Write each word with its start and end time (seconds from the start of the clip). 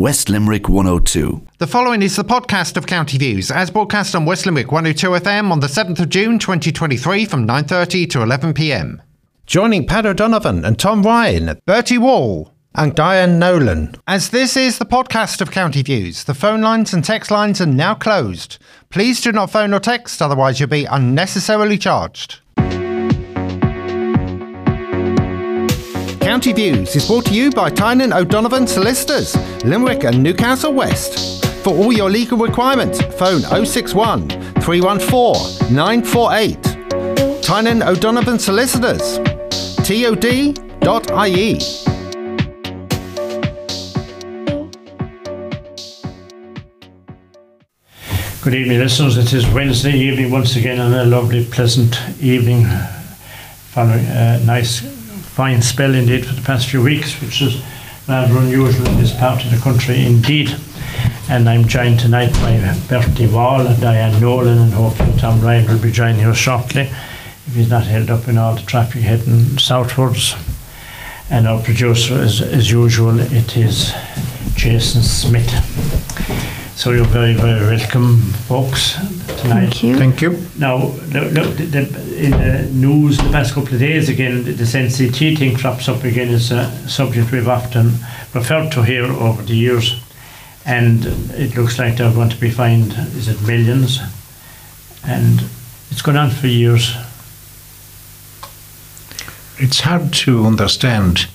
West 0.00 0.30
Limerick 0.30 0.66
102. 0.66 1.46
The 1.58 1.66
following 1.66 2.00
is 2.00 2.16
the 2.16 2.24
podcast 2.24 2.78
of 2.78 2.86
County 2.86 3.18
Views, 3.18 3.50
as 3.50 3.70
broadcast 3.70 4.14
on 4.14 4.24
West 4.24 4.46
Limerick 4.46 4.72
102 4.72 5.10
FM 5.10 5.50
on 5.50 5.60
the 5.60 5.66
7th 5.66 6.00
of 6.00 6.08
June 6.08 6.38
2023 6.38 7.26
from 7.26 7.46
9.30 7.46 8.08
to 8.08 8.22
11 8.22 8.54
pm. 8.54 9.02
Joining 9.44 9.86
Pat 9.86 10.06
O'Donovan 10.06 10.64
and 10.64 10.78
Tom 10.78 11.02
Ryan, 11.02 11.60
Bertie 11.66 11.98
Wall, 11.98 12.50
and 12.74 12.94
Diane 12.94 13.38
Nolan. 13.38 13.94
As 14.06 14.30
this 14.30 14.56
is 14.56 14.78
the 14.78 14.86
podcast 14.86 15.42
of 15.42 15.50
County 15.50 15.82
Views, 15.82 16.24
the 16.24 16.32
phone 16.32 16.62
lines 16.62 16.94
and 16.94 17.04
text 17.04 17.30
lines 17.30 17.60
are 17.60 17.66
now 17.66 17.94
closed. 17.94 18.56
Please 18.88 19.20
do 19.20 19.32
not 19.32 19.50
phone 19.50 19.74
or 19.74 19.80
text, 19.80 20.22
otherwise 20.22 20.58
you'll 20.58 20.70
be 20.70 20.86
unnecessarily 20.86 21.76
charged. 21.76 22.40
County 26.30 26.52
Views 26.52 26.94
is 26.94 27.08
brought 27.08 27.26
to 27.26 27.34
you 27.34 27.50
by 27.50 27.68
Tynan 27.68 28.12
O'Donovan 28.12 28.64
Solicitors, 28.64 29.34
Limerick 29.64 30.04
and 30.04 30.22
Newcastle 30.22 30.72
West. 30.72 31.44
For 31.64 31.70
all 31.74 31.92
your 31.92 32.08
legal 32.08 32.38
requirements, 32.38 33.02
phone 33.18 33.40
061 33.40 34.28
314 34.60 35.74
948. 35.74 37.42
Tynan 37.42 37.82
O'Donovan 37.82 38.38
Solicitors, 38.38 39.18
tod.ie. 39.78 40.54
Good 48.40 48.54
evening, 48.54 48.78
listeners. 48.78 49.18
It 49.18 49.32
is 49.32 49.48
Wednesday 49.48 49.98
evening 49.98 50.30
once 50.30 50.54
again, 50.54 50.78
and 50.78 50.94
a 50.94 51.04
lovely, 51.04 51.44
pleasant 51.44 52.00
evening 52.20 52.66
following 53.72 54.04
a 54.06 54.38
uh, 54.40 54.44
nice, 54.46 54.99
fine 55.40 55.62
spell 55.62 55.94
indeed 55.94 56.26
for 56.26 56.34
the 56.34 56.42
past 56.42 56.68
few 56.68 56.82
weeks, 56.82 57.18
which 57.22 57.40
is 57.40 57.62
rather 58.06 58.36
unusual 58.40 58.86
in 58.86 58.98
this 58.98 59.18
part 59.18 59.42
of 59.42 59.50
the 59.50 59.56
country 59.56 60.04
indeed. 60.04 60.54
And 61.30 61.48
I'm 61.48 61.66
joined 61.66 61.98
tonight 61.98 62.30
by 62.34 62.76
Bertie 62.90 63.26
Wall 63.26 63.66
and 63.66 63.80
Diane 63.80 64.20
Nolan, 64.20 64.58
and 64.58 64.74
hopefully 64.74 65.18
Tom 65.18 65.40
Ryan 65.40 65.66
will 65.66 65.80
be 65.80 65.90
joining 65.90 66.26
us 66.26 66.36
shortly 66.36 66.82
if 66.82 67.54
he's 67.54 67.70
not 67.70 67.84
held 67.84 68.10
up 68.10 68.28
in 68.28 68.36
all 68.36 68.54
the 68.54 68.60
traffic 68.60 69.00
heading 69.00 69.56
southwards. 69.56 70.34
And 71.30 71.48
our 71.48 71.62
producer, 71.62 72.16
as, 72.16 72.42
as 72.42 72.70
usual, 72.70 73.18
it 73.18 73.56
is 73.56 73.94
Jason 74.56 75.00
Smith. 75.00 76.59
So 76.80 76.92
you're 76.92 77.04
very, 77.04 77.34
very 77.34 77.60
welcome, 77.76 78.16
folks, 78.48 78.94
tonight. 79.42 79.66
Thank 79.66 79.82
you. 79.82 79.96
Thank 79.98 80.22
you. 80.22 80.46
Now, 80.56 80.76
look, 81.12 81.30
look 81.30 81.56
the, 81.58 81.66
the, 81.66 82.24
in 82.24 82.30
the 82.30 82.70
news 82.72 83.18
the 83.18 83.28
past 83.28 83.52
couple 83.52 83.74
of 83.74 83.80
days, 83.80 84.08
again, 84.08 84.44
the, 84.44 84.52
this 84.52 84.72
NCT 84.72 85.36
thing 85.36 85.58
crops 85.58 85.90
up 85.90 86.04
again 86.04 86.30
as 86.30 86.50
a 86.50 86.70
subject 86.88 87.32
we've 87.32 87.48
often 87.48 87.88
referred 88.32 88.72
to 88.72 88.82
here 88.82 89.04
over 89.04 89.42
the 89.42 89.54
years. 89.54 90.02
And 90.64 91.04
it 91.34 91.54
looks 91.54 91.78
like 91.78 91.98
they're 91.98 92.14
going 92.14 92.30
to 92.30 92.40
be 92.40 92.50
fined, 92.50 92.94
is 93.14 93.28
it 93.28 93.42
millions? 93.46 93.98
And 95.04 95.44
it's 95.90 96.00
gone 96.00 96.16
on 96.16 96.30
for 96.30 96.46
years. 96.46 96.96
it's 99.58 99.80
hard 99.80 100.14
to 100.14 100.46
understand 100.46 101.28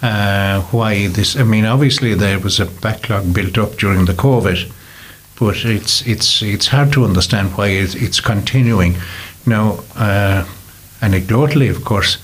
uh, 0.00 0.62
why 0.70 1.08
this. 1.08 1.36
I 1.36 1.42
mean, 1.42 1.66
obviously 1.66 2.14
there 2.14 2.38
was 2.38 2.58
a 2.58 2.64
backlog 2.64 3.34
built 3.34 3.58
up 3.58 3.76
during 3.76 4.06
the 4.06 4.14
COVID, 4.14 4.72
but 5.38 5.64
it's 5.64 6.06
it's 6.06 6.42
it's 6.42 6.68
hard 6.68 6.92
to 6.92 7.04
understand 7.04 7.56
why 7.56 7.68
it's, 7.68 7.94
it's 7.94 8.20
continuing. 8.20 8.96
Now, 9.46 9.80
uh, 9.96 10.44
anecdotally, 11.00 11.70
of 11.70 11.84
course, 11.84 12.18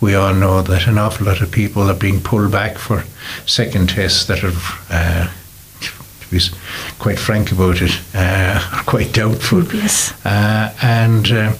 we 0.00 0.14
all 0.14 0.34
know 0.34 0.62
that 0.62 0.86
an 0.86 0.98
awful 0.98 1.26
lot 1.26 1.40
of 1.40 1.50
people 1.50 1.90
are 1.90 1.94
being 1.98 2.20
pulled 2.20 2.52
back 2.52 2.78
for 2.78 3.04
second 3.46 3.90
tests 3.90 4.26
that 4.26 4.44
are. 4.44 4.52
Uh, 4.90 5.30
to 5.80 6.30
be 6.30 6.40
quite 6.98 7.18
frank 7.18 7.50
about 7.50 7.82
it, 7.82 7.98
uh, 8.14 8.60
are 8.72 8.84
quite 8.84 9.12
doubtful. 9.12 9.62
Dubious. 9.62 10.12
Uh, 10.24 10.72
and 10.80 11.30
uh, 11.32 11.52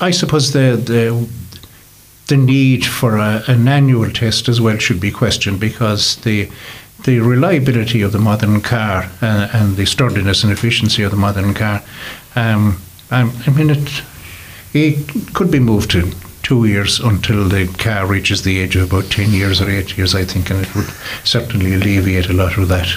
I 0.00 0.12
suppose 0.12 0.52
the, 0.52 0.76
the 0.76 1.28
the 2.28 2.36
need 2.36 2.84
for 2.84 3.18
a, 3.18 3.42
an 3.46 3.68
annual 3.68 4.10
test 4.10 4.48
as 4.48 4.60
well 4.60 4.76
should 4.78 5.00
be 5.00 5.10
questioned 5.10 5.60
because 5.60 6.16
the 6.16 6.50
the 7.06 7.20
reliability 7.20 8.02
of 8.02 8.12
the 8.12 8.18
modern 8.18 8.60
car 8.60 9.08
uh, 9.22 9.48
and 9.54 9.76
the 9.76 9.86
sturdiness 9.86 10.42
and 10.42 10.52
efficiency 10.52 11.02
of 11.04 11.12
the 11.12 11.16
modern 11.16 11.54
car, 11.54 11.82
um, 12.34 12.78
um, 13.10 13.32
I 13.46 13.50
mean 13.50 13.70
it 13.70 14.02
it 14.74 15.32
could 15.32 15.50
be 15.50 15.60
moved 15.60 15.92
to 15.92 16.10
two 16.42 16.66
years 16.66 17.00
until 17.00 17.48
the 17.48 17.66
car 17.78 18.06
reaches 18.06 18.42
the 18.42 18.60
age 18.60 18.76
of 18.76 18.92
about 18.92 19.10
ten 19.10 19.30
years 19.30 19.60
or 19.62 19.70
eight 19.70 19.96
years, 19.96 20.14
I 20.14 20.24
think, 20.24 20.50
and 20.50 20.60
it 20.66 20.74
would 20.74 20.90
certainly 21.24 21.74
alleviate 21.74 22.28
a 22.28 22.32
lot 22.32 22.58
of 22.58 22.68
that. 22.68 22.88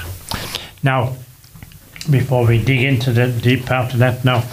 Now, 0.84 1.16
before 2.10 2.48
we 2.48 2.64
dig 2.64 2.82
into 2.82 3.12
the 3.12 3.28
deep 3.28 3.66
part 3.66 3.94
of 3.94 4.00
that 4.00 4.26
now, 4.26 4.44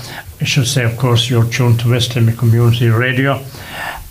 I 0.41 0.45
should 0.45 0.67
say, 0.67 0.85
of 0.85 0.99
course, 0.99 1.31
you're 1.31 1.51
tuned 1.51 1.81
to 1.81 1.91
West 1.91 2.15
Limerick 2.15 2.39
Community 2.39 2.89
Radio 2.89 3.43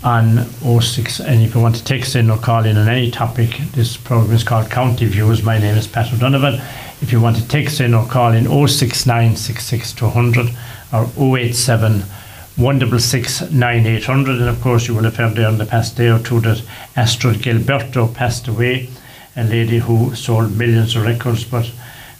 on 0.05 0.45
06, 0.61 1.19
and 1.19 1.41
if 1.41 1.55
you 1.55 1.61
want 1.61 1.75
to 1.75 1.83
text 1.83 2.15
in 2.15 2.29
or 2.29 2.37
call 2.37 2.63
in 2.63 2.77
on 2.77 2.87
any 2.87 3.09
topic, 3.09 3.57
this 3.73 3.97
program 3.97 4.35
is 4.35 4.43
called 4.43 4.69
County 4.69 5.07
Views. 5.07 5.41
My 5.41 5.57
name 5.57 5.75
is 5.75 5.87
Pat 5.87 6.13
O'Donovan. 6.13 6.61
If 7.01 7.11
you 7.11 7.19
want 7.19 7.37
to 7.37 7.47
text 7.47 7.81
in 7.81 7.95
or 7.95 8.05
call 8.05 8.31
in 8.33 8.45
069 8.67 9.35
200 9.35 10.49
or 10.93 11.37
087 11.37 12.01
166 12.01 13.51
9800, 13.51 14.41
and 14.41 14.47
of 14.47 14.61
course, 14.61 14.87
you 14.87 14.93
will 14.93 15.03
have 15.03 15.15
heard 15.15 15.35
there 15.35 15.49
in 15.49 15.57
the 15.57 15.65
past 15.65 15.97
day 15.97 16.09
or 16.09 16.19
two 16.19 16.39
that 16.41 16.61
Astrud 16.95 17.41
Gilberto 17.41 18.13
passed 18.13 18.47
away, 18.47 18.87
a 19.35 19.43
lady 19.43 19.79
who 19.79 20.13
sold 20.13 20.55
millions 20.55 20.95
of 20.95 21.03
records, 21.03 21.43
but 21.43 21.71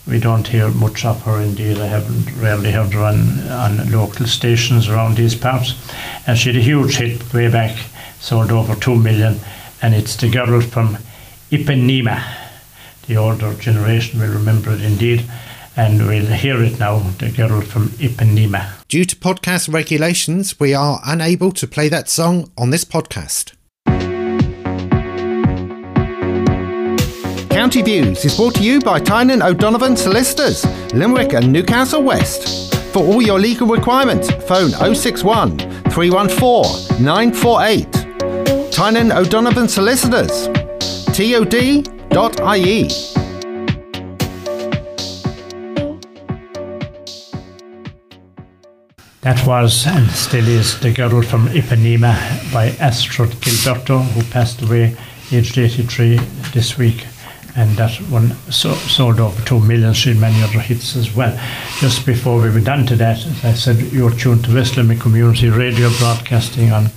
we 0.07 0.19
don't 0.19 0.47
hear 0.47 0.69
much 0.69 1.03
of 1.03 1.21
her 1.23 1.41
indeed. 1.41 1.79
I 1.79 1.87
haven't 1.87 2.35
rarely 2.41 2.71
heard 2.71 2.93
her 2.93 3.03
on, 3.03 3.39
on 3.49 3.91
local 3.91 4.27
stations 4.27 4.87
around 4.87 5.17
these 5.17 5.35
parts. 5.35 5.73
And 6.27 6.37
she 6.37 6.49
had 6.49 6.57
a 6.57 6.63
huge 6.63 6.97
hit 6.97 7.33
way 7.33 7.49
back, 7.49 7.75
sold 8.19 8.51
over 8.51 8.75
two 8.75 8.95
million, 8.95 9.39
and 9.81 9.95
it's 9.95 10.15
the 10.15 10.29
girl 10.29 10.61
from 10.61 10.97
Ipanema. 11.51 12.23
The 13.07 13.17
older 13.17 13.53
generation 13.55 14.19
will 14.19 14.33
remember 14.33 14.71
it 14.71 14.81
indeed, 14.81 15.25
and 15.75 16.07
we'll 16.07 16.25
hear 16.25 16.61
it 16.61 16.79
now, 16.79 16.99
the 16.99 17.31
girl 17.31 17.61
from 17.61 17.89
Ipanema. 17.89 18.87
Due 18.87 19.05
to 19.05 19.15
podcast 19.15 19.73
regulations, 19.73 20.59
we 20.59 20.73
are 20.73 21.01
unable 21.03 21.51
to 21.51 21.67
play 21.67 21.89
that 21.89 22.09
song 22.09 22.51
on 22.57 22.69
this 22.69 22.85
podcast. 22.85 23.54
County 27.55 27.81
Views 27.81 28.25
is 28.25 28.35
brought 28.35 28.53
to 28.55 28.63
you 28.63 28.81
by 28.81 28.99
Tynan 28.99 29.41
O'Donovan 29.41 29.95
Solicitors, 29.95 30.65
Limerick 30.93 31.31
and 31.31 31.53
Newcastle 31.53 32.03
West. 32.03 32.75
For 32.91 32.99
all 33.01 33.21
your 33.21 33.39
legal 33.39 33.65
requirements, 33.65 34.29
phone 34.43 34.71
061 34.71 35.57
314 35.89 37.01
948. 37.01 38.73
Tynan 38.73 39.13
O'Donovan 39.13 39.69
Solicitors, 39.69 40.47
tod.ie. 41.15 42.89
That 49.21 49.47
was 49.47 49.87
and 49.87 50.09
still 50.11 50.45
is 50.49 50.77
The 50.81 50.91
Girl 50.91 51.21
from 51.21 51.47
Ipanema 51.47 52.51
by 52.51 52.71
Astrud 52.81 53.31
Gilberto, 53.39 54.03
who 54.11 54.23
passed 54.23 54.61
away 54.61 54.97
aged 55.31 55.57
83 55.57 56.17
this 56.53 56.77
week. 56.77 57.05
And 57.57 57.77
that 57.77 57.95
one 58.09 58.35
so, 58.51 58.73
sold 58.73 59.19
over 59.19 59.41
2 59.45 59.61
million. 59.61 59.93
She 59.93 60.09
had 60.09 60.19
many 60.19 60.41
other 60.43 60.59
hits 60.59 60.95
as 60.95 61.15
well. 61.15 61.33
Just 61.79 62.05
before 62.05 62.41
we 62.41 62.49
were 62.49 62.59
done 62.59 62.85
to 62.87 62.95
that, 62.97 63.25
as 63.25 63.45
I 63.45 63.53
said, 63.53 63.93
you're 63.93 64.11
tuned 64.11 64.43
to 64.45 64.53
West 64.53 64.75
Limerick 64.75 64.99
Community 64.99 65.49
Radio 65.49 65.89
broadcasting 65.99 66.71
on 66.71 66.89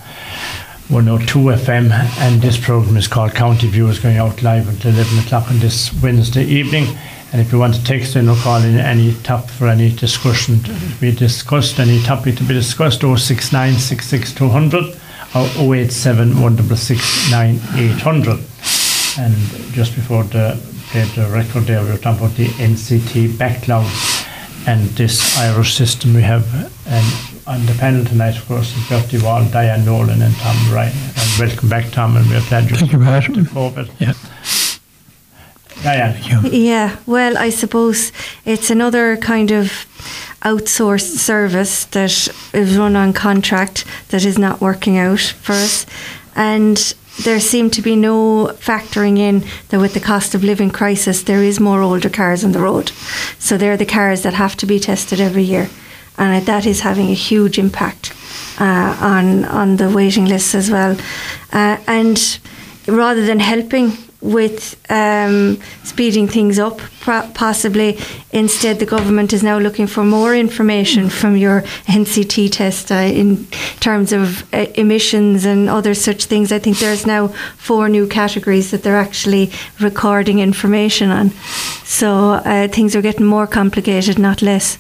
102 0.89 1.39
FM, 1.39 1.91
and 2.19 2.41
this 2.41 2.59
program 2.59 2.97
is 2.97 3.07
called 3.07 3.35
County 3.35 3.69
Views, 3.69 3.99
going 3.99 4.17
out 4.17 4.43
live 4.43 4.69
until 4.69 4.95
11 4.95 5.19
o'clock 5.19 5.51
on 5.51 5.59
this 5.59 5.93
Wednesday 6.03 6.45
evening. 6.45 6.87
And 7.31 7.43
if 7.43 7.53
you 7.53 7.59
want 7.59 7.75
to 7.75 7.85
text 7.85 8.17
in 8.17 8.27
or 8.27 8.37
call 8.37 8.63
in 8.63 8.79
any 8.79 9.13
top 9.23 9.51
for 9.51 9.69
any 9.69 9.95
discussion 9.95 10.63
to 10.63 10.73
be 10.99 11.13
discussed, 11.13 11.79
any 11.79 12.03
topic 12.03 12.37
to 12.37 12.43
be 12.43 12.55
discussed, 12.55 13.03
069 13.03 13.75
200 13.75 14.85
or 15.35 15.75
087 15.75 16.41
166 16.41 17.31
9800. 17.31 18.41
And 19.19 19.35
just 19.73 19.95
before 19.95 20.23
the 20.25 20.57
played 20.91 21.09
the 21.09 21.29
record 21.29 21.65
there, 21.65 21.83
we 21.83 21.91
were 21.91 21.99
talking 21.99 22.25
about 22.25 22.37
the 22.37 22.47
NCT 22.47 23.37
backlog 23.37 23.85
and 24.67 24.89
this 24.91 25.37
Irish 25.39 25.75
system 25.75 26.15
we 26.15 26.23
have. 26.23 26.47
And 26.87 27.07
on 27.47 27.67
the 27.67 27.75
panel 27.75 28.05
tonight, 28.05 28.37
of 28.37 28.47
course, 28.47 28.77
is 28.77 28.89
Bertie 28.89 29.19
Wall, 29.19 29.45
Diane 29.51 29.85
Nolan, 29.85 30.23
and 30.23 30.35
Tom 30.37 30.57
Ryan. 30.73 30.93
And 30.95 31.39
welcome 31.39 31.69
back, 31.69 31.91
Tom, 31.91 32.17
and 32.17 32.27
we're 32.29 32.47
glad 32.49 32.71
you're 32.71 32.79
Thank 32.79 32.93
you, 32.93 32.99
Pat. 32.99 33.25
to 33.25 33.43
COVID. 33.43 33.91
Yeah. 33.99 34.15
Diane. 35.83 36.53
Yeah, 36.53 36.97
well, 37.07 37.37
I 37.39 37.51
suppose 37.51 38.13
it's 38.45 38.71
another 38.71 39.17
kind 39.17 39.51
of 39.51 39.87
outsourced 40.43 41.19
service 41.19 41.85
that 41.87 42.29
is 42.53 42.79
run 42.79 42.97
on 42.97 43.13
contract 43.13 43.85
that 44.09 44.25
is 44.25 44.39
not 44.39 44.61
working 44.61 44.97
out 44.97 45.21
for 45.21 45.53
us. 45.53 45.87
And 46.35 46.95
there 47.25 47.41
seemed 47.41 47.73
to 47.75 47.83
be 47.83 47.97
no 47.97 48.47
factoring 48.59 49.19
in 49.19 49.45
that 49.69 49.81
with 49.81 49.95
the 49.95 50.01
cost 50.01 50.35
of 50.35 50.45
living 50.45 50.71
crisis, 50.71 51.23
there 51.23 51.43
is 51.43 51.61
more 51.61 51.83
older 51.83 52.09
cars 52.09 52.45
on 52.45 52.53
the 52.53 52.61
road. 52.61 52.93
So 53.39 53.57
they're 53.57 53.77
the 53.77 53.87
cars 53.87 54.23
that 54.23 54.35
have 54.35 54.57
to 54.57 54.67
be 54.67 54.79
tested 54.79 55.21
every 55.21 55.43
year, 55.43 55.69
and 56.17 56.47
that 56.47 56.67
is 56.67 56.81
having 56.81 57.11
a 57.11 57.15
huge 57.15 57.59
impact 57.59 58.15
uh, 58.61 58.97
on 59.01 59.45
on 59.45 59.77
the 59.77 59.91
waiting 59.91 60.27
lists 60.27 60.55
as 60.55 60.71
well. 60.71 60.97
Uh, 61.53 61.77
and 61.87 62.39
rather 62.87 63.27
than 63.27 63.41
helping 63.41 63.93
with 64.21 64.77
um, 64.91 65.61
speeding 65.85 66.27
things 66.27 66.59
up, 66.59 66.81
possibly 67.01 67.99
instead 68.33 68.81
the 68.81 68.87
government 68.87 69.33
is 69.33 69.43
now 69.43 69.59
looking 69.59 69.87
for 69.87 70.03
more 70.05 70.35
information 70.35 71.09
from 71.09 71.37
your 71.37 71.63
NCT 71.87 72.51
test 72.51 72.91
uh, 72.91 72.97
in 72.97 73.47
terms 73.79 74.13
of 74.13 74.43
uh, 74.53 74.67
emissions 74.75 75.45
and 75.45 75.69
other 75.69 75.95
such 75.95 76.25
things. 76.25 76.51
I 76.51 76.59
think 76.59 76.79
there's 76.79 77.07
now 77.07 77.29
four 77.57 77.89
new 77.89 78.09
categories 78.09 78.73
that 78.73 78.83
they're 78.83 78.97
actually 78.97 79.53
recording 79.81 80.41
information 80.41 81.11
on. 81.11 81.31
So 81.85 82.31
uh, 82.45 82.69
things 82.69 82.97
are 82.97 83.03
getting 83.03 83.27
more 83.27 83.47
complicated, 83.47 84.19
not 84.19 84.43
less. 84.43 84.79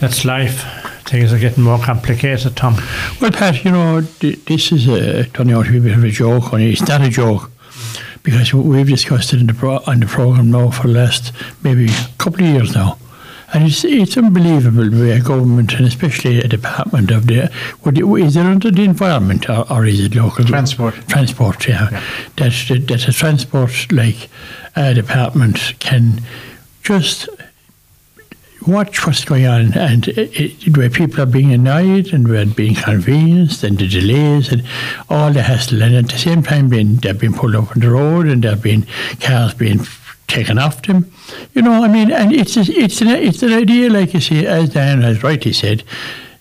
That's 0.00 0.24
life 0.24 0.81
things 1.12 1.30
are 1.30 1.38
getting 1.38 1.62
more 1.62 1.78
complicated, 1.78 2.56
Tom. 2.56 2.74
Well, 3.20 3.30
Pat, 3.30 3.64
you 3.64 3.70
know, 3.70 4.00
this 4.00 4.72
is 4.72 4.88
a, 4.88 5.24
turning 5.26 5.54
out 5.54 5.66
to 5.66 5.72
be 5.72 5.76
a 5.76 5.80
bit 5.82 5.98
of 5.98 6.04
a 6.04 6.10
joke, 6.10 6.54
and 6.54 6.62
it's 6.62 6.88
not 6.88 7.02
a 7.02 7.10
joke 7.10 7.50
because 8.22 8.54
we've 8.54 8.88
discussed 8.88 9.34
it 9.34 9.40
in 9.40 9.46
the 9.46 9.52
pro- 9.52 9.82
on 9.86 10.00
the 10.00 10.06
program 10.06 10.50
now 10.50 10.70
for 10.70 10.86
the 10.86 10.94
last 10.94 11.32
maybe 11.62 11.84
a 11.84 12.08
couple 12.16 12.42
of 12.42 12.48
years 12.48 12.74
now. 12.74 12.96
And 13.52 13.64
it's 13.64 13.84
it's 13.84 14.16
unbelievable 14.16 14.88
the 14.88 15.00
way 15.02 15.10
a 15.10 15.20
government 15.20 15.74
and 15.74 15.86
especially 15.86 16.38
a 16.38 16.48
department 16.48 17.10
of 17.10 17.26
the 17.26 17.52
is 18.24 18.36
it 18.36 18.46
under 18.46 18.70
the 18.70 18.84
environment 18.84 19.50
or, 19.50 19.70
or 19.70 19.84
is 19.84 20.00
it 20.00 20.14
local 20.14 20.46
transport 20.46 20.94
transport 21.08 21.68
yeah, 21.68 21.90
yeah. 21.90 22.02
That, 22.36 22.84
that 22.88 23.08
a 23.08 23.12
transport 23.12 23.92
like 23.92 24.30
uh, 24.74 24.94
department 24.94 25.74
can 25.80 26.22
just 26.82 27.28
watch 28.66 29.06
what's 29.06 29.24
going 29.24 29.46
on 29.46 29.72
and 29.74 30.08
it, 30.08 30.76
where 30.76 30.90
people 30.90 31.20
are 31.20 31.26
being 31.26 31.52
annoyed 31.52 32.12
and 32.12 32.28
where 32.28 32.46
being 32.46 32.76
inconvenienced 32.76 33.62
and 33.64 33.78
the 33.78 33.88
delays 33.88 34.52
and 34.52 34.66
all 35.08 35.32
the 35.32 35.42
hassle 35.42 35.82
and 35.82 35.94
at 35.94 36.08
the 36.08 36.18
same 36.18 36.42
time 36.42 36.68
being 36.68 36.96
they're 36.96 37.14
being 37.14 37.32
pulled 37.32 37.54
up 37.54 37.70
on 37.70 37.80
the 37.80 37.90
road 37.90 38.26
and 38.26 38.44
there 38.44 38.56
being 38.56 38.86
cars 39.20 39.54
being 39.54 39.80
taken 40.32 40.58
off 40.58 40.82
them. 40.82 41.12
You 41.54 41.62
know, 41.62 41.84
I 41.84 41.88
mean, 41.88 42.10
and 42.10 42.32
it's 42.32 42.56
it's 42.56 43.00
an, 43.00 43.08
it's 43.08 43.42
an 43.42 43.52
idea, 43.52 43.90
like 43.90 44.14
you 44.14 44.20
say, 44.20 44.46
as 44.46 44.70
Diane 44.70 45.02
has 45.02 45.22
rightly 45.22 45.52
said, 45.52 45.84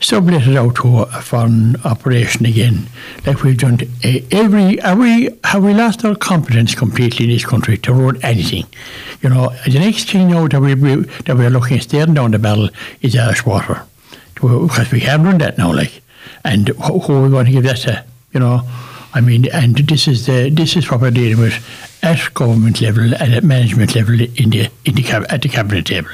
sublet 0.02 0.48
out 0.58 0.76
to 0.76 1.00
a 1.04 1.22
foreign 1.22 1.76
operation 1.84 2.46
again, 2.46 2.88
like 3.26 3.44
we've 3.44 3.58
done 3.58 3.80
every. 4.32 4.78
Have 4.78 4.98
we 4.98 5.30
have 5.44 5.64
we 5.64 5.74
lost 5.74 6.04
our 6.04 6.16
competence 6.16 6.76
completely 6.76 7.26
in 7.26 7.32
this 7.32 7.46
country 7.46 7.78
to 7.80 7.94
run 7.94 8.20
anything? 8.24 8.66
You 9.22 9.30
know, 9.30 9.54
the 9.66 9.80
next 9.80 10.10
thing 10.10 10.30
now 10.30 10.48
that 10.48 10.60
we, 10.60 10.74
that 10.74 11.38
we're 11.38 11.50
looking 11.50 11.78
at 11.78 11.84
staring 11.84 12.16
down 12.16 12.32
the 12.32 12.40
barrel 12.40 12.70
is 13.02 13.16
Irish 13.16 13.46
water, 13.46 13.86
because 14.34 14.92
we 14.92 15.00
can't 15.02 15.24
run 15.24 15.38
that 15.38 15.58
now. 15.58 15.72
Like, 15.74 16.02
and 16.44 16.70
who, 16.70 17.00
who 17.00 17.14
are 17.14 17.24
we 17.24 17.30
going 17.30 17.46
to 17.46 17.52
give 17.52 17.64
that 17.64 17.78
to? 17.78 18.04
You 18.34 18.40
know, 18.40 18.62
I 19.14 19.22
mean, 19.22 19.48
and 19.54 19.76
this 19.76 20.08
is 20.08 20.26
the 20.26 20.50
this 20.50 20.76
is 20.76 20.90
what 20.90 21.02
we're 21.02 21.12
dealing 21.12 21.40
with 21.40 21.64
at 22.04 22.34
government 22.34 22.82
level 22.82 23.14
and 23.14 23.34
at 23.34 23.44
management 23.44 23.96
level 23.96 24.20
in 24.20 24.50
the 24.50 24.70
in 24.86 24.96
the 24.96 25.26
at 25.30 25.42
the 25.42 25.50
cabinet 25.50 25.86
table 25.86 26.10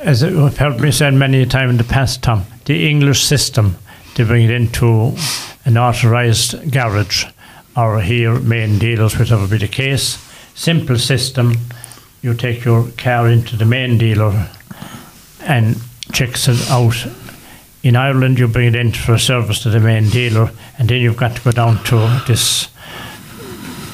as 0.00 0.22
you've 0.22 0.56
heard 0.56 0.80
me 0.80 0.90
say 0.90 1.10
many 1.10 1.44
times 1.44 1.70
in 1.70 1.76
the 1.76 1.84
past, 1.84 2.22
Tom, 2.22 2.46
the 2.64 2.88
English 2.88 3.22
system 3.22 3.76
to 4.14 4.24
bring 4.24 4.44
it 4.44 4.50
into 4.50 5.14
an 5.64 5.76
authorised 5.76 6.72
garage 6.72 7.26
or 7.76 8.00
here 8.00 8.40
main 8.40 8.78
dealers, 8.78 9.18
whichever 9.18 9.46
be 9.46 9.58
the 9.58 9.68
case. 9.68 10.18
Simple 10.54 10.96
system. 10.96 11.54
You 12.22 12.34
take 12.34 12.64
your 12.64 12.88
car 12.96 13.28
into 13.28 13.56
the 13.56 13.64
main 13.64 13.98
dealer 13.98 14.48
and 15.42 15.76
checks 16.12 16.48
it 16.48 16.70
out. 16.70 17.06
In 17.82 17.96
Ireland, 17.96 18.38
you 18.38 18.48
bring 18.48 18.68
it 18.68 18.76
in 18.76 18.92
for 18.92 19.14
a 19.14 19.18
service 19.18 19.62
to 19.62 19.70
the 19.70 19.80
main 19.80 20.08
dealer, 20.10 20.50
and 20.78 20.88
then 20.88 21.00
you've 21.00 21.16
got 21.16 21.36
to 21.36 21.42
go 21.42 21.52
down 21.52 21.82
to 21.84 22.22
this 22.26 22.68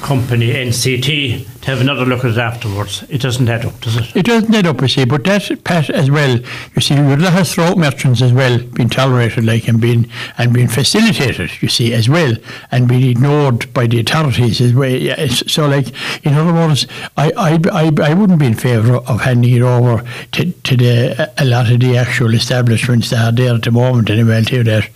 company 0.07 0.53
NCT 0.53 1.61
to 1.63 1.65
have 1.69 1.81
another 1.81 2.05
look 2.05 2.23
at 2.23 2.31
it 2.31 2.37
afterwards. 2.37 3.03
It 3.09 3.19
doesn't 3.19 3.49
add 3.49 3.65
up, 3.65 3.77
does 3.81 3.97
it? 3.97 4.15
It 4.15 4.25
doesn't 4.25 4.55
add 4.55 4.65
up, 4.65 4.79
you 4.79 4.87
see, 4.87 5.03
but 5.03 5.25
that, 5.25 5.51
Pat, 5.65 5.89
as 5.89 6.09
well, 6.09 6.39
you 6.39 6.81
see, 6.81 6.95
a 6.95 7.17
lot 7.17 7.37
of 7.37 7.45
throat 7.45 7.77
merchants 7.77 8.21
as 8.21 8.31
well 8.31 8.57
being 8.57 8.87
tolerated, 8.87 9.43
like, 9.43 9.67
and 9.67 9.81
being, 9.81 10.09
and 10.37 10.53
being 10.53 10.69
facilitated, 10.69 11.51
you 11.61 11.67
see, 11.67 11.93
as 11.93 12.07
well, 12.07 12.35
and 12.71 12.87
being 12.87 13.03
ignored 13.03 13.73
by 13.73 13.85
the 13.85 13.99
authorities 13.99 14.61
as 14.61 14.73
well. 14.73 14.89
Yeah, 14.89 15.27
so, 15.27 15.67
like, 15.67 15.87
in 16.25 16.35
other 16.35 16.53
words, 16.53 16.87
I, 17.17 17.33
I, 17.35 17.59
I, 17.73 17.91
I 18.01 18.13
wouldn't 18.13 18.39
be 18.39 18.45
in 18.45 18.53
favour 18.53 18.95
of 18.95 19.19
handing 19.19 19.53
it 19.55 19.61
over 19.61 20.09
to, 20.31 20.51
to 20.53 20.77
the, 20.77 21.33
a 21.37 21.43
lot 21.43 21.69
of 21.69 21.81
the 21.81 21.97
actual 21.97 22.33
establishments 22.33 23.09
that 23.09 23.25
are 23.25 23.35
there 23.35 23.55
at 23.55 23.63
the 23.63 23.71
moment, 23.71 24.09
anyway, 24.09 24.37
I'll 24.37 24.45
tell 24.45 24.59
you 24.59 24.63
that. 24.63 24.89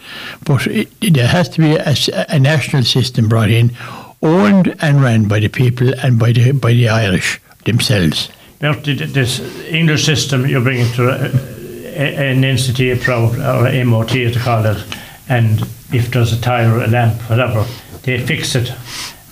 But 0.45 0.67
it, 0.67 0.89
there 1.01 1.27
has 1.27 1.49
to 1.49 1.59
be 1.59 1.75
a, 1.75 1.95
a 2.29 2.39
national 2.39 2.83
system 2.83 3.27
brought 3.27 3.49
in 3.49 3.75
owned 4.21 4.75
and 4.81 5.01
ran 5.01 5.27
by 5.27 5.39
the 5.39 5.47
people 5.47 5.93
and 6.03 6.19
by 6.19 6.31
the 6.31 6.51
by 6.51 6.73
the 6.73 6.89
Irish 6.89 7.39
themselves. 7.65 8.29
But 8.59 8.83
this 8.83 9.39
English 9.67 10.05
system 10.05 10.45
you're 10.45 10.61
bringing 10.61 10.91
to 10.93 11.09
a, 11.09 11.15
a, 11.15 12.31
an 12.31 12.41
NCT 12.43 13.01
approach 13.01 13.37
or 13.37 13.67
a 13.67 13.83
MOT 13.83 14.15
as 14.15 14.35
they 14.35 14.39
call 14.39 14.65
it, 14.65 14.83
and 15.27 15.61
if 15.91 16.11
there's 16.11 16.33
a 16.33 16.39
tire, 16.39 16.77
a 16.81 16.87
lamp, 16.87 17.19
whatever, 17.29 17.65
they 18.03 18.23
fix 18.25 18.55
it, 18.55 18.71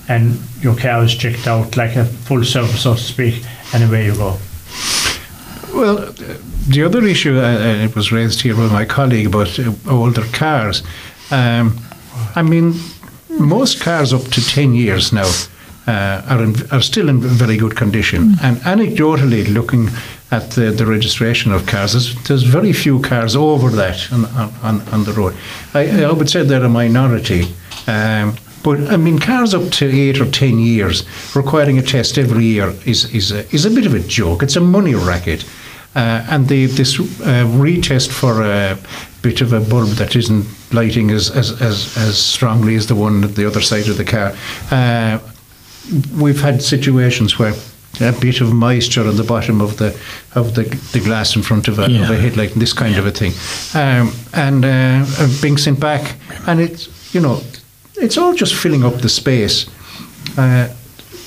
and 0.08 0.40
your 0.62 0.76
car 0.76 1.04
is 1.04 1.16
checked 1.16 1.48
out 1.48 1.78
like 1.78 1.96
a 1.96 2.06
full 2.06 2.44
service, 2.44 2.82
so 2.82 2.96
to 2.96 3.00
speak, 3.00 3.44
and 3.74 3.84
away 3.84 4.06
you 4.06 4.16
go. 4.16 4.38
Well, 5.74 6.12
the 6.68 6.84
other 6.84 7.04
issue, 7.06 7.38
uh, 7.38 7.42
uh 7.42 7.86
it 7.86 7.96
was 7.96 8.12
raised 8.12 8.42
here 8.42 8.56
by 8.56 8.68
my 8.68 8.86
colleague 8.86 9.28
about 9.28 9.60
uh, 9.60 9.72
older 9.88 10.26
cars. 10.34 10.84
Um, 11.32 11.80
I 12.36 12.42
mean, 12.42 12.74
most 13.40 13.82
cars 13.82 14.14
up 14.14 14.24
to 14.24 14.42
10 14.46 14.74
years 14.74 15.12
now 15.12 15.30
uh, 15.88 16.22
are, 16.30 16.44
in, 16.44 16.56
are 16.72 16.82
still 16.82 17.10
in 17.10 17.20
very 17.20 17.58
good 17.58 17.76
condition. 17.76 18.30
Mm. 18.30 18.44
And 18.44 18.58
anecdotally, 18.58 19.52
looking 19.52 19.90
at 20.32 20.52
the, 20.52 20.72
the 20.72 20.86
registration 20.86 21.52
of 21.52 21.66
cars, 21.66 21.94
there's, 21.94 22.24
there's 22.28 22.44
very 22.44 22.74
few 22.74 23.00
cars 23.02 23.36
over 23.36 23.70
that 23.70 24.12
on, 24.12 24.26
on, 24.64 24.82
on 24.90 25.04
the 25.04 25.14
road. 25.14 25.36
I, 25.74 26.04
I 26.04 26.12
would 26.12 26.30
say 26.30 26.44
they're 26.44 26.64
a 26.64 26.70
minority. 26.70 27.54
Um, 27.88 28.36
but 28.62 28.80
I 28.92 28.98
mean, 28.98 29.20
cars 29.20 29.54
up 29.54 29.72
to 29.72 29.86
eight 29.86 30.20
or 30.20 30.30
ten 30.30 30.60
years 30.60 31.06
requiring 31.36 31.78
a 31.78 31.82
test 31.82 32.18
every 32.18 32.44
year 32.44 32.76
is 32.86 33.12
is 33.14 33.32
a, 33.32 33.48
is 33.56 33.66
a 33.66 33.70
bit 33.70 33.86
of 33.86 33.94
a 33.94 34.00
joke. 34.00 34.44
It's 34.44 34.58
a 34.58 34.62
money 34.62 34.96
racket. 34.96 35.46
Uh, 35.96 36.24
and 36.30 36.48
the, 36.48 36.68
this 36.68 37.00
uh, 37.00 37.46
retest 37.58 38.10
for 38.12 38.44
a 38.44 38.78
bit 39.24 39.42
of 39.42 39.54
a 39.54 39.60
bulb 39.60 39.90
that 39.98 40.16
isn't 40.16 40.46
lighting 40.72 41.12
as, 41.12 41.30
as, 41.32 41.62
as, 41.62 41.98
as 41.98 42.18
strongly 42.18 42.76
as 42.76 42.88
the 42.88 42.96
one 42.96 43.24
at 43.24 43.36
the 43.36 43.46
other 43.46 43.62
side 43.62 43.88
of 43.88 43.98
the 43.98 44.06
car. 44.06 44.36
Uh, 44.72 45.20
we've 46.22 46.42
had 46.42 46.62
situations 46.62 47.40
where 47.40 47.54
a 48.02 48.14
bit 48.14 48.40
of 48.40 48.54
moisture 48.54 49.08
on 49.08 49.18
the 49.18 49.24
bottom 49.24 49.60
of 49.62 49.78
the 49.78 49.88
of 50.36 50.54
the, 50.56 50.64
the 50.94 51.00
glass 51.00 51.36
in 51.36 51.42
front 51.42 51.68
of 51.68 51.80
a, 51.80 51.90
yeah. 51.90 52.04
of 52.04 52.12
a 52.12 52.16
headlight 52.16 52.54
and 52.54 52.62
this 52.62 52.72
kind 52.72 52.94
yeah. 52.94 53.00
of 53.00 53.06
a 53.08 53.12
thing, 53.12 53.34
um, 53.74 54.14
and 54.34 54.64
uh, 54.64 55.28
being 55.42 55.58
sent 55.58 55.80
back, 55.80 56.16
and 56.48 56.62
it's 56.62 57.14
you 57.14 57.20
know, 57.20 57.42
it's 57.96 58.18
all 58.18 58.34
just 58.34 58.54
filling 58.56 58.86
up 58.86 59.02
the 59.02 59.10
space. 59.10 59.68
Uh, 60.38 60.74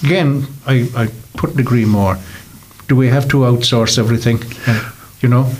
again, 0.04 0.46
I, 0.66 0.88
I 0.96 1.08
couldn't 1.36 1.58
agree 1.58 1.84
more 1.84 2.16
do 2.92 2.96
we 2.96 3.08
have 3.08 3.26
to 3.26 3.38
outsource 3.38 3.98
everything? 3.98 4.38
Uh, 4.66 4.90
you 5.22 5.28
know, 5.28 5.50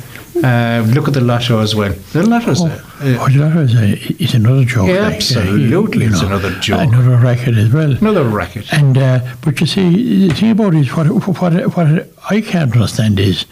uh, 0.45 0.85
look 0.95 1.09
at 1.09 1.15
the 1.15 1.21
lotto 1.21 1.61
as 1.61 1.75
well. 1.75 1.93
The 2.13 2.23
lotto 2.27 2.53
oh, 2.57 2.92
uh, 3.03 3.19
oh, 3.21 3.29
the 3.29 3.39
lotto 3.39 3.61
is, 3.61 3.75
a, 3.75 4.23
is 4.23 4.35
another 4.35 4.65
joke. 4.65 4.89
Yeah, 4.89 5.03
like, 5.03 5.17
absolutely, 5.17 6.07
uh, 6.07 6.11
it's 6.11 6.21
know, 6.21 6.29
another 6.29 6.51
joke. 6.61 6.81
Another 6.81 7.17
racket 7.17 7.57
as 7.57 7.73
well. 7.73 7.93
Another 7.93 8.25
racket. 8.25 8.73
And 8.73 8.97
uh, 8.97 9.35
but 9.43 9.61
you 9.61 9.67
see, 9.67 10.29
the 10.29 10.35
thing 10.35 10.51
about 10.51 10.75
it 10.75 10.81
is 10.81 10.97
what 10.97 11.07
what 11.09 11.77
what 11.77 12.09
I 12.31 12.41
can't 12.41 12.73
understand 12.73 13.19
is 13.19 13.47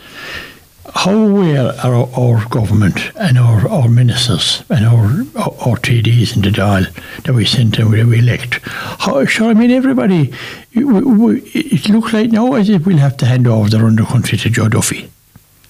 how 0.94 1.12
aware 1.12 1.72
are 1.84 2.08
our 2.18 2.46
government 2.48 3.12
and 3.16 3.38
our, 3.38 3.68
our 3.68 3.88
ministers 3.88 4.64
and 4.70 4.84
our, 4.84 5.04
our, 5.36 5.76
TDs 5.76 6.34
in 6.34 6.42
the 6.42 6.50
Dáil 6.50 6.92
that 7.22 7.32
we 7.32 7.44
send 7.44 7.78
and 7.78 7.90
we 7.90 8.00
elect? 8.18 8.60
How, 8.64 9.24
sure, 9.24 9.50
I 9.50 9.54
mean, 9.54 9.70
everybody, 9.70 10.32
we, 10.74 11.40
it 11.54 11.88
looks 11.88 12.12
like 12.12 12.30
now 12.30 12.54
as 12.54 12.68
if 12.68 12.86
we'll 12.86 12.98
have 12.98 13.16
to 13.18 13.26
hand 13.26 13.46
over 13.46 13.68
the 13.68 13.78
under 13.78 14.04
country 14.04 14.36
to 14.38 14.50
Joe 14.50 14.68
Duffy. 14.68 15.10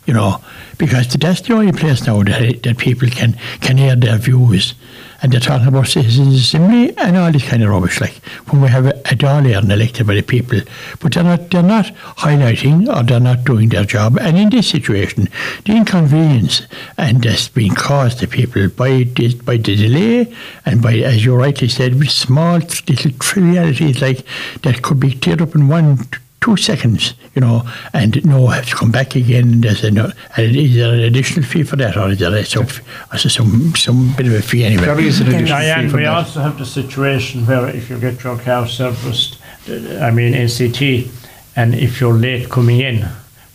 You 0.07 0.15
know, 0.15 0.43
because 0.79 1.09
that's 1.09 1.43
the 1.43 1.55
only 1.55 1.73
place 1.73 2.07
now 2.07 2.23
that, 2.23 2.63
that 2.63 2.79
people 2.79 3.09
can, 3.09 3.35
can 3.61 3.79
air 3.79 3.95
their 3.95 4.17
views 4.17 4.75
and 5.23 5.33
they're 5.33 5.41
talking 5.41 5.69
about 5.69 5.87
citizens 5.87 6.35
assembly 6.35 6.97
and 6.97 7.17
all 7.17 7.31
this 7.31 7.47
kind 7.47 7.63
of 7.63 7.71
rubbish. 7.71 8.01
Like 8.01 8.15
when 8.49 8.63
we 8.63 8.69
have 8.69 8.87
a, 8.87 9.01
a 9.11 9.71
elected 9.73 10.07
by 10.07 10.15
the 10.15 10.23
people, 10.23 10.61
but 11.01 11.13
they're 11.13 11.25
not 11.25 11.51
they're 11.51 11.63
not 11.63 11.87
highlighting 12.17 12.89
or 12.95 13.03
they're 13.03 13.21
not 13.21 13.45
doing 13.45 13.69
their 13.69 13.85
job. 13.85 14.19
And 14.19 14.39
in 14.39 14.51
this 14.51 14.69
situation, 14.69 15.29
the 15.65 15.77
inconvenience 15.77 16.63
and 16.97 17.23
that's 17.23 17.49
being 17.49 17.75
caused 17.75 18.21
to 18.21 18.29
people 18.29 18.69
by 18.69 19.05
this, 19.15 19.35
by 19.35 19.57
the 19.57 19.77
delay 19.77 20.35
and 20.65 20.83
by, 20.83 20.95
as 20.95 21.25
you 21.25 21.37
rightly 21.37 21.69
said, 21.69 22.01
small 22.11 22.59
little 22.59 23.13
trivialities 23.13 24.01
like 24.01 24.25
that 24.63 24.83
could 24.83 25.01
be 25.01 25.15
cleared 25.15 25.43
up 25.43 25.55
in 25.55 25.69
one 25.69 25.99
two 26.41 26.57
seconds, 26.57 27.15
you 27.35 27.41
know, 27.41 27.63
and 27.93 28.25
no, 28.25 28.47
I 28.47 28.57
have 28.57 28.69
to 28.69 28.77
come 28.77 28.91
back 28.91 29.15
again. 29.15 29.61
There's 29.61 29.85
a, 29.85 29.91
no, 29.91 30.11
and 30.37 30.57
is 30.57 30.75
there 30.75 30.95
an 30.95 31.01
additional 31.01 31.45
fee 31.45 31.65
for 31.65 31.77
that, 31.77 31.97
or 31.97 32.11
is 32.11 32.19
there 32.19 32.35
a, 32.35 32.45
some, 32.45 32.67
some, 33.17 33.75
some 33.77 34.15
bit 34.17 34.27
of 34.27 34.33
a 34.33 34.43
fee 34.43 34.65
anyway? 34.65 34.87
There 34.87 35.01
is 35.01 35.21
an 35.21 35.29
additional 35.29 35.83
fee 35.83 35.89
for 35.91 35.97
we 35.99 36.03
that. 36.05 36.15
also 36.15 36.41
have 36.41 36.59
the 36.59 36.67
situation 36.67 37.47
where 37.47 37.69
if 37.69 37.91
you 37.91 37.99
get 37.99 38.23
your 38.25 38.39
car 38.39 38.67
serviced, 38.67 39.39
uh, 39.69 39.99
I 39.99 40.11
mean 40.11 40.33
NCT, 40.33 41.11
and 41.57 41.75
if 41.75 42.01
you're 42.01 42.15
late 42.15 42.49
coming 42.49 42.81
in, 42.81 43.07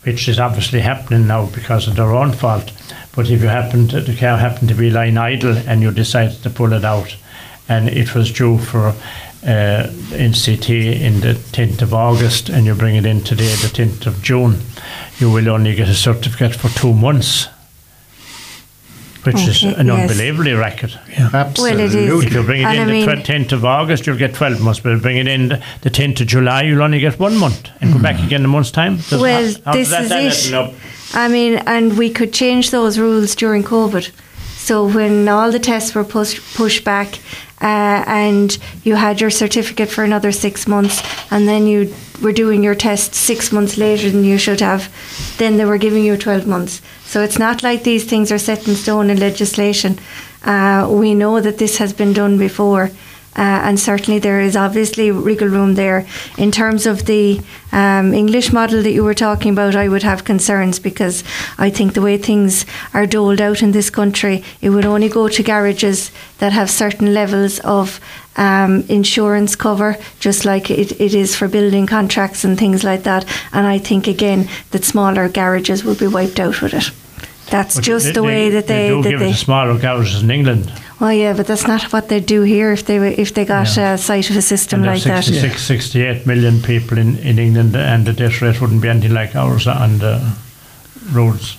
which 0.04 0.28
is 0.28 0.38
obviously 0.38 0.80
happening 0.80 1.26
now 1.26 1.46
because 1.46 1.88
of 1.88 1.96
their 1.96 2.12
own 2.12 2.32
fault, 2.32 2.72
but 3.16 3.28
if 3.28 3.42
you 3.42 3.48
happen 3.48 3.88
to, 3.88 4.00
the 4.00 4.14
car 4.14 4.38
happened 4.38 4.68
to 4.68 4.74
be 4.74 4.90
lying 4.90 5.18
idle 5.18 5.56
and 5.66 5.82
you 5.82 5.90
decided 5.90 6.40
to 6.42 6.50
pull 6.50 6.72
it 6.72 6.84
out, 6.84 7.16
and 7.68 7.88
it 7.88 8.14
was 8.14 8.30
due 8.30 8.58
for 8.58 8.94
uh, 9.46 9.86
NCT 10.10 11.00
in 11.00 11.20
the 11.20 11.34
10th 11.52 11.82
of 11.82 11.94
August, 11.94 12.48
and 12.48 12.66
you 12.66 12.74
bring 12.74 12.96
it 12.96 13.06
in 13.06 13.22
today, 13.22 13.54
the 13.56 13.68
10th 13.68 14.06
of 14.06 14.22
June, 14.22 14.58
you 15.18 15.30
will 15.30 15.48
only 15.48 15.74
get 15.74 15.88
a 15.88 15.94
certificate 15.94 16.54
for 16.56 16.68
two 16.78 16.92
months, 16.92 17.46
which 19.22 19.36
is 19.46 19.62
an 19.62 19.86
yes. 19.86 20.10
unbelievably 20.10 20.52
record. 20.52 20.98
Absolutely. 21.16 21.62
Well, 21.62 21.80
it 21.80 21.94
is. 21.94 22.24
If 22.24 22.32
you 22.32 22.42
bring 22.42 22.62
it 22.62 22.64
And 22.64 22.74
in 22.76 22.82
I 22.82 22.84
the 22.84 23.16
mean- 23.16 23.24
10th 23.24 23.52
of 23.52 23.64
August, 23.64 24.06
you'll 24.06 24.16
get 24.18 24.34
12 24.34 24.60
months. 24.60 24.80
But 24.80 24.92
if 24.92 24.96
you 24.98 25.02
bring 25.02 25.16
it 25.18 25.28
in 25.28 25.48
the, 25.48 25.62
the 25.82 25.90
10th 25.90 26.20
of 26.20 26.26
July, 26.28 26.62
you'll 26.62 26.82
only 26.82 27.00
get 27.00 27.18
one 27.18 27.36
month 27.36 27.68
and 27.80 27.92
come 27.92 28.02
back 28.02 28.18
again 28.18 28.40
in 28.40 28.44
a 28.46 28.48
month's 28.48 28.70
time. 28.70 28.96
Does- 28.96 29.20
Well, 29.20 29.46
how- 29.46 29.60
how 29.64 29.72
this 29.72 29.90
does 29.90 30.08
that 30.08 30.24
is 30.24 30.46
add 30.46 30.50
it. 30.52 30.54
up? 30.54 30.74
I 31.14 31.28
mean, 31.28 31.54
and 31.66 31.96
we 31.96 32.10
could 32.10 32.32
change 32.32 32.70
those 32.72 32.98
rules 32.98 33.34
during 33.36 33.62
COVID. 33.62 34.10
So 34.56 34.84
when 34.88 35.28
all 35.28 35.52
the 35.52 35.60
tests 35.60 35.94
were 35.94 36.02
pushed 36.02 36.40
pushed 36.56 36.82
back, 36.84 37.20
uh, 37.60 38.04
and 38.06 38.58
you 38.84 38.96
had 38.96 39.20
your 39.20 39.30
certificate 39.30 39.88
for 39.88 40.04
another 40.04 40.32
six 40.32 40.66
months, 40.66 41.02
and 41.30 41.48
then 41.48 41.66
you 41.66 41.94
were 42.22 42.32
doing 42.32 42.64
your 42.64 42.74
test 42.74 43.14
six 43.14 43.52
months 43.52 43.76
later 43.76 44.10
than 44.10 44.24
you 44.24 44.38
should 44.38 44.60
have, 44.60 44.88
then 45.38 45.56
they 45.56 45.64
were 45.64 45.78
giving 45.78 46.04
you 46.04 46.16
twelve 46.16 46.46
months. 46.46 46.82
So 47.04 47.22
it's 47.22 47.38
not 47.38 47.62
like 47.62 47.82
these 47.82 48.04
things 48.04 48.32
are 48.32 48.38
set 48.38 48.66
in 48.68 48.74
stone 48.74 49.10
in 49.10 49.18
legislation. 49.18 49.98
Uh, 50.44 50.86
we 50.90 51.14
know 51.14 51.40
that 51.40 51.58
this 51.58 51.78
has 51.78 51.92
been 51.92 52.12
done 52.12 52.38
before. 52.38 52.90
Uh, 53.36 53.60
and 53.64 53.78
certainly 53.78 54.18
there 54.18 54.40
is 54.40 54.56
obviously 54.56 55.10
wriggle 55.10 55.48
room 55.48 55.74
there. 55.74 56.06
In 56.38 56.50
terms 56.50 56.86
of 56.86 57.04
the 57.04 57.40
um, 57.72 58.14
English 58.14 58.52
model 58.52 58.82
that 58.82 58.92
you 58.92 59.04
were 59.04 59.14
talking 59.14 59.52
about, 59.52 59.76
I 59.76 59.88
would 59.88 60.02
have 60.02 60.24
concerns 60.24 60.78
because 60.78 61.22
I 61.58 61.68
think 61.68 61.92
the 61.92 62.00
way 62.00 62.16
things 62.16 62.64
are 62.94 63.06
doled 63.06 63.40
out 63.40 63.62
in 63.62 63.72
this 63.72 63.90
country, 63.90 64.42
it 64.62 64.70
would 64.70 64.86
only 64.86 65.08
go 65.08 65.28
to 65.28 65.42
garages 65.42 66.10
that 66.38 66.52
have 66.52 66.70
certain 66.70 67.12
levels 67.12 67.58
of 67.60 68.00
um, 68.36 68.84
insurance 68.88 69.56
cover, 69.56 69.96
just 70.20 70.44
like 70.44 70.70
it, 70.70 70.98
it 71.00 71.14
is 71.14 71.36
for 71.36 71.48
building 71.48 71.86
contracts 71.86 72.44
and 72.44 72.58
things 72.58 72.84
like 72.84 73.02
that. 73.02 73.24
And 73.52 73.66
I 73.66 73.78
think 73.78 74.06
again 74.06 74.48
that 74.70 74.84
smaller 74.84 75.28
garages 75.28 75.84
will 75.84 75.94
be 75.94 76.06
wiped 76.06 76.40
out 76.40 76.62
with 76.62 76.74
it. 76.74 77.05
That's 77.50 77.76
But 77.76 77.84
just 77.84 78.06
they- 78.06 78.12
the 78.12 78.22
way 78.22 78.50
that 78.50 78.66
they, 78.66 78.88
do 78.88 79.02
that 79.02 79.10
give 79.10 79.20
they 79.20 79.28
it 79.30 79.32
to 79.32 79.38
smaller 79.38 79.78
garages 79.78 80.22
in 80.22 80.30
England. 80.30 80.72
well, 81.00 81.12
yeah, 81.12 81.32
but 81.32 81.46
that's 81.46 81.66
not 81.66 81.92
what 81.92 82.08
they 82.08 82.18
do 82.20 82.42
here. 82.42 82.72
If 82.72 82.84
they 82.86 82.98
were- 82.98 83.14
if 83.16 83.32
they 83.34 83.44
got 83.44 83.76
Yeah. 83.76 83.94
a 83.94 83.98
sight 83.98 84.30
of 84.30 84.36
a 84.36 84.42
system 84.42 84.82
like 84.82 85.02
there's 85.04 85.26
that, 85.28 85.58
68 85.58 86.26
million 86.26 86.60
people 86.60 86.98
in, 86.98 87.18
in 87.18 87.38
England, 87.38 87.76
and 87.76 88.04
the 88.04 88.12
death 88.12 88.42
rate 88.42 88.60
wouldn't 88.60 88.80
be 88.82 88.88
anything 88.88 89.14
like 89.14 89.36
ours 89.36 89.66
on 89.66 89.98
the 89.98 90.20
roads. 91.12 91.56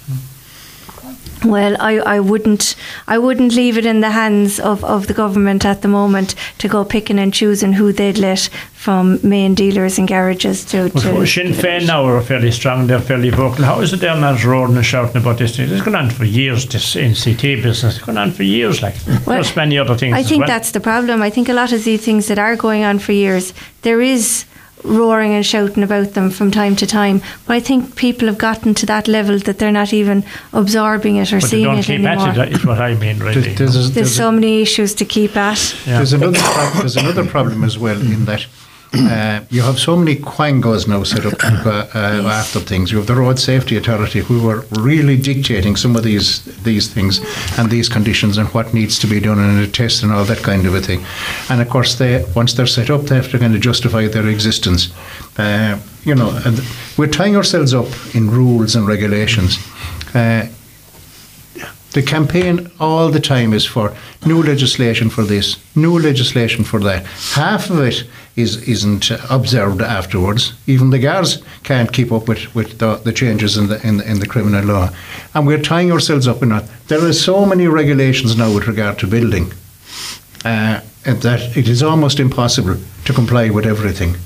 Well, 1.43 1.75
I, 1.79 1.97
I 1.97 2.19
wouldn't 2.19 2.75
I 3.07 3.17
wouldn't 3.17 3.53
leave 3.53 3.77
it 3.77 3.85
in 3.85 4.01
the 4.01 4.11
hands 4.11 4.59
of, 4.59 4.83
of 4.83 5.07
the 5.07 5.13
government 5.13 5.65
at 5.65 5.81
the 5.81 5.87
moment 5.87 6.35
to 6.59 6.67
go 6.67 6.83
picking 6.83 7.19
and 7.19 7.33
choosing 7.33 7.73
who 7.73 7.91
they'd 7.91 8.17
let 8.17 8.49
from 8.73 9.19
main 9.21 9.53
dealers 9.53 9.97
and 9.97 10.07
garages 10.07 10.63
to. 10.65 10.89
To 10.89 11.25
Sinn 11.25 11.51
Féin 11.53 11.87
now 11.87 12.05
are 12.05 12.21
fairly 12.21 12.51
strong, 12.51 12.87
they're 12.87 12.99
fairly 12.99 13.29
vocal. 13.29 13.65
How 13.65 13.81
is 13.81 13.93
it 13.93 13.97
they're 13.97 14.15
not 14.15 14.43
roaring 14.43 14.75
and 14.75 14.85
shouting 14.85 15.21
about 15.21 15.37
this 15.37 15.57
thing? 15.57 15.69
It's 15.69 15.83
gone 15.83 15.95
on 15.95 16.09
for 16.09 16.25
years, 16.25 16.65
this 16.67 16.95
NCT 16.95 17.63
business. 17.63 17.97
It's 17.97 18.05
gone 18.05 18.17
on 18.17 18.31
for 18.31 18.43
years, 18.43 18.81
like. 18.81 18.95
Well, 19.07 19.21
Plus 19.37 19.55
many 19.55 19.77
other 19.77 19.95
things 19.95 20.15
I 20.15 20.23
think 20.23 20.41
well. 20.41 20.47
that's 20.47 20.71
the 20.71 20.79
problem. 20.79 21.21
I 21.21 21.29
think 21.29 21.49
a 21.49 21.53
lot 21.53 21.71
of 21.71 21.83
these 21.83 22.03
things 22.03 22.27
that 22.27 22.39
are 22.39 22.55
going 22.55 22.83
on 22.83 22.99
for 22.99 23.11
years, 23.11 23.53
there 23.81 24.01
is 24.01 24.45
roaring 24.83 25.33
and 25.33 25.45
shouting 25.45 25.83
about 25.83 26.13
them 26.13 26.29
from 26.29 26.51
time 26.51 26.75
to 26.77 26.85
time. 26.87 27.21
But 27.45 27.53
I 27.55 27.59
think 27.59 27.95
people 27.95 28.27
have 28.27 28.37
gotten 28.37 28.73
to 28.75 28.85
that 28.85 29.07
level 29.07 29.39
that 29.39 29.59
they're 29.59 29.71
not 29.71 29.91
even 29.93 30.23
absorbing 30.53 31.17
it 31.17 31.31
or 31.33 31.37
But 31.37 31.43
they 31.43 31.47
seeing 31.49 31.63
don't 31.65 31.79
it 31.79 31.85
keep 31.85 31.99
anymore. 32.05 32.27
at 32.29 32.37
it, 32.37 32.53
is 32.53 32.65
what 32.65 32.79
I 32.79 32.93
mean, 32.95 33.19
really. 33.19 33.41
There's, 33.41 33.57
there's, 33.57 33.75
a- 33.75 33.79
There's 33.79 33.91
there's 33.91 34.11
a- 34.11 34.15
so 34.15 34.31
many 34.31 34.61
issues 34.61 34.93
to 34.95 35.05
keep 35.05 35.35
at. 35.35 35.75
Yeah. 35.85 35.97
There's 35.97 36.13
another 36.13 36.39
prob- 36.39 36.73
there's 36.75 36.95
another 36.97 37.25
problem 37.25 37.63
as 37.63 37.77
well 37.77 37.99
in 37.99 38.25
that 38.25 38.45
uh, 38.93 39.41
you 39.49 39.61
have 39.61 39.77
so 39.79 39.97
many 39.97 40.15
quangos 40.15 40.87
now 40.87 41.03
set 41.03 41.25
up 41.25 41.33
uh, 41.43 41.87
uh, 41.93 42.27
after 42.27 42.59
things. 42.59 42.91
You 42.91 42.97
have 42.97 43.07
the 43.07 43.15
Road 43.15 43.37
Safety 43.37 43.75
Authority 43.77 44.19
who 44.19 44.49
are 44.49 44.63
really 44.71 45.17
dictating 45.17 45.75
some 45.75 45.95
of 45.95 46.03
these 46.03 46.43
these 46.63 46.87
things 46.87 47.19
and 47.57 47.69
these 47.69 47.89
conditions 47.89 48.37
and 48.37 48.47
what 48.49 48.73
needs 48.73 48.97
to 48.99 49.07
be 49.07 49.19
done 49.19 49.39
and 49.39 49.59
a 49.59 49.67
test 49.67 50.03
and 50.03 50.11
all 50.11 50.23
that 50.25 50.39
kind 50.39 50.65
of 50.65 50.73
a 50.73 50.81
thing. 50.81 51.03
And 51.49 51.61
of 51.61 51.69
course, 51.69 51.95
they 51.95 52.25
once 52.35 52.53
they're 52.53 52.67
set 52.67 52.89
up, 52.89 53.01
they 53.01 53.15
have 53.15 53.29
to 53.31 53.39
kind 53.39 53.55
of 53.55 53.61
justify 53.61 54.07
their 54.07 54.27
existence. 54.27 54.93
Uh, 55.37 55.79
you 56.03 56.15
know, 56.15 56.29
and 56.45 56.61
we're 56.97 57.07
tying 57.07 57.35
ourselves 57.35 57.73
up 57.73 57.87
in 58.15 58.31
rules 58.31 58.75
and 58.75 58.87
regulations. 58.87 59.57
Uh, 60.15 60.47
the 61.97 62.03
campaign 62.03 62.69
all 62.79 63.09
the 63.09 63.19
time 63.19 63.53
is 63.53 63.65
for 63.65 63.91
new 64.23 64.43
legislation 64.43 65.09
for 65.09 65.23
this, 65.23 65.57
new 65.75 65.97
legislation 65.97 66.63
for 66.63 66.79
that. 66.79 67.03
Half 67.33 67.71
of 67.71 67.79
it 67.79 68.03
is 68.35 68.67
isn't 68.67 69.09
observed 69.31 69.81
afterwards. 69.81 70.53
Even 70.67 70.91
the 70.91 70.99
guards 70.99 71.41
can't 71.63 71.91
keep 71.91 72.11
up 72.11 72.27
with, 72.27 72.53
with 72.53 72.77
the, 72.77 72.97
the 72.97 73.11
changes 73.11 73.57
in 73.57 73.65
the, 73.67 73.77
in 73.87 73.97
the 73.97 74.11
in 74.11 74.19
the 74.19 74.27
criminal 74.27 74.63
law, 74.63 74.89
and 75.33 75.47
we're 75.47 75.61
tying 75.61 75.91
ourselves 75.91 76.27
up 76.27 76.43
in 76.43 76.49
that. 76.49 76.65
There 76.87 77.03
are 77.03 77.13
so 77.13 77.45
many 77.47 77.67
regulations 77.67 78.37
now 78.37 78.53
with 78.53 78.67
regard 78.67 78.99
to 78.99 79.07
building, 79.07 79.51
uh, 80.45 80.81
that 81.03 81.57
it 81.57 81.67
is 81.67 81.81
almost 81.81 82.19
impossible 82.19 82.77
to 83.05 83.13
comply 83.13 83.49
with 83.49 83.65
everything. 83.65 84.17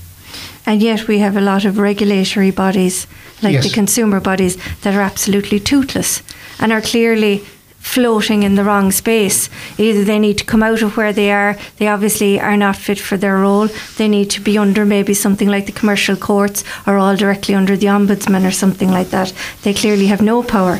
And 0.65 0.81
yet 0.81 1.07
we 1.07 1.19
have 1.19 1.37
a 1.37 1.41
lot 1.41 1.65
of 1.65 1.77
regulatory 1.77 2.51
bodies, 2.51 3.07
like 3.41 3.53
Yes. 3.53 3.63
the 3.63 3.73
consumer 3.73 4.19
bodies, 4.19 4.57
that 4.81 4.93
are 4.93 5.05
absolutely 5.05 5.59
toothless 5.59 6.21
and 6.59 6.71
are 6.71 6.81
clearly 6.81 7.41
floating 7.81 8.43
in 8.43 8.55
the 8.55 8.63
wrong 8.63 8.91
space. 8.91 9.49
Either 9.77 10.03
they 10.03 10.19
need 10.19 10.37
to 10.37 10.45
come 10.45 10.63
out 10.63 10.81
of 10.81 10.95
where 10.95 11.11
they 11.11 11.31
are, 11.31 11.57
they 11.77 11.87
obviously 11.87 12.39
are 12.39 12.55
not 12.55 12.77
fit 12.77 12.99
for 12.99 13.17
their 13.17 13.37
role, 13.37 13.67
they 13.97 14.07
need 14.07 14.29
to 14.29 14.39
be 14.39 14.57
under 14.57 14.85
maybe 14.85 15.13
something 15.13 15.49
like 15.49 15.65
the 15.65 15.71
commercial 15.71 16.15
courts 16.15 16.63
or 16.87 16.97
all 16.97 17.17
directly 17.17 17.53
under 17.55 17.75
the 17.75 17.87
ombudsman 17.87 18.47
or 18.47 18.51
something 18.51 18.89
like 18.89 19.09
that. 19.09 19.33
They 19.63 19.73
clearly 19.73 20.05
have 20.07 20.21
no 20.21 20.43
power. 20.43 20.79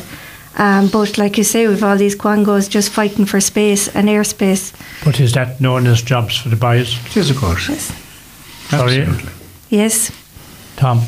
Um, 0.56 0.88
but 0.88 1.18
like 1.18 1.38
you 1.38 1.44
say, 1.44 1.66
we've 1.66 1.82
all 1.82 1.96
these 1.96 2.16
quangos 2.16 2.68
just 2.68 2.90
fighting 2.90 3.24
for 3.24 3.40
space 3.40 3.88
and 3.88 4.08
airspace. 4.08 4.72
But 5.04 5.18
is 5.18 5.32
that 5.32 5.60
known 5.60 5.86
as 5.86 6.02
jobs 6.02 6.36
for 6.36 6.50
the 6.50 6.56
buyers? 6.56 6.98
It 7.06 7.16
is, 7.16 7.30
of 7.30 7.36
course. 7.36 7.66
Sorry, 8.68 9.00
Absolutely. 9.00 9.32
Yes. 9.70 10.10
Tom, 10.76 11.00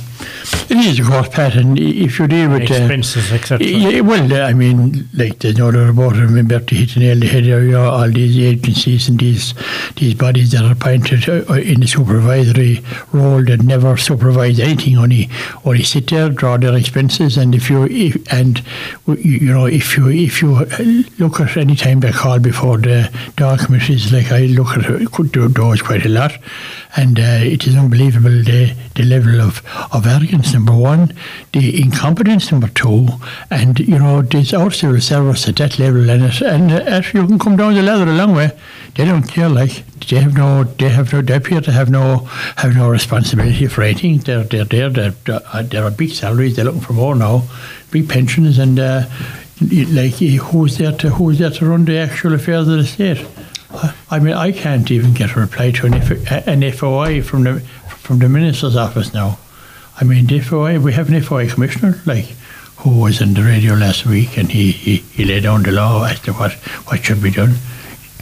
It 0.71 0.79
is, 0.79 0.99
of 1.01 1.07
course, 1.07 1.29
Pat, 1.29 1.57
and 1.57 1.79
if 1.79 2.19
you 2.19 2.27
deal 2.27 2.49
with 2.51 2.71
uh, 2.71 2.75
expenses, 2.75 3.31
etc. 3.33 3.67
Yeah, 3.67 4.01
well, 4.01 4.33
uh, 4.33 4.47
I 4.47 4.55
mean, 4.55 5.09
like 5.15 5.39
there's 5.41 5.59
no 5.59 5.71
doubt 5.71 5.91
about 5.91 6.17
it. 6.17 6.23
I 6.23 6.27
mean, 6.27 6.49
Bertie 6.49 6.77
hit 6.77 6.95
the 6.95 7.01
nail 7.01 7.13
on 7.13 7.21
the 7.21 7.27
head 7.27 7.45
there. 7.45 7.63
You 7.63 7.73
know, 7.73 7.91
all 7.91 8.11
these 8.11 8.39
agencies 8.39 9.09
and 9.09 9.19
these 9.19 9.55
these 9.97 10.15
bodies 10.15 10.53
that 10.53 10.65
are 10.65 10.73
appointed 10.73 11.29
uh, 11.29 11.45
uh, 11.51 11.57
in 11.57 11.81
the 11.81 11.87
supervisory 11.87 12.83
role 13.13 13.45
that 13.45 13.63
never 13.63 13.97
supervise 13.97 14.59
anything, 14.59 14.97
only 14.97 15.29
only 15.65 15.83
sit 15.83 16.09
there, 16.09 16.31
draw 16.31 16.57
their 16.57 16.75
expenses, 16.75 17.37
and 17.37 17.55
if 17.55 17.69
you 17.69 17.85
if, 17.85 18.17
and 18.33 18.63
you, 19.07 19.53
know 19.53 19.67
if 19.67 19.97
you 19.97 20.09
if 20.09 20.41
you 20.41 20.57
uh, 20.57 20.67
look 21.19 21.41
at 21.41 21.57
any 21.57 21.77
time 21.77 22.01
they 22.01 22.13
call 22.13 22.39
before 22.39 22.79
the 22.79 23.11
Dáil 23.37 23.65
committees, 23.65 24.13
like 24.13 24.33
I 24.33 24.47
look 24.47 24.77
at 24.77 24.87
uh, 24.87 25.07
could 25.11 25.33
do 25.33 25.47
those 25.49 25.83
quite 25.83 26.07
a 26.07 26.09
lot, 26.09 26.33
and 26.97 27.19
uh, 27.19 27.41
it 27.43 27.67
is 27.67 27.77
unbelievable 27.77 28.43
the 28.43 28.75
the 28.95 29.05
level 29.05 29.41
of 29.41 29.63
of 29.93 30.07
arrogance 30.15 30.53
number 30.53 30.73
one, 30.73 31.13
the 31.53 31.83
incompetence 31.83 32.51
number 32.51 32.69
two, 32.69 33.09
and 33.51 33.79
you 33.79 33.99
know 33.99 34.23
our 34.55 34.71
civil 34.71 35.01
service 35.01 35.49
at 35.49 35.57
that 35.57 35.79
level, 35.79 36.09
and 36.09 36.25
it, 36.25 36.41
and 36.43 36.71
if 36.71 37.15
you 37.15 37.27
can 37.27 37.39
come 37.39 37.57
down 37.57 37.75
the 37.75 37.83
ladder 37.83 38.11
a 38.11 38.15
long 38.15 38.35
way, 38.35 38.51
they 38.95 39.05
don't 39.05 39.25
care. 39.25 39.49
Like 39.49 39.85
they 40.09 40.21
have 40.21 40.37
no, 40.37 40.65
they 40.65 40.89
have 40.89 41.13
no, 41.13 41.23
they 41.23 41.37
appear 41.37 41.61
to 41.61 41.73
have 41.73 41.91
no 41.91 42.29
have 42.57 42.75
no 42.75 42.91
responsibility 42.91 43.67
for 43.67 43.83
anything. 43.83 44.19
They're 44.19 44.45
they're 44.45 44.65
there. 44.65 44.91
They're, 44.91 45.63
they're, 45.63 45.91
big 45.91 46.11
salaries. 46.11 46.57
They're 46.57 46.65
looking 46.65 46.81
for 46.81 46.93
more 46.93 47.15
now, 47.15 47.43
big 47.91 48.09
pensions, 48.09 48.59
and 48.59 48.79
uh, 48.79 49.05
like 49.61 50.15
who's 50.15 50.79
there 50.79 50.93
to 50.93 51.11
who's 51.11 51.39
there 51.39 51.51
to 51.51 51.67
run 51.67 51.85
the 51.85 51.99
actual 51.99 52.35
affairs 52.35 52.69
of 52.69 52.79
the 52.79 52.85
state? 52.85 53.27
I 54.11 54.19
mean, 54.21 54.35
I 54.35 54.53
can't 54.53 54.89
even 54.91 55.15
get 55.15 55.35
a 55.37 55.41
reply 55.41 55.73
to 55.73 55.87
an, 55.87 55.95
F- 55.95 56.47
an 56.47 56.71
FOI 56.71 57.23
from 57.23 57.43
the 57.45 57.61
from 57.61 58.19
the 58.19 58.29
minister's 58.29 58.77
office 58.77 59.13
now. 59.13 59.39
I 60.01 60.05
mean, 60.05 60.27
the 60.27 60.41
FOI, 60.41 60.81
we 60.81 60.93
have 60.93 61.09
an 61.09 61.21
FOI 61.21 61.49
commissioner, 61.49 62.01
like, 62.05 62.27
who 62.79 63.01
was 63.01 63.21
in 63.21 63.35
the 63.35 63.43
radio 63.43 63.75
last 63.75 64.07
week, 64.07 64.37
and 64.37 64.51
he, 64.51 64.73
he, 64.73 64.97
he 64.97 65.25
laid 65.25 65.45
down 65.45 65.63
the 65.63 65.73
law 65.73 66.05
as 66.05 66.21
to 66.21 66.33
what, 66.33 66.53
what 66.89 67.05
should 67.05 67.23
be 67.23 67.31
done. 67.31 67.55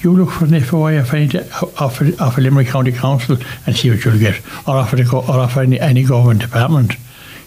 You 0.03 0.13
look 0.13 0.31
for 0.31 0.45
an 0.45 0.61
FOI 0.61 1.01
off, 1.01 1.15
any, 1.15 1.39
off 1.79 2.39
a 2.39 2.41
Limerick 2.41 2.69
County 2.69 2.93
Council 2.93 3.39
and 3.67 3.77
see 3.77 3.89
what 3.91 4.05
you'll 4.05 4.19
get, 4.19 4.41
or 4.67 4.77
off, 4.77 4.91
the, 4.91 5.09
or 5.11 5.41
off 5.41 5.57
any, 5.57 5.81
any 5.81 6.03
government 6.05 6.41
department. 6.41 6.93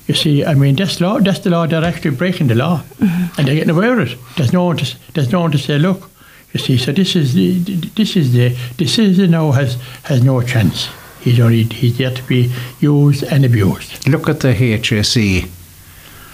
You 0.08 0.14
see, 0.14 0.46
I 0.46 0.54
mean, 0.54 0.76
that's 0.76 1.02
law. 1.02 1.20
That's 1.20 1.40
the 1.40 1.50
law. 1.50 1.66
They're 1.66 1.84
actually 1.84 2.16
breaking 2.16 2.48
the 2.48 2.56
law, 2.56 2.84
mm-hmm. 3.00 3.40
and 3.40 3.48
they're 3.48 3.56
getting 3.56 3.72
away 3.72 3.90
with 3.90 4.12
it. 4.12 4.20
There's 4.38 4.54
no 4.54 4.66
one 4.66 4.78
to. 4.78 4.96
There's 5.14 5.32
no 5.32 5.42
one 5.42 5.52
to 5.52 5.58
say, 5.58 5.80
look. 5.80 6.10
You 6.54 6.60
see, 6.60 6.78
so 6.78 6.92
this 6.92 7.16
is 7.16 7.34
the. 7.34 7.58
This 7.96 8.16
is 8.16 8.32
the. 8.32 8.56
The 8.78 8.86
citizen 8.86 9.32
now 9.32 9.52
has 9.52 9.78
has 10.04 10.24
no 10.24 10.42
chance. 10.42 10.90
He's 11.32 12.00
yet 12.00 12.16
to 12.18 12.24
be 12.24 12.52
used 12.80 13.24
and 13.24 13.46
abused. 13.46 14.08
Look 14.08 14.30
at 14.30 14.42
the 14.42 14.54
HSE. 14.54 15.50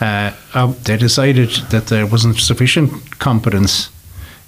Uh, 0.02 0.34
uh, 0.54 0.74
they 0.84 0.98
decided 0.98 1.50
that 1.70 1.88
there 1.88 2.06
wasn't 2.06 2.38
sufficient 2.38 3.20
competence 3.20 3.90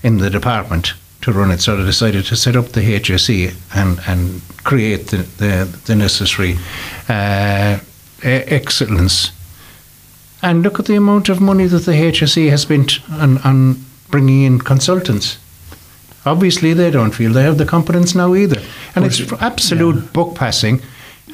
in 0.01 0.17
the 0.17 0.29
department 0.29 0.93
to 1.21 1.31
run 1.31 1.51
it, 1.51 1.62
so 1.62 1.77
they 1.77 1.85
decided 1.85 2.25
to 2.25 2.35
set 2.35 2.55
up 2.55 2.69
the 2.69 2.81
HSE 2.81 3.53
and 3.73 4.00
and 4.07 4.41
create 4.63 5.07
the 5.07 5.17
the, 5.38 5.77
the 5.85 5.95
necessary. 5.95 6.57
Uh, 7.07 7.79
excellence. 8.23 9.31
And 10.41 10.62
look 10.62 10.79
at 10.79 10.85
the 10.85 10.95
amount 10.95 11.29
of 11.29 11.39
money 11.39 11.67
that 11.67 11.85
the 11.85 11.93
HSE 11.93 12.50
has 12.50 12.62
spent 12.62 13.00
on, 13.09 13.38
on 13.39 13.85
bringing 14.09 14.43
in 14.43 14.59
consultants. 14.59 15.38
Obviously, 16.25 16.74
they 16.74 16.89
don't 16.92 17.12
feel 17.12 17.34
they 17.34 17.44
have 17.44 17.58
the 17.58 17.65
competence 17.65 18.15
now 18.15 18.34
either. 18.34 18.62
And 18.96 19.06
it's 19.06 19.20
absolute 19.34 19.96
yeah. 19.96 20.12
book 20.13 20.36
passing 20.36 20.82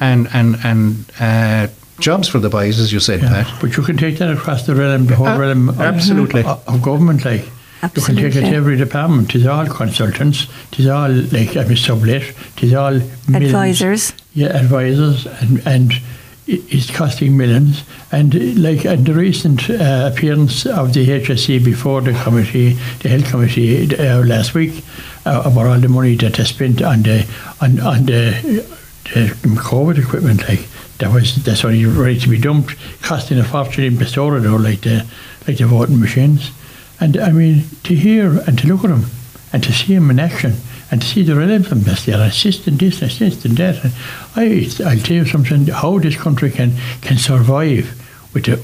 and, 0.00 0.28
and, 0.32 0.56
and 0.64 1.12
uh, 1.20 1.68
jobs 2.00 2.28
for 2.28 2.38
the 2.38 2.48
boys, 2.48 2.80
as 2.80 2.92
you 2.92 3.00
said, 3.00 3.22
yeah. 3.22 3.44
Pat. 3.44 3.60
But 3.60 3.76
you 3.76 3.82
can 3.82 3.96
take 3.96 4.18
that 4.18 4.30
across 4.30 4.66
the 4.66 4.74
realm, 4.74 5.06
the 5.06 5.16
whole 5.16 5.28
uh, 5.28 5.38
realm 5.38 5.68
of, 5.68 5.80
absolutely. 5.80 6.42
Of, 6.42 6.68
of 6.68 6.82
government, 6.82 7.24
like. 7.24 7.48
Absolutely. 7.82 8.24
You 8.24 8.30
can 8.30 8.42
take 8.42 8.48
it 8.48 8.50
to 8.50 8.56
every 8.56 8.76
department. 8.76 9.34
It's 9.34 9.46
all 9.46 9.66
consultants. 9.66 10.48
It's 10.72 10.86
all 10.86 11.08
like 11.08 11.56
I 11.56 11.64
mean, 11.64 11.76
sublet. 11.76 12.34
It's 12.58 12.74
all 12.74 12.96
advisors. 13.34 14.12
Yeah, 14.34 14.48
advisors, 14.48 15.24
and 15.26 15.66
and 15.66 15.92
is 16.50 16.90
costing 16.90 17.36
millions. 17.36 17.84
And 18.10 18.62
like 18.62 18.84
and 18.84 19.06
the 19.06 19.14
recent 19.14 19.70
uh, 19.70 20.10
appearance 20.12 20.66
of 20.66 20.92
the 20.92 21.06
HSE 21.06 21.64
before 21.64 22.00
the 22.00 22.12
committee, 22.12 22.72
the 23.00 23.08
health 23.08 23.30
committee 23.30 23.96
uh, 23.96 24.24
last 24.24 24.54
week, 24.54 24.84
uh, 25.26 25.42
about 25.44 25.66
all 25.66 25.78
the 25.78 25.88
money 25.88 26.16
that 26.16 26.34
they 26.34 26.44
spent 26.44 26.82
on 26.82 27.02
the 27.02 27.26
on 27.60 27.80
on 27.80 28.06
the, 28.06 28.66
the 29.14 29.34
COVID 29.56 29.98
equipment, 29.98 30.48
like 30.48 30.66
that 30.98 31.12
was 31.12 31.42
that's 31.44 31.64
only 31.64 31.84
ready 31.86 32.18
to 32.18 32.28
be 32.28 32.38
dumped, 32.38 32.76
costing 33.02 33.38
a 33.38 33.44
fortune 33.44 33.84
in 33.84 33.96
Pistoria, 33.96 34.40
though, 34.42 34.56
like 34.56 34.80
the 34.80 35.06
like 35.46 35.58
the 35.58 35.66
voting 35.66 36.00
machines. 36.00 36.50
And 36.98 37.16
I 37.16 37.30
mean, 37.30 37.64
to 37.84 37.94
hear 37.94 38.40
and 38.46 38.58
to 38.58 38.66
look 38.66 38.84
at 38.84 38.90
them 38.90 39.06
and 39.52 39.62
to 39.64 39.72
see 39.72 39.94
them 39.94 40.10
in 40.10 40.18
action 40.18 40.56
and 40.90 41.02
see 41.02 41.22
the 41.22 41.36
relevance 41.36 42.04
there, 42.04 42.20
assisting 42.20 42.76
this, 42.76 43.02
assisting 43.02 43.54
that. 43.54 43.84
And 43.84 43.92
I, 44.36 44.68
I'll 44.84 44.98
tell 44.98 45.16
you 45.16 45.24
something, 45.24 45.66
how 45.66 45.98
this 45.98 46.16
country 46.16 46.50
can, 46.50 46.72
can 47.00 47.16
survive 47.16 47.86
with 48.34 48.46
the, 48.46 48.56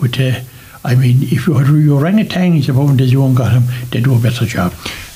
with 0.00 0.14
the, 0.14 0.42
I 0.84 0.94
mean, 0.94 1.22
if 1.22 1.46
you 1.46 1.54
had 1.54 1.66
orangutans 1.66 2.68
above 2.68 3.00
as 3.00 3.12
you 3.12 3.20
won't 3.20 3.36
got 3.36 3.52
them, 3.52 3.64
they 3.90 4.00
do 4.00 4.14
a 4.14 4.18
better 4.18 4.46
job. 4.46 4.72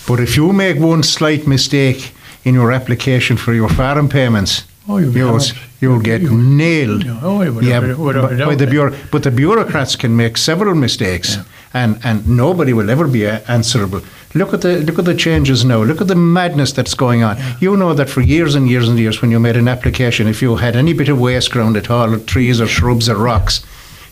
But 0.07 0.21
if 0.21 0.37
you 0.37 0.53
make 0.53 0.79
one 0.79 1.03
slight 1.03 1.47
mistake 1.47 2.13
in 2.45 2.55
your 2.55 2.73
application 2.73 3.37
for 3.37 3.53
your 3.53 3.69
farm 3.69 4.09
payments, 4.09 4.65
Oh, 4.91 4.97
you'll, 4.97 5.15
yours, 5.15 5.53
you'll 5.81 6.01
get 6.01 6.23
you, 6.23 6.35
nailed. 6.35 7.05
Oh, 7.23 7.43
yeah, 7.61 7.81
by 7.81 8.55
the 8.55 8.67
bureau, 8.71 8.97
but 9.13 9.23
the 9.23 9.31
bureaucrats 9.31 9.97
can 9.97 10.17
make 10.17 10.39
several 10.39 10.75
mistakes, 10.75 11.37
yeah. 11.37 11.45
and, 11.75 12.01
and 12.05 12.27
nobody 12.27 12.73
will 12.73 12.89
ever 12.89 13.07
be 13.07 13.27
answerable. 13.27 14.01
Look 14.35 14.53
at 14.53 14.61
the 14.61 14.81
look 14.81 14.99
at 14.99 15.07
the 15.07 15.15
changes 15.15 15.65
now. 15.65 15.83
Look 15.83 16.01
at 16.01 16.09
the 16.09 16.15
madness 16.15 16.73
that's 16.73 16.95
going 16.95 17.23
on. 17.23 17.39
Yeah. 17.39 17.57
You 17.61 17.77
know 17.77 17.95
that 17.95 18.11
for 18.11 18.21
years 18.21 18.55
and 18.55 18.69
years 18.69 18.89
and 18.89 18.99
years, 18.99 19.23
when 19.23 19.31
you 19.31 19.41
made 19.41 19.57
an 19.57 19.69
application, 19.69 20.29
if 20.29 20.43
you 20.43 20.57
had 20.57 20.77
any 20.77 20.93
bit 20.93 21.09
of 21.09 21.19
waste 21.19 21.51
ground 21.51 21.77
at 21.77 21.91
all, 21.91 22.19
trees 22.21 22.61
or 22.61 22.67
shrubs 22.67 23.09
or 23.09 23.17
rocks, 23.17 23.65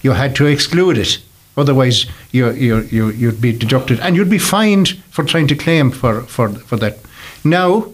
you 0.02 0.12
had 0.12 0.34
to 0.36 0.46
exclude 0.46 0.96
it. 0.96 1.18
Otherwise, 1.56 2.06
you, 2.32 2.50
you, 2.50 2.80
you, 2.82 3.08
you'd 3.08 3.40
be 3.40 3.52
deducted 3.52 3.98
and 4.00 4.14
you'd 4.14 4.28
be 4.28 4.38
fined 4.38 5.02
for 5.10 5.24
trying 5.24 5.48
to 5.48 5.56
claim 5.56 5.90
for, 5.90 6.22
for, 6.22 6.50
for 6.50 6.76
that. 6.76 6.98
Now, 7.44 7.92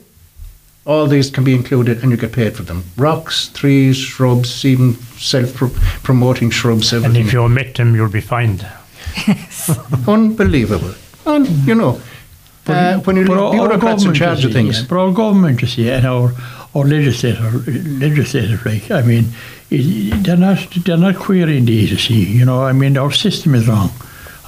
all 0.84 1.06
these 1.06 1.30
can 1.30 1.44
be 1.44 1.54
included 1.54 2.02
and 2.02 2.10
you 2.10 2.16
get 2.16 2.32
paid 2.32 2.56
for 2.56 2.64
them. 2.64 2.84
Rocks, 2.96 3.48
trees, 3.48 3.96
shrubs, 3.96 4.64
even 4.64 4.94
self 4.94 5.54
promoting 6.02 6.50
shrubs, 6.50 6.92
everything. 6.92 7.16
And 7.16 7.26
if 7.26 7.32
you 7.32 7.40
omit 7.40 7.76
them, 7.76 7.94
you'll 7.94 8.08
be 8.08 8.20
fined. 8.20 8.66
Yes, 9.28 9.70
Unbelievable. 10.08 10.94
And, 11.24 11.46
you 11.66 11.76
know, 11.76 12.00
but, 12.64 12.76
uh, 12.76 12.98
when 13.00 13.16
you 13.16 13.24
look 13.24 13.52
bureaucrats 13.52 14.04
in 14.04 14.14
charge 14.14 14.44
of 14.44 14.52
things. 14.52 14.80
Yeah, 14.80 14.86
but 14.88 14.98
our 14.98 15.12
government, 15.12 15.62
you 15.62 15.68
see, 15.68 15.90
and 15.90 16.06
our, 16.06 16.32
our 16.74 16.84
legislative, 16.84 17.66
legislative, 18.00 18.64
like, 18.64 18.90
I 18.90 19.02
mean, 19.02 19.26
they're 19.68 20.36
not, 20.36 20.68
they're 20.84 20.96
not 20.96 21.16
querying 21.16 21.64
the 21.64 21.96
see. 21.96 22.24
you 22.24 22.44
know, 22.44 22.62
I 22.62 22.72
mean, 22.72 22.96
our 22.96 23.10
system 23.10 23.54
is 23.54 23.66
wrong. 23.66 23.90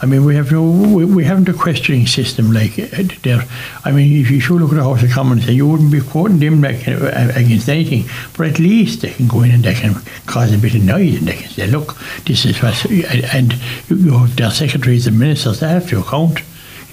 I 0.03 0.07
mean, 0.07 0.25
we 0.25 0.35
have 0.35 0.53
no, 0.53 0.63
we, 0.63 1.05
we 1.05 1.25
haven't 1.25 1.49
a 1.49 1.55
questioning 1.55 2.07
system 2.07 2.53
like 2.53 2.79
uh, 2.79 3.05
there. 3.23 3.43
I 3.85 3.91
mean, 3.91 4.21
if 4.21 4.31
you 4.31 4.39
should 4.39 4.61
look 4.61 4.71
at 4.73 4.77
the 4.77 4.83
House 4.83 5.03
of 5.03 5.11
Commons, 5.11 5.49
you 5.49 5.67
wouldn't 5.67 5.91
be 5.91 6.01
quoting 6.01 6.41
them 6.41 6.61
like, 6.61 6.87
uh, 6.87 7.33
against 7.35 7.69
anything, 7.69 8.05
but 8.37 8.49
at 8.49 8.59
least 8.59 9.01
they 9.01 9.13
can 9.13 9.29
go 9.29 9.43
in 9.43 9.53
and 9.53 9.65
they 9.65 9.75
can 9.75 9.95
cause 10.27 10.53
a 10.53 10.59
bit 10.59 10.75
of 10.75 10.83
noise 10.83 11.17
and 11.17 11.29
they 11.29 11.37
can 11.37 11.49
say, 11.49 11.67
look, 11.69 11.97
this 12.27 12.45
is 12.45 12.61
what, 12.63 12.85
and 13.33 13.55
you 13.89 14.19
have 14.19 14.37
their 14.37 14.51
secretaries 14.51 15.07
and 15.07 15.19
ministers, 15.19 15.61
they 15.61 15.69
have 15.69 15.89
to 15.89 16.01
account 16.01 16.41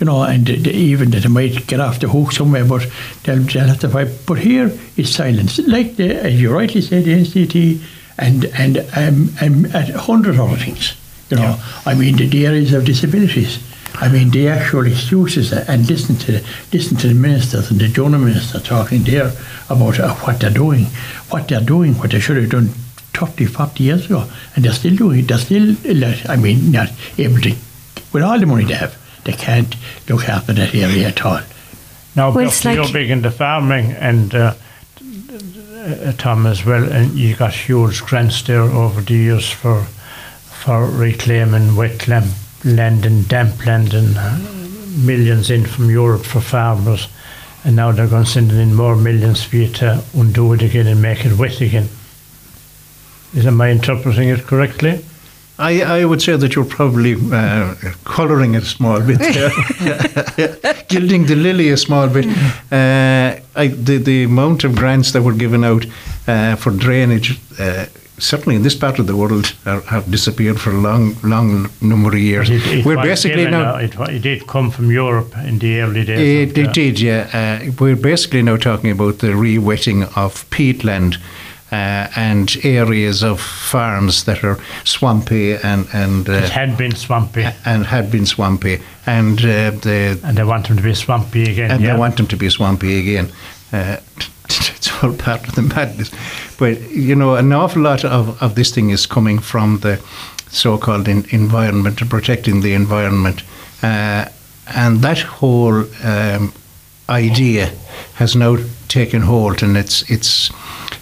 you 0.01 0.05
know, 0.05 0.23
and 0.23 0.49
even 0.49 1.11
that 1.11 1.21
they 1.21 1.29
might 1.29 1.67
get 1.67 1.79
off 1.79 1.99
the 1.99 2.09
hook 2.09 2.31
somewhere, 2.31 2.65
but 2.65 2.91
they'll, 3.23 3.37
they'll 3.37 3.67
have 3.67 3.79
to 3.81 3.87
fight. 3.87 4.07
But 4.25 4.39
here 4.39 4.75
it's 4.97 5.11
silence, 5.11 5.59
like 5.59 5.95
the, 5.95 6.15
as 6.15 6.41
you 6.41 6.51
rightly 6.51 6.81
said, 6.81 7.05
the 7.05 7.13
NCT 7.13 7.79
and 8.17 8.45
and 8.45 8.77
um, 8.97 9.29
um, 9.41 9.65
a 9.75 9.97
hundred 9.99 10.39
other 10.39 10.57
things. 10.57 10.97
You 11.29 11.37
know, 11.37 11.43
yeah. 11.43 11.63
I 11.85 11.93
mean 11.93 12.15
the, 12.17 12.25
the, 12.27 12.47
areas 12.47 12.73
of 12.73 12.83
disabilities. 12.83 13.59
I 13.93 14.09
mean 14.09 14.31
the 14.31 14.47
actual 14.47 14.87
excuses 14.87 15.53
and 15.53 15.87
listen 15.87 16.15
to 16.15 16.31
the, 16.31 16.47
listen 16.73 16.97
to 16.97 17.07
the 17.07 17.13
ministers 17.13 17.69
and 17.69 17.79
the 17.79 17.87
donor 17.87 18.17
minister 18.17 18.59
talking 18.59 19.03
there 19.03 19.31
about 19.69 19.99
uh, 19.99 20.15
what 20.15 20.39
they're 20.39 20.49
doing, 20.49 20.85
what 21.29 21.47
they're 21.47 21.61
doing, 21.61 21.93
what 21.93 22.09
they 22.09 22.19
should 22.19 22.37
have 22.37 22.49
done 22.49 22.69
30, 23.13 23.45
40 23.45 23.83
years 23.83 24.05
ago, 24.07 24.27
and 24.55 24.65
they're 24.65 24.73
still 24.73 24.95
doing 24.95 25.19
it. 25.19 25.27
They're 25.27 25.37
still, 25.37 25.75
I 26.27 26.37
mean, 26.37 26.71
not 26.71 26.89
able 27.19 27.39
to, 27.41 27.55
with 28.11 28.23
all 28.23 28.39
the 28.39 28.47
money 28.47 28.65
they 28.65 28.73
have 28.73 28.97
they 29.23 29.33
can't 29.33 29.75
look 30.09 30.27
after 30.27 30.53
that 30.53 30.73
area 30.73 31.07
at 31.07 31.25
all. 31.25 31.41
Now, 32.15 32.31
well, 32.31 32.51
like 32.65 32.75
you're 32.75 32.91
big 32.91 33.09
into 33.09 33.31
farming 33.31 33.91
and 33.91 34.33
uh, 34.35 34.53
uh, 35.01 36.11
Tom 36.13 36.45
as 36.45 36.65
well, 36.65 36.91
and 36.91 37.11
you 37.13 37.35
got 37.35 37.53
huge 37.53 38.01
grants 38.03 38.41
there 38.43 38.61
over 38.61 39.01
the 39.01 39.13
years 39.13 39.49
for 39.49 39.83
for 39.83 40.85
reclaiming 40.85 41.75
wetland 41.75 42.29
land 42.63 43.05
and 43.05 43.27
damp 43.27 43.65
land 43.65 43.93
and 43.93 44.15
uh, 44.17 44.37
millions 45.03 45.49
in 45.49 45.65
from 45.65 45.89
Europe 45.89 46.23
for 46.23 46.41
farmers. 46.41 47.07
And 47.63 47.75
now 47.75 47.91
they're 47.91 48.07
going 48.07 48.25
to 48.25 48.29
send 48.29 48.51
in 48.51 48.75
more 48.75 48.95
millions 48.95 49.43
for 49.43 49.55
you 49.55 49.67
to 49.73 50.03
undo 50.13 50.53
it 50.53 50.61
again 50.61 50.87
and 50.87 51.01
make 51.01 51.25
it 51.25 51.37
wet 51.37 51.61
again. 51.61 51.89
Is 53.33 53.45
am 53.45 53.61
I 53.61 53.69
interpreting 53.69 54.29
it 54.29 54.45
correctly? 54.45 55.05
I, 55.61 56.01
I 56.01 56.05
would 56.05 56.21
say 56.21 56.35
that 56.35 56.55
you're 56.55 56.65
probably 56.65 57.15
uh, 57.31 57.75
colouring 58.03 58.55
it 58.55 58.63
a 58.63 58.65
small 58.65 58.99
bit, 58.99 59.19
gilding 60.89 61.27
the 61.27 61.35
lily 61.35 61.69
a 61.69 61.77
small 61.77 62.09
bit. 62.09 62.25
Uh, 62.71 63.39
I, 63.55 63.67
the, 63.67 63.97
the 63.97 64.23
amount 64.23 64.63
of 64.63 64.75
grants 64.75 65.11
that 65.11 65.21
were 65.21 65.33
given 65.33 65.63
out 65.63 65.85
uh, 66.27 66.55
for 66.55 66.71
drainage, 66.71 67.39
uh, 67.59 67.85
certainly 68.17 68.55
in 68.55 68.63
this 68.63 68.75
part 68.75 68.97
of 68.97 69.05
the 69.05 69.15
world, 69.15 69.53
are, 69.67 69.81
have 69.81 70.09
disappeared 70.09 70.59
for 70.59 70.71
a 70.71 70.79
long, 70.79 71.15
long 71.23 71.69
number 71.79 72.09
of 72.09 72.19
years. 72.19 72.49
It, 72.49 72.65
it 72.65 72.85
we're 72.85 72.95
basically 72.95 73.45
now. 73.45 73.77
It, 73.77 73.93
it, 74.09 74.21
did 74.23 74.47
come 74.47 74.71
from 74.71 74.89
Europe 74.89 75.37
in 75.45 75.59
the 75.59 75.81
early 75.81 76.03
days. 76.03 76.49
It, 76.49 76.57
it 76.57 76.73
did, 76.73 76.99
yeah. 76.99 77.29
Uh, 77.61 77.71
we're 77.79 77.95
basically 77.95 78.41
now 78.41 78.57
talking 78.57 78.89
about 78.89 79.19
the 79.19 79.35
re-wetting 79.35 80.03
of 80.15 80.49
peatland 80.49 81.17
uh, 81.71 82.07
and 82.15 82.57
areas 82.63 83.23
of 83.23 83.39
farms 83.39 84.25
that 84.25 84.43
are 84.43 84.57
swampy 84.83 85.53
and 85.53 85.87
and 85.93 86.27
uh, 86.27 86.41
had 86.49 86.77
been 86.77 86.95
swampy 86.95 87.45
and 87.65 87.85
had 87.85 88.11
been 88.11 88.25
swampy 88.25 88.81
and 89.05 89.39
uh, 89.39 89.71
they 89.71 90.17
and 90.23 90.37
they 90.37 90.43
want 90.43 90.67
them 90.67 90.77
to 90.77 90.83
be 90.83 90.93
swampy 90.93 91.43
again 91.43 91.71
and 91.71 91.81
yeah. 91.81 91.93
they 91.93 91.99
want 91.99 92.17
them 92.17 92.27
to 92.27 92.35
be 92.35 92.49
swampy 92.49 92.99
again. 92.99 93.31
Uh, 93.71 93.97
it's 94.45 95.03
all 95.03 95.13
part 95.13 95.47
of 95.47 95.55
the 95.55 95.61
madness, 95.61 96.11
but 96.59 96.79
you 96.91 97.15
know 97.15 97.35
an 97.35 97.53
awful 97.53 97.81
lot 97.81 98.03
of, 98.03 98.41
of 98.41 98.55
this 98.55 98.73
thing 98.73 98.89
is 98.89 99.05
coming 99.05 99.39
from 99.39 99.79
the 99.79 99.97
so-called 100.49 101.07
in, 101.07 101.25
environment 101.29 102.01
and 102.01 102.09
protecting 102.09 102.59
the 102.59 102.73
environment, 102.73 103.43
uh, 103.81 104.25
and 104.75 104.99
that 104.99 105.19
whole 105.19 105.85
um, 106.03 106.51
idea 107.09 107.71
has 108.15 108.35
now 108.35 108.57
taken 108.87 109.21
hold, 109.21 109.63
and 109.63 109.77
it's 109.77 110.09
it's 110.09 110.51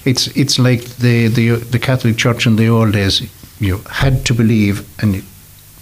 it's 0.05 0.27
it's 0.35 0.59
like 0.59 0.83
the 0.97 1.27
the 1.27 1.55
the 1.55 1.79
Catholic 1.79 2.17
Church 2.17 2.45
in 2.45 2.55
the 2.55 2.69
old 2.69 2.93
days. 2.93 3.21
You 3.59 3.81
had 3.89 4.25
to 4.25 4.33
believe, 4.33 4.87
and 5.03 5.23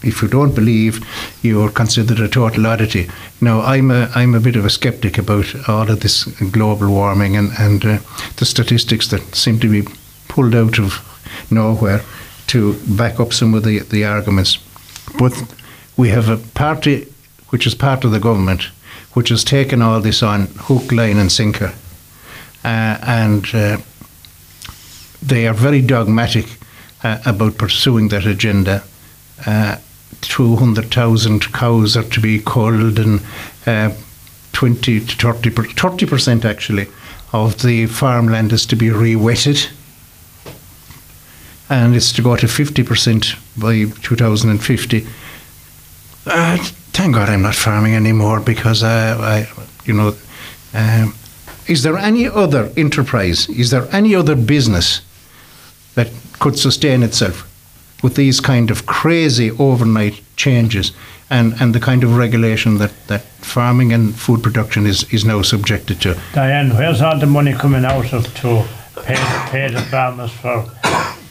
if 0.03 0.21
you 0.21 0.27
don't 0.27 0.55
believe, 0.55 1.05
you 1.41 1.61
are 1.61 1.71
considered 1.71 2.19
a 2.19 2.27
total 2.27 2.65
oddity. 2.67 3.09
Now, 3.41 3.61
I'm 3.61 3.91
a 3.91 4.09
I'm 4.15 4.35
a 4.35 4.39
bit 4.39 4.55
of 4.55 4.65
a 4.65 4.69
skeptic 4.69 5.17
about 5.17 5.69
all 5.69 5.89
of 5.89 5.99
this 5.99 6.25
global 6.51 6.89
warming 6.89 7.37
and 7.37 7.51
and 7.59 7.85
uh, 7.85 7.97
the 8.37 8.45
statistics 8.45 9.07
that 9.07 9.35
seem 9.35 9.59
to 9.59 9.69
be 9.69 9.87
pulled 10.27 10.55
out 10.55 10.79
of 10.79 11.01
nowhere 11.51 12.01
to 12.47 12.73
back 12.87 13.19
up 13.19 13.33
some 13.33 13.53
of 13.53 13.63
the 13.63 13.79
the 13.79 14.05
arguments. 14.05 14.59
But 15.19 15.33
we 15.97 16.09
have 16.09 16.29
a 16.29 16.37
party 16.37 17.07
which 17.49 17.67
is 17.67 17.75
part 17.75 18.03
of 18.03 18.11
the 18.11 18.19
government 18.19 18.69
which 19.17 19.29
has 19.29 19.43
taken 19.43 19.81
all 19.81 19.99
this 19.99 20.21
on 20.21 20.45
hook, 20.67 20.91
line, 20.91 21.17
and 21.17 21.31
sinker, 21.31 21.73
uh, 22.63 22.99
and 23.01 23.47
uh, 23.55 23.75
they 25.23 25.47
are 25.47 25.55
very 25.55 25.81
dogmatic 25.81 26.45
uh, 27.03 27.17
about 27.25 27.57
pursuing 27.57 28.09
that 28.09 28.27
agenda. 28.27 28.83
Uh, 29.43 29.77
200,000 30.21 31.51
cows 31.51 31.97
are 31.97 32.03
to 32.03 32.21
be 32.21 32.39
culled 32.39 32.99
and 32.99 33.19
uh, 33.65 33.89
20 34.53 34.99
to 34.99 35.15
30 35.15 35.49
30 35.49 36.05
percent 36.05 36.45
actually 36.45 36.85
of 37.33 37.63
the 37.63 37.87
farmland 37.87 38.53
is 38.53 38.67
to 38.67 38.75
be 38.75 38.91
re-wetted. 38.91 39.65
And 41.71 41.95
it's 41.95 42.11
to 42.13 42.21
go 42.21 42.35
to 42.35 42.47
50 42.47 42.83
percent 42.83 43.35
by 43.57 43.85
2050 44.03 45.07
uh, 46.27 46.57
thank 46.93 47.15
God 47.15 47.29
I'm 47.29 47.41
not 47.41 47.55
farming 47.55 47.95
anymore 47.95 48.39
because 48.39 48.83
I, 48.83 49.47
you 49.85 49.93
know 49.93 50.15
um, 50.73 51.15
is 51.67 51.83
there 51.83 51.97
any 51.97 52.27
other 52.27 52.71
enterprise 52.77 53.49
is 53.49 53.71
there 53.71 53.87
any 53.91 54.15
other 54.15 54.35
business 54.35 55.01
that 55.95 56.09
could 56.39 56.57
sustain 56.57 57.03
itself 57.03 57.43
with 58.03 58.15
these 58.15 58.39
kind 58.39 58.69
of 58.69 58.85
crazy 58.85 59.51
overnight 59.51 60.21
changes 60.35 60.91
and, 61.29 61.53
and 61.59 61.73
the 61.73 61.79
kind 61.79 62.03
of 62.03 62.15
regulation 62.15 62.77
that, 62.77 62.91
that 63.07 63.21
farming 63.21 63.91
and 63.91 64.15
food 64.15 64.43
production 64.43 64.85
is, 64.85 65.11
is 65.11 65.25
now 65.25 65.41
subjected 65.41 65.99
to. 66.01 66.17
Diane, 66.33 66.69
where's 66.75 67.01
all 67.01 67.17
the 67.19 67.25
money 67.25 67.53
coming 67.53 67.83
out 67.83 68.13
of 68.13 68.33
to 68.35 68.65
pay, 69.03 69.15
pay 69.49 69.69
the 69.69 69.81
farmers 69.81 70.31
for 70.31 70.69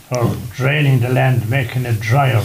for 0.08 0.36
draining 0.54 1.00
the 1.00 1.08
land, 1.08 1.50
making 1.50 1.84
it 1.84 1.98
drier, 1.98 2.42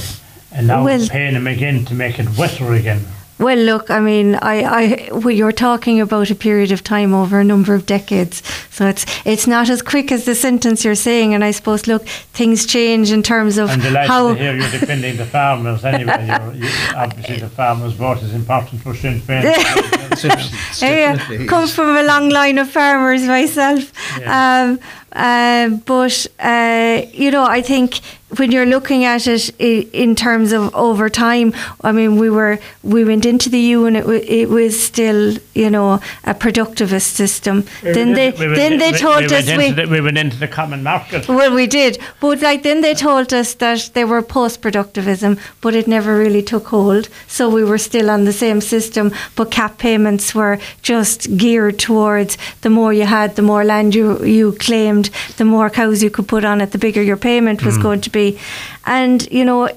and 0.51 0.67
now 0.67 0.83
Well- 0.83 1.07
paying 1.09 1.33
them 1.33 1.47
again 1.47 1.85
to 1.85 1.93
make 1.93 2.19
it 2.19 2.37
wetter 2.37 2.73
again? 2.73 3.05
Well, 3.39 3.57
look, 3.57 3.89
I 3.89 3.99
mean, 3.99 4.35
I, 4.35 4.61
I, 4.61 5.09
well, 5.11 5.31
you're 5.31 5.51
talking 5.51 5.99
about 5.99 6.29
a 6.29 6.35
period 6.35 6.71
of 6.71 6.83
time 6.83 7.11
over 7.11 7.39
a 7.39 7.43
number 7.43 7.73
of 7.73 7.87
decades, 7.87 8.43
so 8.69 8.85
it's 8.85 9.03
it's 9.25 9.47
not 9.47 9.67
as 9.67 9.81
quick 9.81 10.11
as 10.11 10.25
the 10.25 10.35
sentence 10.35 10.85
you're 10.85 10.93
saying. 10.93 11.33
And 11.33 11.43
I 11.43 11.49
suppose, 11.49 11.87
look, 11.87 12.05
things 12.33 12.67
change 12.67 13.11
in 13.11 13.23
terms 13.23 13.57
of 13.57 13.71
I'm 13.71 13.79
delighted 13.79 14.09
how. 14.11 14.27
to 14.27 14.35
hear 14.39 14.53
you're 14.55 14.69
defending 14.69 15.17
the 15.17 15.25
farmers 15.25 15.83
anyway. 15.83 16.27
You're, 16.27 16.53
you, 16.53 16.69
obviously, 16.95 17.37
the 17.37 17.49
farmers' 17.49 17.93
vote 17.93 18.21
is 18.21 18.35
important 18.35 18.79
for 18.83 18.93
Sinn 18.93 19.19
Féin. 19.19 19.41
Yeah, 20.81 21.15
Definitely 21.15 21.47
come 21.47 21.67
from 21.67 21.97
a 21.97 22.03
long 22.03 22.29
line 22.29 22.59
of 22.59 22.69
farmers 22.69 23.23
myself. 23.23 23.91
Um, 24.27 24.79
uh, 25.13 25.69
but 25.86 26.28
uh, 26.39 27.02
you 27.12 27.32
know, 27.32 27.43
I 27.45 27.62
think 27.62 28.00
when 28.38 28.50
you're 28.50 28.65
looking 28.65 29.04
at 29.04 29.28
it 29.28 29.50
in 29.60 30.15
terms 30.15 30.54
of 30.54 30.74
over 30.74 31.10
time, 31.10 31.54
I 31.82 31.91
mean, 31.91 32.15
we 32.17 32.30
were 32.30 32.60
we 32.82 33.04
went 33.04 33.26
into 33.26 33.50
the 33.50 33.60
EU 33.60 33.84
and 33.86 33.97
it, 33.97 34.06
wa- 34.08 34.13
it 34.24 34.47
was 34.50 34.82
still 34.82 35.36
you 35.54 35.69
know 35.69 36.00
a 36.24 36.34
productivist 36.34 37.10
system. 37.15 37.65
then 37.82 38.13
they 38.13 38.32
We 38.32 38.47
then 38.56 38.78
they 38.78 38.93
told 38.93 39.30
we 39.30 39.36
us 39.36 39.47
we. 39.58 39.71
the, 39.71 39.86
we 39.88 40.00
went 40.00 40.17
into 40.17 40.38
the 40.38 40.47
common 40.47 40.82
market. 40.82 41.28
Well, 41.28 41.54
we 41.54 41.67
did, 41.67 41.97
but 42.21 42.41
like 42.41 42.63
then 42.63 42.80
they 42.82 42.93
told 42.93 43.34
us 43.34 43.54
that 43.56 43.89
they 43.93 44.06
were 44.06 44.21
post-productivism, 44.21 45.38
but 45.60 45.76
it 45.76 45.88
never 45.88 46.17
really 46.17 46.41
took 46.41 46.67
hold. 46.67 47.10
So 47.28 47.50
we 47.50 47.65
were 47.65 47.78
still 47.78 48.10
on 48.10 48.24
the 48.24 48.34
same 48.34 48.62
system, 48.62 49.12
but 49.36 49.52
cap 49.52 49.78
payments 49.78 50.34
were 50.34 50.58
just 50.82 51.36
geared 51.36 51.80
towards 51.80 52.38
the 52.62 52.69
more 52.69 52.93
you 52.93 53.06
had, 53.06 53.36
the 53.36 53.41
more 53.41 53.65
land 53.65 53.93
you 53.93 54.24
you 54.24 54.54
claimed, 54.54 55.00
the 55.37 55.45
more 55.45 55.69
cows 55.69 56.03
you 56.03 56.09
could 56.09 56.27
put 56.27 56.45
on 56.45 56.61
it, 56.61 56.71
the 56.71 56.77
bigger 56.77 57.01
your 57.01 57.17
payment 57.17 57.63
was 57.63 57.75
hmm. 57.75 57.81
going 57.81 58.01
to 58.01 58.09
be, 58.09 58.39
and 58.85 59.29
you 59.31 59.45
know. 59.45 59.69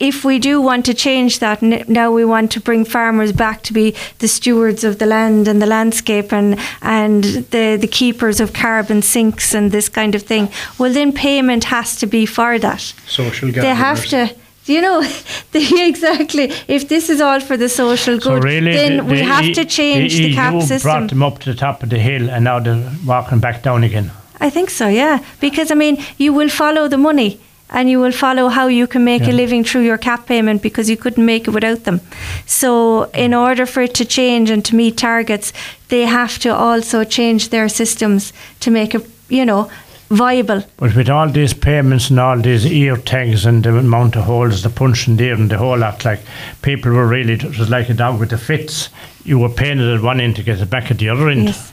if 0.00 0.24
we 0.24 0.38
do 0.38 0.60
want 0.60 0.86
to 0.86 0.94
change 0.94 1.40
that, 1.40 1.60
now 1.88 2.08
we 2.12 2.24
want 2.24 2.52
to 2.52 2.60
bring 2.60 2.84
farmers 2.84 3.32
back 3.32 3.62
to 3.62 3.72
be 3.72 3.94
the 4.20 4.28
stewards 4.28 4.84
of 4.84 5.00
the 5.00 5.06
land 5.06 5.48
and 5.48 5.60
the 5.60 5.66
landscape 5.66 6.32
and 6.32 6.56
and 6.82 7.24
the, 7.50 7.76
the 7.80 7.88
keepers 7.88 8.40
of 8.40 8.52
carbon 8.52 9.02
sinks 9.02 9.54
and 9.54 9.72
this 9.72 9.88
kind 9.88 10.14
of 10.14 10.22
thing. 10.22 10.48
Well, 10.78 10.92
then 10.92 11.12
payment 11.12 11.64
has 11.64 11.96
to 11.96 12.06
be 12.06 12.26
for 12.26 12.58
that. 12.60 12.94
Social 13.06 13.50
They 13.50 13.74
have 13.74 14.04
to. 14.06 14.34
You 14.68 14.82
know, 14.82 15.00
the, 15.52 15.86
exactly. 15.88 16.52
If 16.68 16.88
this 16.88 17.08
is 17.08 17.20
all 17.20 17.40
for 17.40 17.56
the 17.56 17.68
social 17.68 18.20
So 18.20 18.34
good, 18.34 18.44
really, 18.44 18.72
then 18.72 18.96
the, 18.98 19.04
we 19.04 19.16
the 19.18 19.24
have 19.24 19.44
E- 19.44 19.54
to 19.54 19.64
change 19.64 20.16
the, 20.16 20.28
the, 20.28 20.34
cap 20.34 20.54
EU 20.54 20.60
system. 20.60 20.90
brought 20.90 21.08
them 21.08 21.22
up 21.22 21.38
to 21.40 21.52
the 21.52 21.58
top 21.58 21.82
of 21.82 21.88
the 21.88 21.98
hill, 21.98 22.28
and 22.30 22.44
now 22.44 22.60
they're 22.60 22.92
walking 23.06 23.40
back 23.40 23.62
down 23.62 23.82
again. 23.82 24.10
I 24.40 24.50
think 24.50 24.70
so, 24.70 24.88
yeah. 24.88 25.24
Because 25.40 25.70
I 25.70 25.74
mean, 25.74 26.02
you 26.16 26.32
will 26.32 26.48
follow 26.48 26.88
the 26.88 26.98
money 26.98 27.40
and 27.70 27.90
you 27.90 28.00
will 28.00 28.12
follow 28.12 28.48
how 28.48 28.66
you 28.66 28.86
can 28.86 29.04
make 29.04 29.22
a 29.24 29.32
living 29.32 29.62
through 29.62 29.82
your 29.82 29.98
cap 29.98 30.26
payment 30.26 30.62
because 30.62 30.88
you 30.88 30.96
couldn't 30.96 31.24
make 31.24 31.46
it 31.46 31.50
without 31.50 31.84
them. 31.84 32.00
So, 32.46 33.04
in 33.10 33.34
order 33.34 33.66
for 33.66 33.82
it 33.82 33.94
to 33.94 34.04
change 34.04 34.48
and 34.50 34.64
to 34.64 34.74
meet 34.74 34.96
targets, 34.96 35.52
they 35.88 36.02
have 36.02 36.38
to 36.40 36.54
also 36.54 37.04
change 37.04 37.50
their 37.50 37.68
systems 37.68 38.32
to 38.60 38.70
make 38.70 38.94
it, 38.94 39.06
you 39.28 39.44
know, 39.44 39.70
viable. 40.08 40.64
But 40.78 40.96
with 40.96 41.10
all 41.10 41.28
these 41.28 41.52
payments 41.52 42.08
and 42.08 42.18
all 42.18 42.38
these 42.38 42.64
ear 42.64 42.96
tags 42.96 43.44
and 43.44 43.62
the 43.62 43.76
amount 43.76 44.16
of 44.16 44.24
holes, 44.24 44.62
the 44.62 44.70
punching 44.70 45.16
there 45.16 45.34
and 45.34 45.50
the 45.50 45.58
whole 45.58 45.78
lot, 45.78 46.04
like 46.04 46.20
people 46.62 46.92
were 46.92 47.06
really, 47.06 47.34
it 47.34 47.44
was 47.44 47.68
like 47.68 47.90
a 47.90 47.94
dog 47.94 48.18
with 48.18 48.30
the 48.30 48.38
fits. 48.38 48.88
You 49.24 49.38
were 49.38 49.50
paying 49.50 49.78
it 49.78 49.94
at 49.94 50.00
one 50.00 50.20
end 50.20 50.36
to 50.36 50.42
get 50.42 50.60
it 50.60 50.70
back 50.70 50.90
at 50.90 50.98
the 50.98 51.10
other 51.10 51.28
end. 51.28 51.44
Yes. 51.44 51.72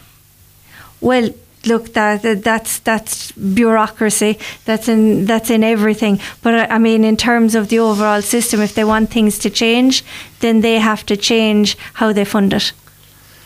Well, 0.99 1.29
look, 1.67 1.93
that, 1.93 2.21
that 2.21 2.43
that's 2.43 2.79
that's 2.79 3.31
bureaucracy. 3.33 4.37
That's 4.65 4.87
in 4.87 5.25
that's 5.25 5.49
in 5.49 5.63
everything. 5.63 6.19
But 6.41 6.55
I, 6.55 6.75
I 6.75 6.77
mean, 6.77 7.03
in 7.03 7.17
terms 7.17 7.55
of 7.55 7.69
the 7.69 7.79
overall 7.79 8.21
system, 8.21 8.61
if 8.61 8.73
they 8.75 8.83
want 8.83 9.09
things 9.09 9.39
to 9.39 9.49
change, 9.49 10.03
then 10.39 10.61
they 10.61 10.79
have 10.79 11.05
to 11.07 11.17
change 11.17 11.77
how 11.93 12.13
they 12.13 12.25
fund 12.25 12.53
it, 12.53 12.73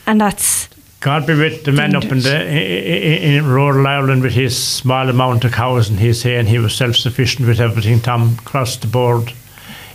and 0.05 0.19
that's 0.21 0.69
God 0.99 1.25
be 1.25 1.34
with 1.34 1.63
the 1.63 1.71
man 1.71 1.95
up 1.95 2.03
in 2.05 2.19
the 2.19 2.45
in, 2.45 3.38
in 3.38 3.45
rural 3.45 3.88
Ireland 3.88 4.21
with 4.21 4.34
his 4.34 4.62
small 4.62 5.10
amount 5.10 5.45
of 5.45 5.53
cows, 5.53 5.89
and 5.89 5.99
he's 5.99 6.25
and 6.25 6.47
he 6.47 6.60
was 6.60 6.75
self-sufficient 6.75 7.47
with 7.47 7.60
everything. 7.60 8.01
Tom 8.01 8.36
crossed 8.38 8.82
the 8.82 8.88
board, 8.88 9.34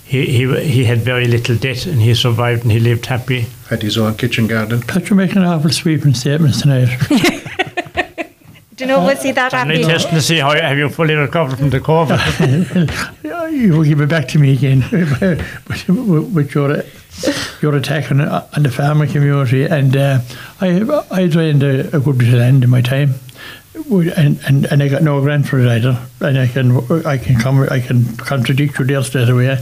he 0.05 0.27
he 0.27 0.61
he 0.61 0.85
had 0.85 0.99
very 0.99 1.27
little 1.27 1.57
debt, 1.57 1.87
and 1.87 2.01
he 2.01 2.15
survived, 2.15 2.63
and 2.63 2.73
he 2.73 2.79
lived 2.79 3.07
happy. 3.07 3.47
Had 3.69 3.83
his 3.83 3.99
own 3.99 4.15
kitchen 4.15 4.47
garden. 4.47 4.83
But 4.87 5.09
you're 5.09 5.17
making 5.17 5.43
awful 5.43 5.71
sweeping 5.71 6.15
statements 6.15 6.63
tonight. 6.63 6.89
Do 8.77 8.85
you 8.85 8.89
know 8.89 9.05
we'll 9.05 9.17
see 9.17 9.31
that 9.31 9.55
And 9.55 9.71
I 9.71 9.75
happening? 9.75 9.87
testing 9.89 10.15
to 10.15 10.21
see 10.21 10.39
how 10.39 10.51
have 10.51 10.77
you 10.77 10.89
fully 10.89 11.15
recovered 11.15 11.59
from 11.59 11.71
the 11.71 11.79
COVID. 11.79 13.53
you 13.53 13.73
will 13.73 13.85
give 13.85 14.01
it 14.01 14.09
back 14.09 14.27
to 14.29 14.39
me 14.39 14.53
again 14.53 14.83
with, 14.91 15.89
with 16.35 16.55
your 16.55 16.83
your 17.63 17.77
attack 17.77 18.11
on, 18.11 18.21
on 18.21 18.63
the 18.63 18.71
farming 18.71 19.11
community. 19.11 19.65
And 19.65 19.97
uh, 19.97 20.21
I 20.61 21.03
I 21.11 21.29
drained 21.29 21.63
a, 21.63 21.97
a 21.97 22.01
good 22.01 22.19
bit 22.19 22.29
of 22.29 22.35
land 22.35 22.65
in 22.65 22.71
my 22.71 22.81
time, 22.81 23.15
and, 23.75 24.41
and, 24.45 24.65
and 24.65 24.83
I 24.83 24.89
got 24.89 25.03
no 25.03 25.21
grant 25.21 25.47
for 25.47 25.61
it 25.61 25.69
either. 25.69 26.05
And 26.21 26.37
I 26.37 26.49
can 26.49 26.77
I 27.07 27.17
can 27.17 27.37
come 27.37 27.63
I 27.71 27.79
can 27.79 28.17
contradict 28.17 28.81
you 28.81 28.87
there 28.87 29.05
straight 29.05 29.29
away. 29.29 29.57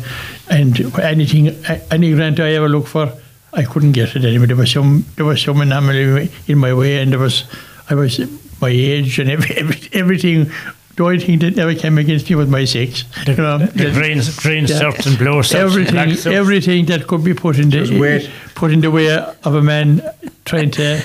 And 0.48 0.80
anything 1.00 1.48
any 1.90 2.14
grant 2.14 2.40
I 2.40 2.52
ever 2.52 2.68
look 2.68 2.86
for, 2.86 3.12
I 3.52 3.64
couldn't 3.64 3.92
get 3.92 4.16
it 4.16 4.24
anyway. 4.24 4.46
There 4.46 4.56
was 4.56 4.70
some 4.70 5.04
there 5.16 5.26
was 5.26 5.42
some 5.42 5.60
anomaly 5.60 6.30
in 6.46 6.56
my 6.56 6.72
way, 6.72 7.02
and 7.02 7.12
there 7.12 7.18
was 7.18 7.44
I 7.90 7.94
was 7.94 8.18
my 8.62 8.70
age 8.70 9.18
and 9.18 9.28
every, 9.30 9.54
every, 9.56 9.80
everything. 9.92 10.50
The 10.96 11.04
only 11.04 11.20
thing 11.20 11.38
that 11.38 11.56
never 11.56 11.74
came 11.74 11.96
against 11.96 12.28
me 12.28 12.36
was 12.36 12.48
my 12.48 12.64
sex. 12.66 13.04
The, 13.24 13.32
You 13.32 13.36
know, 13.38 13.58
the 13.58 13.66
that- 13.66 13.94
green 13.94 14.20
green 14.36 14.66
yeah. 14.66 14.78
shirts 14.78 15.06
and 15.06 15.16
blue 15.18 15.42
shirts, 15.42 15.54
and 15.54 15.62
everything, 15.62 15.94
black 15.94 16.26
everything 16.26 16.86
that 16.86 17.06
could 17.06 17.24
be 17.24 17.34
put 17.34 17.58
in 17.58 17.70
the 17.70 18.30
put 18.54 18.70
in 18.72 18.80
the 18.82 18.90
way 18.90 19.10
of 19.16 19.54
a 19.54 19.62
man 19.62 20.02
trying 20.44 20.70
to 20.72 21.02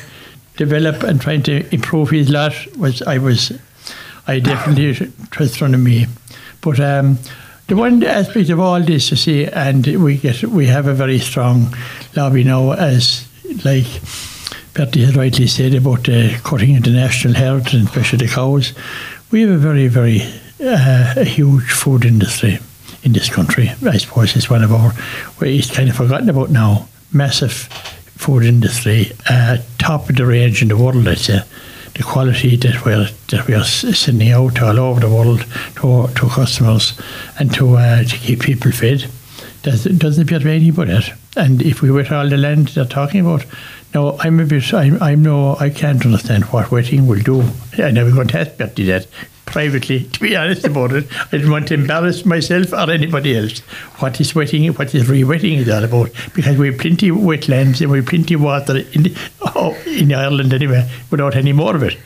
develop 0.57 1.03
and 1.03 1.21
trying 1.21 1.41
to 1.43 1.73
improve 1.73 2.09
his 2.09 2.29
lot 2.29 2.53
was 2.77 3.01
I 3.01 3.17
was 3.17 3.51
I 4.27 4.39
definitely 4.39 4.89
it 5.07 5.39
was 5.39 5.55
front 5.55 5.73
of 5.73 5.79
me. 5.81 6.05
But 6.59 6.79
um, 6.81 7.17
the 7.67 7.75
one 7.77 8.03
aspect 8.03 8.49
of 8.49 8.59
all 8.59 8.81
this, 8.81 9.09
you 9.11 9.17
see, 9.17 9.45
and 9.45 9.85
we 10.03 10.17
get 10.17 10.43
we 10.43 10.65
have 10.67 10.87
a 10.87 10.93
very 10.93 11.19
strong 11.19 11.73
lobby 12.13 12.43
now, 12.43 12.71
as 12.73 13.25
like 13.63 13.87
Bertie 14.77 15.05
has 15.05 15.15
rightly 15.15 15.47
said 15.47 15.73
about 15.73 16.07
uh, 16.07 16.37
cutting 16.43 16.75
into 16.75 16.91
national 16.91 17.33
heritage 17.33 17.73
and 17.73 17.87
especially 17.87 18.19
the 18.19 18.31
cows. 18.31 18.73
We 19.31 19.41
have 19.41 19.49
a 19.49 19.57
very, 19.57 19.87
very 19.87 20.21
uh, 20.63 21.23
huge 21.23 21.71
food 21.71 22.05
industry 22.05 22.59
in 23.01 23.13
this 23.13 23.27
country. 23.27 23.71
I 23.83 23.97
suppose 23.97 24.35
it's 24.35 24.51
one 24.51 24.63
of 24.63 24.71
our, 24.71 24.91
where 25.39 25.49
it's 25.49 25.75
kind 25.75 25.89
of 25.89 25.95
forgotten 25.95 26.29
about 26.29 26.51
now. 26.51 26.87
Massive 27.11 27.53
food 27.53 28.43
industry, 28.43 29.13
uh, 29.27 29.57
top 29.79 30.11
of 30.11 30.15
the 30.15 30.27
range 30.27 30.61
in 30.61 30.67
the 30.67 30.77
world, 30.77 31.07
I'd 31.07 31.17
say. 31.17 31.39
The 31.95 32.03
quality 32.03 32.55
that 32.57 32.85
we're 32.85 33.09
that 33.31 33.47
we're 33.47 33.63
sending 33.63 34.31
out 34.31 34.61
all 34.61 34.77
over 34.77 34.99
the 34.99 35.09
world 35.09 35.43
to 35.77 36.07
to 36.13 36.29
customers 36.29 36.95
and 37.39 37.51
to 37.55 37.77
uh, 37.77 38.03
to 38.03 38.17
keep 38.17 38.41
people 38.41 38.71
fed 38.71 39.09
doesn't 39.63 39.97
doesn't 39.97 40.23
appear 40.23 40.37
to 40.37 40.45
be 40.45 40.55
anybody. 40.55 40.99
And 41.35 41.61
if 41.61 41.81
we 41.81 41.89
wet 41.89 42.11
all 42.11 42.29
the 42.29 42.37
land 42.37 42.69
they're 42.69 42.85
talking 42.85 43.21
about, 43.21 43.45
no, 43.97 44.15
I'm 44.19 44.39
a 44.39 44.45
bit. 44.45 44.71
I'm, 44.75 45.01
I'm 45.01 45.23
no. 45.23 45.55
I 45.59 45.71
can't 45.71 46.05
understand 46.05 46.43
what 46.45 46.69
wetting 46.69 47.07
will 47.07 47.19
do. 47.19 47.41
I 47.79 47.89
never 47.89 48.11
going 48.11 48.27
to 48.27 48.39
ask 48.41 48.55
Bertie 48.55 48.85
that 48.85 49.07
privately. 49.47 50.03
To 50.13 50.19
be 50.19 50.35
honest 50.35 50.65
about 50.65 50.91
it, 50.91 51.07
I 51.11 51.31
didn't 51.31 51.49
want 51.49 51.69
to 51.69 51.73
embarrass 51.73 52.23
myself 52.23 52.73
or 52.73 52.91
anybody 52.91 53.35
else. 53.35 53.59
What 54.01 54.21
is 54.21 54.35
wetting? 54.35 54.71
What 54.73 54.93
is 54.93 55.09
re-wetting 55.09 55.53
is 55.53 55.69
all 55.69 55.83
about? 55.83 56.11
Because 56.35 56.59
we 56.59 56.67
have 56.67 56.77
plenty 56.77 57.09
of 57.09 57.17
wetlands 57.17 57.81
and 57.81 57.89
we 57.89 57.97
have 57.97 58.05
plenty 58.05 58.35
of 58.35 58.43
water 58.43 58.77
in 58.77 59.15
oh, 59.55 59.75
in 59.87 60.13
Ireland 60.13 60.53
anyway, 60.53 60.87
without 61.09 61.35
any 61.35 61.53
more 61.53 61.75
of 61.75 61.81
it. 61.81 61.97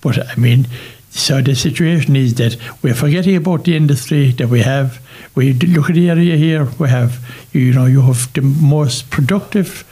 But 0.00 0.18
I 0.18 0.36
mean. 0.36 0.66
So 1.10 1.40
the 1.40 1.54
situation 1.54 2.14
is 2.14 2.34
that 2.34 2.58
we're 2.82 2.94
forgetting 2.94 3.36
about 3.36 3.64
the 3.64 3.74
industry 3.74 4.32
that 4.32 4.48
we 4.48 4.60
have. 4.60 5.00
We 5.34 5.54
look 5.54 5.88
at 5.88 5.94
the 5.94 6.10
area 6.10 6.36
here. 6.36 6.68
We 6.78 6.90
have, 6.90 7.24
you 7.52 7.72
know, 7.72 7.86
you 7.86 8.02
have 8.02 8.30
the 8.34 8.42
most 8.42 9.08
productive 9.08 9.86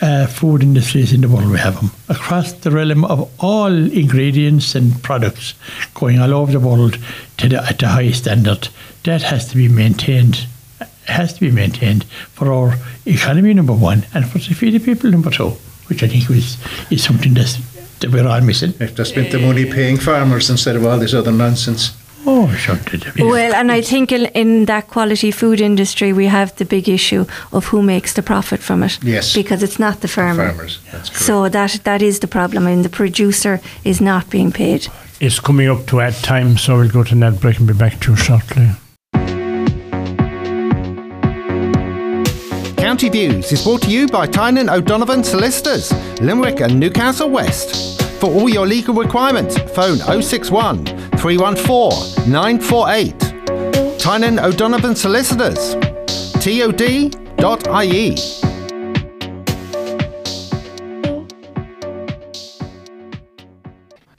uh, 0.00 0.26
food 0.26 0.62
industries 0.62 1.12
in 1.12 1.20
the 1.22 1.28
world. 1.28 1.50
We 1.50 1.58
have 1.58 1.76
them 1.76 1.90
across 2.08 2.52
the 2.52 2.70
realm 2.70 3.04
of 3.04 3.30
all 3.42 3.72
ingredients 3.72 4.74
and 4.74 5.02
products 5.02 5.54
going 5.94 6.20
all 6.20 6.32
over 6.34 6.52
the 6.52 6.60
world 6.60 6.98
to 7.38 7.48
the, 7.48 7.64
at 7.64 7.78
the 7.78 7.88
highest 7.88 8.22
standard. 8.22 8.68
That 9.04 9.22
has 9.22 9.48
to 9.48 9.56
be 9.56 9.68
maintained. 9.68 10.46
Has 11.06 11.34
to 11.34 11.40
be 11.40 11.50
maintained 11.50 12.04
for 12.04 12.52
our 12.52 12.76
economy 13.06 13.52
number 13.54 13.72
one 13.72 14.06
and 14.14 14.28
for 14.28 14.38
to 14.38 14.54
feed 14.54 14.74
the 14.74 14.78
people 14.78 15.10
number 15.10 15.30
two, 15.30 15.50
which 15.88 16.02
I 16.04 16.08
think 16.08 16.30
is 16.30 16.56
is 16.90 17.02
something 17.02 17.34
that's, 17.34 17.56
that 17.98 18.12
we're 18.12 18.26
all 18.26 18.40
missing. 18.40 18.74
If 18.78 18.94
they 18.94 19.04
spent 19.04 19.32
the 19.32 19.40
money 19.40 19.64
paying 19.64 19.96
farmers 19.96 20.48
instead 20.48 20.76
of 20.76 20.86
all 20.86 20.98
this 20.98 21.12
other 21.12 21.32
nonsense. 21.32 21.90
Oh, 22.24 22.48
sure. 22.54 22.76
did 22.76 23.06
it. 23.06 23.16
Well, 23.18 23.54
and 23.54 23.72
I 23.72 23.80
think 23.80 24.12
in, 24.12 24.26
in 24.26 24.66
that 24.66 24.88
quality 24.88 25.30
food 25.30 25.60
industry, 25.60 26.12
we 26.12 26.26
have 26.26 26.54
the 26.56 26.64
big 26.64 26.88
issue 26.88 27.26
of 27.52 27.66
who 27.66 27.82
makes 27.82 28.12
the 28.12 28.22
profit 28.22 28.60
from 28.60 28.82
it. 28.82 28.98
Yes. 29.02 29.34
Because 29.34 29.62
it's 29.62 29.78
not 29.78 30.00
the 30.00 30.08
farmer. 30.08 30.48
Farmers. 30.48 30.78
That's 30.92 31.08
correct. 31.08 31.24
So 31.24 31.48
that 31.48 31.80
that 31.84 32.02
is 32.02 32.20
the 32.20 32.28
problem. 32.28 32.66
I 32.66 32.70
mean, 32.70 32.82
the 32.82 32.88
producer 32.88 33.60
is 33.84 34.00
not 34.00 34.30
being 34.30 34.52
paid. 34.52 34.86
It's 35.20 35.40
coming 35.40 35.68
up 35.68 35.86
to 35.86 36.00
ad 36.00 36.14
time, 36.14 36.56
so 36.58 36.76
we'll 36.76 36.90
go 36.90 37.04
to 37.04 37.14
net 37.14 37.40
break 37.40 37.58
and 37.58 37.66
be 37.66 37.74
back 37.74 38.00
to 38.00 38.12
you 38.12 38.16
shortly. 38.16 38.70
County 42.76 43.08
Views 43.08 43.52
is 43.52 43.62
brought 43.62 43.82
to 43.82 43.90
you 43.90 44.06
by 44.08 44.26
Tynan 44.26 44.68
O'Donovan 44.68 45.24
Solicitors, 45.24 45.92
Limerick 46.20 46.60
and 46.60 46.78
Newcastle 46.78 47.30
West. 47.30 48.02
For 48.20 48.30
all 48.30 48.48
your 48.48 48.66
legal 48.66 48.94
requirements, 48.94 49.56
phone 49.72 49.98
061 50.22 51.01
314 51.22 52.28
948. 52.32 53.16
Tynan 53.96 54.40
O'Donovan 54.40 54.96
Solicitors, 54.96 55.76
tod.ie. 56.42 58.16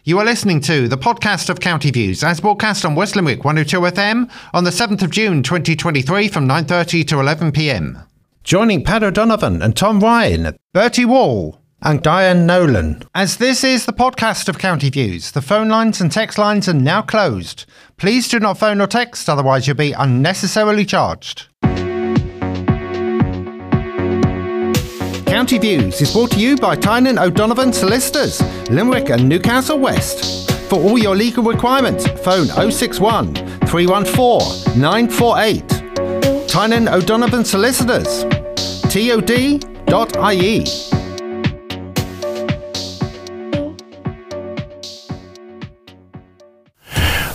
You 0.06 0.18
are 0.18 0.24
listening 0.24 0.62
to 0.62 0.88
the 0.88 0.98
podcast 0.98 1.50
of 1.50 1.60
County 1.60 1.92
Views 1.92 2.24
as 2.24 2.39
broadcast 2.39 2.86
on 2.86 2.96
West 2.96 3.18
Limerick 3.18 3.44
102 3.44 3.82
FM 3.82 4.32
on 4.54 4.63
the 4.63 4.70
7th 4.70 5.02
of 5.02 5.12
June 5.12 5.44
2023 5.44 6.30
from 6.30 6.48
9.30 6.48 7.06
to 7.08 7.16
11pm. 7.16 8.08
Joining 8.46 8.82
Pat 8.82 9.04
O'Donovan 9.04 9.62
and 9.62 9.76
Tom 9.76 10.00
Ryan, 10.00 10.56
Bertie 10.72 11.04
Wall 11.04 11.62
and 11.84 12.02
Diane 12.02 12.46
Nolan. 12.46 13.04
As 13.13 13.38
this 13.38 13.63
is 13.63 13.86
the 13.86 13.93
podcast 13.93 14.48
of 14.48 14.58
County 14.58 14.89
Views, 14.89 15.32
the 15.32 15.41
phone 15.41 15.69
lines 15.69 16.02
and 16.02 16.12
text 16.12 16.38
lines 16.38 16.69
are 16.69 16.74
now 16.74 17.02
closed. 17.02 17.65
Please 17.98 18.30
do 18.30 18.39
not 18.39 18.58
phone 18.58 18.82
or 18.82 18.88
text, 18.88 19.30
otherwise 19.30 19.67
you'll 19.67 19.76
be 19.76 19.91
unnecessarily 19.91 20.86
charged. 20.86 21.48
County 25.28 25.58
Views 25.58 26.00
is 26.00 26.13
brought 26.13 26.32
to 26.32 26.39
you 26.39 26.56
by 26.56 26.76
Tynan 26.76 27.19
O'Donovan 27.19 27.74
Solicitors, 27.74 28.41
Limerick 28.69 29.10
and 29.10 29.28
Newcastle 29.28 29.80
West. 29.80 30.50
For 30.69 30.80
all 30.80 30.98
your 30.98 31.15
legal 31.15 31.43
requirements, 31.43 32.08
phone 32.24 32.48
061 32.72 33.36
314 33.67 34.80
948. 34.80 36.48
Tynan 36.48 36.88
O'Donovan 36.88 37.43
Solicitors, 37.43 38.24
tod.ie. 38.89 41.03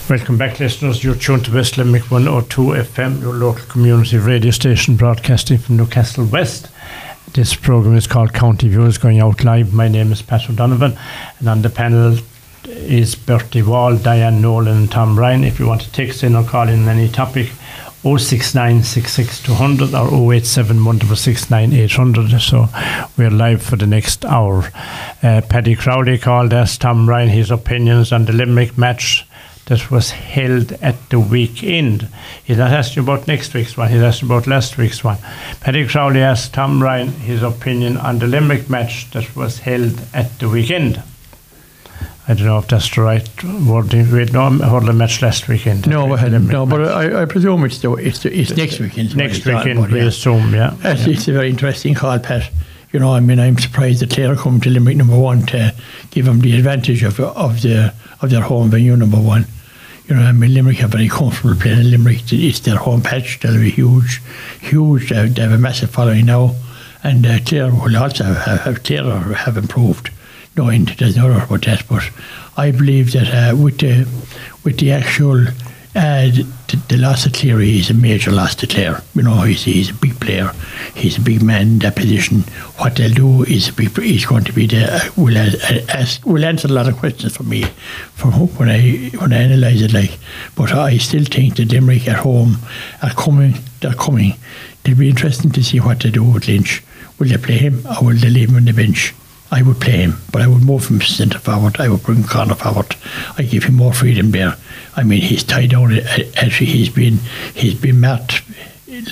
Welcome 0.09 0.39
back, 0.39 0.59
listeners. 0.59 1.05
You're 1.05 1.15
tuned 1.15 1.45
to 1.45 1.53
West 1.53 1.77
Limerick 1.77 2.11
102 2.11 2.63
FM, 2.63 3.21
your 3.21 3.35
local 3.35 3.67
community 3.67 4.17
radio 4.17 4.51
station 4.51 4.97
broadcasting 4.97 5.59
from 5.59 5.77
Newcastle 5.77 6.25
West. 6.25 6.71
This 7.35 7.55
program 7.55 7.95
is 7.95 8.07
called 8.07 8.33
County 8.33 8.71
Views, 8.71 8.97
going 8.97 9.21
out 9.21 9.45
live. 9.45 9.75
My 9.75 9.87
name 9.87 10.11
is 10.11 10.23
Pat 10.23 10.49
O'Donovan, 10.49 10.97
and 11.41 11.49
on 11.51 11.61
the 11.61 11.69
panel 11.69 12.17
is 12.65 13.17
Bertie 13.17 13.61
Wall, 13.61 13.99
Diane 13.99 14.41
Nolan, 14.41 14.79
and 14.79 14.91
Tom 14.91 15.19
Ryan. 15.19 15.45
If 15.45 15.61
you 15.61 15.67
want 15.67 15.83
to 15.83 15.93
text 15.93 16.25
in 16.25 16.35
or 16.35 16.43
call 16.43 16.71
in 16.71 16.89
any 16.89 17.11
topic, 17.11 17.51
06966 18.03 19.47
or 19.51 20.33
087 20.33 20.79
So 22.41 22.69
we're 23.19 23.29
live 23.29 23.61
for 23.61 23.77
the 23.77 23.87
next 23.87 24.25
hour. 24.25 24.73
Uh, 25.23 25.43
Paddy 25.51 25.77
Crowley 25.77 26.17
called 26.17 26.55
us 26.55 26.79
Tom 26.79 27.07
Ryan 27.07 27.29
his 27.29 27.51
opinions 27.51 28.11
on 28.11 28.25
the 28.25 28.33
Limerick 28.33 28.79
match 28.79 29.27
that 29.69 29.91
was 29.91 30.11
held 30.11 30.73
at 30.81 31.11
the 31.11 31.21
weekend. 31.21 32.09
He 32.43 32.55
not 32.55 32.97
you 32.97 33.03
about 33.03 33.29
next 33.29 33.53
week's 33.53 33.77
one, 33.77 33.91
he 33.91 33.99
asked 33.99 34.23
you 34.23 34.29
about 34.29 34.47
last 34.47 34.79
week's 34.79 35.05
one. 35.05 35.19
Paddy 35.61 35.87
Crowley 35.87 36.21
asked 36.21 36.55
Tom 36.55 36.83
Ryan 36.83 37.09
his 37.09 37.43
opinion 37.43 37.99
on 37.99 38.19
the 38.19 38.27
Limerick 38.27 38.71
match 38.71 39.11
that 39.11 39.37
was 39.37 39.59
held 39.59 40.01
at 40.15 40.39
the 40.39 40.49
weekend. 40.49 41.03
I 42.27 42.35
don't 42.35 42.47
know 42.47 42.59
if 42.59 42.69
that's 42.69 42.95
the 42.95 43.03
right 43.03 43.45
wording. 43.45 44.11
We 44.11 44.21
had 44.21 44.33
no 44.33 44.51
hurling 44.51 44.99
match 44.99 45.23
last 45.23 45.49
weekend. 45.49 45.87
No, 45.87 46.07
we 46.07 46.19
had 46.19 46.33
no, 46.33 46.67
but. 46.67 46.83
I, 46.83 47.23
I 47.23 47.25
presume 47.27 47.65
it's 47.65 47.79
the, 47.81 47.93
it's, 47.95 48.23
the, 48.23 48.39
it's 48.39 48.55
next 48.55 48.81
weekend. 48.81 49.17
next 49.17 49.47
weekend, 49.47 49.91
we 49.91 50.01
assume, 50.01 50.55
yeah. 50.55 50.77
It's, 50.83 51.07
it's 51.07 51.29
a 51.29 51.33
very 51.33 51.49
interesting 51.49 51.95
call, 51.95 52.19
Pat. 52.19 52.51
You 52.93 53.01
know, 53.01 53.15
I 53.15 53.21
mean, 53.21 53.39
I'm 53.39 53.59
surprised 53.59 54.01
that 54.01 54.11
Clare 54.11 54.35
come 54.35 54.61
to 54.61 54.71
Limerick 54.71 54.97
number 54.97 55.19
one 55.19 55.45
to 55.47 55.75
give 56.11 56.25
them 56.25 56.41
the 56.41 56.57
advantage 56.57 57.03
of 57.03 57.21
of 57.21 57.61
the 57.61 57.93
of 58.23 58.31
their 58.31 58.43
home 58.43 58.71
venue 58.71 58.97
number 58.97 59.19
one. 59.19 59.47
You 60.09 60.17
know, 60.17 60.23
I 60.23 60.33
mean, 60.33 60.55
Limerick 60.55 60.83
are 60.83 60.89
very 60.89 61.09
comfortable 61.09 61.55
playing 61.55 61.81
in 61.81 61.91
Limerick. 61.91 62.33
It's 62.33 62.61
their 62.61 62.77
home 62.77 63.03
patch. 63.03 63.41
They'll 63.41 63.61
be 63.61 63.71
huge, 63.71 64.23
huge. 64.59 65.11
They 65.11 65.29
they 65.29 65.43
have 65.43 65.53
a 65.53 65.59
massive 65.59 65.91
following 65.91 66.25
now, 66.25 66.55
and 67.03 67.27
uh, 67.27 67.41
Clare 67.45 67.71
will 67.71 67.95
also 67.95 68.25
have, 68.25 68.61
have 68.61 69.37
have 69.37 69.57
improved. 69.59 70.11
No, 70.57 70.69
and 70.69 70.89
there's 70.89 71.17
no 71.17 71.29
doubt 71.29 71.47
about 71.47 71.63
that. 71.67 71.87
But 71.87 72.11
I 72.57 72.71
believe 72.71 73.13
that 73.13 73.53
uh, 73.53 73.55
with 73.55 73.79
the 73.81 74.09
with 74.65 74.79
the 74.79 74.93
actual 74.93 75.45
uh, 75.99 76.31
the, 76.31 76.83
the 76.89 76.97
loss 76.97 77.27
of 77.27 77.35
is 77.45 77.91
a 77.91 77.95
major 77.95 78.31
loss 78.31 78.55
to 78.55 78.69
Clare. 78.69 79.03
You 79.17 79.23
know, 79.23 79.41
he's, 79.43 79.65
he's 79.65 79.91
a 79.91 79.95
big 79.95 80.21
player. 80.21 80.53
He's 80.95 81.19
a 81.19 81.21
big 81.21 81.43
man 81.43 81.63
in 81.63 81.79
that 81.81 81.97
position. 81.97 82.43
What 82.79 82.95
they'll 82.95 83.13
do 83.13 83.43
is 83.43 83.73
be, 83.73 83.87
he's 83.87 84.25
going 84.25 84.45
to 84.45 84.53
be 84.53 84.69
there. 84.69 84.89
Uh, 84.91 85.11
will 85.17 85.37
uh, 85.37 85.51
ask, 85.89 86.25
will 86.25 86.45
answer 86.45 86.69
a 86.69 86.73
lot 86.73 86.89
of 86.89 86.97
questions 86.97 87.37
for 87.37 87.43
me, 87.43 87.65
from 88.15 88.33
when 88.33 88.69
I 88.69 89.11
when 89.19 89.33
I 89.33 89.39
analyse 89.39 89.83
it. 89.83 89.93
Like, 89.93 90.17
but 90.55 90.73
I 90.73 90.99
still 90.99 91.25
think 91.25 91.57
that 91.57 91.73
Limerick 91.73 92.07
at 92.07 92.21
home 92.21 92.59
are 93.03 93.15
coming. 93.15 93.55
They're 93.81 93.95
coming. 93.95 94.35
It'll 94.85 94.99
be 94.99 95.09
interesting 95.09 95.51
to 95.51 95.65
see 95.65 95.81
what 95.81 96.01
they 96.01 96.11
do 96.11 96.23
with 96.23 96.47
Lynch. 96.47 96.83
Will 97.19 97.29
they 97.29 97.39
play 97.39 97.59
him 97.59 97.85
or 97.87 98.07
will 98.07 98.17
they 98.17 98.31
leave 98.31 98.51
him 98.51 98.57
on 98.57 98.67
the 98.67 98.73
bench? 98.73 99.15
I 99.51 99.63
would 99.63 99.81
play 99.81 99.97
him, 99.97 100.19
but 100.31 100.43
I 100.43 100.47
would 100.47 100.63
move 100.63 100.89
him 100.89 101.01
centre 101.01 101.39
forward. 101.39 101.81
I 101.81 101.89
would 101.89 102.03
bring 102.03 102.23
Connor 102.23 102.55
forward. 102.55 102.95
I 103.37 103.43
give 103.43 103.65
him 103.65 103.77
more 103.77 103.95
freedom 103.95 104.31
there. 104.31 104.57
I 104.97 105.03
mean, 105.03 105.21
he's 105.21 105.45
tied 105.45 105.71
down. 105.71 105.93
Actually, 106.37 106.67
he's 106.67 106.89
been 106.89 107.19
he's 107.55 107.75
been 107.75 108.01
marked 108.01 108.43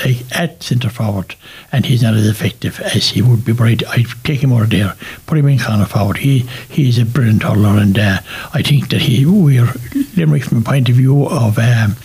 like 0.05 0.39
at 0.39 0.63
centre 0.63 0.91
forward, 0.91 1.35
and 1.73 1.87
he's 1.87 2.03
not 2.03 2.15
as 2.15 2.27
effective 2.27 2.81
as 2.81 3.11
he 3.11 3.23
would 3.23 3.45
be. 3.45 3.53
But 3.53 3.87
I'd 3.89 4.07
take 4.25 4.43
him 4.43 4.53
out 4.53 4.71
there, 4.71 4.97
put 5.27 5.39
him 5.39 5.49
in 5.49 5.59
Connor 5.59 5.87
forward. 5.87 6.19
He 6.19 6.41
he's 6.69 6.99
a 6.99 7.05
brilliant 7.05 7.43
hurler, 7.43 7.79
and 7.81 7.99
uh, 7.99 8.19
I 8.53 8.63
think 8.63 8.89
that 8.91 9.03
he 9.03 9.27
we're 9.27 9.73
Limerick 10.17 10.45
from 10.45 10.59
a 10.59 10.63
point 10.63 10.89
of 10.89 10.97
view 10.97 11.27
of 11.27 11.59
um, 11.59 11.97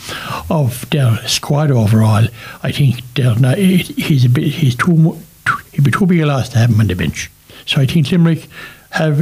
of 0.50 0.90
their 0.90 1.18
squad 1.28 1.72
overall. 1.72 2.28
I 2.64 2.72
think 2.72 3.02
they're 3.14 3.36
not. 3.40 3.58
He's 3.58 4.26
a 4.26 4.30
bit. 4.30 4.44
He's 4.46 4.76
too. 4.76 5.18
too 5.46 5.58
He'd 5.74 5.84
be 5.84 5.92
too 5.92 6.06
big 6.06 6.20
a 6.20 6.26
loss 6.26 6.50
to 6.50 6.58
have 6.60 6.70
him 6.70 6.80
on 6.80 6.88
the 6.88 6.96
bench. 6.96 7.32
So 7.66 7.82
I 7.82 7.86
think 7.86 8.12
Limerick 8.12 8.48
have 8.92 9.20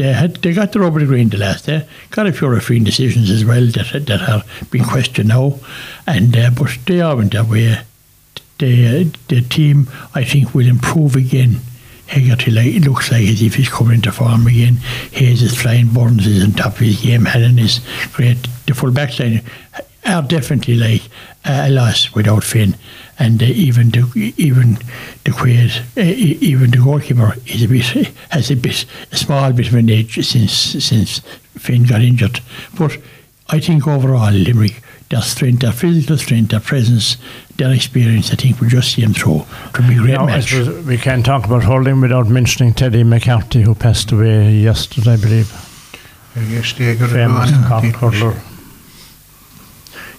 they 0.00 0.12
had 0.14 0.36
they 0.36 0.54
got 0.54 0.72
the 0.72 0.80
rubber 0.80 1.04
green 1.04 1.28
the 1.28 1.36
last 1.36 1.66
day, 1.66 1.86
got 2.10 2.26
a 2.26 2.32
few 2.32 2.48
refereeing 2.48 2.84
decisions 2.84 3.30
as 3.30 3.44
well 3.44 3.66
that 3.66 4.06
that 4.06 4.20
have 4.20 4.46
been 4.70 4.84
questioned 4.84 5.28
now, 5.28 5.58
and 6.06 6.34
uh, 6.36 6.50
but 6.50 6.76
they 6.86 7.00
are 7.02 7.20
in 7.20 7.28
their 7.28 7.44
way. 7.44 7.78
The 8.58 9.04
the 9.28 9.42
team 9.42 9.88
I 10.14 10.24
think 10.24 10.54
will 10.54 10.66
improve 10.66 11.16
again 11.16 11.60
Hegarty 12.10 12.50
like, 12.50 12.66
it 12.66 12.84
looks 12.84 13.12
like 13.12 13.28
as 13.28 13.40
if 13.40 13.54
he's 13.54 13.68
coming 13.68 13.94
into 13.94 14.10
form 14.10 14.46
again. 14.48 14.78
Hayes 15.12 15.42
is 15.42 15.56
flying, 15.56 15.92
Byrnes 15.92 16.26
is 16.26 16.42
on 16.42 16.52
top 16.52 16.72
of 16.72 16.78
his 16.78 17.00
game, 17.00 17.24
Helen 17.24 17.58
is 17.58 17.80
great. 18.12 18.38
The 18.66 18.74
full 18.74 18.90
back 18.90 19.16
line 19.20 19.42
are 20.04 20.22
definitely 20.22 20.74
like 20.74 21.02
uh, 21.44 21.66
a 21.68 21.70
loss 21.70 22.12
without 22.12 22.42
Finn. 22.42 22.74
And 23.20 23.42
uh, 23.42 23.46
even 23.46 23.90
the 23.90 24.34
even 24.36 24.78
the 25.24 25.30
Quaid, 25.30 25.82
uh, 25.96 26.00
even 26.00 26.70
the 26.70 26.78
goalkeeper 26.78 27.34
is 27.46 27.62
a 27.62 27.68
bit 27.68 27.84
has 28.30 28.50
a 28.50 28.56
bit 28.56 28.86
a 29.12 29.16
small 29.16 29.52
bit 29.52 29.68
of 29.68 29.74
an 29.74 29.90
age 29.90 30.14
since 30.26 30.52
since 30.52 31.20
Finn 31.56 31.84
got 31.84 32.00
injured. 32.00 32.40
But 32.78 32.96
I 33.48 33.60
think 33.60 33.86
overall 33.86 34.32
Limerick 34.32 34.82
their 35.10 35.20
strength, 35.20 35.60
their 35.60 35.72
physical 35.72 36.16
strength, 36.16 36.50
their 36.50 36.60
presence, 36.60 37.16
their 37.56 37.72
experience, 37.74 38.30
I 38.32 38.36
think 38.36 38.60
will 38.60 38.68
just 38.68 38.92
see 38.92 39.02
them 39.02 39.12
through 39.12 39.44
to 39.74 39.82
be 39.82 39.94
a 39.96 39.98
great 39.98 40.14
Now, 40.14 40.26
match. 40.26 40.52
we 40.86 40.96
can't 40.96 41.26
talk 41.26 41.44
about 41.44 41.64
hurling 41.64 42.00
without 42.00 42.28
mentioning 42.28 42.72
Teddy 42.72 43.02
McCarthy, 43.02 43.62
who 43.62 43.74
passed 43.74 44.12
away 44.12 44.52
yesterday, 44.52 45.12
I 45.14 45.16
believe. 45.16 45.52
Yes, 46.48 46.72
they 46.74 46.94
got 46.94 47.10
Famous 47.10 47.50
Cork 47.68 48.14
hurler. 48.14 48.40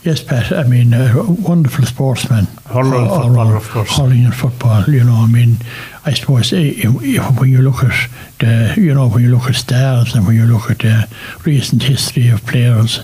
Yes, 0.03 0.23
Pat. 0.23 0.51
I 0.51 0.63
mean, 0.63 0.93
a 0.95 1.23
wonderful 1.47 1.85
sportsman. 1.85 2.47
Hurler 2.65 2.97
and 2.97 3.07
All- 3.07 3.21
all 3.23 3.29
round. 3.29 3.55
of 3.55 3.69
course. 3.69 3.95
Hurling 3.95 4.25
and 4.25 4.33
football. 4.33 4.83
You 4.89 5.03
know, 5.03 5.13
I 5.13 5.27
mean, 5.27 5.57
I 6.05 6.13
suppose 6.13 6.51
eh, 6.53 6.73
eh, 6.83 6.87
when 6.87 7.49
you 7.51 7.61
look 7.61 7.83
at 7.83 8.09
the, 8.39 8.73
you 8.77 8.95
know, 8.95 9.07
when 9.09 9.23
you 9.23 9.29
look 9.29 9.47
at 9.47 9.55
stars 9.55 10.15
and 10.15 10.25
when 10.25 10.35
you 10.35 10.45
look 10.45 10.71
at 10.71 10.79
the 10.79 11.07
recent 11.45 11.83
history 11.83 12.29
of 12.29 12.43
players, 12.47 13.01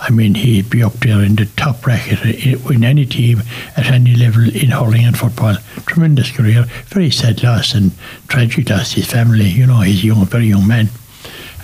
I 0.00 0.10
mean, 0.10 0.36
he'd 0.36 0.70
be 0.70 0.82
up 0.82 0.94
there 1.00 1.20
in 1.22 1.36
the 1.36 1.44
top 1.56 1.82
bracket 1.82 2.24
in 2.24 2.82
any 2.84 3.04
team 3.04 3.42
at 3.76 3.86
any 3.90 4.14
level 4.14 4.48
in 4.48 4.70
hurling 4.70 5.04
and 5.04 5.18
football. 5.18 5.56
Tremendous 5.84 6.30
career. 6.30 6.64
Very 6.86 7.10
sad 7.10 7.42
loss 7.42 7.74
and 7.74 7.90
tragic 8.28 8.70
loss. 8.70 8.92
His 8.92 9.04
family. 9.06 9.48
You 9.48 9.66
know, 9.66 9.80
he's 9.80 10.02
a 10.02 10.06
young, 10.06 10.24
very 10.24 10.46
young 10.46 10.66
man 10.66 10.88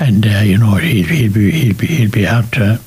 and 0.00 0.26
uh, 0.26 0.40
you 0.40 0.58
know 0.58 0.74
he'll, 0.74 1.06
he'll 1.06 1.32
be 1.32 1.52
he'll 1.52 1.76
be 1.76 1.86
he'll 1.86 2.10
be 2.10 2.24
hard 2.24 2.50
to, 2.52 2.80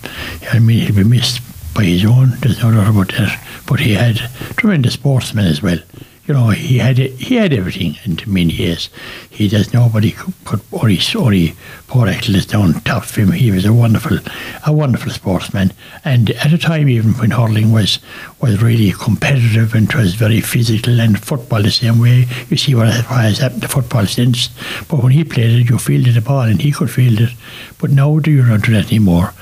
I 0.52 0.60
mean 0.60 0.86
he'll 0.86 0.94
be 0.98 1.06
missed 1.06 1.40
his 1.84 2.06
own. 2.06 2.32
There's 2.40 2.62
no 2.62 2.72
doubt 2.72 2.90
about 2.90 3.10
that. 3.10 3.40
Uh, 3.40 3.62
but 3.68 3.80
he 3.80 3.94
had 3.94 4.18
tremendous 4.58 4.94
sportsman 4.94 5.46
as 5.46 5.62
well. 5.62 5.80
You 6.28 6.34
know 6.34 6.50
he 6.50 6.78
had 6.80 6.98
he 6.98 7.36
had 7.36 7.54
everything, 7.54 7.98
in 8.04 8.20
many 8.28 8.52
years. 8.52 8.90
he. 9.30 9.46
He 9.46 9.48
does 9.48 9.74
nobody 9.74 10.12
could 10.12 10.34
put 10.44 10.62
Ori 10.72 11.00
Ori 11.16 11.56
poor 11.88 12.08
Eccles 12.08 12.46
down 12.46 12.74
top 12.82 13.04
of 13.04 13.16
him. 13.16 13.32
He 13.32 13.50
was 13.50 13.64
a 13.64 13.72
wonderful 13.72 14.18
a 14.66 14.74
wonderful 14.74 15.12
sportsman, 15.12 15.72
and 16.04 16.32
at 16.32 16.52
a 16.52 16.58
time 16.58 16.90
even 16.90 17.14
when 17.14 17.32
hurling 17.32 17.72
was 17.72 18.00
was 18.40 18.62
really 18.62 18.92
competitive 18.92 19.74
and 19.74 19.92
was 19.94 20.14
very 20.14 20.42
physical, 20.42 21.00
and 21.00 21.20
football 21.20 21.62
the 21.62 21.72
same 21.72 22.00
way. 22.00 22.26
You 22.50 22.58
see 22.58 22.76
what, 22.76 22.88
has 22.88 23.40
happened 23.40 23.64
to 23.64 23.68
football 23.68 24.06
since. 24.06 24.50
But 24.88 25.02
when 25.02 25.12
he 25.12 25.24
played 25.24 25.60
it, 25.60 25.70
you 25.70 25.78
fielded 25.80 26.14
the 26.14 26.22
ball 26.22 26.42
and 26.42 26.62
he 26.62 26.72
could 26.72 26.92
field 26.92 27.20
it. 27.20 27.32
But 27.80 27.92
now 27.92 28.20
do 28.20 28.32
you 28.32 28.44
not 28.44 28.62
do 28.62 28.74
that 28.74 28.88
anymore? 28.88 29.34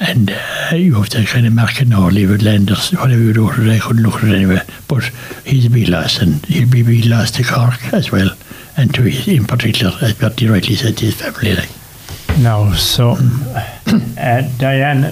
And 0.00 0.30
uh, 0.30 0.74
you 0.74 0.94
have 0.94 1.08
to 1.10 1.24
kind 1.24 1.46
of 1.46 1.54
mark 1.54 1.80
it 1.80 1.88
now, 1.88 2.08
leave 2.08 2.30
it 2.30 2.42
landers, 2.42 2.90
whatever 2.90 3.22
you 3.22 3.32
do 3.32 3.52
today, 3.52 3.76
I 3.76 3.78
couldn't 3.78 4.02
look 4.02 4.16
at 4.16 4.24
it 4.24 4.34
anyway. 4.34 4.60
But 4.86 5.04
he's 5.44 5.66
a 5.66 5.70
big 5.70 5.88
loss 5.88 6.18
and 6.18 6.44
he'll 6.46 6.68
be 6.68 6.82
a 6.82 6.84
big 6.84 7.06
loss 7.06 7.30
to 7.32 7.44
Cork 7.44 7.94
as 7.94 8.12
well. 8.12 8.30
And 8.76 8.94
to 8.94 9.02
his, 9.02 9.28
in 9.28 9.46
particular, 9.46 9.92
as 10.02 10.14
Bertie 10.14 10.48
rightly 10.48 10.74
said, 10.74 10.98
to 10.98 11.06
his 11.06 11.20
family. 11.20 11.54
Like. 11.54 11.70
No, 12.38 12.72
so 12.74 13.10
uh, 14.18 14.42
Diane, 14.58 15.02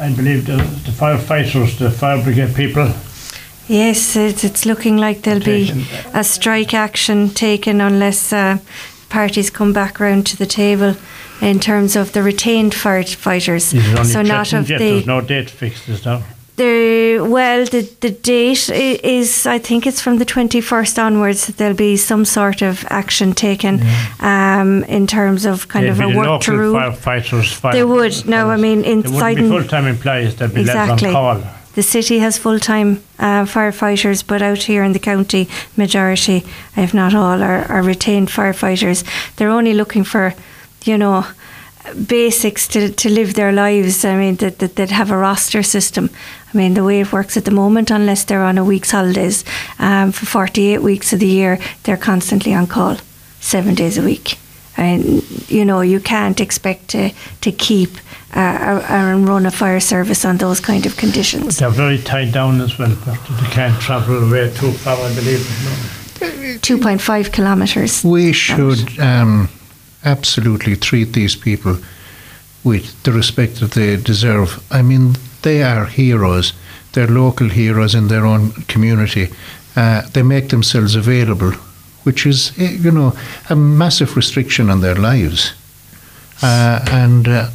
I 0.00 0.12
believe 0.14 0.46
the, 0.46 0.56
the 0.56 0.92
firefighters, 0.92 1.78
the 1.78 1.90
fire 1.90 2.22
brigade 2.22 2.54
people, 2.54 2.92
Yes, 3.68 4.16
it's, 4.16 4.44
it's 4.44 4.64
looking 4.64 4.96
like 4.96 5.22
there'll 5.22 5.44
be 5.44 5.70
a 6.14 6.24
strike 6.24 6.72
action 6.72 7.28
taken 7.28 7.82
unless 7.82 8.32
uh, 8.32 8.58
parties 9.10 9.50
come 9.50 9.74
back 9.74 10.00
round 10.00 10.26
to 10.28 10.38
the 10.38 10.46
table 10.46 10.96
in 11.42 11.60
terms 11.60 11.94
of 11.94 12.12
the 12.12 12.22
retained 12.22 12.72
firefighters. 12.72 13.74
is 13.74 13.86
it 13.86 13.98
only 13.98 14.04
So 14.10 14.22
not 14.22 14.54
of 14.54 14.70
yet? 14.70 14.78
the 14.78 14.90
There's 14.92 15.06
no 15.06 15.20
date 15.20 15.50
fixed, 15.50 15.86
is 15.88 16.02
there? 16.02 16.22
The 16.58 17.20
well, 17.20 17.64
the 17.66 17.82
the 18.00 18.10
date 18.10 18.68
is 19.04 19.46
I 19.46 19.58
think 19.60 19.86
it's 19.86 20.00
from 20.00 20.18
the 20.18 20.24
twenty 20.24 20.60
first 20.60 20.98
onwards 20.98 21.46
that 21.46 21.56
there'll 21.56 21.76
be 21.76 21.96
some 21.96 22.24
sort 22.24 22.62
of 22.62 22.84
action 22.90 23.32
taken, 23.32 23.80
um, 24.20 24.82
in 24.88 25.06
terms 25.06 25.44
of 25.46 25.68
kind 25.68 25.86
of 25.86 26.00
a 26.00 26.08
work 26.08 26.42
through. 26.42 26.74
firefighters. 26.74 27.54
Fire 27.54 27.72
They 27.72 27.84
would. 27.84 28.26
No, 28.26 28.50
I 28.50 28.56
mean 28.56 28.78
wouldn't 28.78 29.06
inside. 29.06 29.38
full-time 29.38 29.86
employees. 29.86 30.34
They'd 30.36 30.52
be 30.54 30.60
Exactly. 30.62 31.08
on 31.08 31.14
call. 31.14 31.42
The 31.74 31.82
city 31.82 32.18
has 32.18 32.38
full 32.38 32.58
time 32.58 32.88
uh, 33.20 33.44
firefighters, 33.46 34.24
but 34.26 34.42
out 34.42 34.62
here 34.64 34.82
in 34.82 34.92
the 34.92 34.98
county, 35.12 35.46
majority, 35.76 36.42
if 36.76 36.92
not 36.92 37.14
all, 37.14 37.40
are, 37.40 37.64
are 37.70 37.82
retained 37.86 38.28
firefighters. 38.30 39.04
They're 39.36 39.54
only 39.58 39.74
looking 39.74 40.02
for, 40.04 40.34
you 40.84 40.98
know, 40.98 41.24
basics 41.94 42.68
to, 42.68 42.90
to 42.90 43.08
live 43.08 43.34
their 43.34 43.52
lives. 43.52 44.04
I 44.04 44.16
mean, 44.16 44.36
that, 44.36 44.58
that 44.58 44.76
they'd 44.76 44.90
have 44.90 45.10
a 45.10 45.16
roster 45.16 45.62
system. 45.62 46.10
I 46.52 46.56
mean, 46.56 46.74
the 46.74 46.84
way 46.84 47.00
it 47.00 47.12
works 47.12 47.36
at 47.36 47.44
the 47.44 47.50
moment, 47.50 47.90
unless 47.90 48.24
they're 48.24 48.42
on 48.42 48.58
a 48.58 48.64
week's 48.64 48.90
holidays, 48.90 49.44
um, 49.78 50.12
for 50.12 50.26
48 50.26 50.82
weeks 50.82 51.12
of 51.12 51.20
the 51.20 51.26
year, 51.26 51.58
they're 51.82 51.96
constantly 51.96 52.54
on 52.54 52.66
call, 52.66 52.96
seven 53.40 53.74
days 53.74 53.98
a 53.98 54.02
week. 54.02 54.38
And, 54.76 55.28
you 55.50 55.64
know, 55.64 55.80
you 55.80 56.00
can't 56.00 56.40
expect 56.40 56.88
to, 56.88 57.10
to 57.40 57.52
keep 57.52 57.90
uh, 58.34 58.84
and 58.88 59.28
run 59.28 59.46
a 59.46 59.50
fire 59.50 59.80
service 59.80 60.24
on 60.24 60.36
those 60.36 60.60
kind 60.60 60.86
of 60.86 60.96
conditions. 60.96 61.58
They're 61.58 61.70
very 61.70 61.98
tied 61.98 62.32
down 62.32 62.60
as 62.60 62.78
well. 62.78 62.96
but 63.04 63.18
They 63.40 63.48
can't 63.48 63.80
travel 63.80 64.28
away 64.28 64.52
too 64.54 64.72
far, 64.72 64.96
I 64.96 65.14
believe. 65.14 65.40
2.5 66.18 67.32
kilometres. 67.32 68.04
We 68.04 68.32
should 68.32 68.98
um, 69.00 69.48
absolutely 70.04 70.76
treat 70.76 71.12
these 71.12 71.36
people 71.36 71.78
with 72.64 73.02
the 73.02 73.12
respect 73.12 73.60
that 73.60 73.72
they 73.72 73.96
deserve. 73.96 74.62
I 74.70 74.82
mean, 74.82 75.16
they 75.42 75.62
are 75.62 75.86
heroes. 75.86 76.52
They're 76.92 77.06
local 77.06 77.48
heroes 77.48 77.94
in 77.94 78.08
their 78.08 78.26
own 78.26 78.52
community. 78.68 79.28
Uh, 79.76 80.02
they 80.12 80.22
make 80.22 80.48
themselves 80.48 80.96
available, 80.96 81.52
which 82.02 82.26
is, 82.26 82.52
eh, 82.58 82.72
you 82.80 82.90
know, 82.90 83.16
a 83.48 83.56
massive 83.56 84.16
restriction 84.16 84.70
on 84.70 84.80
their 84.80 84.96
lives. 84.96 85.52
Uh, 86.42 86.84
and 86.90 87.28
uh, 87.28 87.50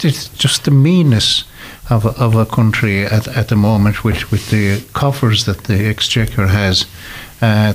it's 0.00 0.28
just 0.28 0.64
the 0.64 0.70
meanness 0.70 1.44
of 1.90 2.04
a, 2.04 2.10
of 2.10 2.34
a 2.34 2.46
country 2.46 3.04
at, 3.04 3.28
at 3.28 3.48
the 3.48 3.56
moment 3.56 4.04
with, 4.04 4.30
with 4.30 4.50
the 4.50 4.82
coffers 4.92 5.44
that 5.44 5.64
the 5.64 5.86
exchequer 5.86 6.46
has 6.46 6.86
uh, 7.40 7.74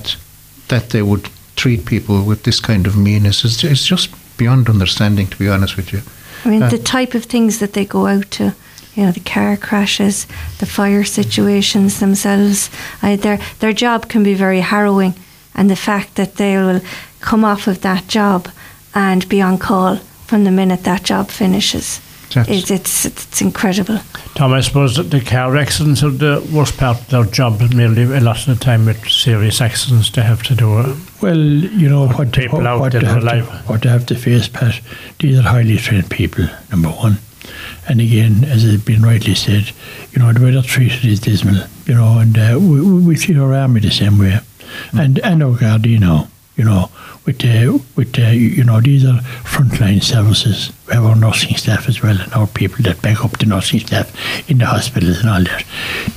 that 0.68 0.90
they 0.90 1.02
would 1.02 1.28
treat 1.58 1.84
people 1.84 2.16
with 2.28 2.40
this 2.42 2.60
kind 2.60 2.86
of 2.86 2.94
meanness 2.96 3.44
is 3.44 3.64
it's 3.64 3.86
just 3.86 4.08
beyond 4.36 4.68
understanding 4.68 5.26
to 5.26 5.38
be 5.38 5.48
honest 5.48 5.76
with 5.76 5.92
you 5.92 6.00
I 6.44 6.48
mean, 6.48 6.62
Uh, 6.62 6.70
the 6.70 6.78
type 6.78 7.14
of 7.14 7.24
things 7.24 7.58
that 7.58 7.72
they 7.72 7.84
go 7.84 8.06
out 8.06 8.30
to, 8.32 8.54
you 8.94 9.04
know, 9.04 9.12
the 9.12 9.20
car 9.20 9.56
crashes, 9.56 10.26
the 10.58 10.66
fire 10.66 11.04
situations 11.04 11.98
themselves, 11.98 12.70
I, 13.02 13.16
their, 13.16 13.38
their 13.58 13.72
job 13.72 14.08
can 14.08 14.22
be 14.22 14.34
very 14.34 14.60
harrowing. 14.60 15.14
And 15.54 15.68
the 15.68 15.76
fact 15.76 16.14
that 16.14 16.36
they 16.36 16.56
will 16.56 16.80
come 17.20 17.44
off 17.44 17.66
of 17.66 17.80
that 17.80 18.06
job 18.08 18.48
and 18.94 19.28
be 19.28 19.42
on 19.42 19.58
call 19.58 19.96
from 20.26 20.44
the 20.44 20.50
minute 20.50 20.84
that 20.84 21.02
job 21.02 21.28
finishes. 21.30 22.00
That's- 22.34 22.48
It's, 22.62 22.70
it's, 22.70 23.04
it's 23.06 23.40
incredible. 23.40 23.98
Tom, 24.34 24.52
I 24.52 24.60
suppose 24.60 24.96
that 24.96 25.10
the 25.10 25.20
car 25.20 25.56
accidents 25.56 26.02
are 26.02 26.10
the 26.10 26.46
worst 26.52 26.76
part 26.76 26.98
of 27.00 27.08
their 27.08 27.24
job. 27.24 27.60
Merely 27.74 28.02
a 28.02 28.20
lot 28.20 28.46
of 28.46 28.58
the 28.58 28.64
time 28.64 28.84
with 28.86 29.08
serious 29.08 29.60
accidents 29.60 30.10
they 30.10 30.22
have 30.22 30.42
to 30.44 30.54
do. 30.54 30.74
uh, 30.78 30.94
Well, 31.22 31.38
you 31.38 31.88
know 31.88 32.06
what, 32.08 32.32
people 32.32 32.58
what, 32.58 32.66
out 32.66 32.80
what, 32.80 32.92
they 32.92 32.98
or 33.00 33.04
have 33.06 33.22
to, 33.22 33.42
what 33.66 33.82
they 33.82 33.88
have 33.88 34.06
to 34.06 34.14
face, 34.14 34.46
Pat. 34.48 34.80
These 35.18 35.38
are 35.38 35.42
highly 35.42 35.76
trained 35.78 36.10
people. 36.10 36.46
Number 36.70 36.90
one, 36.90 37.18
and 37.88 38.00
again, 38.00 38.44
as 38.44 38.62
has 38.62 38.76
been 38.82 39.02
rightly 39.02 39.34
said, 39.34 39.72
you 40.12 40.18
know 40.20 40.32
the 40.32 40.44
way 40.44 40.50
they're 40.50 40.62
treated 40.62 41.04
is 41.06 41.20
dismal. 41.20 41.64
You 41.86 41.94
know, 41.94 42.18
and 42.18 42.36
uh, 42.36 42.58
we, 42.60 42.80
we 42.82 43.00
we 43.00 43.16
treat 43.16 43.38
our 43.38 43.54
army 43.54 43.80
the 43.80 43.90
same 43.90 44.18
way, 44.18 44.38
and 44.92 45.18
and 45.20 45.42
our 45.42 45.56
guard, 45.56 45.86
you 45.86 45.98
know, 45.98 46.28
you 46.56 46.64
know, 46.64 46.90
with 47.28 47.44
uh, 47.44 47.78
with 47.94 48.18
uh, 48.18 48.30
you 48.30 48.64
know 48.64 48.80
these 48.80 49.04
are 49.04 49.20
frontline 49.44 50.02
services. 50.02 50.72
We 50.86 50.94
have 50.94 51.04
our 51.04 51.14
nursing 51.14 51.56
staff 51.56 51.86
as 51.86 52.02
well, 52.02 52.18
and 52.18 52.32
our 52.32 52.46
people 52.46 52.82
that 52.84 53.02
back 53.02 53.22
up 53.22 53.36
the 53.38 53.44
nursing 53.44 53.80
staff 53.80 54.08
in 54.50 54.56
the 54.56 54.64
hospitals 54.64 55.20
and 55.20 55.28
all 55.28 55.44
that. 55.44 55.64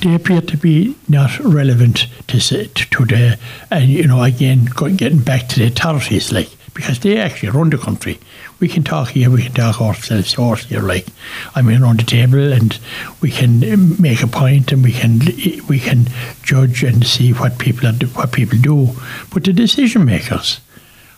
They 0.00 0.14
appear 0.14 0.40
to 0.40 0.56
be 0.56 0.96
not 1.10 1.38
relevant 1.40 2.06
to 2.28 2.40
to, 2.40 3.04
the 3.04 3.38
and 3.70 3.90
you 3.90 4.06
know 4.06 4.22
again 4.22 4.70
getting 4.96 5.20
back 5.20 5.48
to 5.48 5.58
the 5.58 5.66
authorities 5.66 6.32
like 6.32 6.48
because 6.72 7.00
they 7.00 7.18
actually 7.18 7.50
run 7.50 7.68
the 7.68 7.76
country. 7.76 8.18
We 8.58 8.68
can 8.68 8.82
talk 8.82 9.10
here, 9.10 9.28
we 9.28 9.42
can 9.42 9.52
talk 9.52 9.82
ourselves 9.82 10.32
horse 10.32 10.64
here, 10.64 10.80
like 10.80 11.08
I 11.54 11.60
mean, 11.60 11.82
on 11.82 11.98
the 11.98 12.04
table, 12.04 12.54
and 12.54 12.78
we 13.20 13.30
can 13.30 13.62
um, 13.70 14.00
make 14.00 14.22
a 14.22 14.26
point, 14.26 14.72
and 14.72 14.82
we 14.82 14.92
can 14.92 15.20
we 15.68 15.78
can 15.78 16.06
judge 16.42 16.82
and 16.82 17.06
see 17.06 17.34
what 17.34 17.58
people 17.58 17.92
what 18.14 18.32
people 18.32 18.58
do. 18.58 18.92
But 19.30 19.44
the 19.44 19.52
decision 19.52 20.06
makers, 20.06 20.60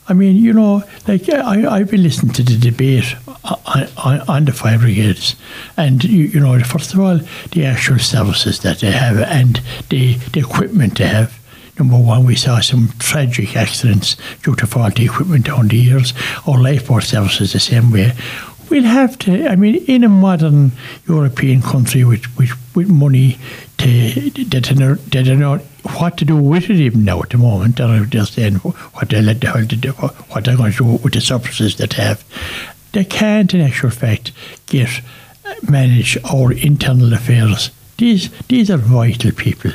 I 0.07 0.13
mean, 0.13 0.37
you 0.37 0.53
know, 0.53 0.83
like 1.09 1.29
I, 1.31 1.67
I've 1.67 1.91
been 1.91 2.03
listening 2.03 2.35
to 2.35 2.43
the 2.43 2.59
debate 2.59 3.15
on, 3.45 3.89
on, 3.97 4.21
on 4.29 4.45
the 4.45 4.53
fire 4.53 4.79
brigades, 4.79 5.35
and 5.77 6.05
you, 6.05 6.25
you 6.25 6.41
know, 6.41 6.59
first 6.61 6.93
of 6.93 7.01
all, 7.01 7.19
the 7.53 7.65
actual 7.65 7.99
services 7.99 8.61
that 8.61 8.81
they 8.81 8.91
have 8.91 9.19
and 9.19 9.61
the, 9.89 10.15
the 10.33 10.41
equipment 10.41 10.99
they 10.99 11.07
have. 11.07 11.39
number 11.79 11.97
one, 11.97 12.25
we 12.27 12.37
saw 12.37 12.61
some 12.61 12.91
tragic 12.99 13.57
accidents 13.57 14.17
due 14.43 14.55
to 14.57 14.67
faulty 14.67 15.07
equipment 15.07 15.47
down 15.47 15.69
the 15.69 15.77
years. 15.77 16.13
Our 16.47 16.61
lifeboat 16.61 17.05
services 17.05 17.53
the 17.53 17.61
same 17.61 17.91
way. 17.91 18.13
We'll 18.71 18.85
have 18.85 19.19
to, 19.21 19.47
I 19.47 19.57
mean, 19.57 19.77
in 19.87 20.05
a 20.05 20.09
modern 20.09 20.73
European 21.09 21.63
country 21.63 22.05
with, 22.05 22.25
with, 22.39 22.53
with 22.75 22.89
money 22.89 23.39
they 23.85 24.74
know, 24.74 24.95
don't 24.95 25.39
know 25.39 25.59
what 25.99 26.16
to 26.16 26.24
do 26.24 26.37
with 26.37 26.70
it 26.70 26.76
even 26.76 27.05
now 27.05 27.20
at 27.22 27.30
the 27.30 27.39
moment. 27.39 27.76
They're 27.76 28.05
just 28.07 28.35
saying 28.35 28.55
what 28.55 29.11
they 29.11 29.20
let 29.20 29.41
the 29.41 29.49
hell 29.49 29.66
to 29.66 29.76
do, 29.76 29.93
what 29.93 30.45
they're 30.45 30.57
going 30.57 30.72
to 30.72 30.78
do 30.78 30.85
with 31.03 31.12
the 31.12 31.20
surpluses 31.20 31.76
that 31.76 31.91
they 31.91 32.03
have. 32.03 32.24
They 32.93 33.05
can't, 33.05 33.53
in 33.53 33.61
actual 33.61 33.91
fact, 33.91 34.32
get 34.66 35.03
uh, 35.45 35.55
manage 35.68 36.16
our 36.24 36.53
internal 36.53 37.12
affairs. 37.12 37.70
These 37.99 38.30
these 38.49 38.70
are 38.70 38.78
vital 38.78 39.32
people 39.32 39.72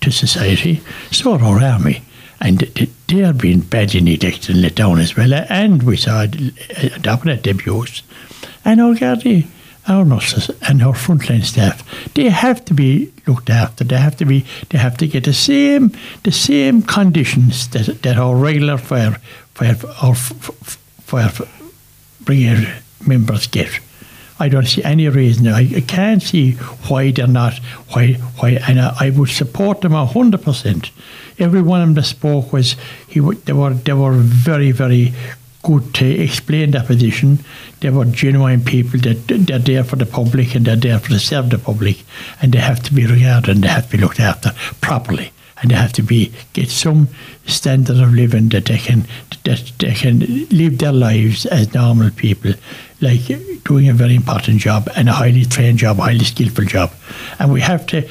to 0.00 0.10
society. 0.10 0.82
So 1.12 1.34
are 1.34 1.42
our 1.42 1.62
army. 1.62 2.02
And 2.40 2.58
they 3.06 3.22
are 3.22 3.32
being 3.32 3.60
badly 3.60 4.00
neglected 4.00 4.50
and 4.50 4.62
let 4.62 4.74
down 4.74 4.98
as 4.98 5.16
well. 5.16 5.32
And 5.32 5.82
we 5.84 5.96
saw 5.96 6.22
on 6.22 6.52
top 7.02 7.20
of 7.20 7.26
that 7.26 7.42
debuts. 7.42 8.02
And 8.64 8.80
our 8.80 8.94
Gardaí, 8.94 9.46
our 9.86 10.04
nurses 10.04 10.50
and 10.62 10.82
our 10.82 10.94
frontline 10.94 11.44
staff, 11.44 11.82
they 12.14 12.28
have 12.30 12.64
to 12.66 12.74
be 12.74 13.12
looked 13.26 13.50
after. 13.50 13.84
They 13.84 13.96
have 13.96 14.16
to 14.16 14.24
be 14.24 14.44
they 14.70 14.78
have 14.78 14.96
to 14.98 15.06
get 15.06 15.24
the 15.24 15.32
same 15.32 15.92
the 16.22 16.32
same 16.32 16.82
conditions 16.82 17.68
that, 17.68 18.02
that 18.02 18.16
our 18.18 18.36
regular 18.36 18.78
fire 18.78 19.16
fire 19.54 19.76
our 20.02 20.14
fire 20.14 21.30
brigade 22.20 22.72
members 23.06 23.46
get. 23.46 23.80
I 24.40 24.48
don't 24.48 24.66
see 24.66 24.82
any 24.82 25.08
reason. 25.08 25.46
I, 25.46 25.76
I 25.76 25.80
can't 25.80 26.22
see 26.22 26.52
why 26.88 27.12
they're 27.12 27.26
not. 27.26 27.54
Why? 27.92 28.14
Why? 28.38 28.58
And 28.66 28.80
I, 28.80 28.94
I 28.98 29.10
would 29.10 29.28
support 29.28 29.82
them 29.82 29.92
hundred 29.92 30.42
percent. 30.42 30.90
Every 31.38 31.62
one 31.62 31.80
of 31.80 31.88
them 31.88 31.94
that 31.94 32.04
spoke 32.04 32.52
was 32.52 32.76
he. 33.06 33.20
They 33.20 33.52
were 33.52 33.74
they 33.74 33.92
were 33.92 34.12
very 34.12 34.72
very 34.72 35.14
good 35.62 35.94
to 35.94 36.06
explain 36.06 36.72
their 36.72 36.82
position. 36.82 37.38
They 37.84 37.90
were 37.90 38.06
genuine 38.06 38.64
people 38.64 38.98
that 39.00 39.28
they're 39.28 39.58
there 39.58 39.84
for 39.84 39.96
the 39.96 40.06
er 40.06 40.10
public 40.10 40.54
and 40.54 40.64
they're 40.64 40.74
there 40.74 40.98
to 40.98 41.14
er 41.14 41.18
serve 41.18 41.50
the 41.50 41.58
public, 41.58 41.98
and 42.40 42.50
they 42.50 42.58
have 42.58 42.82
to 42.84 42.94
be 42.94 43.04
regarded 43.04 43.50
and 43.50 43.62
they 43.62 43.68
have 43.68 43.90
to 43.90 43.98
be 43.98 44.02
looked 44.02 44.20
after 44.20 44.52
properly 44.80 45.32
and 45.60 45.70
they 45.70 45.74
have 45.74 45.92
to 45.92 46.02
be 46.02 46.32
get 46.54 46.70
some 46.70 47.08
standard 47.46 47.98
of 47.98 48.14
living 48.14 48.48
that 48.48 48.64
they 48.64 48.78
can 48.78 49.04
that 49.44 49.70
they 49.80 49.92
can 49.92 50.20
live 50.48 50.78
their 50.78 50.94
lives 50.94 51.44
as 51.44 51.74
normal 51.74 52.10
people, 52.10 52.54
like 53.02 53.26
doing 53.64 53.90
a 53.90 53.92
very 53.92 54.14
important 54.14 54.60
job 54.60 54.88
and 54.96 55.10
a 55.10 55.12
highly 55.12 55.44
trained 55.44 55.76
job, 55.76 55.98
highly 55.98 56.24
skillful 56.24 56.64
job. 56.64 56.90
And 57.38 57.52
we 57.52 57.60
have 57.60 57.86
to 57.88 58.08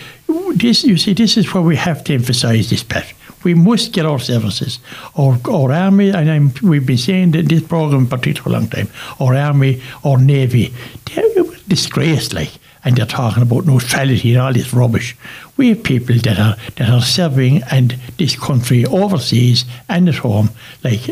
this 0.54 0.84
you 0.84 0.98
see 0.98 1.14
this 1.14 1.36
is 1.36 1.52
where 1.52 1.64
we 1.64 1.78
have 1.78 2.04
to 2.04 2.14
emphasise 2.14 2.70
this 2.70 2.84
part. 2.84 3.12
We 3.44 3.54
must 3.54 3.92
get 3.92 4.06
our 4.06 4.20
services. 4.20 4.80
Our, 5.16 5.38
our 5.50 5.72
army, 5.72 6.10
and 6.10 6.30
I'm, 6.30 6.54
we've 6.62 6.86
been 6.86 6.98
saying 6.98 7.32
that 7.32 7.50
this 7.50 7.64
program 7.64 8.08
for 8.08 8.18
a 8.18 8.52
long 8.52 8.68
time, 8.68 8.90
our 9.20 9.36
army, 9.36 9.82
our 10.04 10.18
navy, 10.18 10.74
they're 11.06 11.44
disgraced 11.68 12.34
like 12.34 12.52
and 12.86 12.98
they're 12.98 13.06
talking 13.06 13.44
about 13.44 13.66
neutrality 13.66 14.34
and 14.34 14.42
all 14.42 14.54
this 14.54 14.74
rubbish. 14.74 15.16
We 15.58 15.70
have 15.70 15.84
people 15.84 16.18
that 16.18 16.40
are 16.40 16.58
that 16.76 16.90
are 16.90 17.02
serving 17.02 17.64
and 17.72 17.92
this 18.18 18.36
country 18.36 18.86
overseas 18.86 19.66
and 19.88 20.10
at 20.10 20.16
home 20.16 20.50
like 20.84 21.08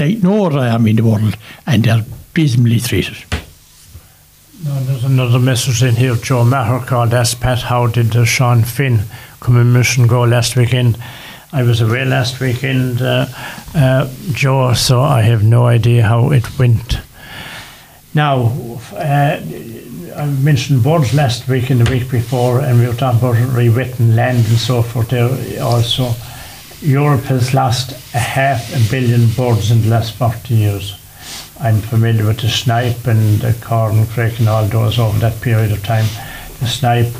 like 0.00 0.22
no 0.22 0.46
other 0.46 0.58
army 0.58 0.90
in 0.90 0.96
the 0.96 1.04
world, 1.04 1.36
and 1.66 1.84
they're 1.84 2.04
dismally 2.34 2.80
treated. 2.80 3.16
No, 4.64 4.82
there's 4.84 5.04
another 5.04 5.38
message 5.38 5.82
in 5.82 5.94
here. 5.94 6.16
Joe 6.16 6.44
Maher 6.44 6.84
called 6.84 7.14
asked 7.14 7.40
Pat, 7.40 7.60
how 7.60 7.86
did 7.86 8.16
uh, 8.16 8.24
Sean 8.24 8.62
Finn 8.62 9.02
commission 9.40 10.06
go 10.06 10.22
last 10.22 10.56
weekend? 10.56 10.96
I 11.54 11.62
was 11.62 11.80
away 11.80 12.04
last 12.04 12.40
weekend, 12.40 13.00
uh, 13.00 13.26
uh, 13.76 14.12
Joe, 14.32 14.72
so 14.74 15.00
I 15.00 15.22
have 15.22 15.44
no 15.44 15.66
idea 15.66 16.02
how 16.02 16.32
it 16.32 16.58
went. 16.58 16.98
Now, 18.12 18.52
uh, 18.92 19.40
I 20.16 20.26
mentioned 20.42 20.82
boards 20.82 21.14
last 21.14 21.46
week 21.46 21.70
and 21.70 21.80
the 21.80 21.88
week 21.88 22.10
before, 22.10 22.58
and 22.58 22.80
we 22.80 22.88
were 22.88 22.94
talking 22.94 23.20
about 23.20 23.36
rewetted 23.36 24.16
land 24.16 24.38
and 24.38 24.58
so 24.58 24.82
forth 24.82 25.10
there 25.10 25.62
also. 25.62 26.12
Europe 26.80 27.22
has 27.26 27.54
lost 27.54 27.92
a 28.16 28.18
half 28.18 28.74
a 28.74 28.90
billion 28.90 29.30
birds 29.30 29.70
in 29.70 29.82
the 29.82 29.90
last 29.90 30.16
40 30.16 30.52
years. 30.52 30.98
I'm 31.60 31.80
familiar 31.80 32.26
with 32.26 32.40
the 32.40 32.48
snipe 32.48 33.06
and 33.06 33.38
the 33.38 33.54
corn 33.64 34.04
crake 34.06 34.40
and 34.40 34.48
all 34.48 34.66
those 34.66 34.98
over 34.98 35.20
that 35.20 35.40
period 35.40 35.70
of 35.70 35.84
time. 35.84 36.06
The 36.58 36.66
snipe 36.66 37.14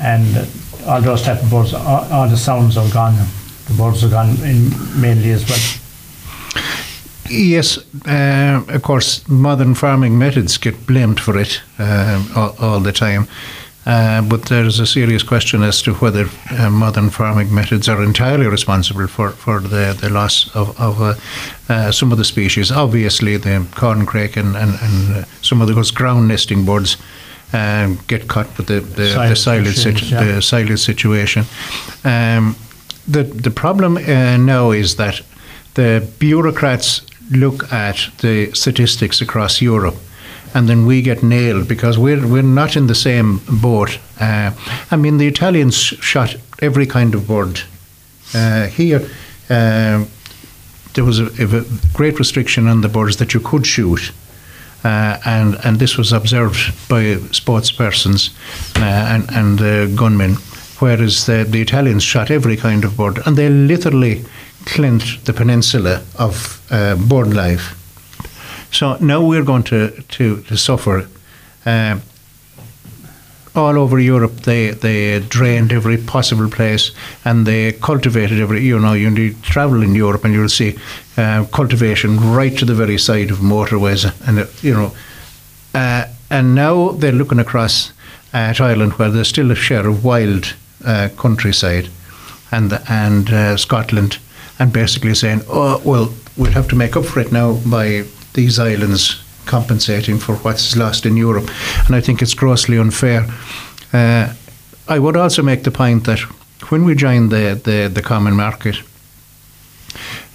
and 0.00 0.48
all 0.86 1.00
those 1.00 1.22
type 1.22 1.42
of 1.42 1.50
birds, 1.50 1.74
all, 1.74 2.04
all 2.12 2.28
the 2.28 2.36
sounds 2.36 2.76
are 2.76 2.88
gone. 2.90 3.14
The 3.66 3.74
birds 3.74 4.04
are 4.04 4.10
gone 4.10 4.30
in 4.44 4.70
mainly 5.00 5.30
as 5.30 5.48
well. 5.48 5.80
Yes, 7.30 7.78
uh, 8.06 8.62
of 8.68 8.82
course, 8.82 9.26
modern 9.28 9.74
farming 9.74 10.18
methods 10.18 10.58
get 10.58 10.86
blamed 10.86 11.18
for 11.18 11.38
it 11.38 11.62
uh, 11.78 12.22
all, 12.36 12.54
all, 12.60 12.80
the 12.80 12.92
time. 12.92 13.26
Uh, 13.86 14.20
but 14.22 14.46
there's 14.46 14.78
a 14.78 14.86
serious 14.86 15.22
question 15.22 15.62
as 15.62 15.80
to 15.82 15.94
whether 15.94 16.26
uh, 16.50 16.70
modern 16.70 17.10
farming 17.10 17.54
methods 17.54 17.88
are 17.88 18.02
entirely 18.02 18.46
responsible 18.46 19.06
for, 19.06 19.30
for 19.30 19.60
the, 19.60 19.96
the 19.98 20.10
loss 20.10 20.54
of, 20.54 20.78
of 20.78 21.00
uh, 21.00 21.14
uh, 21.70 21.90
some 21.90 22.12
of 22.12 22.18
the 22.18 22.24
species. 22.24 22.70
Obviously, 22.70 23.38
the 23.38 23.66
corncrake 23.72 24.36
and, 24.36 24.54
and, 24.56 24.78
and 24.80 25.26
some 25.40 25.62
of 25.62 25.68
those 25.68 25.90
ground 25.90 26.28
nesting 26.28 26.64
birds 26.64 26.98
um, 27.54 27.98
get 28.08 28.28
caught 28.28 28.58
with 28.58 28.66
the, 28.66 28.80
the, 28.80 29.08
silage 29.10 29.28
the, 29.30 29.36
silage, 29.36 29.76
situ- 29.76 30.06
yeah. 30.06 30.24
the 30.24 30.42
silage 30.42 30.80
situation. 30.80 31.44
Um, 32.04 32.56
the, 33.06 33.22
the 33.22 33.50
problem 33.50 33.94
now 34.46 34.72
is 34.72 34.96
that 34.96 35.22
the 35.74 36.06
bureaucrats 36.18 37.02
look 37.30 37.72
at 37.72 38.08
the 38.18 38.52
statistics 38.52 39.20
across 39.20 39.62
Europe 39.62 39.96
and 40.54 40.68
then 40.68 40.86
we 40.86 41.02
get 41.02 41.22
nailed 41.22 41.66
because 41.68 41.98
we're 41.98 42.26
we're 42.26 42.42
not 42.42 42.76
in 42.76 42.86
the 42.86 42.94
same 42.94 43.40
boat. 43.60 43.98
Uh, 44.20 44.52
I 44.90 44.96
mean, 44.96 45.18
the 45.18 45.26
Italians 45.26 45.76
shot 45.76 46.36
every 46.60 46.86
kind 46.86 47.14
of 47.14 47.26
bird. 47.26 47.60
Uh, 48.32 48.66
here, 48.66 49.00
uh, 49.50 50.04
there 50.94 51.04
was 51.04 51.18
a, 51.18 51.26
a, 51.26 51.64
great 51.92 52.18
restriction 52.18 52.68
on 52.68 52.80
the 52.80 52.88
birds 52.88 53.16
that 53.16 53.34
you 53.34 53.40
could 53.40 53.66
shoot. 53.66 54.12
Uh, 54.84 55.18
and 55.24 55.56
and 55.64 55.78
this 55.78 55.96
was 55.96 56.12
observed 56.12 56.58
by 56.88 57.16
sportspersons 57.32 58.30
uh, 58.76 59.14
and 59.14 59.30
and 59.32 59.96
gunmen, 59.96 60.36
whereas 60.78 61.24
the, 61.24 61.44
the 61.48 61.60
Italians 61.60 62.02
shot 62.02 62.30
every 62.30 62.56
kind 62.56 62.84
of 62.84 62.96
bird, 62.96 63.18
and 63.26 63.36
they 63.36 63.48
literally 63.48 64.24
cleansed 64.66 65.24
the 65.24 65.32
peninsula 65.32 66.02
of 66.18 66.60
uh, 66.70 66.96
bird 66.96 67.32
life. 67.34 67.74
So 68.70 68.96
now 69.00 69.22
we're 69.22 69.44
going 69.44 69.62
to, 69.64 69.90
to, 69.90 70.42
to 70.42 70.56
suffer. 70.56 71.08
All 73.56 73.78
over 73.78 74.00
Europe, 74.00 74.40
they, 74.40 74.70
they 74.70 75.20
drained 75.20 75.72
every 75.72 75.96
possible 75.96 76.50
place 76.50 76.90
and 77.24 77.46
they 77.46 77.72
cultivated 77.72 78.40
every, 78.40 78.62
you 78.62 78.80
know, 78.80 78.94
you 78.94 79.10
need 79.10 79.42
travel 79.44 79.82
in 79.82 79.94
Europe 79.94 80.24
and 80.24 80.34
you'll 80.34 80.48
see 80.48 80.76
uh, 81.16 81.44
cultivation 81.52 82.18
right 82.32 82.56
to 82.58 82.64
the 82.64 82.74
very 82.74 82.98
side 82.98 83.30
of 83.30 83.38
motorways. 83.38 84.12
And, 84.26 84.48
you 84.62 84.74
know, 84.74 84.92
uh, 85.72 86.06
and 86.30 86.56
now 86.56 86.90
they're 86.90 87.12
looking 87.12 87.38
across 87.38 87.92
at 88.32 88.60
Ireland 88.60 88.94
where 88.94 89.10
there's 89.10 89.28
still 89.28 89.52
a 89.52 89.54
share 89.54 89.86
of 89.86 90.04
wild 90.04 90.54
uh, 90.84 91.10
countryside 91.16 91.88
and, 92.50 92.72
and 92.88 93.30
uh, 93.30 93.56
Scotland 93.56 94.18
and 94.58 94.72
basically 94.72 95.14
saying, 95.14 95.42
oh, 95.48 95.80
well, 95.84 96.12
we'll 96.36 96.52
have 96.52 96.68
to 96.68 96.76
make 96.76 96.96
up 96.96 97.04
for 97.04 97.20
it 97.20 97.30
now 97.30 97.54
by 97.66 98.04
these 98.32 98.58
islands 98.58 99.23
compensating 99.46 100.18
for 100.18 100.36
what's 100.36 100.76
lost 100.76 101.06
in 101.06 101.16
Europe. 101.16 101.48
And 101.86 101.94
I 101.94 102.00
think 102.00 102.22
it's 102.22 102.34
grossly 102.34 102.78
unfair. 102.78 103.26
Uh, 103.92 104.32
I 104.88 104.98
would 104.98 105.16
also 105.16 105.42
make 105.42 105.62
the 105.62 105.70
point 105.70 106.04
that 106.04 106.20
when 106.70 106.84
we 106.84 106.94
joined 106.94 107.30
the, 107.30 107.60
the, 107.62 107.90
the 107.92 108.02
common 108.02 108.34
market, 108.34 108.76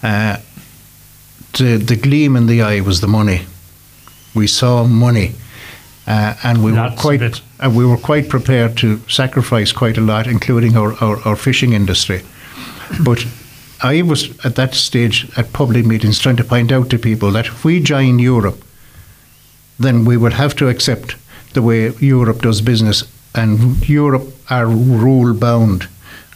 uh, 0.03 0.37
the, 1.57 1.77
the 1.77 1.95
gleam 1.95 2.35
in 2.35 2.47
the 2.47 2.61
eye 2.61 2.81
was 2.81 3.01
the 3.01 3.07
money. 3.07 3.45
We 4.35 4.47
saw 4.47 4.85
money. 4.85 5.33
Uh, 6.07 6.33
and 6.43 6.63
we 6.63 6.71
Lots 6.71 6.95
were 6.95 7.01
quite 7.01 7.41
uh, 7.59 7.69
we 7.69 7.85
were 7.85 7.97
quite 7.97 8.29
prepared 8.29 8.75
to 8.77 8.99
sacrifice 9.07 9.71
quite 9.71 9.97
a 9.97 10.01
lot, 10.01 10.25
including 10.25 10.75
our, 10.75 10.93
our, 11.03 11.19
our 11.27 11.35
fishing 11.35 11.73
industry. 11.73 12.23
But 13.03 13.27
I 13.81 14.01
was 14.01 14.29
at 14.43 14.55
that 14.55 14.73
stage 14.73 15.29
at 15.37 15.53
public 15.53 15.85
meetings 15.85 16.19
trying 16.19 16.37
to 16.37 16.43
point 16.43 16.71
out 16.71 16.89
to 16.89 16.97
people 16.97 17.31
that 17.31 17.45
if 17.45 17.63
we 17.63 17.79
join 17.79 18.17
Europe, 18.17 18.63
then 19.79 20.05
we 20.05 20.17
would 20.17 20.33
have 20.33 20.55
to 20.57 20.67
accept 20.67 21.15
the 21.53 21.61
way 21.61 21.91
Europe 21.99 22.41
does 22.41 22.61
business, 22.61 23.03
and 23.33 23.87
Europe 23.87 24.27
are 24.49 24.67
rule 24.67 25.33
bound. 25.33 25.87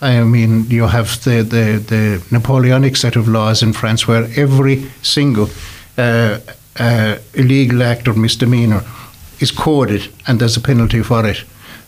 I 0.02 0.24
mean, 0.24 0.70
you 0.70 0.88
have 0.88 1.24
the, 1.24 1.44
the, 1.44 1.80
the 1.80 2.24
Napoleonic 2.32 2.96
set 2.98 3.16
of 3.16 3.28
laws 3.28 3.64
in 3.64 3.74
France 3.74 4.08
where 4.08 4.28
every 4.36 4.91
single 5.02 5.50
uh, 5.98 6.39
uh, 6.78 7.18
illegal 7.34 7.84
act 7.84 8.08
or 8.08 8.14
misdemeanor 8.14 8.84
is 9.39 9.52
coded 9.52 10.12
and 10.28 10.39
there's 10.39 10.58
a 10.58 10.62
penalty 10.62 11.02
for 11.04 11.26
it. 11.26 11.44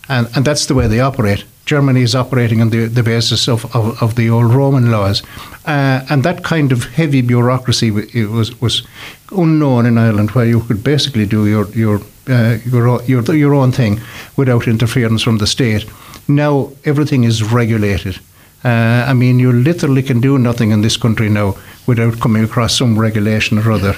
And, 0.09 0.27
and 0.35 0.45
that's 0.45 0.65
the 0.65 0.75
way 0.75 0.87
they 0.87 0.99
operate. 0.99 1.43
Germany 1.65 2.03
is 2.03 2.13
operating 2.13 2.61
on 2.61 2.69
the, 2.69 2.85
the 2.85 3.01
basis 3.01 3.47
of, 3.47 3.65
of, 3.75 4.01
of 4.01 4.15
the 4.15 4.29
old 4.29 4.53
Roman 4.53 4.91
laws. 4.91 5.23
Uh, 5.65 6.05
and 6.09 6.23
that 6.23 6.43
kind 6.43 6.71
of 6.71 6.83
heavy 6.83 7.21
bureaucracy 7.21 7.89
was, 7.89 8.61
was 8.61 8.83
unknown 9.31 9.87
in 9.87 9.97
Ireland, 9.97 10.31
where 10.31 10.45
you 10.45 10.61
could 10.61 10.83
basically 10.83 11.25
do 11.25 11.47
your, 11.47 11.67
your, 11.69 12.01
uh, 12.27 12.57
your, 12.65 13.01
your, 13.03 13.35
your 13.35 13.55
own 13.55 13.71
thing 13.71 13.99
without 14.37 14.67
interference 14.67 15.23
from 15.23 15.39
the 15.39 15.47
state. 15.47 15.85
Now 16.27 16.71
everything 16.85 17.23
is 17.23 17.41
regulated. 17.51 18.19
Uh, 18.63 19.05
I 19.07 19.13
mean, 19.13 19.39
you 19.39 19.51
literally 19.51 20.03
can 20.03 20.21
do 20.21 20.37
nothing 20.37 20.71
in 20.71 20.81
this 20.81 20.97
country 20.97 21.29
now 21.29 21.55
without 21.87 22.19
coming 22.19 22.43
across 22.43 22.75
some 22.75 22.97
regulation 22.97 23.57
or 23.57 23.71
other. 23.71 23.95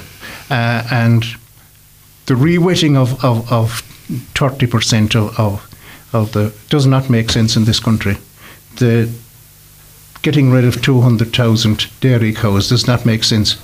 Uh, 0.49 0.87
and 0.91 1.23
the 2.27 2.33
rewetting 2.33 2.95
of, 2.95 3.23
of, 3.23 3.51
of 3.51 3.81
30% 4.33 5.15
of, 5.15 5.39
of, 5.39 5.66
of 6.13 6.31
the 6.31 6.53
does 6.69 6.85
not 6.85 7.09
make 7.09 7.31
sense 7.31 7.55
in 7.55 7.65
this 7.65 7.79
country. 7.79 8.17
The 8.77 9.09
getting 10.21 10.51
rid 10.51 10.65
of 10.65 10.81
200,000 10.81 11.87
dairy 12.01 12.33
cows 12.33 12.69
does 12.69 12.87
not 12.87 13.05
make 13.05 13.23
sense. 13.23 13.57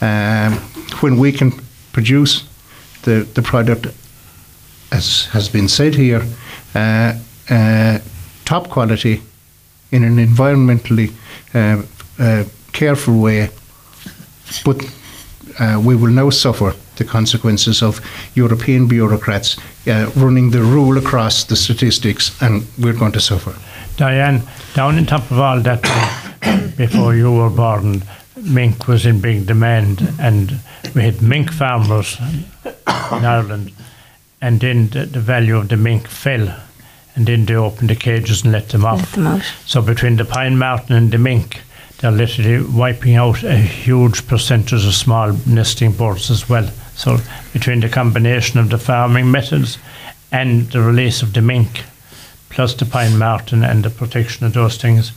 Um, 0.00 0.54
when 1.00 1.18
we 1.18 1.32
can 1.32 1.52
produce 1.92 2.44
the, 3.02 3.26
the 3.34 3.42
product, 3.42 3.86
as 4.92 5.26
has 5.26 5.48
been 5.48 5.68
said 5.68 5.94
here, 5.94 6.22
uh, 6.74 7.18
uh, 7.50 7.98
top 8.44 8.68
quality 8.68 9.22
in 9.90 10.04
an 10.04 10.16
environmentally 10.16 11.12
uh, 11.54 11.82
uh 12.18 12.44
careful 12.72 13.20
way, 13.20 13.48
but 14.64 14.84
uh, 15.60 15.80
we 15.84 15.94
will 15.94 16.10
now 16.10 16.30
suffer 16.30 16.74
the 16.96 17.04
consequences 17.04 17.82
of 17.82 18.00
European 18.34 18.86
bureaucrats 18.88 19.56
uh, 19.86 20.10
running 20.16 20.50
the 20.50 20.62
rule 20.62 20.98
across 20.98 21.44
the 21.44 21.56
statistics, 21.56 22.40
and 22.42 22.66
we're 22.78 22.98
going 22.98 23.12
to 23.12 23.20
suffer. 23.20 23.54
Diane, 23.96 24.42
down 24.74 24.96
on 24.96 25.06
top 25.06 25.30
of 25.30 25.38
all 25.38 25.60
that, 25.60 25.82
before 26.76 27.14
you 27.14 27.32
were 27.32 27.50
born, 27.50 28.02
mink 28.36 28.88
was 28.88 29.06
in 29.06 29.20
big 29.20 29.46
demand, 29.46 30.14
and 30.20 30.58
we 30.94 31.02
had 31.02 31.22
mink 31.22 31.52
farmers 31.52 32.18
in 32.64 33.24
Ireland, 33.24 33.72
and 34.40 34.60
then 34.60 34.88
the, 34.88 35.06
the 35.06 35.20
value 35.20 35.56
of 35.56 35.68
the 35.68 35.76
mink 35.76 36.08
fell, 36.08 36.60
and 37.14 37.26
then 37.26 37.46
they 37.46 37.54
opened 37.54 37.90
the 37.90 37.96
cages 37.96 38.42
and 38.42 38.52
let 38.52 38.68
them 38.70 38.84
off. 38.84 39.00
Let 39.00 39.12
them 39.12 39.26
out. 39.26 39.42
So 39.66 39.80
between 39.82 40.16
the 40.16 40.24
pine 40.24 40.58
marten 40.58 40.96
and 40.96 41.12
the 41.12 41.18
mink, 41.18 41.60
they're 41.98 42.10
literally 42.10 42.62
wiping 42.64 43.14
out 43.14 43.44
a 43.44 43.56
huge 43.56 44.26
percentage 44.26 44.84
of 44.84 44.94
small 44.94 45.32
nesting 45.46 45.92
birds 45.92 46.30
as 46.30 46.48
well. 46.48 46.68
So 46.96 47.18
between 47.52 47.80
the 47.80 47.88
combination 47.88 48.60
of 48.60 48.70
the 48.70 48.78
farming 48.78 49.30
methods 49.30 49.78
and 50.30 50.70
the 50.70 50.80
release 50.80 51.22
of 51.22 51.32
the 51.32 51.42
mink, 51.42 51.84
plus 52.50 52.74
the 52.74 52.84
pine 52.84 53.18
marten 53.18 53.64
and 53.64 53.84
the 53.84 53.90
protection 53.90 54.46
of 54.46 54.52
those 54.52 54.76
things. 54.76 55.12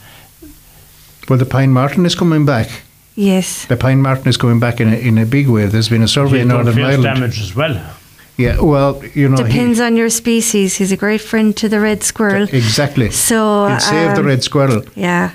Well, 1.28 1.38
the 1.38 1.46
pine 1.46 1.70
marten 1.70 2.06
is 2.06 2.14
coming 2.14 2.44
back. 2.44 2.82
Yes. 3.14 3.66
The 3.66 3.76
pine 3.76 4.00
marten 4.00 4.28
is 4.28 4.36
coming 4.36 4.60
back 4.60 4.80
in 4.80 4.92
a, 4.92 4.96
in 4.96 5.18
a 5.18 5.26
big 5.26 5.48
way. 5.48 5.66
There's 5.66 5.88
been 5.88 6.02
a 6.02 6.08
survey 6.08 6.40
in 6.40 6.48
Northern 6.48 6.78
Ireland. 6.78 7.02
damage 7.02 7.40
as 7.40 7.54
well. 7.54 7.94
Yeah, 8.36 8.60
well, 8.60 9.02
you 9.14 9.28
know. 9.28 9.36
Depends 9.36 9.78
he, 9.78 9.84
on 9.84 9.96
your 9.96 10.10
species. 10.10 10.76
He's 10.76 10.92
a 10.92 10.96
great 10.96 11.20
friend 11.20 11.56
to 11.56 11.68
the 11.68 11.80
red 11.80 12.04
squirrel. 12.04 12.44
Exactly. 12.44 13.10
So. 13.10 13.66
He'd 13.66 13.82
save 13.82 14.10
um, 14.10 14.14
the 14.14 14.22
red 14.22 14.44
squirrel. 14.44 14.84
Yeah. 14.94 15.32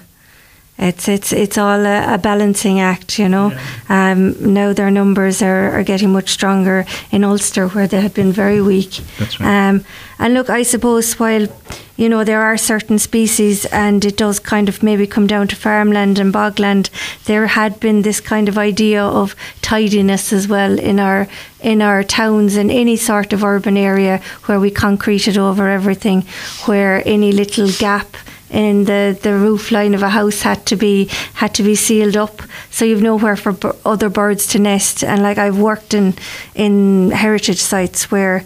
It's 0.77 1.07
it's 1.07 1.31
it's 1.31 1.57
all 1.57 1.85
a, 1.85 2.15
a 2.15 2.17
balancing 2.17 2.79
act, 2.79 3.19
you 3.19 3.29
know. 3.29 3.51
Yeah. 3.51 4.11
Um, 4.11 4.53
now 4.53 4.73
their 4.73 4.89
numbers 4.89 5.41
are, 5.41 5.69
are 5.69 5.83
getting 5.83 6.11
much 6.11 6.29
stronger 6.29 6.85
in 7.11 7.23
Ulster, 7.23 7.67
where 7.67 7.87
they 7.87 8.01
had 8.01 8.13
been 8.15 8.31
very 8.31 8.59
weak. 8.59 8.99
That's 9.19 9.39
right. 9.39 9.69
Um, 9.69 9.85
and 10.17 10.33
look, 10.33 10.49
I 10.49 10.63
suppose 10.63 11.19
while 11.19 11.47
you 11.95 12.09
know 12.09 12.23
there 12.23 12.41
are 12.41 12.57
certain 12.57 12.97
species, 12.97 13.65
and 13.65 14.03
it 14.03 14.17
does 14.17 14.39
kind 14.39 14.67
of 14.67 14.81
maybe 14.81 15.05
come 15.05 15.27
down 15.27 15.47
to 15.49 15.55
farmland 15.55 16.17
and 16.17 16.33
bogland, 16.33 16.89
there 17.25 17.45
had 17.47 17.79
been 17.79 18.01
this 18.01 18.19
kind 18.19 18.49
of 18.49 18.57
idea 18.57 19.03
of 19.03 19.35
tidiness 19.61 20.33
as 20.33 20.47
well 20.47 20.79
in 20.79 20.99
our 20.99 21.27
in 21.61 21.83
our 21.83 22.03
towns 22.03 22.57
in 22.57 22.71
any 22.71 22.97
sort 22.97 23.31
of 23.31 23.43
urban 23.43 23.77
area 23.77 24.19
where 24.45 24.59
we 24.59 24.71
concreted 24.71 25.37
over 25.37 25.69
everything, 25.69 26.23
where 26.65 27.03
any 27.05 27.31
little 27.31 27.69
gap 27.77 28.17
in 28.53 28.85
the, 28.85 29.17
the 29.21 29.33
roof 29.33 29.71
line 29.71 29.93
of 29.93 30.03
a 30.03 30.09
house 30.09 30.43
had 30.43 30.65
to 30.67 30.75
be 30.75 31.05
had 31.33 31.53
to 31.55 31.63
be 31.63 31.75
sealed 31.75 32.15
up 32.15 32.41
so 32.69 32.85
you've 32.85 33.01
nowhere 33.01 33.35
for 33.35 33.51
b- 33.51 33.71
other 33.85 34.09
birds 34.09 34.47
to 34.47 34.59
nest 34.59 35.03
and 35.03 35.21
like 35.21 35.37
I've 35.37 35.57
worked 35.57 35.93
in 35.93 36.13
in 36.55 37.11
heritage 37.11 37.59
sites 37.59 38.11
where 38.11 38.45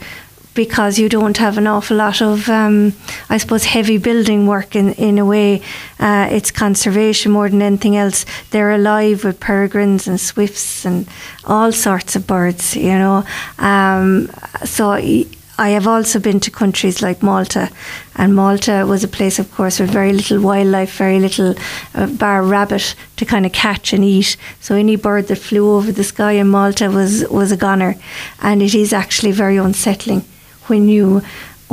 because 0.58 0.98
you 0.98 1.08
don't 1.08 1.38
have 1.38 1.60
an 1.60 1.68
awful 1.68 1.98
lot 1.98 2.20
of, 2.20 2.50
um, 2.50 2.92
I 3.30 3.38
suppose, 3.38 3.64
heavy 3.64 4.00
building 4.00 4.48
work 4.48 4.76
in, 4.76 4.94
in 4.94 5.20
a 5.20 5.26
way. 5.26 5.62
Uh, 6.00 6.28
it's 6.32 6.50
conservation 6.50 7.32
more 7.32 7.48
than 7.48 7.62
anything 7.62 7.96
else. 7.96 8.26
They're 8.50 8.72
alive 8.72 9.24
with 9.24 9.40
peregrines 9.40 10.08
and 10.08 10.20
swifts 10.20 10.84
and 10.84 11.08
all 11.46 11.72
sorts 11.72 12.16
of 12.16 12.26
birds, 12.26 12.76
you 12.76 12.98
know. 12.98 13.24
Um, 13.60 14.32
so 14.66 14.96
I 15.58 15.70
have 15.70 15.88
also 15.88 16.20
been 16.20 16.40
to 16.42 16.52
countries 16.52 17.02
like 17.02 17.24
Malta, 17.24 17.70
and 18.16 18.36
Malta 18.36 18.86
was 18.88 19.04
a 19.04 19.08
place, 19.08 19.40
of 19.40 19.52
course, 19.52 19.80
with 19.80 19.90
very 19.90 20.14
little 20.14 20.40
wildlife, 20.40 20.96
very 20.98 21.20
little 21.20 21.56
uh, 21.96 22.08
bar 22.08 22.44
rabbit 22.44 22.96
to 23.16 23.26
kind 23.26 23.46
of 23.46 23.52
catch 23.54 23.94
and 23.94 24.04
eat. 24.04 24.38
So 24.60 24.76
any 24.76 24.96
bird 24.96 25.28
that 25.28 25.38
flew 25.38 25.76
over 25.76 25.92
the 25.92 26.04
sky 26.04 26.34
in 26.34 26.48
Malta 26.48 26.90
was 26.90 27.28
was 27.30 27.52
a 27.52 27.58
goner, 27.58 27.96
and 28.42 28.62
it 28.62 28.76
is 28.76 28.94
actually 28.94 29.32
very 29.32 29.58
unsettling 29.58 30.24
when 30.68 30.88
you 30.88 31.22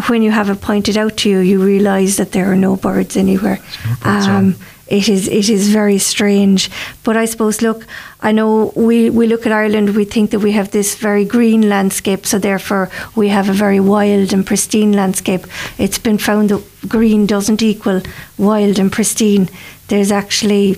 when 0.09 0.23
you 0.23 0.31
have 0.31 0.51
it 0.51 0.61
pointed 0.61 0.97
out 0.97 1.17
to 1.19 1.31
you, 1.31 1.39
you 1.39 1.63
realise 1.63 2.17
that 2.17 2.33
there 2.33 2.51
are 2.51 2.57
no 2.57 2.77
birds 2.77 3.17
anywhere. 3.17 3.61
Um, 4.03 4.57
it 4.87 5.09
is 5.09 5.29
it 5.29 5.49
is 5.49 5.69
very 5.69 5.99
strange. 5.99 6.71
But 7.03 7.17
I 7.17 7.25
suppose, 7.25 7.63
look, 7.63 7.87
I 8.21 8.33
know 8.33 8.73
we, 8.75 9.11
we 9.11 9.27
look 9.27 9.47
at 9.47 9.53
Ireland, 9.53 9.95
we 9.95 10.05
think 10.05 10.31
that 10.31 10.41
we 10.41 10.53
have 10.53 10.71
this 10.71 10.95
very 10.97 11.25
green 11.25 11.69
landscape, 11.69 12.27
so 12.27 12.39
therefore 12.39 12.91
we 13.15 13.29
have 13.29 13.49
a 13.49 13.53
very 13.53 13.81
wild 13.81 14.33
and 14.33 14.47
pristine 14.47 14.93
landscape. 14.93 15.47
It's 15.79 15.99
been 15.99 16.19
found 16.19 16.51
that 16.51 16.65
green 16.89 17.27
doesn't 17.27 17.63
equal 17.63 18.03
wild 18.39 18.79
and 18.79 18.91
pristine. 18.91 19.49
There's 19.89 20.11
actually, 20.11 20.77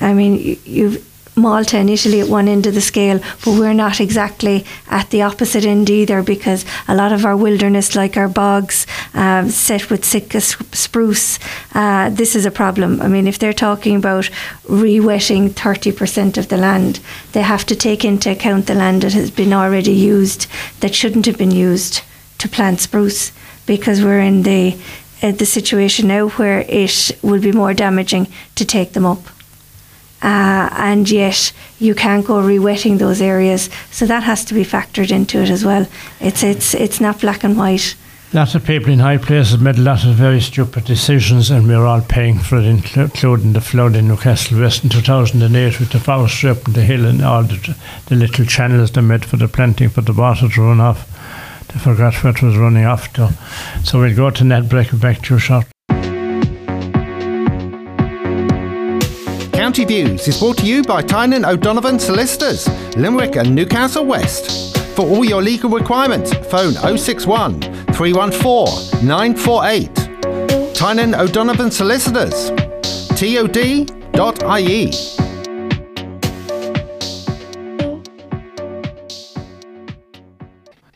I 0.00 0.12
mean, 0.12 0.58
you 0.64 1.02
Malta 1.38 1.78
and 1.78 1.88
Italy 1.88 2.20
at 2.20 2.28
one 2.28 2.48
end 2.48 2.66
of 2.66 2.74
the 2.74 2.80
scale, 2.80 3.20
but 3.44 3.58
we're 3.58 3.72
not 3.72 4.00
exactly 4.00 4.64
at 4.88 5.10
the 5.10 5.22
opposite 5.22 5.64
end 5.64 5.88
either 5.88 6.22
because 6.22 6.64
a 6.86 6.94
lot 6.94 7.12
of 7.12 7.24
our 7.24 7.36
wilderness, 7.36 7.94
like 7.94 8.16
our 8.16 8.28
bogs, 8.28 8.86
uh, 9.14 9.48
set 9.48 9.90
with 9.90 10.04
Sitka 10.04 10.40
spruce, 10.40 11.38
uh, 11.74 12.10
this 12.10 12.34
is 12.34 12.44
a 12.44 12.50
problem. 12.50 13.00
I 13.00 13.08
mean, 13.08 13.26
if 13.26 13.38
they're 13.38 13.52
talking 13.52 13.96
about 13.96 14.30
re-wetting 14.68 15.50
30% 15.50 16.36
of 16.36 16.48
the 16.48 16.56
land, 16.56 17.00
they 17.32 17.42
have 17.42 17.64
to 17.66 17.76
take 17.76 18.04
into 18.04 18.30
account 18.30 18.66
the 18.66 18.74
land 18.74 19.02
that 19.02 19.12
has 19.12 19.30
been 19.30 19.52
already 19.52 19.92
used 19.92 20.46
that 20.80 20.94
shouldn't 20.94 21.26
have 21.26 21.38
been 21.38 21.50
used 21.50 22.02
to 22.38 22.48
plant 22.48 22.80
spruce 22.80 23.32
because 23.66 24.02
we're 24.02 24.20
in 24.20 24.42
the 24.42 24.76
uh, 25.20 25.32
the 25.32 25.46
situation 25.46 26.06
now 26.06 26.28
where 26.28 26.60
it 26.68 27.10
will 27.22 27.40
be 27.40 27.50
more 27.50 27.74
damaging 27.74 28.28
to 28.54 28.64
take 28.64 28.92
them 28.92 29.04
up 29.04 29.18
uh, 30.22 30.68
and 30.72 31.10
yet 31.10 31.52
you 31.78 31.94
can't 31.94 32.26
go 32.26 32.34
rewetting 32.34 32.98
those 32.98 33.20
areas. 33.20 33.70
So 33.90 34.06
that 34.06 34.22
has 34.24 34.44
to 34.46 34.54
be 34.54 34.64
factored 34.64 35.10
into 35.10 35.38
it 35.42 35.50
as 35.50 35.64
well. 35.64 35.86
It's 36.20 36.42
it's 36.42 36.74
it's 36.74 37.00
not 37.00 37.20
black 37.20 37.44
and 37.44 37.56
white. 37.56 37.94
Lots 38.34 38.54
of 38.54 38.66
people 38.66 38.92
in 38.92 38.98
high 38.98 39.16
places 39.16 39.58
made 39.58 39.78
a 39.78 39.80
lot 39.80 40.04
of 40.04 40.14
very 40.14 40.42
stupid 40.42 40.84
decisions, 40.84 41.50
and 41.50 41.66
we're 41.66 41.86
all 41.86 42.02
paying 42.02 42.38
for 42.38 42.58
it, 42.58 42.66
including 42.66 43.54
the 43.54 43.60
flood 43.62 43.96
in 43.96 44.08
Newcastle 44.08 44.60
West 44.60 44.84
in 44.84 44.90
2008 44.90 45.80
with 45.80 45.92
the 45.92 45.98
forestry 45.98 46.50
up 46.50 46.68
in 46.68 46.74
the 46.74 46.82
hill 46.82 47.06
and 47.06 47.22
all 47.22 47.42
the, 47.42 47.74
the 48.06 48.16
little 48.16 48.44
channels 48.44 48.90
they 48.90 49.00
made 49.00 49.24
for 49.24 49.38
the 49.38 49.48
planting 49.48 49.88
for 49.88 50.02
the 50.02 50.12
water 50.12 50.46
to 50.46 50.60
run 50.60 50.78
off. 50.78 51.08
They 51.68 51.78
forgot 51.78 52.22
what 52.22 52.42
was 52.42 52.58
running 52.58 52.84
off 52.84 53.10
to. 53.14 53.32
So 53.82 54.00
we'll 54.00 54.14
go 54.14 54.28
to 54.28 54.44
net 54.44 54.68
break 54.68 54.88
back 55.00 55.22
to 55.22 55.34
you 55.34 55.40
short. 55.40 55.66
County 59.68 59.84
Views 59.84 60.26
is 60.26 60.38
brought 60.38 60.56
to 60.56 60.66
you 60.66 60.82
by 60.82 61.02
Tynan 61.02 61.44
O'Donovan 61.44 61.98
Solicitors, 61.98 62.66
Limerick 62.96 63.36
and 63.36 63.54
Newcastle 63.54 64.06
West. 64.06 64.78
For 64.96 65.02
all 65.02 65.26
your 65.26 65.42
legal 65.42 65.68
requirements, 65.68 66.32
phone 66.50 66.72
061 66.72 67.60
314 67.92 69.06
948. 69.06 70.74
Tynan 70.74 71.14
O'Donovan 71.14 71.70
Solicitors, 71.70 72.48
tod.ie. 73.10 74.90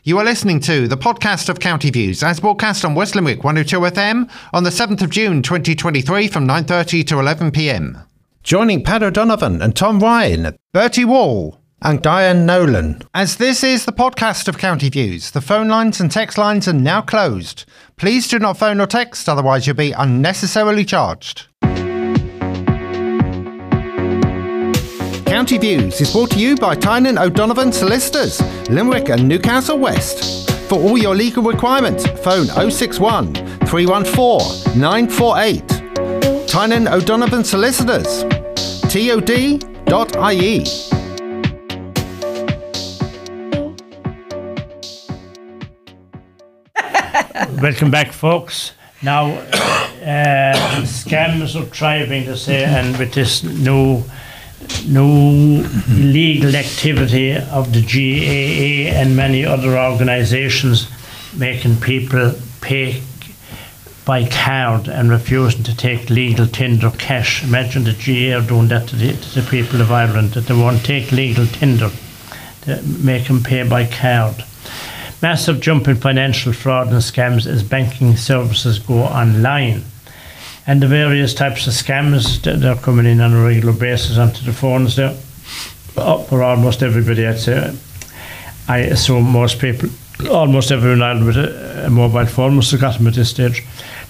You 0.01 0.17
are 0.17 0.25
listening 0.25 0.59
to 0.61 0.87
the 0.87 0.97
podcast 0.97 1.47
of 1.47 1.59
County 1.59 1.91
Views 1.91 2.23
as 2.23 2.39
broadcast 2.39 2.83
on 2.83 2.95
West 2.95 3.13
Limerick 3.13 3.43
102 3.43 3.81
FM 3.81 4.31
on 4.51 4.63
the 4.63 4.71
7th 4.71 5.03
of 5.03 5.11
June 5.11 5.43
2023 5.43 6.27
from 6.27 6.47
9.30 6.47 7.05
to 7.05 7.15
11pm. 7.17 8.03
Joining 8.43 8.83
Pat 8.83 9.01
O'Donovan 9.01 9.61
and 9.61 9.73
Tom 9.73 10.01
Ryan, 10.01 10.53
Bertie 10.73 11.05
Wall, 11.05 11.61
and 11.81 12.01
Diane 12.01 12.45
Nolan. 12.45 13.01
As 13.13 13.37
this 13.37 13.63
is 13.63 13.85
the 13.85 13.93
podcast 13.93 14.49
of 14.49 14.57
County 14.57 14.89
Views, 14.89 15.31
the 15.31 15.39
phone 15.39 15.69
lines 15.69 16.01
and 16.01 16.11
text 16.11 16.37
lines 16.37 16.67
are 16.67 16.73
now 16.73 17.01
closed. 17.01 17.63
Please 17.95 18.27
do 18.27 18.39
not 18.39 18.57
phone 18.57 18.81
or 18.81 18.85
text, 18.85 19.29
otherwise, 19.29 19.65
you'll 19.65 19.77
be 19.77 19.93
unnecessarily 19.93 20.83
charged. 20.83 21.47
County 25.25 25.57
Views 25.57 26.01
is 26.01 26.11
brought 26.11 26.31
to 26.31 26.39
you 26.39 26.57
by 26.57 26.75
Tynan 26.75 27.17
O'Donovan 27.17 27.71
Solicitors, 27.71 28.41
Limerick 28.69 29.07
and 29.07 29.25
Newcastle 29.25 29.79
West. 29.79 30.51
For 30.67 30.75
all 30.75 30.97
your 30.97 31.15
legal 31.15 31.43
requirements, 31.43 32.05
phone 32.21 32.47
061 32.69 33.35
314 33.67 34.77
948. 34.77 36.47
Tynan 36.53 36.87
O'Donovan 36.87 37.43
Solicitors, 37.43 38.23
tod.ie. 38.93 40.63
Welcome 47.59 47.89
back, 47.89 48.11
folks. 48.11 48.73
Now, 49.01 49.31
uh, 49.31 50.53
scams 50.83 51.59
are 51.59 51.65
thriving 51.65 52.25
to 52.25 52.37
say, 52.37 52.65
and 52.65 52.95
with 52.99 53.15
this 53.15 53.41
new, 53.41 54.03
new 54.85 55.65
illegal 55.89 56.55
activity 56.55 57.35
of 57.35 57.73
the 57.73 57.81
GAA 57.81 58.95
and 58.95 59.15
many 59.15 59.43
other 59.43 59.75
organisations 59.75 60.87
making 61.35 61.77
people 61.77 62.33
pay 62.61 63.01
by 64.05 64.27
card 64.27 64.87
and 64.87 65.09
refusing 65.09 65.63
to 65.63 65.75
take 65.75 66.09
legal 66.09 66.45
tender 66.45 66.91
cash. 66.91 67.43
Imagine 67.43 67.83
the 67.83 67.93
GAA 67.93 68.37
are 68.37 68.47
doing 68.47 68.67
that 68.67 68.87
to 68.89 68.95
the, 68.95 69.13
to 69.13 69.41
the 69.41 69.49
people 69.49 69.81
of 69.81 69.91
Ireland, 69.91 70.31
that 70.31 70.47
they 70.47 70.53
won't 70.53 70.85
take 70.85 71.11
legal 71.11 71.45
tender, 71.47 71.89
to 72.63 72.81
make 72.83 73.27
them 73.27 73.43
pay 73.43 73.67
by 73.67 73.85
card. 73.85 74.43
Massive 75.21 75.61
jump 75.61 75.87
in 75.87 75.95
financial 75.95 76.51
fraud 76.51 76.87
and 76.87 76.97
scams 76.97 77.47
as 77.47 77.63
banking 77.63 78.17
services 78.17 78.79
go 78.79 79.03
online. 79.03 79.83
And 80.67 80.81
the 80.81 80.87
various 80.87 81.33
types 81.33 81.65
of 81.67 81.73
scams 81.73 82.41
that 82.43 82.59
they're 82.59 82.75
coming 82.75 83.05
in 83.05 83.21
on 83.21 83.33
a 83.33 83.43
regular 83.43 83.73
basis 83.73 84.17
onto 84.17 84.43
the 84.43 84.53
phones 84.53 84.97
there. 84.97 85.17
Up 85.95 86.27
for 86.27 86.43
almost 86.43 86.83
everybody, 86.83 87.25
I'd 87.25 87.39
say. 87.39 87.73
I 88.67 88.79
assume 88.79 89.29
most 89.29 89.59
people, 89.59 89.89
almost 90.29 90.71
everyone 90.71 90.97
in 90.97 91.03
Ireland 91.03 91.25
with 91.25 91.37
a, 91.37 91.85
a 91.85 91.89
mobile 91.89 92.25
phone 92.25 92.55
must 92.55 92.71
have 92.71 92.81
got 92.81 92.97
them 92.97 93.07
at 93.07 93.13
this 93.13 93.29
stage. 93.29 93.63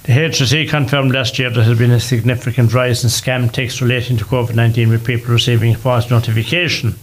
The 0.03 0.11
HSE 0.11 0.69
confirmed 0.69 1.13
last 1.13 1.39
year 1.39 1.49
there 1.49 1.63
has 1.63 1.77
been 1.77 1.91
a 1.91 1.99
significant 1.99 2.73
rise 2.73 3.05
in 3.05 3.09
scam 3.09 3.49
texts 3.49 3.81
relating 3.81 4.17
to 4.17 4.25
COVID 4.25 4.53
19 4.53 4.89
with 4.89 5.05
people 5.05 5.31
receiving 5.31 5.73
false 5.75 6.09
notification 6.09 6.95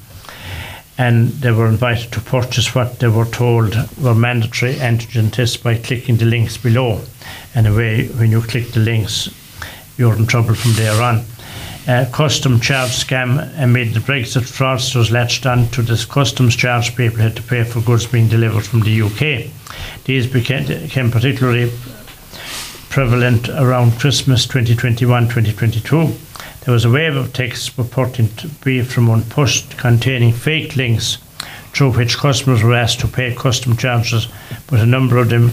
and 0.99 1.29
they 1.29 1.51
were 1.51 1.67
invited 1.67 2.13
to 2.13 2.21
purchase 2.21 2.75
what 2.75 2.99
they 2.99 3.09
were 3.09 3.25
told 3.25 3.75
were 3.99 4.15
mandatory 4.15 4.75
antigen 4.75 5.33
tests 5.33 5.57
by 5.57 5.79
clicking 5.79 6.19
the 6.19 6.27
links 6.27 6.59
below. 6.59 7.01
And 7.55 7.67
away, 7.67 8.09
when 8.09 8.31
you 8.31 8.43
click 8.43 8.73
the 8.73 8.81
links, 8.81 9.31
you're 9.97 10.15
in 10.15 10.27
trouble 10.27 10.55
from 10.55 10.75
there 10.75 11.01
on. 11.01 11.25
Uh, 11.89 12.05
custom 12.13 12.61
charge 12.61 12.91
scam 12.91 13.51
amid 13.59 13.95
the 13.95 14.01
Brexit 14.01 14.43
fraudsters 14.43 15.11
latched 15.11 15.47
on 15.47 15.69
to 15.69 15.81
this 15.81 16.05
customs 16.05 16.55
charge 16.55 16.95
people 16.95 17.21
had 17.21 17.35
to 17.37 17.43
pay 17.43 17.65
for 17.65 17.81
goods 17.81 18.07
being 18.07 18.29
delivered 18.29 18.67
from 18.67 18.81
the 18.81 19.01
UK. 19.01 19.51
These 20.05 20.27
became, 20.27 20.67
became 20.67 21.11
particularly 21.11 21.73
prevalent 22.91 23.49
around 23.49 23.99
Christmas 23.99 24.45
2021 24.47 25.25
2022 25.25 26.15
there 26.65 26.75
was 26.75 26.85
a 26.85 26.91
wave 26.91 27.17
of 27.17 27.33
texts 27.33 27.71
purporting 27.71 28.29
to 28.37 28.49
be 28.49 28.83
from 28.83 29.09
An 29.09 29.23
Post 29.23 29.79
containing 29.79 30.33
fake 30.33 30.77
links 30.77 31.17
through 31.73 31.93
which 31.93 32.19
customers 32.19 32.63
were 32.63 32.75
asked 32.75 33.01
to 33.01 33.09
pay 33.09 33.35
custom 33.35 33.77
charges, 33.77 34.29
but 34.67 34.81
a 34.81 34.87
number 34.87 35.17
of 35.17 35.31
them 35.31 35.53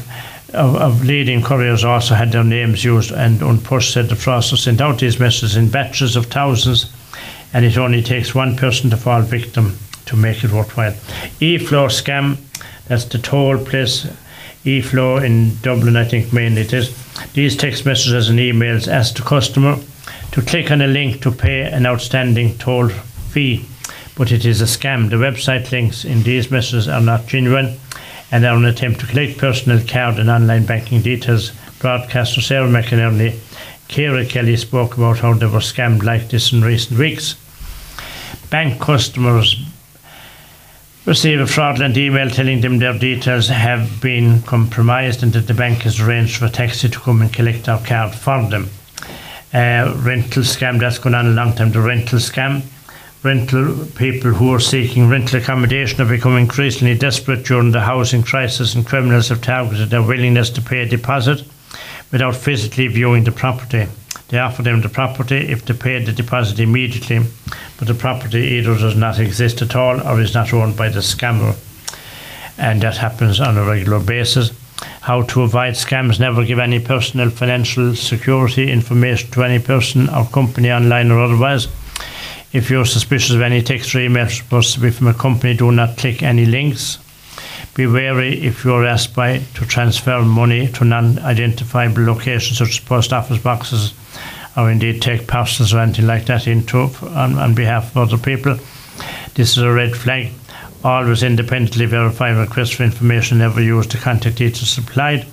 of, 0.54 0.76
of 0.76 1.06
leading 1.06 1.42
couriers 1.42 1.86
also 1.86 2.16
had 2.16 2.32
their 2.32 2.44
names 2.44 2.84
used, 2.84 3.12
and 3.12 3.42
An 3.42 3.60
Post 3.60 3.94
said 3.94 4.10
the 4.10 4.16
fraudsters 4.16 4.64
sent 4.64 4.82
out 4.82 5.00
these 5.00 5.20
messages 5.20 5.56
in 5.56 5.70
batches 5.70 6.16
of 6.16 6.26
thousands, 6.26 6.92
and 7.54 7.64
it 7.64 7.78
only 7.78 8.02
takes 8.02 8.36
one 8.36 8.58
person 8.58 8.90
to 8.90 8.98
fall 8.98 9.22
victim 9.22 9.78
to 10.08 10.16
make 10.16 10.44
it 10.44 10.52
worthwhile. 10.52 10.94
eFlow 11.40 11.88
scam, 11.88 12.38
that's 12.88 13.06
the 13.06 13.18
toll 13.18 13.58
place. 13.58 14.08
eFlow 14.68 15.24
in 15.24 15.56
Dublin, 15.62 15.96
I 15.96 16.04
think 16.04 16.34
mainly 16.34 16.62
it 16.62 16.74
is. 16.74 16.94
These 17.34 17.56
text 17.56 17.86
messages 17.86 18.28
and 18.28 18.38
emails 18.38 18.88
ask 18.88 19.16
the 19.16 19.24
customer 19.24 19.78
to 20.32 20.42
click 20.42 20.72
on 20.72 20.82
a 20.82 20.88
link 20.88 21.22
to 21.22 21.32
pay 21.32 21.62
an 21.62 21.86
outstanding 21.86 22.58
toll 22.58 22.90
fee, 22.90 23.66
but 24.16 24.32
it 24.32 24.46
is 24.46 24.62
a 24.62 24.66
scam. 24.66 25.10
The 25.10 25.16
website 25.16 25.72
links 25.72 26.04
in 26.04 26.24
these 26.24 26.52
messages 26.52 26.90
are 26.90 27.00
not 27.00 27.28
genuine 27.28 27.78
and 28.30 28.46
are 28.46 28.58
an 28.58 28.66
attempt 28.66 29.00
to 29.00 29.08
collect 29.08 29.38
personal 29.38 29.80
card 29.88 30.20
and 30.20 30.30
online 30.30 30.66
banking 30.66 31.02
details. 31.02 31.54
Broadcaster 31.80 32.42
Sarah 32.42 32.68
McInerney, 32.68 33.40
Ciara 33.88 34.26
Kelly 34.26 34.58
spoke 34.58 34.98
about 34.98 35.20
how 35.20 35.34
they 35.34 35.46
were 35.46 35.60
scammed 35.60 36.04
like 36.04 36.28
this 36.28 36.52
in 36.52 36.62
recent 36.62 37.00
weeks. 37.00 37.36
Bank 38.50 38.82
customers 38.82 39.56
receive 41.08 41.40
a 41.40 41.48
fraudulent 41.48 41.98
email 41.98 42.30
telling 42.30 42.62
them 42.62 42.78
their 42.78 42.98
details 43.00 43.48
have 43.48 44.00
been 44.02 44.44
compromised 44.44 45.24
and 45.24 45.34
that 45.34 45.48
the 45.48 45.54
bank 45.54 45.80
has 45.80 46.00
arranged 46.00 46.38
for 46.38 46.46
a 46.46 46.50
taxi 46.50 46.88
to 46.88 47.00
come 47.00 47.22
and 47.22 47.34
collect 47.34 47.68
our 47.68 47.84
card 47.84 48.14
for 48.14 48.48
them 48.50 48.70
uh, 49.54 49.94
rental 50.04 50.44
scam 50.44 50.80
that's 50.80 51.00
gone 51.00 51.16
on 51.16 51.26
a 51.26 51.32
long 51.32 51.54
time. 51.54 51.72
The 51.72 51.82
rental 51.82 52.20
scam, 52.20 52.64
rental 53.24 53.86
people 53.96 54.32
who 54.32 54.54
are 54.54 54.60
seeking 54.60 55.10
rental 55.10 55.40
accommodation 55.40 56.02
are 56.02 56.10
becoming 56.10 56.44
increasingly 56.44 56.98
desperate 56.98 57.46
during 57.46 57.72
the 57.72 57.82
housing 57.82 58.24
crisis, 58.24 58.76
and 58.76 58.86
criminals 58.86 59.30
have 59.30 59.42
targeted 59.42 59.90
their 59.90 60.04
willingness 60.04 60.50
to 60.52 60.62
pay 60.62 60.82
a 60.82 60.86
deposit 60.88 61.44
without 62.12 62.36
physically 62.36 62.88
viewing 62.88 63.24
the 63.24 63.32
property. 63.32 63.88
They 64.30 64.40
offer 64.40 64.62
them 64.62 64.82
the 64.82 64.90
property 64.90 65.38
if 65.38 65.66
they 65.66 65.74
pay 65.74 66.04
the 66.04 66.12
deposit 66.12 66.60
immediately, 66.60 67.26
but 67.78 67.88
the 67.88 67.94
property 67.94 68.40
either 68.40 68.76
does 68.78 68.96
not 68.96 69.20
exist 69.20 69.62
at 69.62 69.76
all 69.76 70.02
or 70.02 70.20
is 70.20 70.34
not 70.34 70.54
owned 70.54 70.76
by 70.76 70.90
the 70.90 71.00
scammer. 71.00 71.56
And 72.58 72.82
that 72.82 72.98
happens 72.98 73.40
on 73.40 73.58
a 73.58 73.64
regular 73.64 74.00
basis 74.00 74.52
how 75.08 75.22
to 75.22 75.42
avoid 75.42 75.74
scams, 75.74 76.20
never 76.20 76.44
give 76.44 76.60
any 76.60 76.80
personal 76.80 77.30
financial 77.30 77.96
security 77.96 78.70
information 78.70 79.32
to 79.32 79.44
any 79.44 79.58
person 79.58 80.10
or 80.10 80.26
company 80.26 80.70
online 80.70 81.12
or 81.12 81.20
otherwise. 81.22 81.68
If 82.52 82.70
you're 82.70 82.86
suspicious 82.86 83.34
of 83.34 83.42
any 83.42 83.62
text 83.62 83.96
or 83.96 84.02
email 84.02 84.28
supposed 84.28 84.74
to 84.74 84.80
be 84.80 84.92
from 84.92 85.08
a 85.08 85.14
company, 85.14 85.56
do 85.56 85.72
not 85.72 85.98
click 85.98 86.24
any 86.24 86.46
links. 86.46 87.00
Be 87.78 87.88
wary 87.88 88.44
if 88.44 88.66
you're 88.66 88.86
asked 88.86 89.16
by 89.16 89.38
to 89.54 89.66
transfer 89.66 90.22
money 90.22 90.68
to 90.74 90.84
non-identifiable 90.84 92.04
locations 92.04 92.58
such 92.58 92.70
as 92.70 92.80
post 92.80 93.14
office 93.14 93.38
boxes 93.42 93.94
or 94.58 94.70
indeed 94.70 95.02
take 95.02 95.28
parcels 95.28 95.74
or 95.74 95.80
anything 95.80 96.08
like 96.08 96.26
that 96.26 96.48
into 96.48 96.80
on, 96.80 97.38
on 97.38 97.56
behalf 97.56 97.96
of 97.96 97.98
other 97.98 98.18
people. 98.18 98.58
This 99.36 99.52
is 99.56 99.60
a 99.60 99.72
red 99.72 99.96
flag 99.96 100.32
Always 100.84 101.24
independently 101.24 101.86
verify 101.86 102.30
requests 102.30 102.72
for 102.72 102.84
information, 102.84 103.40
never 103.40 103.62
use 103.62 103.88
the 103.88 103.98
contact 103.98 104.38
details 104.38 104.70
supplied. 104.70 105.26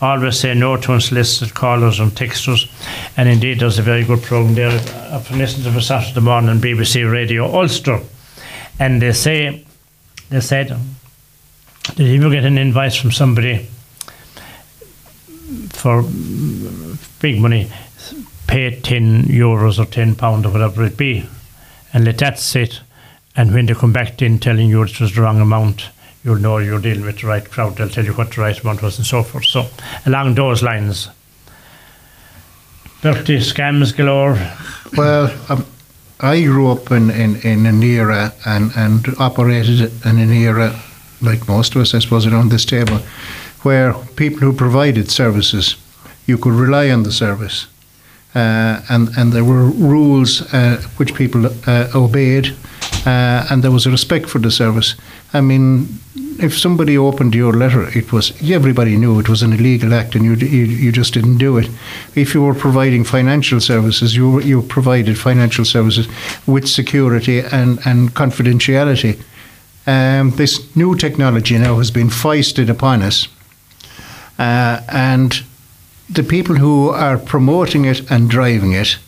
Always 0.00 0.38
say 0.38 0.52
no 0.54 0.76
to 0.76 0.92
unsolicited 0.92 1.54
callers 1.54 1.98
and 1.98 2.12
texters. 2.12 2.70
And 3.16 3.28
indeed, 3.28 3.60
there's 3.60 3.78
a 3.78 3.82
very 3.82 4.04
good 4.04 4.22
programme 4.22 4.54
there. 4.54 4.70
I've 4.70 5.30
listened 5.30 5.64
to 5.64 5.76
it 5.76 5.82
Saturday 5.82 6.20
morning 6.20 6.60
BBC 6.60 7.10
Radio 7.10 7.46
Ulster. 7.46 8.00
And 8.78 9.00
they 9.00 9.12
say, 9.12 9.64
they 10.28 10.40
said, 10.40 10.76
did 11.96 12.06
you 12.08 12.20
ever 12.20 12.30
get 12.30 12.44
an 12.44 12.58
invite 12.58 12.94
from 12.94 13.10
somebody 13.12 13.66
for 15.70 16.02
big 17.20 17.40
money, 17.40 17.70
pay 18.46 18.80
10 18.80 19.24
euros 19.24 19.78
or 19.78 19.84
10 19.84 20.14
pounds 20.14 20.46
or 20.46 20.50
whatever 20.50 20.84
it 20.84 20.96
be, 20.96 21.26
and 21.92 22.04
let 22.04 22.18
that 22.18 22.38
sit 22.38 22.80
and 23.34 23.52
when 23.54 23.66
they 23.66 23.74
come 23.74 23.92
back 23.92 24.20
in 24.20 24.38
telling 24.38 24.68
you 24.68 24.82
it 24.82 25.00
was 25.00 25.14
the 25.14 25.22
wrong 25.22 25.40
amount, 25.40 25.88
you'll 26.22 26.36
know 26.36 26.58
you're 26.58 26.80
dealing 26.80 27.04
with 27.04 27.20
the 27.20 27.26
right 27.26 27.48
crowd. 27.48 27.76
They'll 27.76 27.88
tell 27.88 28.04
you 28.04 28.12
what 28.12 28.32
the 28.32 28.42
right 28.42 28.58
amount 28.60 28.82
was 28.82 28.98
and 28.98 29.06
so 29.06 29.22
forth. 29.22 29.46
So, 29.46 29.68
along 30.04 30.34
those 30.34 30.62
lines, 30.62 31.08
dirty 33.00 33.38
scams 33.38 33.96
galore. 33.96 34.38
Well, 34.96 35.34
um, 35.48 35.64
I 36.20 36.42
grew 36.42 36.70
up 36.70 36.90
in, 36.90 37.10
in, 37.10 37.36
in 37.36 37.66
an 37.66 37.82
era 37.82 38.32
and, 38.44 38.70
and 38.76 39.06
operated 39.18 39.80
in 40.04 40.18
an 40.18 40.30
era, 40.30 40.78
like 41.22 41.48
most 41.48 41.74
of 41.74 41.80
us, 41.82 41.94
I 41.94 42.00
suppose, 42.00 42.26
around 42.26 42.50
this 42.50 42.64
table, 42.64 42.98
where 43.62 43.94
people 44.16 44.40
who 44.40 44.52
provided 44.52 45.10
services, 45.10 45.76
you 46.26 46.38
could 46.38 46.52
rely 46.52 46.90
on 46.90 47.02
the 47.02 47.12
service. 47.12 47.66
Uh, 48.34 48.80
and, 48.88 49.10
and 49.16 49.32
there 49.32 49.44
were 49.44 49.66
rules 49.66 50.42
uh, 50.54 50.82
which 50.96 51.14
people 51.14 51.46
uh, 51.66 51.88
obeyed 51.94 52.56
uh, 53.04 53.46
and 53.50 53.64
there 53.64 53.70
was 53.70 53.86
a 53.86 53.90
respect 53.90 54.28
for 54.28 54.38
the 54.38 54.50
service. 54.50 54.94
I 55.32 55.40
mean, 55.40 55.88
if 56.38 56.56
somebody 56.56 56.96
opened 56.96 57.34
your 57.34 57.52
letter, 57.52 57.88
it 57.98 58.12
was 58.12 58.32
everybody 58.50 58.96
knew 58.96 59.18
it 59.18 59.28
was 59.28 59.42
an 59.42 59.52
illegal 59.52 59.92
act, 59.92 60.14
and 60.14 60.24
you 60.24 60.34
you, 60.34 60.64
you 60.64 60.92
just 60.92 61.14
didn't 61.14 61.38
do 61.38 61.58
it. 61.58 61.68
If 62.14 62.34
you 62.34 62.42
were 62.42 62.54
providing 62.54 63.04
financial 63.04 63.60
services, 63.60 64.14
you 64.14 64.40
you 64.40 64.62
provided 64.62 65.18
financial 65.18 65.64
services 65.64 66.06
with 66.46 66.68
security 66.68 67.40
and 67.40 67.80
and 67.84 68.14
confidentiality. 68.14 69.18
Um, 69.86 70.30
this 70.36 70.76
new 70.76 70.94
technology 70.96 71.58
now 71.58 71.78
has 71.78 71.90
been 71.90 72.10
foisted 72.10 72.70
upon 72.70 73.02
us, 73.02 73.28
uh, 74.38 74.80
and 74.88 75.42
the 76.08 76.22
people 76.22 76.56
who 76.56 76.90
are 76.90 77.18
promoting 77.18 77.84
it 77.84 78.10
and 78.10 78.30
driving 78.30 78.72
it 78.72 78.98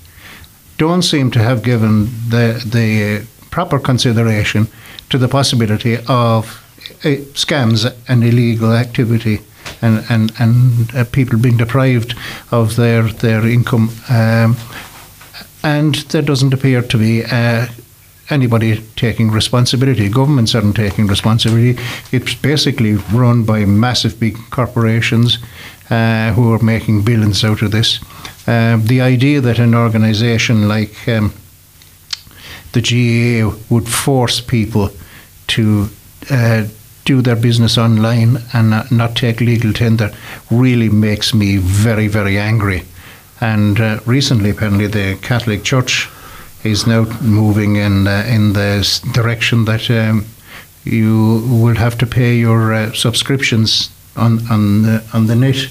don't 0.78 1.02
seem 1.02 1.30
to 1.30 1.38
have 1.38 1.62
given 1.62 2.06
the 2.28 2.60
the 2.66 3.26
proper 3.50 3.78
consideration 3.78 4.66
to 5.10 5.18
the 5.18 5.28
possibility 5.28 5.96
of 6.08 6.60
uh, 7.04 7.22
scams 7.34 7.94
and 8.08 8.24
illegal 8.24 8.72
activity 8.72 9.40
and 9.80 10.04
and 10.08 10.32
and 10.38 10.94
uh, 10.94 11.04
people 11.04 11.38
being 11.38 11.56
deprived 11.56 12.14
of 12.50 12.76
their 12.76 13.02
their 13.02 13.46
income. 13.46 13.90
Um, 14.08 14.56
and 15.62 15.94
there 16.10 16.22
doesn't 16.22 16.52
appear 16.52 16.82
to 16.82 16.98
be 16.98 17.24
uh, 17.24 17.66
anybody 18.30 18.82
taking 18.96 19.30
responsibility. 19.30 20.08
Governments 20.08 20.54
aren't 20.54 20.76
taking 20.76 21.06
responsibility. 21.06 21.80
It's 22.12 22.34
basically 22.34 22.94
run 23.12 23.44
by 23.44 23.64
massive 23.64 24.18
big 24.18 24.36
corporations 24.50 25.38
uh, 25.90 26.32
who 26.32 26.52
are 26.52 26.62
making 26.62 27.02
billions 27.02 27.44
out 27.44 27.62
of 27.62 27.70
this. 27.70 28.00
Uh, 28.46 28.78
the 28.82 29.00
idea 29.00 29.40
that 29.40 29.58
an 29.58 29.74
organisation 29.74 30.68
like 30.68 31.08
um, 31.08 31.32
the 32.72 32.80
GAA 32.80 33.56
would 33.70 33.88
force 33.88 34.40
people 34.40 34.90
to 35.46 35.88
uh, 36.30 36.66
do 37.04 37.20
their 37.20 37.36
business 37.36 37.76
online 37.76 38.38
and 38.52 38.70
not, 38.70 38.90
not, 38.90 39.14
take 39.14 39.40
legal 39.40 39.72
tender 39.72 40.10
really 40.50 40.88
makes 40.88 41.34
me 41.34 41.58
very, 41.58 42.08
very 42.08 42.38
angry. 42.38 42.82
And 43.40 43.78
uh, 43.78 44.00
recently, 44.06 44.50
apparently, 44.50 44.86
the 44.86 45.18
Catholic 45.20 45.64
Church 45.64 46.08
is 46.64 46.86
now 46.86 47.04
moving 47.20 47.76
in 47.76 48.06
uh, 48.06 48.24
in 48.26 48.52
the 48.54 49.00
direction 49.12 49.64
that 49.66 49.90
um, 49.90 50.24
you 50.84 51.42
will 51.48 51.76
have 51.76 51.96
to 51.98 52.06
pay 52.06 52.36
your 52.36 52.72
uh, 52.72 52.92
subscriptions 52.92 53.90
on 54.16 54.40
on 54.50 54.82
the, 54.82 55.04
on 55.12 55.26
the 55.26 55.34
net 55.34 55.68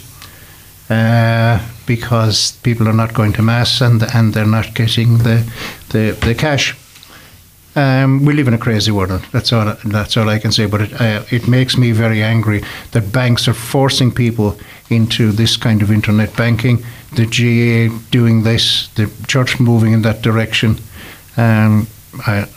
uh, 0.90 1.60
because 1.86 2.54
people 2.64 2.88
are 2.88 2.94
not 2.96 3.14
going 3.14 3.34
to 3.34 3.42
mass 3.42 3.82
and 3.82 4.04
and 4.14 4.34
they're 4.34 4.46
not 4.46 4.74
getting 4.76 5.18
the 5.20 5.44
the, 5.90 6.18
the 6.22 6.36
cash. 6.36 6.76
Um, 7.76 8.24
we 8.26 8.34
live 8.34 8.48
in 8.48 8.54
a 8.54 8.58
crazy 8.58 8.92
world. 8.92 9.22
That's 9.32 9.52
all. 9.52 9.76
That's 9.86 10.16
all 10.16 10.30
I 10.30 10.40
can 10.40 10.52
say. 10.52 10.68
But 10.68 10.82
it, 10.82 11.02
uh, 11.02 11.24
it 11.32 11.48
makes 11.48 11.78
me 11.78 11.92
very 11.92 12.22
angry 12.22 12.64
that 12.92 13.12
banks 13.12 13.48
are 13.48 13.54
forcing 13.54 14.12
people 14.12 14.58
into 14.90 15.32
this 15.32 15.58
kind 15.58 15.82
of 15.82 15.92
internet 15.92 16.36
banking. 16.36 16.84
The 17.16 17.26
GAA 17.26 17.98
doing 18.12 18.44
this, 18.44 18.88
the 18.90 19.12
church 19.28 19.60
moving 19.60 19.94
in 19.94 20.02
that 20.04 20.22
direction. 20.22 20.78
Um, 21.36 21.88
I, 22.28 22.48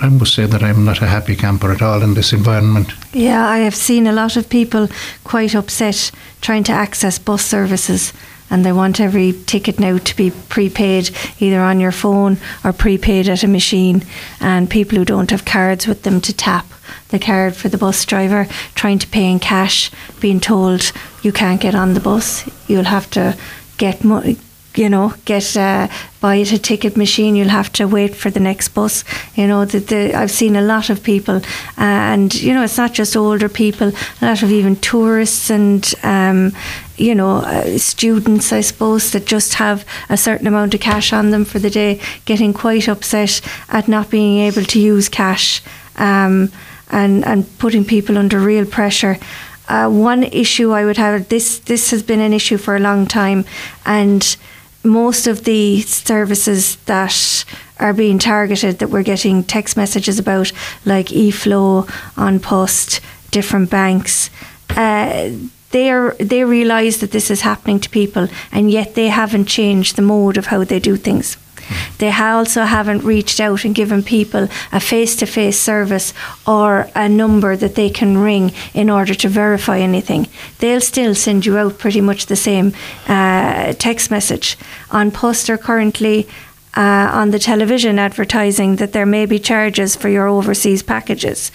I 0.00 0.08
must 0.08 0.34
say 0.34 0.46
that 0.46 0.62
I'm 0.62 0.84
not 0.84 1.02
a 1.02 1.06
happy 1.06 1.36
camper 1.36 1.72
at 1.72 1.80
all 1.80 2.02
in 2.02 2.14
this 2.14 2.32
environment. 2.32 2.92
Yeah, 3.12 3.46
I 3.46 3.58
have 3.58 3.76
seen 3.76 4.06
a 4.06 4.12
lot 4.12 4.36
of 4.36 4.48
people 4.48 4.88
quite 5.22 5.54
upset 5.54 6.10
trying 6.40 6.64
to 6.64 6.72
access 6.72 7.18
bus 7.18 7.44
services 7.44 8.12
and 8.50 8.64
they 8.64 8.72
want 8.72 9.00
every 9.00 9.32
ticket 9.46 9.78
now 9.80 9.98
to 9.98 10.16
be 10.16 10.30
prepaid 10.48 11.10
either 11.40 11.60
on 11.60 11.80
your 11.80 11.92
phone 11.92 12.38
or 12.62 12.72
prepaid 12.72 13.28
at 13.28 13.42
a 13.42 13.48
machine. 13.48 14.04
And 14.40 14.70
people 14.70 14.98
who 14.98 15.04
don't 15.04 15.30
have 15.30 15.44
cards 15.44 15.86
with 15.86 16.02
them 16.02 16.20
to 16.22 16.32
tap 16.32 16.66
the 17.08 17.18
card 17.18 17.56
for 17.56 17.68
the 17.68 17.78
bus 17.78 18.04
driver 18.04 18.46
trying 18.74 18.98
to 18.98 19.06
pay 19.08 19.30
in 19.30 19.38
cash 19.38 19.90
being 20.20 20.40
told 20.40 20.92
you 21.22 21.32
can't 21.32 21.60
get 21.60 21.74
on 21.74 21.94
the 21.94 22.00
bus 22.00 22.48
you'll 22.68 22.84
have 22.84 23.08
to 23.10 23.36
get 23.78 24.04
money 24.04 24.36
you 24.76 24.88
know, 24.88 25.14
get 25.24 25.56
uh, 25.56 25.88
buy 26.20 26.36
it 26.36 26.52
a 26.52 26.58
ticket 26.58 26.96
machine. 26.96 27.36
You'll 27.36 27.48
have 27.48 27.72
to 27.74 27.86
wait 27.86 28.14
for 28.14 28.30
the 28.30 28.40
next 28.40 28.68
bus. 28.68 29.04
You 29.34 29.46
know, 29.46 29.64
the, 29.64 29.78
the, 29.78 30.14
I've 30.14 30.30
seen 30.30 30.56
a 30.56 30.62
lot 30.62 30.90
of 30.90 31.02
people, 31.02 31.36
uh, 31.36 31.42
and 31.78 32.34
you 32.34 32.52
know, 32.52 32.62
it's 32.62 32.76
not 32.76 32.92
just 32.92 33.16
older 33.16 33.48
people. 33.48 33.92
A 34.20 34.26
lot 34.26 34.42
of 34.42 34.50
even 34.50 34.76
tourists 34.76 35.50
and 35.50 35.92
um, 36.02 36.52
you 36.96 37.14
know, 37.14 37.38
uh, 37.38 37.78
students, 37.78 38.52
I 38.52 38.60
suppose, 38.60 39.10
that 39.12 39.26
just 39.26 39.54
have 39.54 39.84
a 40.08 40.16
certain 40.16 40.46
amount 40.46 40.74
of 40.74 40.80
cash 40.80 41.12
on 41.12 41.30
them 41.30 41.44
for 41.44 41.58
the 41.58 41.70
day, 41.70 42.00
getting 42.24 42.52
quite 42.52 42.88
upset 42.88 43.40
at 43.68 43.88
not 43.88 44.10
being 44.10 44.38
able 44.40 44.62
to 44.64 44.80
use 44.80 45.08
cash, 45.08 45.62
um, 45.96 46.50
and 46.90 47.24
and 47.24 47.58
putting 47.58 47.84
people 47.84 48.18
under 48.18 48.38
real 48.38 48.66
pressure. 48.66 49.18
Uh, 49.66 49.88
one 49.88 50.24
issue 50.24 50.72
I 50.72 50.84
would 50.84 50.98
have 50.98 51.28
this 51.28 51.58
this 51.60 51.90
has 51.90 52.02
been 52.02 52.20
an 52.20 52.32
issue 52.32 52.58
for 52.58 52.76
a 52.76 52.80
long 52.80 53.06
time, 53.06 53.44
and 53.84 54.36
most 54.84 55.26
of 55.26 55.44
the 55.44 55.80
services 55.82 56.76
that 56.86 57.44
are 57.80 57.92
being 57.92 58.18
targeted 58.18 58.78
that 58.78 58.90
we're 58.90 59.02
getting 59.02 59.42
text 59.42 59.76
messages 59.76 60.18
about, 60.18 60.52
like 60.84 61.06
eFlow, 61.06 61.90
An 62.16 62.38
Post, 62.38 63.00
different 63.30 63.70
banks, 63.70 64.30
uh, 64.70 65.30
they 65.70 65.90
are 65.90 66.14
they 66.20 66.44
realise 66.44 66.98
that 66.98 67.10
this 67.10 67.30
is 67.30 67.40
happening 67.40 67.80
to 67.80 67.90
people, 67.90 68.28
and 68.52 68.70
yet 68.70 68.94
they 68.94 69.08
haven't 69.08 69.46
changed 69.46 69.96
the 69.96 70.02
mode 70.02 70.36
of 70.36 70.46
how 70.46 70.62
they 70.62 70.78
do 70.78 70.96
things. 70.96 71.36
They 71.98 72.10
also 72.12 72.62
haven't 72.62 73.04
reached 73.04 73.40
out 73.40 73.64
and 73.64 73.74
given 73.74 74.02
people 74.02 74.48
a 74.72 74.80
face 74.80 75.16
to 75.16 75.26
face 75.26 75.58
service 75.58 76.12
or 76.46 76.88
a 76.94 77.08
number 77.08 77.56
that 77.56 77.74
they 77.74 77.90
can 77.90 78.18
ring 78.18 78.52
in 78.72 78.90
order 78.90 79.14
to 79.14 79.28
verify 79.28 79.78
anything. 79.78 80.28
They'll 80.58 80.80
still 80.80 81.14
send 81.14 81.46
you 81.46 81.56
out 81.58 81.78
pretty 81.78 82.00
much 82.00 82.26
the 82.26 82.36
same 82.36 82.72
uh, 83.08 83.72
text 83.74 84.10
message. 84.10 84.56
On 84.90 85.10
poster 85.10 85.56
currently 85.56 86.26
uh, 86.76 87.10
on 87.12 87.30
the 87.30 87.38
television 87.38 87.98
advertising 87.98 88.76
that 88.76 88.92
there 88.92 89.06
may 89.06 89.26
be 89.26 89.38
charges 89.38 89.94
for 89.94 90.08
your 90.08 90.26
overseas 90.26 90.82
packages. 90.82 91.52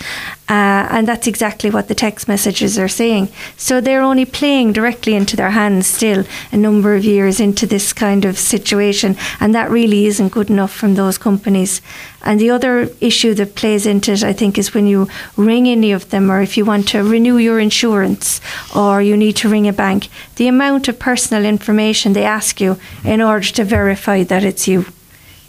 Uh, 0.48 0.88
and 0.90 1.08
that's 1.08 1.28
exactly 1.28 1.70
what 1.70 1.88
the 1.88 1.96
text 1.96 2.28
messages 2.28 2.80
are 2.80 2.88
saying. 2.88 3.30
So 3.56 3.80
they're 3.80 4.02
only 4.02 4.26
playing 4.26 4.74
directly 4.74 5.14
into 5.14 5.36
their 5.36 5.52
hands 5.52 5.86
still 5.86 6.26
a 6.52 6.58
number 6.58 6.96
of 6.96 7.06
years 7.06 7.40
into 7.40 7.68
this 7.68 7.94
kind 7.94 8.26
of 8.26 8.40
situation. 8.40 9.16
And 9.40 9.54
that 9.54 9.70
really 9.70 10.08
isn't 10.08 10.30
good 10.30 10.50
enough 10.50 10.74
from 10.74 10.96
those 10.96 11.20
companies. 11.20 11.82
And 12.24 12.40
the 12.40 12.50
other 12.50 12.90
issue 13.00 13.36
that 13.36 13.56
plays 13.56 13.86
into 13.86 14.14
it, 14.14 14.24
I 14.24 14.34
think, 14.34 14.58
is 14.58 14.74
when 14.74 14.88
you 14.88 15.08
ring 15.38 15.68
any 15.68 15.92
of 15.92 16.10
them 16.10 16.32
or 16.32 16.42
if 16.42 16.58
you 16.58 16.66
want 16.66 16.88
to 16.90 17.04
renew 17.04 17.38
your 17.38 17.60
insurance 17.60 18.42
or 18.76 19.04
you 19.04 19.16
need 19.16 19.36
to 19.38 19.50
ring 19.50 19.68
a 19.68 19.74
bank, 19.74 20.08
the 20.38 20.48
amount 20.48 20.88
of 20.88 20.98
personal 20.98 21.46
information 21.46 22.14
they 22.14 22.26
ask 22.26 22.60
you 22.60 22.80
in 23.04 23.22
order 23.22 23.46
to 23.46 23.64
verify 23.64 24.24
that 24.24 24.44
it's 24.44 24.68
you 24.68 24.86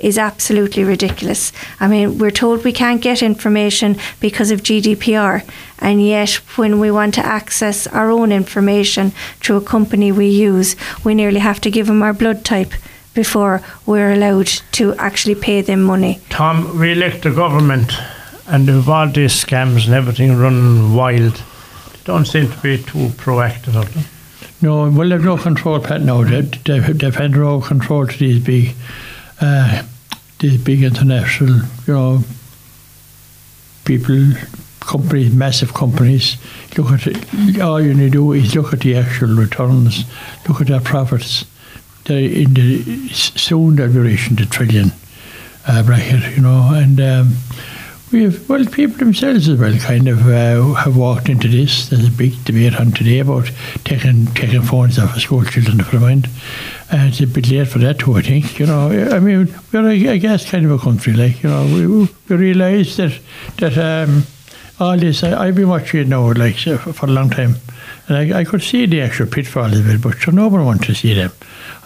is 0.01 0.19
absolutely 0.19 0.85
ridiculous. 0.85 1.53
I 1.79 1.89
mean, 1.89 2.19
we're 2.19 2.31
told 2.31 2.65
we 2.65 2.73
can't 2.73 3.03
get 3.03 3.23
information 3.23 3.97
because 4.21 4.51
of 4.51 4.63
GDPR, 4.63 5.49
and 5.79 6.05
yet 6.05 6.35
when 6.57 6.81
we 6.81 6.91
want 6.91 7.15
to 7.15 7.25
access 7.25 7.87
our 7.87 8.11
own 8.11 8.33
information 8.33 9.13
through 9.41 9.59
a 9.59 9.61
company 9.63 10.13
we 10.13 10.29
use, 10.29 10.77
we 11.05 11.15
nearly 11.15 11.41
have 11.41 11.61
to 11.63 11.71
give 11.71 11.87
them 11.87 12.03
our 12.03 12.13
blood 12.13 12.45
type 12.45 12.73
before 13.15 13.61
we're 13.87 14.13
allowed 14.13 14.47
to 14.73 14.95
actually 14.95 15.35
pay 15.35 15.61
them 15.61 15.83
money. 15.83 16.21
Tom, 16.31 16.79
we 16.79 16.93
elect 16.93 17.23
the 17.23 17.31
government, 17.31 17.93
and 18.47 18.67
with 18.67 18.89
all 18.89 19.09
these 19.09 19.33
scams 19.45 19.87
and 19.87 19.95
everything 19.95 20.37
running 20.37 20.95
wild, 20.95 21.35
they 21.35 22.01
don't 22.05 22.27
seem 22.27 22.51
to 22.51 22.59
be 22.59 22.79
too 22.79 23.09
proactive 23.19 23.77
of 23.77 23.93
them. 23.95 24.05
No, 24.63 24.91
well, 24.91 25.09
they've 25.09 25.25
no 25.25 25.39
control, 25.39 25.81
Pat. 25.81 26.03
No, 26.03 26.23
they've, 26.25 26.51
they've 26.65 27.15
had 27.15 27.31
no 27.31 27.61
control 27.61 28.07
to 28.07 28.19
these 28.19 28.45
big 28.45 28.75
uh, 29.41 29.83
the 30.41 30.59
big 30.59 30.83
international, 30.83 31.61
you 31.87 31.95
know, 31.95 32.25
people, 33.85 34.33
companies, 34.81 35.35
massive 35.35 35.75
companies, 35.75 36.37
look 36.77 36.93
at 36.93 37.07
it, 37.07 37.61
all 37.61 37.81
you 37.81 37.95
need 37.95 38.13
to 38.13 38.19
do 38.19 38.33
is 38.33 38.55
look 38.55 38.73
at 38.73 38.81
the 38.81 38.97
actual 38.97 39.35
returns, 39.35 40.05
look 40.49 40.61
at 40.61 40.69
their 40.69 40.81
profits. 40.81 41.45
They're 42.05 42.19
in 42.19 42.55
the 42.55 43.09
soon 43.11 43.77
they'll 43.77 43.93
be 43.93 43.99
reaching 43.99 44.37
the 44.37 44.47
trillion 44.47 44.93
uh, 45.69 45.83
bracket, 45.83 46.37
you 46.37 46.43
know, 46.43 46.71
and 46.73 46.99
um, 47.01 47.37
we 48.11 48.25
have 48.25 48.49
well 48.49 48.65
people 48.65 48.97
themselves 48.97 49.49
as 49.49 49.59
well 49.59 49.77
kind 49.79 50.09
of 50.09 50.27
uh, 50.27 50.73
have 50.75 50.97
walked 50.97 51.29
into 51.29 51.49
this. 51.49 51.89
There's 51.89 52.09
a 52.09 52.11
big 52.11 52.43
debate 52.45 52.81
on 52.81 52.93
today 52.93 53.21
about 53.21 53.51
taking 53.85 54.27
taking 54.29 54.63
phones 54.63 54.99
off 54.99 55.15
of 55.15 55.23
school 55.23 55.45
children 55.45 55.83
for 55.85 55.99
the 55.99 56.01
mind. 56.01 56.29
It's 56.93 57.21
a 57.21 57.27
bit 57.27 57.49
late 57.51 57.69
for 57.69 57.79
that 57.79 57.99
too, 58.01 58.17
I 58.17 58.23
think. 58.23 58.59
You 58.59 58.67
know, 58.67 58.89
I 58.91 59.21
mean, 59.21 59.55
we're, 59.73 59.89
I 59.89 60.17
guess, 60.17 60.51
kind 60.51 60.65
of 60.65 60.73
a 60.73 60.79
country, 60.79 61.13
like, 61.13 61.43
you 61.43 61.49
know, 61.49 61.65
we, 61.67 61.87
we 61.87 62.37
realise 62.37 62.97
that, 62.97 63.19
that 63.59 63.79
um, 63.79 64.25
all 64.81 64.97
this, 64.97 65.23
I, 65.23 65.47
I've 65.47 65.55
been 65.55 65.69
watching 65.69 66.01
it 66.01 66.09
now, 66.09 66.33
like, 66.33 66.57
for 66.57 67.07
a 67.07 67.11
long 67.11 67.31
time, 67.31 67.55
and 68.09 68.17
I, 68.17 68.41
I 68.41 68.45
could 68.45 68.63
see 68.63 68.87
the 68.87 69.03
actual 69.03 69.27
pitfalls 69.27 69.79
of 69.79 69.89
it, 69.89 70.03
but 70.03 70.19
sure, 70.19 70.35
nobody 70.35 70.65
wants 70.65 70.87
to 70.87 70.95
see 70.95 71.15
them. 71.15 71.31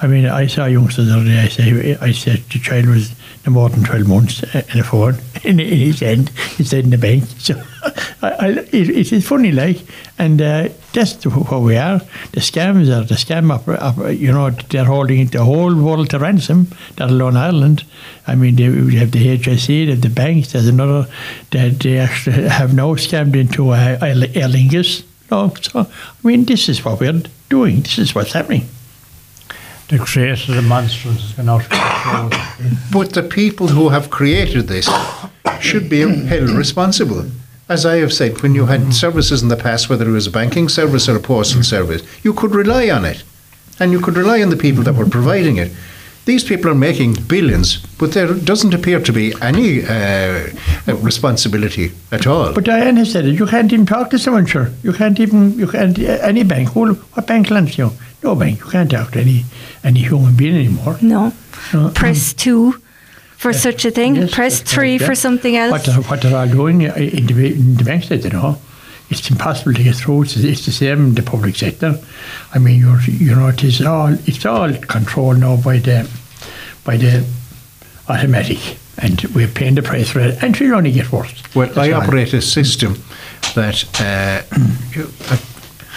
I 0.00 0.06
mean, 0.06 0.24
I 0.24 0.46
saw 0.46 0.64
youngsters 0.64 1.08
the 1.08 1.14
other 1.14 1.24
day, 1.24 1.40
I, 1.40 1.48
say, 1.48 1.96
I 2.00 2.12
said 2.12 2.38
the 2.50 2.58
child 2.58 2.86
was 2.86 3.10
no 3.10 3.16
more 3.50 3.68
than 3.68 3.84
12 3.84 4.08
months 4.08 4.42
in 4.54 4.80
a 4.80 4.84
phone 4.84 5.16
in, 5.42 5.60
in 5.60 5.78
his 5.78 6.00
hand 6.00 6.30
instead 6.58 6.84
in 6.84 6.90
the 6.90 6.98
bank. 6.98 7.24
So 7.38 7.60
I, 8.22 8.30
I, 8.30 8.48
it, 8.48 8.90
it 8.90 9.12
is 9.12 9.26
funny, 9.26 9.52
like, 9.52 9.80
and 10.18 10.40
uh, 10.40 10.68
that's 10.92 11.24
what 11.26 11.60
we 11.60 11.76
are. 11.76 11.98
The 12.32 12.40
scams 12.40 12.88
are 12.88 13.04
the 13.04 13.14
scam, 13.14 13.56
oper- 13.56 13.78
oper- 13.78 14.18
you 14.18 14.32
know, 14.32 14.50
they're 14.50 14.84
holding 14.84 15.26
the 15.26 15.44
whole 15.44 15.74
world 15.74 16.10
to 16.10 16.18
ransom, 16.18 16.68
that 16.96 17.10
alone 17.10 17.36
Ireland. 17.36 17.84
I 18.26 18.34
mean, 18.34 18.56
they, 18.56 18.68
we 18.68 18.96
have 18.96 19.10
the 19.10 19.38
HSE, 19.38 19.66
they 19.66 19.90
have 19.90 20.00
the 20.00 20.08
banks, 20.08 20.52
there's 20.52 20.68
another 20.68 21.08
that 21.50 21.80
they 21.80 21.98
actually 21.98 22.48
have 22.48 22.74
now 22.74 22.94
scammed 22.94 23.36
into 23.36 23.70
uh, 23.70 23.98
Aer 24.00 24.24
Aer 24.34 24.48
Lingus. 24.48 25.04
No, 25.30 25.52
so, 25.60 25.80
I 25.80 26.26
mean, 26.26 26.44
this 26.44 26.68
is 26.68 26.84
what 26.84 27.00
we're 27.00 27.22
doing, 27.48 27.82
this 27.82 27.98
is 27.98 28.14
what's 28.14 28.32
happening. 28.32 28.66
The 29.88 29.98
creator 29.98 30.52
of 30.52 30.56
the 30.56 30.62
monsters 30.62 31.20
has 31.20 31.32
gone 31.32 31.48
out 31.48 31.62
of 31.62 31.68
control. 31.68 32.30
But 32.90 33.12
the 33.12 33.22
people 33.22 33.68
who 33.68 33.90
have 33.90 34.08
created 34.10 34.66
this 34.66 34.88
should 35.60 35.90
be 35.90 36.00
held 36.00 36.50
responsible. 36.50 37.26
As 37.68 37.84
I 37.84 37.96
have 37.96 38.12
said, 38.12 38.42
when 38.42 38.54
you 38.54 38.66
had 38.66 38.94
services 38.94 39.42
in 39.42 39.48
the 39.48 39.56
past, 39.56 39.88
whether 39.88 40.08
it 40.08 40.12
was 40.12 40.26
a 40.26 40.30
banking 40.30 40.68
service 40.68 41.08
or 41.08 41.16
a 41.16 41.20
postal 41.20 41.62
service, 41.62 42.02
you 42.22 42.32
could 42.32 42.54
rely 42.54 42.88
on 42.90 43.04
it. 43.04 43.22
And 43.78 43.92
you 43.92 44.00
could 44.00 44.16
rely 44.16 44.42
on 44.42 44.50
the 44.50 44.56
people 44.56 44.84
that 44.84 44.94
were 44.94 45.06
providing 45.06 45.56
it. 45.58 45.72
These 46.24 46.44
people 46.44 46.70
are 46.70 46.74
making 46.74 47.16
billions, 47.28 47.84
but 47.98 48.12
there 48.12 48.32
doesn't 48.32 48.72
appear 48.72 49.00
to 49.00 49.12
be 49.12 49.34
any 49.42 49.84
uh, 49.84 50.48
responsibility 50.86 51.92
at 52.10 52.26
all. 52.26 52.54
But 52.54 52.64
Diane 52.64 52.96
has 52.96 53.12
said 53.12 53.26
it. 53.26 53.34
You 53.34 53.46
can't 53.46 53.70
even 53.70 53.84
talk 53.84 54.08
to 54.10 54.18
someone, 54.18 54.46
sure. 54.46 54.70
You 54.82 54.94
can't 54.94 55.20
even. 55.20 55.58
You 55.58 55.66
can't. 55.66 55.98
Any 55.98 56.42
bank. 56.42 56.74
What 56.74 57.26
bank 57.26 57.50
lends 57.50 57.76
you? 57.76 57.90
No 58.24 58.34
bank. 58.34 58.58
You 58.60 58.70
can't 58.70 58.90
talk 58.90 59.12
to 59.12 59.20
any 59.20 59.44
any 59.84 60.00
human 60.00 60.34
being 60.34 60.54
anymore. 60.56 60.96
No. 61.02 61.32
No. 61.74 61.90
Press 61.94 62.32
two 62.32 62.72
for 63.36 63.52
such 63.52 63.84
a 63.84 63.90
thing. 63.90 64.16
Yes, 64.16 64.34
Press 64.34 64.60
three 64.62 64.92
right, 64.92 65.00
yeah. 65.02 65.06
for 65.06 65.14
something 65.14 65.56
else. 65.56 65.72
What 65.72 65.84
they're, 65.84 66.02
what 66.10 66.22
they're 66.22 66.36
all 66.36 66.48
doing 66.48 66.88
uh, 66.90 66.94
in 66.94 67.26
the, 67.26 67.46
in 67.52 67.74
the 67.76 67.84
banks, 67.84 68.10
you 68.10 68.30
know, 68.30 68.56
it's 69.10 69.30
impossible 69.30 69.74
to 69.74 69.82
get 69.82 69.96
through. 69.96 70.22
It's, 70.22 70.36
it's 70.38 70.64
the 70.64 70.72
same 70.72 71.08
in 71.08 71.14
the 71.14 71.22
public 71.22 71.54
sector. 71.54 72.00
I 72.54 72.58
mean, 72.58 72.80
you're, 72.80 73.00
you 73.02 73.34
know, 73.34 73.48
it 73.48 73.62
is 73.62 73.82
all 73.82 74.14
it's 74.26 74.46
all 74.46 74.72
controlled 74.72 75.38
now 75.40 75.56
by 75.56 75.78
the 75.78 76.08
by 76.84 76.96
the 76.96 77.26
automatic, 78.08 78.78
and 78.98 79.20
we're 79.34 79.48
paying 79.48 79.74
the 79.74 79.82
price 79.82 80.08
for 80.10 80.20
it, 80.20 80.42
and 80.42 80.54
it'll 80.56 80.76
only 80.76 80.92
get 80.92 81.12
worse. 81.12 81.42
Well, 81.54 81.66
That's 81.66 81.78
I 81.78 81.90
all. 81.92 82.02
operate 82.02 82.32
a 82.32 82.40
system 82.40 82.96
that 83.54 83.84
uh, 84.00 84.42
you- 84.96 85.12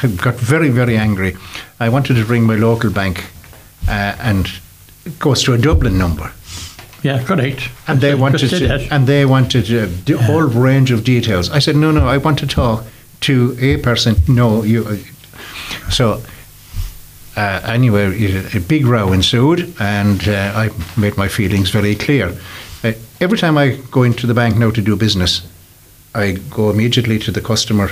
I 0.04 0.08
got 0.08 0.36
very, 0.36 0.70
very 0.70 0.98
angry. 0.98 1.36
I 1.80 1.90
wanted 1.90 2.16
to 2.16 2.24
ring 2.26 2.44
my 2.44 2.56
local 2.56 2.90
bank, 2.92 3.24
uh, 3.88 4.16
and 4.20 4.48
it 5.06 5.20
goes 5.20 5.44
to 5.44 5.54
a 5.54 5.58
Dublin 5.58 5.98
number, 5.98 6.32
Yeah, 7.04 7.24
correct. 7.24 7.70
and 7.88 8.00
they 8.02 8.16
wanted 8.16 8.50
to, 8.50 8.88
and 8.94 9.08
they 9.08 9.26
wanted 9.26 9.70
a 9.72 9.88
d- 9.88 10.14
whole 10.14 10.44
range 10.64 10.92
of 10.92 11.04
details. 11.04 11.50
I 11.50 11.60
said, 11.60 11.76
no, 11.76 11.92
no, 11.92 12.08
I 12.08 12.18
want 12.18 12.40
to 12.40 12.48
talk 12.48 12.84
to 13.22 13.56
a 13.60 13.78
person. 13.78 14.16
No, 14.28 14.64
you. 14.64 14.86
uh, 14.86 14.98
So. 15.92 16.22
Uh, 17.36 17.62
anyway, 17.66 18.06
a 18.56 18.60
big 18.60 18.88
row 18.88 19.14
ensued, 19.14 19.72
and 19.80 20.28
uh, 20.28 20.52
I 20.56 20.70
made 21.00 21.18
my 21.18 21.28
feelings 21.28 21.70
very 21.70 21.94
clear. 21.96 22.36
Uh, 22.84 22.94
every 23.22 23.38
time 23.38 23.60
I 23.60 23.78
go 23.92 24.02
into 24.04 24.26
the 24.26 24.34
bank 24.34 24.58
now 24.58 24.72
to 24.72 24.82
do 24.82 24.96
business, 24.96 25.44
I 26.16 26.40
go 26.50 26.72
immediately 26.72 27.20
to 27.20 27.32
the 27.32 27.42
customer 27.42 27.92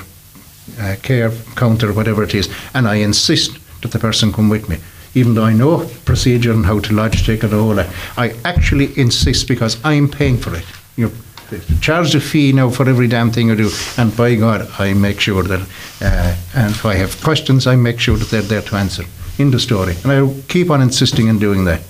uh, 0.80 0.96
care 1.02 1.32
counter, 1.56 1.94
whatever 1.94 2.24
it 2.24 2.34
is, 2.34 2.50
and 2.74 2.88
I 2.88 2.96
insist 2.96 3.58
that 3.82 3.92
the 3.92 4.00
person 4.00 4.34
come 4.34 4.50
with 4.50 4.70
me. 4.70 4.78
Even 5.14 5.34
though 5.34 5.46
I 5.46 5.54
know 5.54 5.90
procedure 6.04 6.52
and 6.52 6.66
how 6.66 6.80
to 6.80 6.94
lodge 6.94 7.26
ticket 7.26 7.52
and 7.52 7.62
all 7.62 7.76
that, 7.76 7.94
I 8.18 8.36
actually 8.44 8.98
insist 9.00 9.48
because 9.48 9.78
I'm 9.86 10.10
paying 10.10 10.38
for 10.38 10.56
it. 10.56 10.66
You're 10.98 11.12
charged 11.80 12.16
a 12.16 12.20
fee 12.20 12.52
now 12.52 12.70
for 12.70 12.90
every 12.90 13.08
damn 13.08 13.32
thing 13.32 13.52
I 13.52 13.56
do, 13.56 13.70
and 13.98 14.16
by 14.16 14.36
God, 14.36 14.68
I 14.80 14.94
make 14.94 15.20
sure 15.20 15.44
that, 15.44 15.62
uh, 16.02 16.36
and 16.56 16.72
if 16.72 16.86
I 16.86 16.96
have 16.96 17.22
questions, 17.24 17.68
I 17.68 17.76
make 17.76 18.00
sure 18.00 18.18
that 18.18 18.30
they're 18.30 18.42
there 18.42 18.62
to 18.62 18.76
answer 18.76 19.04
in 19.38 19.52
the 19.52 19.60
story, 19.60 19.96
and 20.04 20.12
I 20.12 20.42
keep 20.48 20.70
on 20.70 20.82
insisting 20.82 21.28
in 21.28 21.40
doing 21.40 21.66
that. 21.66 21.82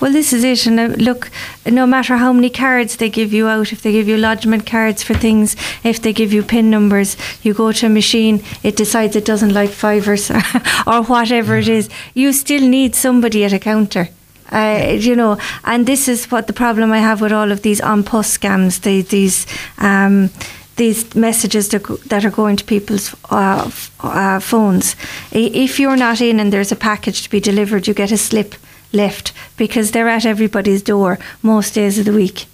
Well, 0.00 0.12
this 0.12 0.32
is 0.32 0.44
it. 0.44 0.66
And 0.66 0.78
uh, 0.78 0.86
look, 0.96 1.30
no 1.64 1.86
matter 1.86 2.16
how 2.16 2.32
many 2.32 2.50
cards 2.50 2.96
they 2.96 3.08
give 3.08 3.32
you 3.32 3.48
out, 3.48 3.72
if 3.72 3.82
they 3.82 3.92
give 3.92 4.08
you 4.08 4.16
lodgement 4.16 4.66
cards 4.66 5.02
for 5.02 5.14
things, 5.14 5.56
if 5.84 6.02
they 6.02 6.12
give 6.12 6.32
you 6.32 6.42
PIN 6.42 6.70
numbers, 6.70 7.16
you 7.42 7.54
go 7.54 7.72
to 7.72 7.86
a 7.86 7.88
machine, 7.88 8.42
it 8.62 8.76
decides 8.76 9.16
it 9.16 9.24
doesn't 9.24 9.54
like 9.54 9.70
fivers 9.70 10.30
or 10.86 11.02
whatever 11.02 11.56
it 11.56 11.68
is, 11.68 11.88
you 12.14 12.32
still 12.32 12.66
need 12.66 12.94
somebody 12.94 13.44
at 13.44 13.52
a 13.52 13.58
counter. 13.58 14.08
Uh, 14.52 14.96
you 14.98 15.16
know, 15.16 15.38
and 15.64 15.86
this 15.86 16.08
is 16.08 16.30
what 16.30 16.46
the 16.46 16.52
problem 16.52 16.92
I 16.92 16.98
have 16.98 17.20
with 17.20 17.32
all 17.32 17.50
of 17.50 17.62
these 17.62 17.80
An 17.80 18.04
Post 18.04 18.40
scams. 18.40 18.80
The, 18.82 19.02
these 19.02 19.46
um, 19.78 20.30
these 20.76 21.14
messages 21.14 21.70
that, 21.70 21.82
that 22.06 22.24
are 22.24 22.30
going 22.30 22.56
to 22.56 22.64
people's 22.64 23.14
uh, 23.30 23.70
uh, 24.00 24.40
phones. 24.40 24.94
If 25.32 25.80
you're 25.80 25.96
not 25.96 26.20
in 26.20 26.38
and 26.38 26.52
there's 26.52 26.70
a 26.70 26.76
package 26.76 27.22
to 27.22 27.30
be 27.30 27.40
delivered, 27.40 27.86
you 27.86 27.94
get 27.94 28.12
a 28.12 28.18
slip 28.18 28.54
left 28.96 29.32
because 29.56 29.90
they're 29.90 30.08
at 30.08 30.26
everybody's 30.26 30.82
door 30.82 31.18
most 31.42 31.74
days 31.74 31.98
of 31.98 32.04
the 32.04 32.12
week. 32.12 32.46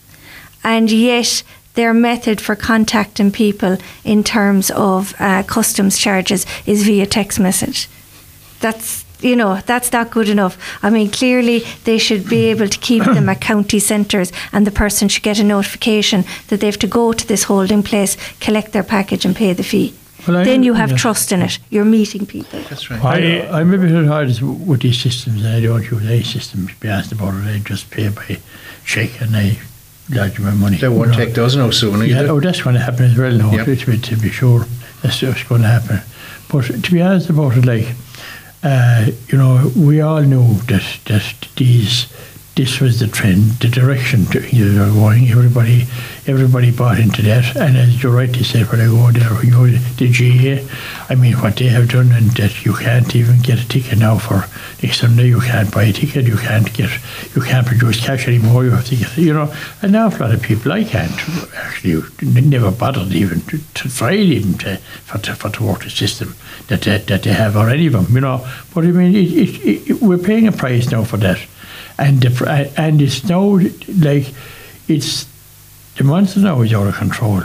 And 0.64 0.90
yet, 0.90 1.42
their 1.74 1.94
method 1.94 2.40
for 2.40 2.54
contacting 2.54 3.32
people 3.32 3.78
in 4.04 4.22
terms 4.22 4.70
of 4.70 5.14
uh, 5.18 5.42
customs 5.44 5.98
charges 5.98 6.46
is 6.66 6.84
via 6.84 7.06
text 7.06 7.40
message. 7.40 7.88
That's 8.60 9.04
you 9.20 9.36
know 9.36 9.60
that's 9.66 9.92
not 9.92 10.10
good 10.10 10.28
enough. 10.28 10.58
I 10.82 10.90
mean, 10.90 11.10
clearly 11.10 11.60
they 11.84 11.98
should 11.98 12.28
be 12.28 12.50
able 12.50 12.68
to 12.68 12.78
keep 12.78 13.04
them 13.04 13.28
at 13.28 13.40
county 13.40 13.78
centres, 13.78 14.32
and 14.52 14.66
the 14.66 14.70
person 14.70 15.08
should 15.08 15.22
get 15.22 15.38
a 15.38 15.44
notification 15.44 16.24
that 16.48 16.60
they 16.60 16.66
have 16.66 16.78
to 16.80 16.86
go 16.86 17.12
to 17.12 17.26
this 17.26 17.44
holding 17.44 17.82
place, 17.82 18.16
collect 18.40 18.72
their 18.72 18.82
package, 18.82 19.24
and 19.24 19.36
pay 19.36 19.52
the 19.52 19.62
fee. 19.62 19.94
Well, 20.26 20.44
then 20.44 20.62
you 20.62 20.74
have 20.74 20.90
yeah. 20.92 20.96
trust 20.96 21.32
in 21.32 21.42
it. 21.42 21.58
You're 21.70 21.84
meeting 21.84 22.26
people. 22.26 22.60
That's 22.68 22.90
right. 22.90 23.02
I, 23.02 23.60
I'm 23.60 23.72
a 23.74 23.78
bit 23.78 24.06
hard 24.06 24.28
with 24.28 24.82
these 24.82 25.00
systems. 25.00 25.44
I 25.44 25.60
don't 25.60 25.82
use 25.82 26.04
any 26.06 26.22
systems. 26.22 26.68
To 26.70 26.80
be 26.80 26.88
asked 26.88 27.12
about 27.12 27.34
it, 27.34 27.46
I 27.46 27.58
just 27.58 27.90
pay 27.90 28.08
by 28.08 28.38
check 28.84 29.20
and 29.20 29.34
I 29.36 29.58
lodge 30.10 30.38
my 30.38 30.52
money. 30.52 30.76
They 30.76 30.88
won't 30.88 31.12
you 31.12 31.18
know. 31.18 31.24
take 31.24 31.34
those 31.34 31.56
no 31.56 31.70
sooner. 31.70 32.04
Yeah, 32.04 32.20
either. 32.20 32.30
oh, 32.30 32.40
that's 32.40 32.62
going 32.62 32.74
to 32.74 32.80
happen 32.80 33.06
as 33.06 33.18
well 33.18 33.36
now, 33.36 33.50
Yep. 33.52 33.78
to, 33.78 33.86
be, 33.86 33.98
to 33.98 34.16
be 34.16 34.30
sure. 34.30 34.64
That's 35.02 35.20
what's 35.22 35.42
going 35.44 35.62
to 35.62 35.68
happen. 35.68 36.00
But 36.50 36.82
to 36.84 36.92
be 36.92 37.02
honest 37.02 37.30
about 37.30 37.56
it, 37.56 37.64
like, 37.64 37.88
uh, 38.62 39.10
you 39.28 39.38
know, 39.38 39.72
we 39.76 40.00
all 40.00 40.22
knew 40.22 40.54
that, 40.68 40.84
that 41.06 41.48
these, 41.56 42.06
this 42.54 42.80
was 42.80 43.00
the 43.00 43.08
trend, 43.08 43.42
the 43.60 43.68
direction 43.68 44.26
to, 44.26 44.40
you 44.54 44.72
know, 44.72 44.92
going. 44.92 45.28
Everybody, 45.30 45.86
everybody 46.26 46.70
bought 46.70 46.98
into 46.98 47.22
that. 47.22 47.56
And 47.56 47.76
as 47.78 48.02
you 48.02 48.10
rightly 48.10 48.44
said, 48.44 48.70
when 48.70 48.80
I 48.80 48.86
go 48.86 49.10
there, 49.10 49.42
you 49.42 49.50
know, 49.50 49.66
the 49.66 50.08
GA, 50.08 50.66
I 51.08 51.14
mean, 51.14 51.34
what 51.34 51.56
they 51.56 51.68
have 51.68 51.88
done, 51.88 52.12
and 52.12 52.30
that 52.32 52.64
you 52.66 52.74
can't 52.74 53.16
even 53.16 53.40
get 53.40 53.58
a 53.58 53.68
ticket 53.68 53.98
now 53.98 54.18
for 54.18 54.44
next 54.82 55.00
Sunday. 55.00 55.28
You 55.28 55.40
can't 55.40 55.72
buy 55.72 55.84
a 55.84 55.92
ticket. 55.92 56.26
You 56.26 56.36
can't 56.36 56.70
get, 56.74 56.90
you 57.34 57.40
can't 57.40 57.66
produce 57.66 58.04
cash 58.04 58.28
anymore. 58.28 58.64
You 58.64 58.70
have 58.72 58.86
to 58.86 58.96
get, 58.96 59.16
you 59.16 59.32
know, 59.32 59.52
an 59.80 59.96
awful 59.96 60.26
lot 60.26 60.34
of 60.34 60.42
people. 60.42 60.72
I 60.72 60.84
can't 60.84 61.12
actually 61.56 62.02
never 62.22 62.70
bothered 62.70 63.12
even 63.12 63.40
to, 63.42 63.58
to 63.58 63.88
try 63.88 64.12
even 64.14 64.58
to 64.58 64.76
for 64.76 65.18
to, 65.18 65.34
for 65.34 65.48
the 65.48 65.90
system 65.90 66.34
that, 66.68 66.82
that 66.82 67.06
that 67.06 67.22
they 67.22 67.32
have 67.32 67.56
or 67.56 67.70
any 67.70 67.86
of 67.86 67.92
them, 67.94 68.06
you 68.10 68.20
know. 68.20 68.46
But 68.74 68.84
I 68.84 68.88
mean, 68.88 69.14
it, 69.14 69.32
it, 69.32 69.90
it, 69.90 70.02
we're 70.02 70.18
paying 70.18 70.46
a 70.46 70.52
price 70.52 70.90
now 70.90 71.04
for 71.04 71.16
that, 71.18 71.38
and 71.98 72.20
the, 72.20 72.72
and 72.76 73.00
it's 73.00 73.24
now 73.24 73.58
like 73.98 74.32
it's 74.88 75.26
the 75.96 76.04
monster 76.04 76.40
now 76.40 76.62
is 76.62 76.72
out 76.72 76.86
of 76.86 76.94
control, 76.94 77.42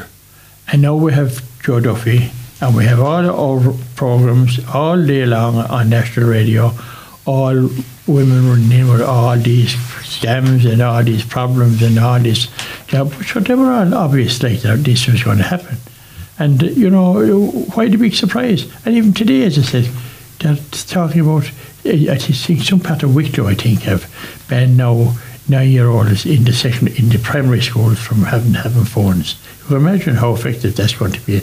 and 0.72 0.82
now 0.82 0.96
we 0.96 1.14
have 1.14 1.42
Joe 1.62 1.80
Duffy, 1.80 2.32
and 2.62 2.76
we 2.76 2.86
have 2.86 3.00
all 3.00 3.30
our 3.30 3.74
programs 3.96 4.60
all 4.74 5.04
day 5.06 5.26
long 5.26 5.58
on 5.58 5.90
national 5.90 6.30
radio, 6.30 6.72
all 7.26 7.70
women 8.08 8.48
running 8.48 8.72
in 8.72 8.88
with 8.88 9.02
all 9.02 9.38
these 9.38 9.74
scams 9.74 10.72
and 10.72 10.82
all 10.82 11.04
these 11.04 11.26
problems 11.26 11.82
and 11.82 12.00
all 12.00 12.20
this. 12.20 12.48
Yeah, 12.92 13.10
so 13.24 13.42
they 13.42 13.54
were 13.54 13.72
all 13.72 13.94
obvious 13.94 14.42
like 14.42 14.62
that 14.62 14.78
this 14.84 15.08
was 15.08 15.24
going 15.24 15.40
to 15.40 15.44
happen. 15.44 15.78
And, 16.40 16.62
you 16.62 16.90
know, 16.90 17.50
why 17.74 17.90
the 17.90 17.98
big 17.98 18.14
surprise? 18.14 18.72
And 18.86 18.96
even 18.96 19.14
today, 19.14 19.44
as 19.44 19.58
I 19.58 19.64
said, 19.64 19.90
they're 20.40 20.56
talking 20.72 21.22
about, 21.22 21.48
uh, 21.86 22.12
I 22.12 22.18
think 22.18 22.62
some 22.62 22.80
part 22.80 23.04
of 23.04 23.16
Wicklow, 23.16 23.48
I 23.48 23.56
think, 23.56 23.82
have 23.82 24.06
banned 24.50 24.78
now 24.78 25.14
nine-year-olds 25.50 26.26
in 26.26 26.44
the 26.44 26.54
second, 26.54 26.90
in 27.00 27.10
the 27.10 27.20
primary 27.20 27.62
schools 27.62 28.00
from 28.00 28.24
having 28.24 28.54
having 28.54 28.84
phones. 28.86 29.36
You 29.62 29.68
can 29.68 29.78
imagine 29.78 30.16
how 30.16 30.34
effective 30.34 30.76
that's 30.76 30.96
going 30.96 31.14
to 31.14 31.22
be. 31.26 31.42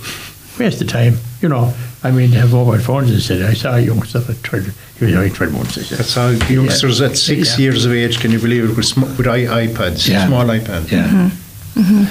Waste 0.59 0.81
of 0.83 0.89
time, 0.89 1.17
you 1.43 1.49
know. 1.49 1.75
I 2.05 2.11
mean, 2.13 2.31
they 2.31 2.37
have 2.37 2.53
mobile 2.53 2.79
phones 2.79 3.11
instead. 3.11 3.43
I 3.43 3.55
saw 3.55 3.75
a 3.77 3.81
youngster 3.81 4.19
at 4.29 4.43
12, 4.45 4.99
he 4.99 5.05
was 5.07 5.15
only 5.15 5.31
12 5.31 5.53
months. 5.53 5.79
I 5.79 5.83
said. 5.83 5.99
That's 5.99 6.15
how 6.15 6.29
youngsters 6.53 7.01
at 7.01 7.17
six 7.17 7.59
Yeah. 7.59 7.65
years 7.65 7.85
of 7.87 7.93
age, 7.93 8.21
can 8.21 8.31
you 8.31 8.39
believe 8.39 8.71
it, 8.71 8.77
with, 8.77 8.85
sm- 8.87 9.01
with 9.17 9.27
iPads, 9.27 10.07
Yeah. 10.09 10.27
small 10.29 10.45
iPads. 10.45 10.91
Yeah. 10.93 11.11
Yeah, 11.11 11.31
Mm-hmm. 11.75 12.05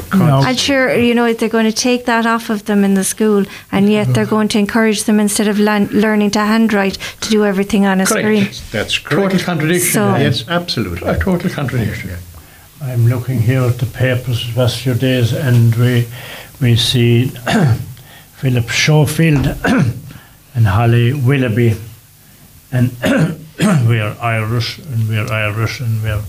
for 0.00 0.16
No. 0.18 0.42
And 0.44 0.58
sure, 0.58 0.94
you 0.94 1.14
know, 1.14 1.32
they're 1.32 1.48
going 1.48 1.64
to 1.64 1.72
take 1.72 2.04
that 2.04 2.26
off 2.26 2.50
of 2.50 2.66
them 2.66 2.84
in 2.84 2.94
the 2.94 3.04
school, 3.04 3.44
and 3.72 3.88
yet 3.90 4.12
they're 4.14 4.26
going 4.26 4.48
to 4.48 4.58
encourage 4.58 5.04
them 5.04 5.18
instead 5.18 5.48
of 5.48 5.58
lan- 5.58 5.88
learning 5.90 6.32
to 6.32 6.40
handwrite 6.40 6.98
to 7.22 7.30
do 7.30 7.44
everything 7.44 7.86
on 7.86 8.00
a 8.00 8.06
Correct. 8.06 8.20
screen. 8.54 8.70
That's 8.72 8.98
correct. 8.98 9.10
Total 9.10 9.28
correct. 9.30 9.44
contradiction. 9.44 9.92
So- 9.92 10.16
Yes, 10.16 10.44
absolutely. 10.48 11.08
A 11.08 11.18
total 11.18 11.50
contradiction. 11.50 12.10
I'm 12.82 13.06
looking 13.06 13.40
here 13.40 13.62
at 13.62 13.78
the 13.78 13.86
papers 13.86 14.46
the 14.46 14.52
past 14.54 14.80
few 14.80 14.94
days, 14.94 15.32
and 15.32 15.74
we 15.76 16.06
we 16.60 16.76
see 16.76 17.28
Philip 18.36 18.68
Schofield 18.70 19.46
and 20.54 20.66
Holly 20.66 21.14
Willoughby, 21.14 21.74
and 22.70 22.90
we're 23.88 24.14
Irish, 24.20 24.78
and 24.78 25.08
we're 25.08 25.26
Irish, 25.32 25.80
and 25.80 26.02
we're 26.02 26.22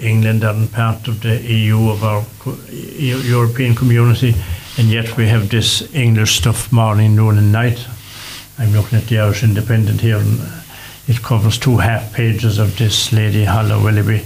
England 0.00 0.44
and 0.44 0.70
part 0.72 1.08
of 1.08 1.20
the 1.20 1.40
EU 1.42 1.90
of 1.90 2.02
our 2.02 2.24
European 2.70 3.74
community, 3.74 4.34
and 4.78 4.88
yet 4.88 5.16
we 5.16 5.26
have 5.28 5.48
this 5.48 5.92
English 5.94 6.36
stuff 6.38 6.72
morning, 6.72 7.14
noon, 7.16 7.38
and 7.38 7.52
night. 7.52 7.86
I'm 8.58 8.72
looking 8.72 8.98
at 8.98 9.06
the 9.06 9.18
Irish 9.18 9.42
Independent 9.42 10.00
here, 10.00 10.18
and 10.18 10.40
it 11.06 11.22
covers 11.22 11.58
two 11.58 11.78
half 11.78 12.12
pages 12.12 12.58
of 12.58 12.76
this 12.76 13.12
lady 13.12 13.44
Holly 13.44 13.82
Willoughby, 13.82 14.18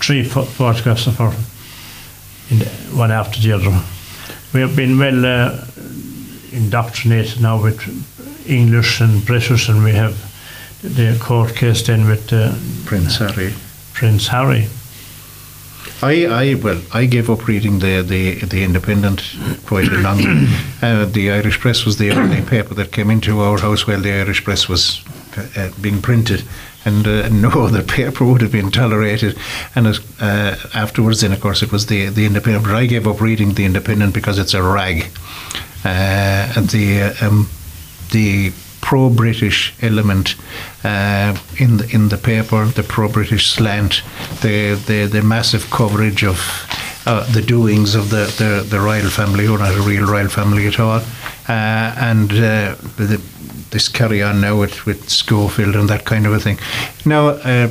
three 0.00 0.24
pho- 0.24 0.44
photographs 0.44 1.06
of 1.06 1.16
her, 1.18 1.32
in 2.50 2.58
the, 2.60 2.66
one 2.96 3.10
after 3.10 3.40
the 3.40 3.52
other. 3.52 3.82
We 4.52 4.60
have 4.60 4.76
been 4.76 4.98
well 4.98 5.24
uh, 5.24 5.64
indoctrinated 6.52 7.40
now 7.40 7.62
with 7.62 7.80
English 8.48 9.00
and 9.00 9.24
British, 9.24 9.68
and 9.68 9.82
we 9.82 9.92
have 9.92 10.30
the 10.82 11.16
court 11.20 11.54
case 11.54 11.82
then 11.86 12.06
with 12.06 12.32
uh, 12.32 12.52
Prince 12.84 13.16
Harry. 13.18 13.54
Prince 13.92 14.28
Harry. 14.28 14.68
I, 16.02 16.26
I 16.26 16.54
well, 16.54 16.80
I 16.92 17.06
gave 17.06 17.30
up 17.30 17.46
reading 17.46 17.78
the 17.78 18.02
the, 18.02 18.40
the 18.40 18.64
Independent 18.64 19.22
quite 19.66 19.88
a 19.88 19.98
long. 19.98 20.20
uh, 20.82 21.04
the 21.06 21.30
Irish 21.30 21.60
Press 21.60 21.84
was 21.84 21.98
the 21.98 22.10
only 22.10 22.42
paper 22.54 22.74
that 22.74 22.92
came 22.92 23.10
into 23.10 23.40
our 23.40 23.58
house 23.58 23.86
while 23.86 24.00
the 24.00 24.12
Irish 24.12 24.44
Press 24.44 24.68
was 24.68 25.02
uh, 25.56 25.70
being 25.80 26.02
printed, 26.02 26.44
and 26.84 27.06
uh, 27.06 27.28
no 27.28 27.48
other 27.66 27.82
paper 27.82 28.24
would 28.24 28.40
have 28.40 28.52
been 28.52 28.70
tolerated. 28.70 29.38
And 29.74 29.86
uh, 30.20 30.56
afterwards, 30.74 31.20
then 31.20 31.32
of 31.32 31.40
course, 31.40 31.62
it 31.62 31.72
was 31.72 31.86
the 31.86 32.06
the 32.06 32.26
Independent. 32.26 32.64
But 32.64 32.74
I 32.74 32.86
gave 32.86 33.06
up 33.06 33.20
reading 33.20 33.54
the 33.54 33.64
Independent 33.64 34.14
because 34.14 34.38
it's 34.38 34.54
a 34.54 34.62
rag. 34.62 35.06
Uh, 35.84 36.52
and 36.56 36.68
the 36.70 37.16
um, 37.20 37.48
the 38.10 38.52
pro-British 38.92 39.72
element 39.80 40.34
uh, 40.84 41.34
in 41.56 41.78
the 41.78 41.88
in 41.94 42.10
the 42.10 42.18
paper, 42.18 42.66
the 42.66 42.82
pro-British 42.82 43.46
slant, 43.50 44.02
the 44.42 44.74
the, 44.86 45.06
the 45.06 45.22
massive 45.22 45.64
coverage 45.70 46.22
of 46.22 46.38
uh, 47.06 47.24
the 47.32 47.40
doings 47.40 47.94
of 47.94 48.10
the, 48.10 48.26
the, 48.36 48.62
the 48.68 48.78
royal 48.78 49.08
family, 49.08 49.46
who 49.46 49.54
are 49.54 49.60
not 49.60 49.74
a 49.74 49.80
real 49.80 50.06
royal 50.06 50.28
family 50.28 50.66
at 50.66 50.78
all, 50.78 51.00
uh, 51.48 52.08
and 52.10 52.32
uh, 52.32 52.76
the, 52.98 53.18
this 53.70 53.88
carry 53.88 54.22
on 54.22 54.42
now 54.42 54.60
with, 54.60 54.84
with 54.84 55.08
Schofield 55.08 55.74
and 55.74 55.88
that 55.88 56.04
kind 56.04 56.26
of 56.26 56.32
a 56.34 56.38
thing. 56.38 56.58
Now. 57.06 57.28
Uh, 57.28 57.70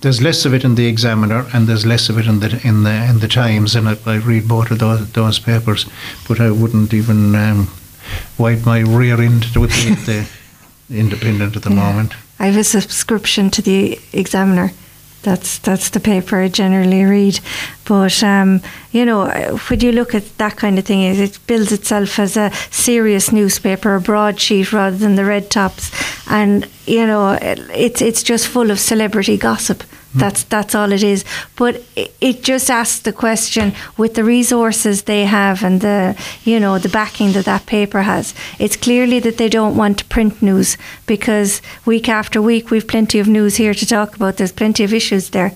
there's 0.00 0.22
less 0.22 0.44
of 0.44 0.54
it 0.54 0.62
in 0.62 0.76
the 0.76 0.86
Examiner, 0.86 1.44
and 1.52 1.66
there's 1.66 1.84
less 1.84 2.08
of 2.08 2.18
it 2.18 2.26
in 2.26 2.38
the 2.38 2.60
in 2.62 2.84
the 2.84 2.96
in 3.10 3.18
the 3.18 3.26
Times, 3.26 3.74
and 3.74 3.88
I, 3.88 3.96
I 4.06 4.18
read 4.18 4.46
both 4.46 4.70
of 4.70 4.78
those, 4.78 5.10
those 5.10 5.40
papers, 5.40 5.86
but 6.28 6.40
I 6.40 6.52
wouldn't 6.52 6.94
even 6.94 7.34
um, 7.34 7.68
wipe 8.38 8.64
my 8.64 8.78
rear 8.78 9.20
end 9.20 9.56
with 9.56 9.72
the, 9.72 9.94
the 10.06 10.28
Independent 10.90 11.56
at 11.56 11.62
the 11.62 11.70
moment. 11.70 12.14
I 12.38 12.46
have 12.46 12.56
a 12.56 12.64
subscription 12.64 13.50
to 13.50 13.62
the 13.62 13.98
Examiner. 14.12 14.72
That's 15.22 15.58
that's 15.58 15.90
the 15.90 16.00
paper 16.00 16.40
I 16.40 16.48
generally 16.48 17.04
read. 17.04 17.40
But 17.84 18.22
um, 18.22 18.62
you 18.92 19.04
know, 19.04 19.58
when 19.68 19.80
you 19.80 19.92
look 19.92 20.14
at 20.14 20.38
that 20.38 20.56
kind 20.56 20.78
of 20.78 20.84
thing, 20.84 21.02
it 21.02 21.18
it 21.18 21.38
bills 21.46 21.72
itself 21.72 22.18
as 22.18 22.36
a 22.36 22.52
serious 22.70 23.32
newspaper, 23.32 23.96
a 23.96 24.00
broadsheet 24.00 24.72
rather 24.72 24.96
than 24.96 25.16
the 25.16 25.24
red 25.24 25.50
tops, 25.50 25.90
and 26.30 26.68
you 26.86 27.06
know, 27.06 27.32
it, 27.32 27.58
it's 27.74 28.00
it's 28.00 28.22
just 28.22 28.46
full 28.46 28.70
of 28.70 28.78
celebrity 28.78 29.36
gossip. 29.36 29.82
That's 30.14 30.44
that's 30.44 30.74
all 30.74 30.90
it 30.92 31.02
is. 31.02 31.24
But 31.56 31.82
it, 31.94 32.14
it 32.20 32.42
just 32.42 32.70
asks 32.70 33.00
the 33.00 33.12
question 33.12 33.74
with 33.98 34.14
the 34.14 34.24
resources 34.24 35.02
they 35.02 35.26
have 35.26 35.62
and 35.62 35.80
the 35.80 36.16
you 36.44 36.58
know 36.58 36.78
the 36.78 36.88
backing 36.88 37.32
that 37.32 37.44
that 37.44 37.66
paper 37.66 38.02
has. 38.02 38.34
It's 38.58 38.76
clearly 38.76 39.20
that 39.20 39.36
they 39.36 39.48
don't 39.48 39.76
want 39.76 39.98
to 39.98 40.04
print 40.06 40.40
news 40.40 40.78
because 41.06 41.60
week 41.84 42.08
after 42.08 42.40
week 42.40 42.70
we've 42.70 42.88
plenty 42.88 43.18
of 43.18 43.28
news 43.28 43.56
here 43.56 43.74
to 43.74 43.86
talk 43.86 44.16
about. 44.16 44.38
There's 44.38 44.52
plenty 44.52 44.82
of 44.82 44.94
issues 44.94 45.30
there. 45.30 45.52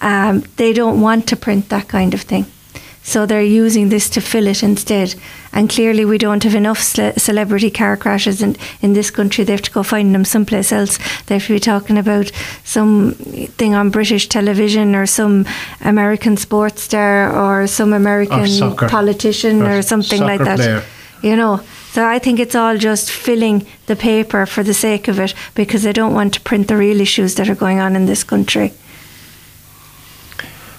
Um, 0.00 0.44
they 0.56 0.72
don't 0.72 1.00
want 1.00 1.26
to 1.28 1.36
print 1.36 1.68
that 1.70 1.88
kind 1.88 2.14
of 2.14 2.20
thing. 2.20 2.46
So 3.06 3.26
they're 3.26 3.42
using 3.42 3.90
this 3.90 4.08
to 4.10 4.20
fill 4.22 4.46
it 4.46 4.62
instead. 4.62 5.14
And 5.52 5.68
clearly, 5.68 6.06
we 6.06 6.16
don't 6.16 6.42
have 6.42 6.54
enough 6.54 6.80
ce- 6.80 7.14
celebrity 7.22 7.70
car 7.70 7.98
crashes 7.98 8.40
in, 8.40 8.56
in 8.80 8.94
this 8.94 9.10
country. 9.10 9.44
They 9.44 9.52
have 9.52 9.62
to 9.62 9.70
go 9.70 9.82
find 9.82 10.14
them 10.14 10.24
someplace 10.24 10.72
else. 10.72 10.98
They 11.26 11.34
have 11.34 11.46
to 11.46 11.52
be 11.52 11.60
talking 11.60 11.98
about 11.98 12.32
some 12.64 13.12
thing 13.58 13.74
on 13.74 13.90
British 13.90 14.28
television 14.28 14.94
or 14.94 15.04
some 15.06 15.44
American 15.82 16.38
sports 16.38 16.82
star 16.82 17.30
or 17.30 17.66
some 17.66 17.92
American 17.92 18.40
oh, 18.40 18.46
soccer. 18.46 18.88
politician 18.88 19.60
or, 19.62 19.78
Or 19.78 19.82
something 19.82 20.22
like 20.22 20.40
that. 20.40 20.56
player. 20.56 20.82
You 21.22 21.36
know, 21.36 21.60
so 21.92 22.06
I 22.06 22.18
think 22.18 22.40
it's 22.40 22.54
all 22.54 22.76
just 22.78 23.10
filling 23.10 23.66
the 23.86 23.96
paper 23.96 24.46
for 24.46 24.62
the 24.64 24.74
sake 24.74 25.08
of 25.08 25.18
it 25.20 25.34
because 25.54 25.82
they 25.82 25.92
don't 25.92 26.14
want 26.14 26.34
to 26.34 26.40
print 26.40 26.68
the 26.68 26.76
real 26.76 27.00
issues 27.00 27.34
that 27.34 27.48
are 27.48 27.54
going 27.54 27.80
on 27.80 27.94
in 27.96 28.06
this 28.06 28.24
country. 28.24 28.72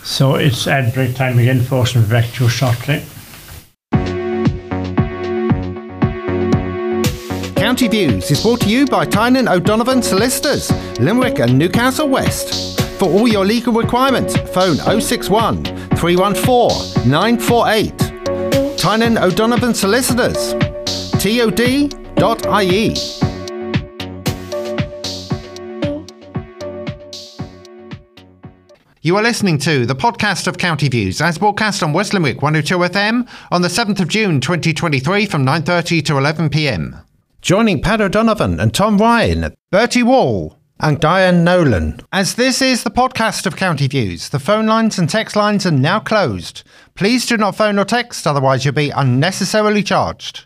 So 0.06 0.36
it's 0.36 0.68
ad 0.68 0.93
break 0.93 1.16
time 1.16 1.39
again, 1.39 1.62
folks, 1.62 1.95
and 1.95 2.08
back 2.08 2.30
to 2.34 2.43
you 2.43 2.49
shortly. 2.49 3.01
County 7.56 7.88
Views 7.88 8.30
is 8.30 8.43
brought 8.43 8.62
to 8.62 8.70
you 8.70 8.86
by 8.86 9.06
Tynan 9.06 9.47
O'Donovan 9.47 10.03
Solicitors, 10.03 10.72
Limerick 10.99 11.39
and 11.39 11.58
Newcastle 11.58 12.08
West. 12.08 12.80
For 12.99 13.10
all 13.10 13.28
your 13.28 13.43
legal 13.43 13.74
requirements, 13.74 14.38
phone 14.53 14.78
061 15.01 15.64
314 15.97 17.10
948. 17.10 18.78
Tynan 18.78 19.18
O'Donovan 19.18 19.74
Solicitors, 19.74 20.53
tod.ie. 21.20 23.24
You 29.06 29.16
are 29.18 29.22
listening 29.22 29.60
to 29.60 29.86
the 29.86 29.93
podcast 29.93 30.47
of 30.47 30.58
County 30.58 30.89
Views 30.89 31.22
as 31.22 31.38
broadcast 31.38 31.84
on 31.84 31.93
West 31.93 32.16
Limerick 32.16 32.41
102 32.41 32.76
FM 32.76 33.30
on 33.51 33.62
the 33.62 33.68
7th 33.68 33.99
of 33.99 34.08
June 34.08 34.41
2023 34.41 35.28
from 35.28 35.45
9.30 35.45 36.03
to 36.06 36.14
11pm. 36.14 37.03
Joining 37.39 37.84
Pat 37.84 38.01
O'Donovan 38.01 38.60
and 38.60 38.74
Tom 38.74 38.97
Ryan, 38.97 39.53
Bertie 39.70 40.01
Wall 40.01 40.58
and 40.80 40.99
Diane 40.99 41.43
Nolan. 41.43 41.99
As 42.12 42.34
this 42.34 42.64
is 42.64 42.82
the 42.82 42.89
podcast 42.89 43.45
of 43.45 43.56
County 43.56 43.88
Views, 43.88 44.30
the 44.30 44.39
phone 44.39 44.66
lines 44.66 44.97
and 44.97 45.08
text 45.08 45.36
lines 45.36 45.68
are 45.68 45.72
now 45.72 45.99
closed. 45.99 46.64
Please 46.95 47.28
do 47.28 47.38
not 47.38 47.56
phone 47.56 47.78
or 47.78 47.86
text, 47.86 48.26
otherwise 48.26 48.66
you'll 48.66 48.74
be 48.74 48.89
unnecessarily 48.89 49.84
charged. 49.84 50.45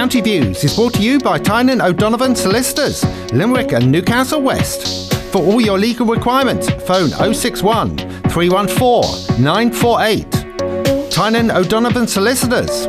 County 0.00 0.22
Views 0.22 0.64
is 0.64 0.74
brought 0.74 0.94
to 0.94 1.02
you 1.02 1.18
by 1.18 1.38
Tynan 1.38 1.82
O'Donovan 1.82 2.34
Solicitors, 2.34 3.04
Limerick 3.34 3.72
and 3.72 3.92
Newcastle 3.92 4.40
West. 4.40 5.12
For 5.30 5.42
all 5.42 5.60
your 5.60 5.78
legal 5.78 6.06
requirements, 6.06 6.70
phone 6.86 7.10
061 7.10 7.98
314 8.30 9.44
948. 9.44 11.10
Tynan 11.10 11.50
O'Donovan 11.50 12.06
Solicitors, 12.06 12.86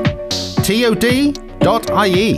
tod.ie. 0.66 2.38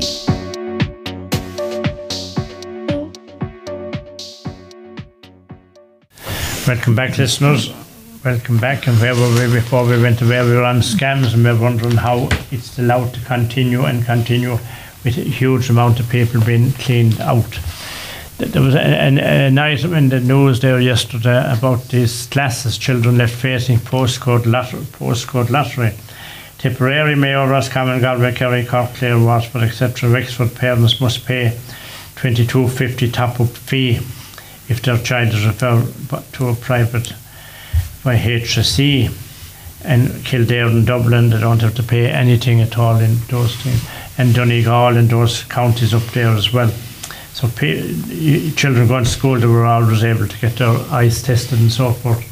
Welcome 6.65 6.95
back, 6.95 7.19
listeners. 7.19 7.82
Welcome 8.23 8.57
back. 8.57 8.87
And 8.87 8.97
where 9.01 9.13
were 9.13 9.33
we 9.35 9.53
before 9.53 9.85
we 9.85 10.01
went 10.01 10.19
to 10.19 10.25
where 10.25 10.45
We 10.45 10.51
were 10.51 10.63
on 10.63 10.77
scams 10.77 11.33
and 11.33 11.43
we're 11.43 11.59
wondering 11.59 11.97
how 11.97 12.29
it's 12.51 12.79
allowed 12.79 13.13
to 13.15 13.19
continue 13.25 13.83
and 13.83 14.05
continue 14.05 14.51
with 15.03 15.17
a 15.17 15.23
huge 15.23 15.69
amount 15.69 15.99
of 15.99 16.07
people 16.07 16.39
being 16.39 16.71
cleaned 16.71 17.19
out. 17.19 17.59
There 18.37 18.61
was 18.61 18.75
an, 18.75 19.19
an 19.19 19.57
item 19.57 19.93
in 19.93 20.07
the 20.07 20.21
news 20.21 20.61
there 20.61 20.79
yesterday 20.79 21.51
about 21.51 21.89
these 21.89 22.27
classes 22.27 22.77
children 22.77 23.17
left 23.17 23.35
facing 23.35 23.79
postcode 23.79 24.45
lottery. 24.45 24.83
Postcode 24.83 25.49
lottery. 25.49 25.91
Tipperary, 26.59 27.15
Mayo, 27.15 27.45
Roscommon, 27.45 27.99
Galway, 27.99 28.33
Kerry, 28.33 28.65
Cork, 28.65 28.93
Clare, 28.93 29.19
Waterford, 29.19 29.63
etc. 29.63 30.09
Wexford 30.09 30.55
parents 30.55 31.01
must 31.01 31.25
pay 31.25 31.59
22.50 32.15 33.11
top-up 33.11 33.49
fee 33.49 33.95
if 34.69 34.81
their 34.81 34.97
child 34.99 35.33
is 35.33 35.45
referred 35.45 35.89
to 36.31 36.47
a 36.47 36.55
private 36.55 37.13
by 38.03 38.15
HSE 38.17 39.11
and 39.83 40.25
Kildare 40.25 40.67
and 40.67 40.85
Dublin, 40.85 41.29
they 41.29 41.39
don't 41.39 41.61
have 41.61 41.75
to 41.75 41.83
pay 41.83 42.09
anything 42.09 42.61
at 42.61 42.77
all 42.77 42.97
in 42.97 43.17
those 43.29 43.55
things. 43.57 43.83
And 44.17 44.33
Donegal 44.33 44.97
and 44.97 45.09
those 45.09 45.43
counties 45.43 45.93
up 45.93 46.03
there 46.13 46.29
as 46.29 46.53
well. 46.53 46.69
So 47.33 47.47
children 47.49 48.87
going 48.87 49.05
to 49.05 49.09
school, 49.09 49.39
they 49.39 49.47
were 49.47 49.65
always 49.65 50.03
able 50.03 50.27
to 50.27 50.39
get 50.39 50.57
their 50.57 50.69
eyes 50.91 51.21
tested 51.23 51.59
and 51.59 51.71
so 51.71 51.91
forth. 51.91 52.29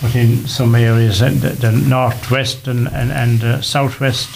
But 0.00 0.14
in 0.14 0.46
some 0.46 0.74
areas, 0.74 1.20
in 1.20 1.40
the, 1.40 1.50
the 1.50 1.72
northwest 1.72 2.66
and, 2.68 2.88
and, 2.88 3.10
and 3.10 3.44
uh, 3.44 3.60
southwest, 3.60 4.30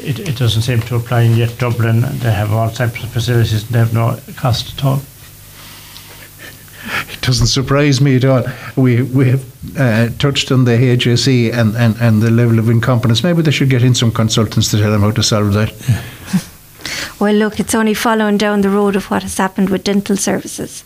it, 0.00 0.18
it 0.18 0.36
doesn't 0.36 0.62
seem 0.62 0.80
to 0.80 0.96
apply. 0.96 1.22
And 1.22 1.36
yet 1.36 1.58
Dublin, 1.58 2.00
they 2.00 2.32
have 2.32 2.52
all 2.52 2.70
types 2.70 3.02
of 3.02 3.10
facilities 3.10 3.64
and 3.64 3.72
they 3.72 3.78
have 3.78 3.94
no 3.94 4.18
cost 4.36 4.76
at 4.76 4.84
all. 4.84 5.00
Doesn't 7.20 7.46
surprise 7.46 8.00
me 8.00 8.16
at 8.16 8.24
all. 8.24 8.44
We 8.76 9.02
we 9.02 9.30
have 9.30 9.44
uh, 9.78 10.08
touched 10.18 10.50
on 10.50 10.64
the 10.64 10.72
HSE 10.72 11.52
and, 11.52 11.76
and, 11.76 11.96
and 12.00 12.22
the 12.22 12.30
level 12.30 12.58
of 12.58 12.68
incompetence. 12.68 13.22
Maybe 13.22 13.42
they 13.42 13.50
should 13.50 13.70
get 13.70 13.82
in 13.82 13.94
some 13.94 14.10
consultants 14.10 14.70
to 14.70 14.78
tell 14.78 14.90
them 14.90 15.02
how 15.02 15.12
to 15.12 15.22
solve 15.22 15.52
that. 15.54 15.72
Well, 17.20 17.34
look, 17.34 17.60
it's 17.60 17.76
only 17.76 17.94
following 17.94 18.36
down 18.36 18.62
the 18.62 18.68
road 18.68 18.96
of 18.96 19.08
what 19.08 19.22
has 19.22 19.38
happened 19.38 19.70
with 19.70 19.84
dental 19.84 20.16
services. 20.16 20.82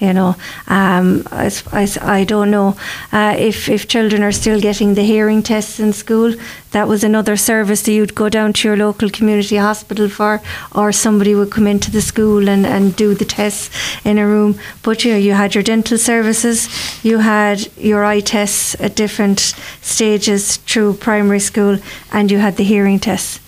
You 0.00 0.12
know, 0.12 0.36
um, 0.66 1.22
I, 1.30 1.50
I 1.72 1.88
I 2.02 2.24
don't 2.24 2.50
know 2.50 2.76
uh, 3.12 3.36
if 3.38 3.68
if 3.68 3.86
children 3.86 4.24
are 4.24 4.32
still 4.32 4.60
getting 4.60 4.94
the 4.94 5.04
hearing 5.04 5.40
tests 5.42 5.78
in 5.78 5.92
school. 5.92 6.34
That 6.72 6.88
was 6.88 7.04
another 7.04 7.36
service 7.36 7.82
that 7.82 7.92
you'd 7.92 8.16
go 8.16 8.28
down 8.28 8.52
to 8.54 8.68
your 8.68 8.76
local 8.76 9.08
community 9.08 9.56
hospital 9.56 10.08
for, 10.08 10.42
or 10.74 10.90
somebody 10.90 11.32
would 11.32 11.52
come 11.52 11.68
into 11.68 11.92
the 11.92 12.00
school 12.02 12.48
and, 12.48 12.66
and 12.66 12.96
do 12.96 13.14
the 13.14 13.24
tests 13.24 13.70
in 14.04 14.18
a 14.18 14.26
room. 14.26 14.58
But 14.82 15.04
you 15.04 15.12
know, 15.12 15.18
you 15.18 15.34
had 15.34 15.54
your 15.54 15.62
dental 15.62 15.96
services, 15.96 16.68
you 17.04 17.18
had 17.18 17.68
your 17.76 18.04
eye 18.04 18.20
tests 18.20 18.74
at 18.80 18.96
different 18.96 19.54
stages 19.80 20.56
through 20.56 20.94
primary 20.94 21.40
school, 21.40 21.78
and 22.10 22.30
you 22.32 22.38
had 22.38 22.56
the 22.56 22.64
hearing 22.64 22.98
tests. 22.98 23.38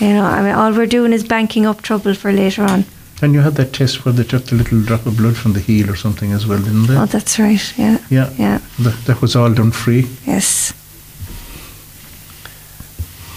You 0.00 0.10
know, 0.10 0.24
I 0.24 0.42
mean, 0.42 0.54
all 0.54 0.72
we're 0.72 0.86
doing 0.86 1.12
is 1.12 1.24
banking 1.24 1.66
up 1.66 1.82
trouble 1.82 2.14
for 2.14 2.30
later 2.32 2.62
on. 2.62 2.84
And 3.20 3.34
you 3.34 3.40
had 3.40 3.54
that 3.54 3.72
test 3.72 4.04
where 4.04 4.12
they 4.12 4.22
took 4.22 4.44
the 4.44 4.54
little 4.54 4.80
drop 4.82 5.04
of 5.06 5.16
blood 5.16 5.36
from 5.36 5.52
the 5.52 5.60
heel 5.60 5.90
or 5.90 5.96
something 5.96 6.32
as 6.32 6.46
well, 6.46 6.58
didn't 6.58 6.86
they? 6.86 6.96
Oh, 6.96 7.06
that's 7.06 7.38
right. 7.38 7.78
Yeah. 7.78 7.98
yeah. 8.10 8.32
Yeah. 8.38 8.58
That, 8.78 8.94
that 9.06 9.20
was 9.20 9.34
all 9.34 9.52
done 9.52 9.72
free. 9.72 10.06
Yes. 10.24 10.72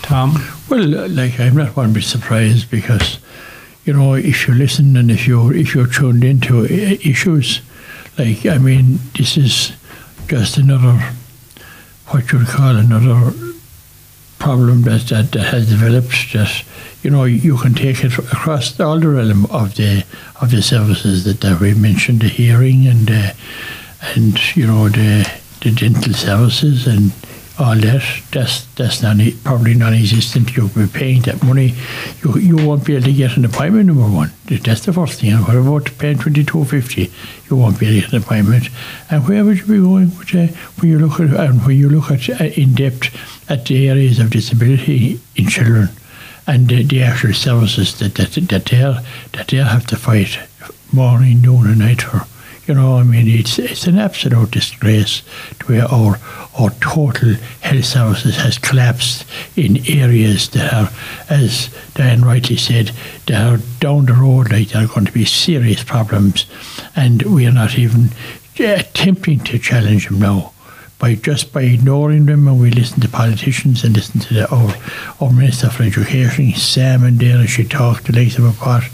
Tom? 0.04 0.36
Well, 0.70 0.86
like 1.10 1.40
I'm 1.40 1.56
not 1.56 1.76
one 1.76 1.88
to 1.90 1.94
be 1.96 2.02
surprised 2.02 2.70
because, 2.70 3.18
you 3.86 3.94
know, 3.94 4.14
if 4.14 4.48
you 4.48 4.54
listen 4.54 4.96
and 4.98 5.10
if 5.10 5.26
you're 5.28 5.54
if 5.54 5.74
you're 5.74 5.88
tuned 5.88 6.24
into 6.24 6.66
issues, 6.66 7.62
like 8.18 8.46
I 8.46 8.58
mean, 8.58 9.00
this 9.18 9.38
is 9.38 9.72
just 10.28 10.58
another 10.58 11.00
what 12.08 12.32
you 12.32 12.40
would 12.40 12.48
call 12.48 12.76
another 12.76 13.32
problem 14.42 14.82
that, 14.82 15.02
that, 15.08 15.32
that 15.32 15.46
has 15.54 15.70
developed. 15.70 16.34
That 16.34 16.64
you 17.04 17.10
know 17.10 17.24
you 17.24 17.58
can 17.58 17.74
take 17.74 18.04
it 18.04 18.18
across 18.18 18.80
all 18.80 19.00
the 19.00 19.10
realm 19.10 19.46
of 19.46 19.76
the 19.76 20.04
of 20.42 20.52
the 20.52 20.62
services 20.62 21.24
that, 21.26 21.42
that 21.42 21.62
we 21.62 21.74
mentioned, 21.74 22.22
the 22.22 22.28
hearing 22.28 22.88
and 22.88 23.10
uh, 23.10 23.32
and 24.16 24.56
you 24.56 24.66
know 24.68 24.90
the 24.90 25.30
the 25.62 25.72
dental 25.72 26.14
services 26.14 26.88
and 26.88 27.12
all 27.60 27.76
that. 27.76 28.04
That's 28.32 28.66
that's 28.76 29.02
not 29.04 29.18
probably 29.44 29.76
non-existent. 29.76 30.56
You'll 30.56 30.70
be 30.70 30.88
paying 30.88 31.22
that 31.24 31.44
money. 31.44 31.76
You 32.24 32.38
you 32.40 32.56
won't 32.68 32.86
be 32.86 32.96
able 32.96 33.06
to 33.06 33.14
get 33.14 33.38
an 33.38 33.46
appointment. 33.46 33.86
Number 33.86 34.10
one, 34.10 34.32
that's 34.48 34.86
the 34.86 34.94
first 34.94 35.22
thing. 35.22 35.34
And 35.34 35.46
what 35.46 35.56
about 35.56 35.98
paying 36.00 36.18
twenty 36.18 36.44
two 36.44 36.66
fifty? 36.66 37.12
You 37.50 37.58
won't 37.58 37.80
be 37.80 37.88
able 37.88 37.96
to 37.96 38.02
get 38.02 38.14
an 38.14 38.24
appointment. 38.24 38.70
And 39.10 39.28
where 39.28 39.46
would 39.46 39.60
you 39.60 39.66
be 39.66 39.78
going 39.78 40.10
with, 40.18 40.36
uh, 40.36 40.48
when 40.80 40.92
you 40.92 41.00
look 41.00 41.20
at 41.20 41.30
and 41.30 41.66
when 41.66 41.78
you 41.78 41.90
look 41.90 42.10
at 42.10 42.30
uh, 42.30 42.46
in 42.46 42.74
depth 42.74 43.14
at 43.52 43.66
the 43.66 43.90
areas 43.90 44.20
of 44.20 44.30
disability 44.30 45.20
in 45.36 45.48
children? 45.48 45.90
and 46.48 46.68
the, 46.68 46.84
the 46.84 47.04
actual 47.04 47.34
services 47.34 48.00
that 48.00 48.16
that 48.16 48.32
that 48.50 48.66
they 48.66 48.96
that 49.34 49.48
they 49.48 49.58
have 49.58 49.86
to 49.88 49.96
fight 49.96 50.40
morning, 50.92 51.42
noon, 51.42 51.68
and 51.68 51.80
night 51.80 52.02
for. 52.02 52.28
You 52.68 52.76
know, 52.76 52.98
I 52.98 53.04
mean, 53.04 53.28
it's 53.28 53.58
it's 53.60 53.88
an 53.88 53.98
absolute 53.98 54.52
disgrace 54.52 55.24
to 55.60 55.66
where 55.66 55.86
our 55.86 56.20
our 56.60 56.70
total 56.82 57.34
health 57.62 57.86
services 57.86 58.36
has 58.38 58.58
collapsed 58.58 59.26
in 59.56 59.86
areas 59.90 60.50
that 60.50 60.74
are, 60.74 60.92
as 61.30 61.70
Diane 61.96 62.22
rightly 62.22 62.58
said, 62.58 62.92
they 63.26 63.36
are 63.36 63.58
down 63.80 64.06
the 64.06 64.14
road 64.14 64.52
like 64.52 64.70
there 64.70 64.84
are 64.84 64.88
going 64.88 65.06
to 65.06 65.12
be 65.12 65.26
serious 65.26 65.84
problems, 65.84 66.46
and 66.96 67.24
we 67.24 67.46
are 67.48 67.52
not 67.52 67.78
even 67.78 68.10
attempting 68.60 69.40
to 69.40 69.58
challenge 69.58 70.08
them 70.08 70.20
now 70.20 70.54
by 71.02 71.16
just 71.16 71.52
by 71.52 71.64
ignoring 71.64 72.28
them 72.28 72.48
and 72.48 72.62
we 72.62 72.70
listen 72.70 73.02
to 73.02 73.10
politicians 73.10 73.84
and 73.84 73.96
listen 73.96 74.22
to 74.22 74.34
the, 74.36 74.50
our, 74.56 74.76
our 75.20 75.34
Minister 75.34 75.70
for 75.72 75.82
Education, 75.84 76.52
Seanad 76.52 77.08
and 77.08 77.20
Dáil, 77.20 77.48
she 77.48 77.64
talked 77.64 78.06
to 78.06 78.12
Lisa 78.12 78.42
McCart, 78.42 78.86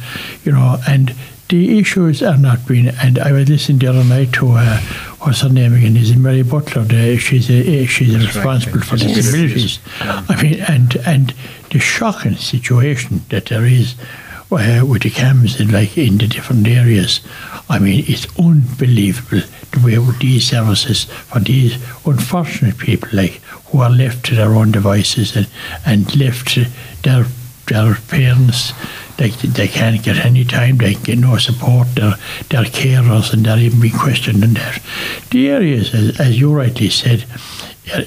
you 0.45 0.53
know, 0.53 0.77
and 0.87 1.13
the 1.49 1.77
issues 1.79 2.23
are 2.23 2.37
not 2.37 2.65
being, 2.65 2.87
and 2.87 3.19
I 3.19 3.31
was 3.33 3.49
listening 3.49 3.79
the 3.79 3.87
other 3.87 4.03
night 4.05 4.31
to, 4.33 4.51
uh, 4.51 4.79
what's 5.19 5.41
her 5.41 5.49
name 5.49 5.73
again, 5.73 5.95
is 5.97 6.11
it 6.11 6.17
Mary 6.17 6.43
Butler, 6.43 6.83
the, 6.83 7.17
she's, 7.17 7.49
a, 7.49 7.85
she's 7.85 8.15
responsible 8.17 8.81
for 8.81 8.95
Yes. 8.95 9.13
disabilities. 9.15 9.79
I 10.01 10.41
mean, 10.41 10.59
and, 10.67 10.95
and 11.05 11.33
the 11.71 11.79
shocking 11.79 12.35
situation 12.37 13.21
that 13.29 13.45
there 13.47 13.65
is 13.65 13.95
uh, 14.51 14.85
with 14.85 15.03
the 15.03 15.09
CAMHS 15.09 15.59
in, 15.59 15.71
like 15.71 15.97
in 15.97 16.17
the 16.17 16.27
different 16.27 16.67
areas. 16.67 17.21
I 17.69 17.79
mean, 17.79 18.05
it's 18.07 18.27
unbelievable 18.39 19.41
the 19.71 19.85
way 19.85 19.97
with 19.97 20.19
these 20.19 20.49
services 20.49 21.05
for 21.05 21.39
these 21.39 21.75
unfortunate 22.05 22.77
people, 22.77 23.09
like 23.13 23.41
who 23.71 23.81
are 23.81 23.89
left 23.89 24.25
to 24.27 24.35
their 24.35 24.53
own 24.53 24.71
devices 24.71 25.35
and, 25.35 25.47
and 25.85 26.15
left 26.15 26.47
to 26.53 26.65
their 27.03 27.25
their 27.67 27.95
parents. 27.95 28.71
Like 29.19 29.33
they 29.39 29.67
can't 29.67 30.01
get 30.01 30.25
any 30.25 30.45
time, 30.45 30.77
they 30.77 30.93
get 30.93 31.17
no 31.17 31.37
support. 31.37 31.95
Their 31.95 32.15
their 32.49 32.63
carers 32.63 33.33
and 33.33 33.45
they're 33.45 33.57
even 33.57 33.81
being 33.81 33.97
questioned 33.97 34.43
and 34.43 34.55
that. 34.55 34.81
The 35.31 35.49
areas, 35.49 35.93
as, 35.93 36.19
as 36.19 36.39
you 36.39 36.53
rightly 36.53 36.89
said 36.89 37.25
uh, 37.93 38.03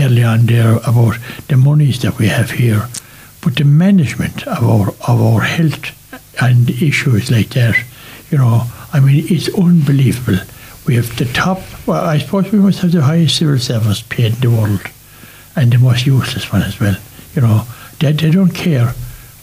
early 0.00 0.22
on 0.22 0.46
there 0.46 0.76
about 0.76 1.18
the 1.48 1.56
monies 1.56 2.00
that 2.02 2.18
we 2.18 2.28
have 2.28 2.52
here, 2.52 2.88
but 3.42 3.56
the 3.56 3.64
management 3.64 4.46
of 4.46 4.62
our 4.64 4.88
of 5.08 5.20
our 5.20 5.40
health 5.42 5.94
and 6.42 6.68
issues 6.70 7.30
like 7.30 7.50
that, 7.50 7.76
you 8.30 8.38
know, 8.38 8.62
I 8.92 9.00
mean, 9.00 9.24
it's 9.28 9.48
unbelievable. 9.54 10.38
We 10.86 10.96
have 10.96 11.16
the 11.18 11.26
top. 11.26 11.60
Well, 11.86 12.04
I 12.04 12.18
suppose 12.18 12.50
we 12.52 12.58
must 12.58 12.80
have 12.80 12.92
the 12.92 13.02
highest 13.02 13.36
civil 13.36 13.58
service 13.58 14.02
paid 14.02 14.34
in 14.34 14.40
the 14.40 14.50
world, 14.50 14.80
and 15.56 15.72
the 15.72 15.78
most 15.78 16.06
useless 16.06 16.50
one 16.52 16.62
as 16.62 16.80
well. 16.80 16.96
You 17.34 17.42
know, 17.42 17.64
they, 18.00 18.12
they 18.12 18.30
don't 18.30 18.50
care. 18.54 18.94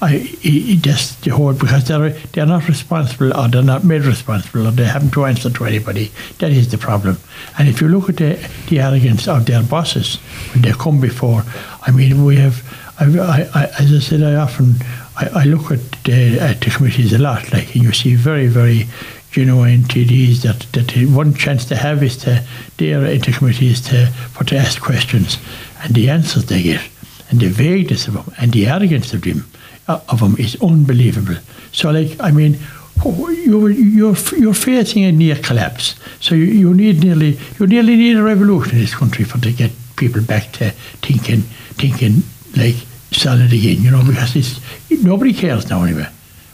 I, 0.02 0.16
i 0.44 0.74
i- 0.74 0.80
that's 0.84 1.16
the 1.18 1.32
whole 1.32 1.54
because 1.54 1.88
they're 1.88 2.10
they're 2.34 2.46
not 2.46 2.68
responsible 2.68 3.32
or 3.38 3.48
they're 3.48 3.64
not 3.64 3.84
made 3.86 4.02
responsible 4.04 4.68
or 4.68 4.72
they 4.72 4.84
haven't 4.86 5.12
to 5.12 5.26
answer 5.26 5.50
to 5.50 5.66
anybody. 5.66 6.12
That 6.40 6.52
is 6.52 6.70
the 6.70 6.78
problem. 6.78 7.18
And 7.58 7.70
if 7.70 7.80
you 7.82 7.88
look 7.88 8.10
at 8.10 8.18
the 8.18 8.38
the 8.70 8.80
arrogance 8.82 9.28
of 9.28 9.46
their 9.46 9.64
bosses 9.64 10.18
when 10.54 10.64
they 10.64 10.74
come 10.74 11.00
before, 11.00 11.44
I 11.88 11.92
mean, 11.92 12.26
we 12.26 12.38
have. 12.38 12.64
I, 13.00 13.50
I, 13.54 13.66
as 13.80 13.94
I 13.94 14.00
said, 14.00 14.24
I 14.24 14.36
often 14.36 14.76
I, 15.18 15.42
I 15.42 15.44
look 15.46 15.72
at 15.72 15.80
the 16.04 16.40
at 16.40 16.62
the 16.62 16.70
committees 16.70 17.14
a 17.14 17.18
lot, 17.18 17.52
like 17.52 17.76
and 17.76 17.84
you 17.84 17.92
see 17.92 18.16
very 18.16 18.48
very 18.48 18.88
genuine 19.32 19.82
TDs 19.82 20.44
that 20.44 20.60
that 20.74 21.10
one 21.10 21.34
chance 21.34 21.66
they 21.66 21.76
have 21.76 22.02
is 22.04 22.18
to 22.18 22.44
their 22.78 23.06
into 23.06 23.32
committees 23.32 23.82
to 23.82 24.08
for 24.32 24.46
to 24.46 24.56
ask 24.56 24.82
questions, 24.82 25.38
and 25.84 25.94
the 25.94 26.10
answers 26.10 26.46
they 26.46 26.64
get, 26.64 26.82
and 27.30 27.40
the 27.42 27.48
vagueness 27.48 28.08
of 28.08 28.14
them, 28.14 28.34
and 28.38 28.54
the 28.54 28.68
arrogance 28.68 29.14
of 29.14 29.22
them 29.22 29.46
uh, 29.88 30.00
of 30.10 30.22
them 30.22 30.36
is 30.38 30.56
unbelievable. 30.62 31.36
So, 31.74 31.92
like, 31.92 32.16
I 32.22 32.32
mean, 32.32 32.58
you're 33.04 33.70
you're 33.72 34.16
you're 34.38 34.54
facing 34.54 35.04
a 35.04 35.12
near 35.12 35.36
collapse. 35.36 35.96
So 36.22 36.34
you, 36.36 36.46
you 36.46 36.74
need 36.74 37.04
nearly 37.04 37.38
you 37.60 37.68
nearly 37.68 37.96
need 37.96 38.16
a 38.16 38.24
revolution 38.24 38.76
in 38.76 38.80
this 38.80 38.96
country 38.96 39.26
for 39.26 39.38
to 39.40 39.52
get 39.52 39.72
people 39.98 40.22
back 40.22 40.52
to 40.54 40.72
thinking 41.02 41.42
thinking 41.78 42.24
like 42.56 42.76
it 43.16 43.54
again. 43.54 43.82
You 43.82 43.92
know, 43.92 44.04
because 44.06 44.36
it's 44.36 44.60
nobody 45.04 45.34
cares 45.34 45.70
now 45.70 45.84
anyway. 45.84 46.08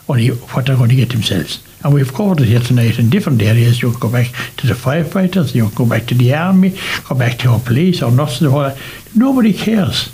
Only 0.10 0.30
what 0.30 0.66
they're 0.66 0.76
going 0.76 0.90
to 0.90 0.96
get 0.96 1.10
themselves. 1.10 1.64
And 1.84 1.94
we've 1.94 2.14
covered 2.14 2.42
it 2.42 2.48
here 2.48 2.60
tonight 2.60 3.00
in 3.00 3.10
different 3.10 3.42
areas. 3.42 3.82
You 3.82 3.98
go 3.98 4.10
back 4.12 4.28
to 4.58 4.68
the 4.68 4.74
firefighters, 4.74 5.56
you 5.56 5.70
go 5.74 5.86
back 5.86 6.06
to 6.08 6.14
the 6.14 6.34
army, 6.34 6.78
go 7.08 7.16
back 7.16 7.40
to 7.40 7.50
our 7.50 7.60
police, 7.60 8.04
our 8.04 8.12
nurses, 8.12 8.52
that. 8.52 8.78
Nobody 9.16 9.54
cares. 9.54 10.12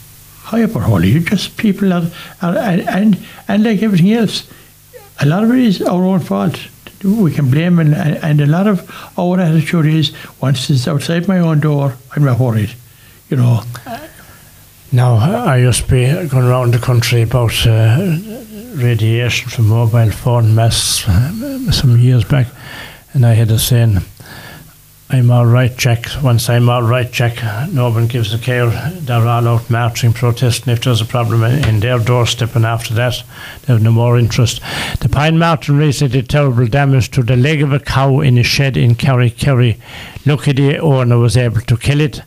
Or 0.54 0.66
holy, 0.66 1.10
you 1.10 1.20
just 1.20 1.58
people 1.58 1.92
are, 1.92 2.10
are 2.42 2.58
and, 2.58 2.88
and 2.88 3.28
and 3.50 3.64
like 3.66 3.84
everything 3.84 4.14
else, 4.14 4.50
a 5.20 5.26
lot 5.26 5.44
of 5.44 5.52
it 5.52 5.60
is 5.60 5.82
our 5.82 6.06
own 6.06 6.22
fault. 6.22 6.58
We 7.04 7.34
can 7.34 7.52
blame 7.52 7.80
and, 7.80 7.94
and 7.94 8.16
and 8.24 8.40
a 8.40 8.46
lot 8.46 8.66
of 8.66 8.90
our 9.20 9.42
attitude 9.42 9.88
is 9.88 10.14
once 10.40 10.70
it's 10.70 10.88
outside 10.88 11.28
my 11.28 11.40
own 11.40 11.60
door, 11.60 11.98
I'm 12.16 12.24
not 12.24 12.40
worried. 12.40 12.74
You 13.30 13.38
know, 13.38 13.62
uh, 13.86 14.08
Now, 14.98 15.18
I 15.18 15.58
used 15.58 15.84
to 15.84 15.92
be 15.92 16.28
going 16.28 16.48
around 16.48 16.74
the 16.74 16.80
country 16.80 17.22
about 17.22 17.68
uh, 17.68 18.18
radiation 18.74 19.48
from 19.48 19.68
mobile 19.68 20.10
phone 20.10 20.56
masts 20.56 21.08
uh, 21.08 21.72
some 21.72 22.00
years 22.00 22.24
back, 22.24 22.48
and 23.14 23.24
I 23.24 23.34
had 23.34 23.52
a 23.52 23.60
saying, 23.60 24.00
I'm 25.12 25.30
all 25.30 25.46
right, 25.46 25.78
Jack. 25.78 26.08
Once 26.24 26.50
I'm 26.50 26.68
all 26.68 26.82
right, 26.82 27.12
Jack, 27.12 27.44
no 27.72 27.92
one 27.92 28.08
gives 28.08 28.34
a 28.34 28.40
care. 28.40 28.72
They're 28.72 29.28
all 29.28 29.48
out 29.48 29.70
marching, 29.70 30.14
protesting 30.14 30.74
if 30.74 30.84
there's 30.84 31.00
a 31.00 31.06
problem 31.06 31.44
in, 31.44 31.80
their 31.80 32.00
doorstep, 32.00 32.56
and 32.56 32.66
after 32.66 32.96
that, 32.96 33.24
they 33.62 33.74
have 33.74 33.84
no 33.84 33.92
more 33.92 34.18
interest. 34.18 34.62
The 35.02 35.10
pine 35.10 35.38
marten 35.38 35.78
recently 35.78 36.22
did 36.22 36.30
terrible 36.30 36.66
damage 36.66 37.12
to 37.12 37.22
the 37.22 37.38
leg 37.38 37.62
of 37.62 37.72
a 37.72 37.80
cow 37.80 38.22
in 38.22 38.40
a 38.40 38.44
shed 38.44 38.76
in 38.76 38.96
Kerry, 38.96 39.30
Kerry. 39.30 39.80
Lucky 40.26 40.54
the 40.54 40.80
owner 40.80 41.20
was 41.20 41.38
able 41.38 41.62
to 41.62 41.78
kill 41.78 42.02
it. 42.02 42.24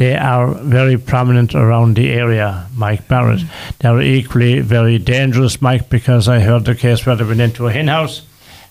They 0.00 0.16
are 0.16 0.54
very 0.54 0.96
prominent 0.96 1.54
around 1.54 1.94
the 1.94 2.10
area, 2.10 2.66
Mike 2.74 3.06
Barrett. 3.06 3.42
They're 3.80 4.00
equally 4.00 4.60
very 4.60 4.96
dangerous, 4.96 5.60
Mike, 5.60 5.90
because 5.90 6.26
I 6.26 6.40
heard 6.40 6.64
the 6.64 6.74
case 6.74 7.04
where 7.04 7.16
they 7.16 7.24
went 7.24 7.42
into 7.42 7.66
a 7.66 7.70
hen 7.70 7.88
house 7.88 8.22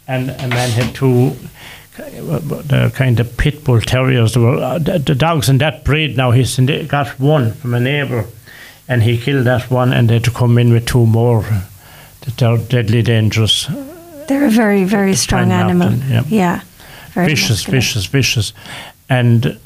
and 0.08 0.32
a 0.32 0.48
man 0.48 0.72
had 0.72 0.96
two 0.96 1.36
the 1.96 2.92
kind 2.96 3.20
of 3.20 3.38
pit 3.38 3.64
bull 3.64 3.80
terriers. 3.80 4.36
Were, 4.36 4.56
uh, 4.56 4.80
the, 4.80 4.98
the 4.98 5.14
dogs 5.14 5.50
in 5.50 5.60
that 5.60 5.84
breed 5.84 6.18
now, 6.18 6.32
he's 6.32 6.56
the- 6.56 6.86
got 6.86 7.20
one 7.20 7.54
from 7.54 7.76
a 7.76 7.80
neighbour 7.80 8.26
and 8.88 9.04
he 9.04 9.16
killed 9.16 9.46
that 9.46 9.70
one 9.70 9.94
and 9.94 10.10
they 10.10 10.16
had 10.16 10.24
to 10.24 10.32
come 10.32 10.58
in 10.58 10.74
with 10.74 10.88
two 10.88 11.06
more 11.06 11.46
that 12.22 12.42
are 12.42 12.58
deadly 12.58 13.04
dangerous. 13.04 13.68
They're 14.28 14.48
a 14.48 14.50
very, 14.50 14.84
very 14.84 15.14
strong 15.14 15.52
animal. 15.52 15.94
Yeah. 16.28 16.62
Very 17.12 17.28
vicious, 17.28 17.50
muscular. 17.68 17.78
vicious, 17.78 18.06
vicious. 18.08 18.54
And 19.12 19.60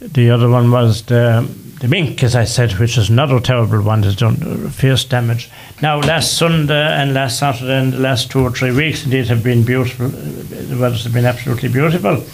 the 0.00 0.30
other 0.30 0.48
one 0.48 0.70
was 0.70 1.02
the, 1.02 1.48
the 1.80 1.88
mink, 1.88 2.22
as 2.22 2.34
I 2.34 2.44
said, 2.44 2.72
which 2.72 2.96
is 2.96 3.10
another 3.10 3.40
terrible 3.40 3.82
one 3.82 4.02
that's 4.02 4.16
done 4.16 4.70
fierce 4.70 5.04
damage. 5.04 5.50
Now, 5.82 6.00
last 6.00 6.36
Sunday 6.36 6.74
and 6.74 7.14
last 7.14 7.38
Saturday 7.38 7.78
and 7.78 7.92
the 7.92 7.98
last 7.98 8.30
two 8.30 8.40
or 8.40 8.50
three 8.50 8.72
weeks, 8.72 9.04
indeed, 9.04 9.26
have 9.26 9.42
been 9.42 9.64
beautiful. 9.64 10.08
The 10.08 10.78
weather's 10.78 11.06
been 11.08 11.24
absolutely 11.26 11.68
beautiful. 11.68 12.24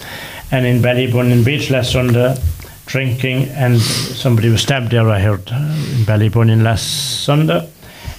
And 0.51 0.65
in 0.65 0.81
Ballybunion 0.81 1.43
Beach 1.43 1.71
last 1.71 1.91
Sunday, 1.91 2.35
drinking, 2.85 3.49
and 3.49 3.81
somebody 3.81 4.49
was 4.49 4.61
stabbed 4.61 4.91
there, 4.91 5.09
I 5.09 5.19
heard, 5.19 5.49
in 5.49 6.05
Ballybunion 6.05 6.61
last 6.61 7.23
Sunday. 7.23 7.69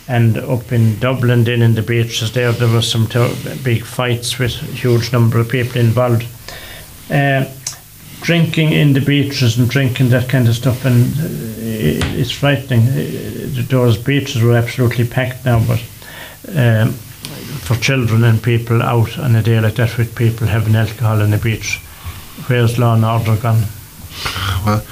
And 0.09 0.39
up 0.39 0.73
in 0.73 0.99
Dublin, 0.99 1.45
then 1.45 1.63
in 1.63 1.75
the 1.75 1.83
beaches 1.83 2.33
there, 2.33 2.53
there 2.53 2.69
was 2.69 2.89
some 2.89 3.07
ter- 3.09 3.35
big 3.65 3.85
fights 3.85 4.39
with 4.39 4.53
a 4.63 4.67
huge 4.67 5.13
number 5.13 5.39
of 5.39 5.49
people 5.49 5.81
involved. 5.81 6.25
Uh, 7.11 7.45
drinking 8.27 8.73
in 8.73 8.93
the 8.93 9.01
beaches 9.01 9.57
and 9.57 9.71
drinking 9.71 10.09
that 10.09 10.29
kind 10.29 10.49
of 10.49 10.55
stuff, 10.57 10.85
and 10.85 11.05
uh, 11.21 12.19
it's 12.21 12.33
frightening. 12.33 12.81
Uh, 12.89 13.63
Those 13.69 13.97
beaches 13.97 14.43
were 14.43 14.57
absolutely 14.57 15.07
packed 15.07 15.45
now, 15.45 15.61
but 15.65 15.81
um, 16.57 16.93
for 17.67 17.77
children 17.77 18.25
and 18.25 18.43
people 18.43 18.83
out 18.83 19.17
on 19.19 19.37
a 19.37 19.43
day 19.43 19.61
like 19.61 19.77
that 19.77 19.97
with 19.97 20.17
people 20.17 20.49
having 20.49 20.75
alcohol 20.75 21.23
on 21.23 21.31
the 21.31 21.39
beach, 21.39 21.79
where's 22.49 22.79
law 22.79 22.95
and 22.95 23.05
order 23.05 23.37
gone? 23.41 23.63
Well, 24.65 24.83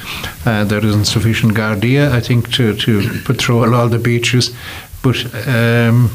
uh, 0.46 0.64
there 0.64 0.86
isn't 0.86 1.06
sufficient 1.06 1.54
Gardaí, 1.54 2.08
I 2.08 2.20
think, 2.20 2.52
to, 2.52 2.76
to 2.76 3.20
patrol 3.24 3.74
all 3.74 3.88
the 3.88 3.98
beaches, 3.98 4.54
but 5.02 5.16
um, 5.48 6.10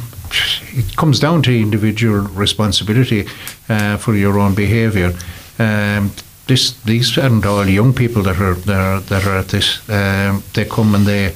it 0.71 0.95
comes 0.95 1.19
down 1.19 1.41
to 1.41 1.51
individual 1.51 2.21
responsibility 2.37 3.27
uh, 3.67 3.97
for 3.97 4.15
your 4.15 4.39
own 4.39 4.55
behaviour. 4.55 5.13
Um, 5.57 6.11
this, 6.49 6.71
these 6.81 7.15
aren't 7.17 7.45
all 7.45 7.69
young 7.69 7.93
people 7.93 8.23
that 8.23 8.41
are 8.41 8.55
that 8.55 8.79
are, 8.79 8.99
that 9.01 9.25
are 9.27 9.37
at 9.37 9.49
this. 9.49 9.87
Um, 9.87 10.43
they 10.53 10.65
come 10.65 10.95
and 10.95 11.05
they 11.05 11.35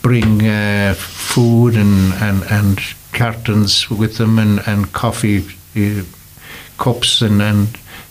bring 0.00 0.46
uh, 0.46 0.94
food 0.96 1.74
and, 1.74 2.12
and, 2.14 2.42
and 2.50 2.78
cartons 3.12 3.90
with 3.90 4.16
them 4.16 4.38
and, 4.38 4.60
and 4.66 4.92
coffee 4.92 5.44
uh, 5.76 6.04
cups 6.78 7.20
and, 7.20 7.42
and 7.42 7.68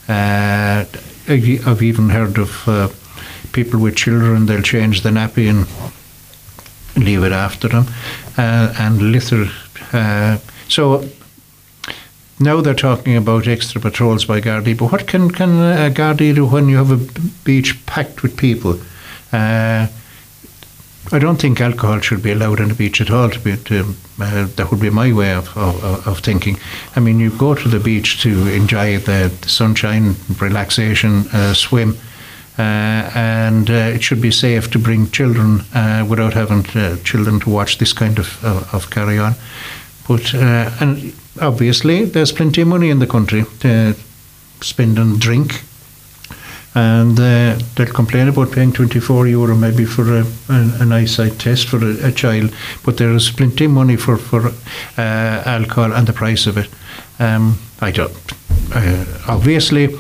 uh, 0.10 0.86
I've 1.28 1.82
even 1.82 2.10
heard 2.10 2.38
of 2.38 2.68
uh, 2.68 2.90
people 3.54 3.80
with 3.80 3.96
children, 3.96 4.46
they'll 4.46 4.62
change 4.62 5.02
the 5.02 5.12
nappy 5.12 5.50
and 5.50 5.66
leave 7.02 7.24
it 7.24 7.32
after 7.32 7.70
them 7.70 7.86
uh, 8.38 8.74
and 8.78 9.12
litter. 9.14 9.46
Uh, 9.94 10.40
so 10.68 11.08
now 12.44 12.62
they're 12.62 12.74
talking 12.74 13.16
about 13.16 13.48
extra 13.48 13.82
patrols 13.82 14.26
by 14.26 14.42
Gardaí, 14.42 14.78
but 14.78 14.92
what 14.92 15.08
can, 15.08 15.32
can 15.32 15.50
a 15.50 15.90
Gardaí 15.90 16.36
do 16.36 16.46
when 16.46 16.70
you 16.70 16.78
have 16.78 16.92
a 16.92 17.22
beach 17.44 17.86
packed 17.86 18.22
with 18.22 18.38
people? 18.38 18.80
Uh, 19.32 19.88
I 21.12 21.20
don't 21.20 21.40
think 21.40 21.60
alcohol 21.60 22.00
should 22.00 22.24
be 22.24 22.32
allowed 22.32 22.62
on 22.62 22.70
the 22.70 22.76
beach 22.76 23.02
at 23.02 23.12
all. 23.12 23.30
To 23.30 23.40
be, 23.40 23.58
to, 23.58 23.94
uh, 24.20 24.48
that 24.56 24.72
would 24.72 24.80
be 24.80 24.90
my 24.90 25.12
way 25.12 25.34
of, 25.34 25.56
of, 25.58 26.08
of 26.08 26.20
thinking. 26.20 26.58
I 26.96 27.02
mean, 27.02 27.20
you 27.20 27.30
go 27.30 27.56
to 27.56 27.68
the 27.68 27.80
beach 27.80 28.22
to 28.24 28.48
enjoy 28.48 28.98
the, 29.00 29.32
the 29.42 29.50
sunshine, 29.50 30.16
relaxation, 30.40 31.28
uh, 31.34 31.54
swim, 31.54 31.98
uh, 32.58 32.62
and 33.16 33.70
uh, 33.70 33.74
it 33.74 34.04
should 34.04 34.22
be 34.22 34.32
safe 34.32 34.70
to 34.72 34.80
bring 34.80 35.10
children 35.10 35.62
uh, 35.74 36.06
without 36.08 36.34
having 36.34 36.66
uh, 36.80 36.98
children 37.04 37.40
to 37.42 37.50
watch 37.50 37.80
this 37.80 37.94
kind 37.94 38.18
of, 38.18 38.44
of, 38.46 38.90
carry 38.90 39.20
on. 39.20 39.34
But 40.08 40.34
uh, 40.34 40.72
and 40.80 41.14
obviously, 41.42 42.06
there's 42.06 42.32
plenty 42.32 42.62
of 42.62 42.68
money 42.68 42.90
in 42.90 43.00
the 43.00 43.08
country 43.08 43.46
to 43.60 43.96
spend 44.62 44.98
on 45.00 45.20
drink 45.20 45.64
and 46.76 47.20
uh, 47.20 47.60
they'll 47.76 47.86
complain 47.88 48.28
about 48.28 48.52
paying 48.52 48.74
24 48.74 49.28
euro 49.28 49.56
maybe 49.56 49.86
for 49.86 50.18
a, 50.18 50.26
an, 50.50 50.72
an 50.82 50.92
eyesight 50.92 51.38
test 51.40 51.68
for 51.68 51.78
a, 51.78 52.08
a 52.08 52.12
child, 52.12 52.54
but 52.84 52.98
there 52.98 53.14
is 53.14 53.30
plenty 53.30 53.66
of 53.66 53.72
money 53.72 53.96
for, 53.96 54.18
for 54.18 54.48
uh, 54.98 55.44
alcohol 55.46 55.94
and 55.94 56.08
the 56.08 56.14
price 56.14 56.48
of 56.48 56.58
it. 56.58 56.70
Um, 57.20 57.60
I 57.80 57.92
don't. 57.92 58.34
Uh, 58.74 59.06
obviously, 59.28 59.96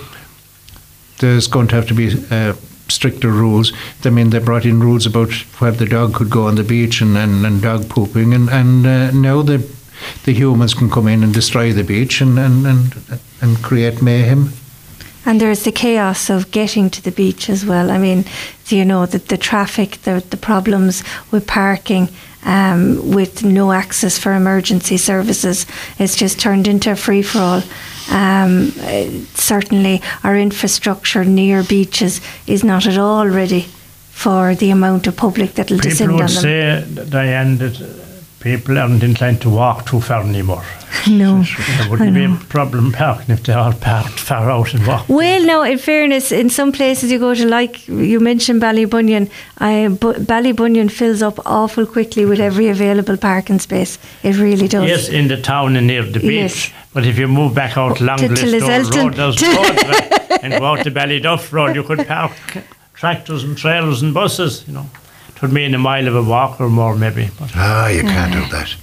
there's 1.19 1.47
going 1.47 1.68
to 1.68 1.76
have 1.76 1.88
to 1.88 1.93
be 1.93 2.11
uh, 2.31 2.53
stricter 2.88 3.30
rules. 3.30 3.72
I 4.03 4.10
mean, 4.10 4.31
they 4.31 4.39
brought 4.39 4.65
in 4.65 4.80
rules 4.80 5.05
about 5.05 5.31
where 5.60 5.72
the 5.72 5.85
dog 5.85 6.15
could 6.15 6.31
go 6.31 6.47
on 6.47 6.55
the 6.55 6.64
beach 6.64 7.01
and, 7.01 7.15
and, 7.15 7.45
and 7.45 7.61
dog 7.61 7.88
pooping, 7.88 8.34
and, 8.34 8.49
and 8.49 8.85
uh, 8.85 9.11
now 9.11 9.43
the 9.43 9.60
the 10.25 10.34
humans 10.34 10.73
can 10.73 10.89
come 10.89 11.07
in 11.07 11.23
and 11.23 11.34
destroy 11.34 11.73
the 11.73 11.84
beach 11.84 12.21
and, 12.21 12.39
and, 12.39 12.65
and, 12.65 12.95
and 13.41 13.57
create 13.63 14.01
mayhem. 14.01 14.53
And 15.25 15.39
there's 15.39 15.63
the 15.63 15.71
chaos 15.71 16.30
of 16.30 16.51
getting 16.51 16.89
to 16.89 17.01
the 17.01 17.11
beach 17.11 17.49
as 17.49 17.65
well. 17.65 17.91
I 17.91 17.97
mean, 17.97 18.25
so 18.65 18.75
you 18.75 18.84
know, 18.84 19.05
the, 19.05 19.19
the 19.19 19.38
traffic, 19.38 20.01
the, 20.03 20.23
the 20.30 20.38
problems 20.38 21.03
with 21.31 21.47
parking, 21.47 22.09
um, 22.45 23.13
with 23.13 23.43
no 23.43 23.71
access 23.71 24.17
for 24.17 24.34
emergency 24.34 24.97
services. 24.97 25.65
It's 25.97 26.17
just 26.17 26.39
turned 26.39 26.67
into 26.67 26.91
a 26.91 26.95
free 26.95 27.21
for 27.21 27.39
all. 27.39 27.63
Um, 28.11 28.73
uh, 28.81 29.09
certainly, 29.34 30.01
our 30.25 30.38
infrastructure 30.38 31.23
near 31.23 31.63
beaches 31.63 32.19
is 32.45 32.63
not 32.63 32.85
at 32.85 32.97
all 32.97 33.27
ready 33.30 33.67
for 34.11 34.55
the 34.55 34.71
amount 34.71 35.07
of 35.07 35.15
public 35.15 35.53
that 35.53 35.69
will 35.69 35.77
People 35.77 35.89
descend 35.89 36.11
on 36.11 36.17
would 36.17 36.27
them. 36.27 36.95
say, 36.95 37.05
Diane, 37.09 37.57
that 37.59 38.02
people 38.44 38.78
aren't 38.78 39.02
inclined 39.03 39.41
to 39.41 39.49
walk 39.49 39.86
too 39.86 40.02
far 40.02 40.22
anymore. 40.24 40.64
No. 41.10 41.44
There 41.44 41.90
wouldn't 41.90 42.14
be 42.14 42.24
a 42.24 42.38
problem 42.48 42.91
parking 43.02 43.34
if 43.34 43.44
they 43.44 43.52
all 43.52 43.74
parked 43.74 44.20
far 44.20 44.49
out 44.49 44.74
and 44.74 44.88
walked. 44.88 45.10
Well, 45.10 45.44
no, 45.45 45.64
in 45.64 45.78
fairness, 45.78 46.32
in 46.32 46.49
some 46.49 46.72
places 46.72 47.11
you 47.11 47.20
go 47.20 47.34
to, 47.34 47.45
like 47.45 47.86
you 47.88 48.20
mentioned 48.22 48.61
Ballybunion, 48.61 49.30
I, 49.57 49.90
Bu- 49.90 50.14
Ballybunion 50.14 50.90
fills 50.90 51.22
up 51.22 51.40
awful 51.45 51.86
quickly 51.86 52.26
with 52.26 52.40
every 52.40 52.70
available 52.70 53.18
parking 53.18 53.60
space. 53.60 53.98
It 54.22 54.38
really 54.38 54.68
does. 54.70 54.88
Yes, 54.88 55.10
in 55.10 55.28
the 55.28 55.41
town 55.41 55.76
and 55.76 55.88
near 55.88 56.03
the 56.03 56.20
beach. 56.20 56.32
Yes. 56.32 56.72
But 56.94 57.06
if 57.06 57.18
you 57.18 57.28
move 57.28 57.53
back 57.53 57.76
out 57.76 57.99
along 57.99 58.20
to, 58.20 58.28
to 58.30 58.45
Road, 58.60 59.15
there's 59.15 59.41
roads 59.41 59.44
and 60.44 60.53
go 60.53 60.65
out 60.65 60.84
to 60.84 60.91
Ballyduff 60.91 61.52
Road, 61.52 61.76
you 61.76 61.84
could 61.84 62.07
park 62.07 62.32
tractors 62.94 63.44
and 63.44 63.57
trailers 63.57 64.02
and 64.03 64.14
buses, 64.14 64.64
you 64.68 64.74
know. 64.74 64.88
It 65.44 65.48
would 65.48 65.53
mean 65.56 65.76
a 65.76 65.78
mile 65.78 66.07
of 66.07 66.15
a 66.15 66.24
walk 66.24 66.61
or 66.61 66.70
more, 66.70 66.95
maybe. 66.95 67.30
But, 67.38 67.52
Ah, 67.53 67.90
you 67.90 68.02
can't 68.03 68.32
do 68.32 68.45
that. 68.56 68.74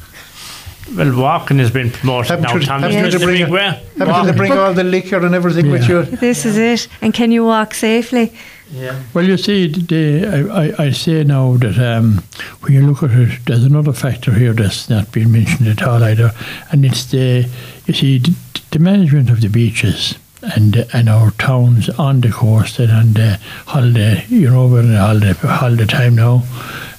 well, 0.94 1.16
walking 1.18 1.58
has 1.58 1.70
been 1.70 1.90
promoted 1.90 2.28
Haven't 2.28 2.42
now, 2.44 2.54
you- 2.54 2.60
Tom. 2.60 2.82
haven't 2.82 3.02
you 3.02 3.10
to 3.12 3.18
bring 3.18 3.38
big 3.46 3.54
a- 3.54 3.80
Haven't 3.98 4.26
you 4.26 4.32
to 4.32 4.36
bring 4.36 4.52
all 4.52 4.74
the 4.74 4.84
liquor 4.84 5.24
and 5.24 5.34
everything 5.34 5.70
with 5.70 5.88
you? 5.88 6.02
This 6.02 6.44
is 6.44 6.58
it. 6.58 6.86
And 7.00 7.14
can 7.14 7.32
you 7.32 7.46
walk 7.46 7.72
safely? 7.72 8.34
Yeah. 8.70 8.94
Well, 9.14 9.24
you 9.24 9.38
see, 9.38 9.68
the, 9.68 10.26
I, 10.50 10.64
I, 10.66 10.84
I 10.88 10.90
say 10.90 11.24
now 11.24 11.56
that 11.56 11.78
um, 11.78 12.22
when 12.60 12.74
you 12.74 12.86
look 12.86 13.02
at 13.02 13.10
it, 13.12 13.38
there's 13.46 13.64
another 13.64 13.94
factor 13.94 14.32
here 14.34 14.52
that's 14.52 14.90
not 14.90 15.10
been 15.12 15.32
mentioned 15.32 15.66
at 15.66 15.82
all 15.82 16.04
either, 16.04 16.32
and 16.70 16.84
it's 16.84 17.06
the, 17.06 17.48
you 17.86 17.94
see, 17.94 18.18
the, 18.18 18.34
the 18.72 18.78
management 18.78 19.30
of 19.30 19.40
the 19.40 19.48
beaches 19.48 20.14
and 20.42 20.76
and 20.92 21.08
our 21.08 21.30
towns 21.32 21.88
on 21.90 22.20
the 22.20 22.30
coast 22.30 22.78
and 22.78 22.90
on 22.90 23.12
the 23.12 23.38
holiday, 23.66 24.24
you 24.28 24.50
know, 24.50 24.66
we're 24.66 24.80
in 24.80 24.92
the 24.92 24.98
holiday, 24.98 25.32
holiday 25.32 25.86
time 25.86 26.16
now, 26.16 26.42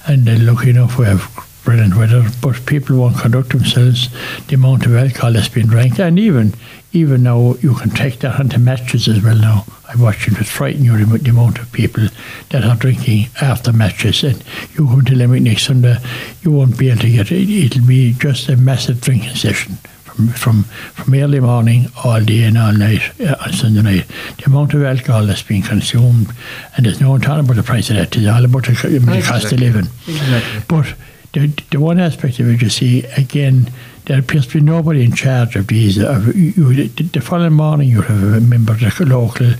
and 0.06 0.28
uh, 0.28 0.36
lucky 0.38 0.70
enough 0.70 0.98
we 0.98 1.06
have 1.06 1.28
brilliant 1.64 1.96
weather, 1.96 2.24
but 2.40 2.66
people 2.66 2.96
won't 2.96 3.16
conduct 3.16 3.50
themselves, 3.50 4.08
the 4.48 4.54
amount 4.54 4.84
of 4.84 4.96
alcohol 4.96 5.32
that's 5.32 5.48
been 5.48 5.66
drank, 5.66 5.98
and 5.98 6.18
even 6.18 6.54
even 6.92 7.22
now 7.22 7.54
you 7.60 7.74
can 7.74 7.90
take 7.90 8.18
that 8.20 8.38
onto 8.38 8.58
matches 8.58 9.08
as 9.08 9.22
well 9.22 9.36
now. 9.36 9.64
I 9.88 9.96
watched 9.96 10.28
it, 10.28 10.34
it 10.34 10.38
was 10.38 10.48
frightening 10.48 10.84
you 10.84 11.04
the, 11.04 11.18
the 11.18 11.30
amount 11.30 11.58
of 11.58 11.72
people 11.72 12.06
that 12.50 12.64
are 12.64 12.76
drinking 12.76 13.28
after 13.40 13.72
matches 13.72 14.22
and 14.24 14.42
you 14.74 14.86
go 14.86 15.00
to 15.00 15.14
Limerick 15.14 15.42
next 15.42 15.64
Sunday, 15.64 15.96
you 16.42 16.50
won't 16.50 16.78
be 16.78 16.90
able 16.90 17.00
to 17.00 17.10
get 17.10 17.32
it. 17.32 17.48
It'll 17.48 17.86
be 17.86 18.12
just 18.12 18.48
a 18.48 18.56
massive 18.56 19.00
drinking 19.00 19.36
session 19.36 19.78
from 20.14 20.28
from, 20.28 20.62
from 20.94 21.14
early 21.14 21.40
morning 21.40 21.86
all 22.04 22.20
day 22.22 22.42
and 22.44 22.58
all 22.58 22.72
night 22.72 23.02
uh, 23.20 23.34
on 23.40 23.52
Sunday 23.52 23.82
night. 23.82 24.06
The 24.38 24.44
amount 24.46 24.74
of 24.74 24.82
alcohol 24.82 25.26
that's 25.26 25.42
being 25.42 25.62
consumed 25.62 26.28
and 26.76 26.86
there's 26.86 27.00
no 27.00 27.18
talking 27.18 27.44
about 27.44 27.56
the 27.56 27.62
price 27.62 27.90
of 27.90 27.96
that, 27.96 28.16
it's 28.16 28.26
all 28.26 28.44
about 28.44 28.64
the, 28.66 28.72
the 28.72 29.22
cost 29.22 29.46
of 29.46 29.52
Exactly. 29.52 29.56
living. 29.58 29.86
Exactly. 30.06 30.62
But 30.68 30.94
the, 31.32 31.46
the 31.70 31.80
one 31.80 31.98
aspect 31.98 32.38
of 32.40 32.48
it, 32.48 32.60
you 32.62 32.68
see, 32.68 33.04
again, 33.16 33.70
there 34.04 34.18
appears 34.18 34.46
to 34.48 34.54
be 34.58 34.60
nobody 34.60 35.04
in 35.04 35.12
charge 35.12 35.56
of 35.56 35.66
these. 35.68 35.96
Of, 35.98 36.34
you, 36.36 36.52
the, 36.74 36.88
the 36.88 37.20
following 37.20 37.54
morning, 37.54 37.88
you 37.88 38.02
have 38.02 38.22
a 38.34 38.40
member 38.40 38.72
of 38.72 38.80
the 38.80 39.06
local 39.06 39.52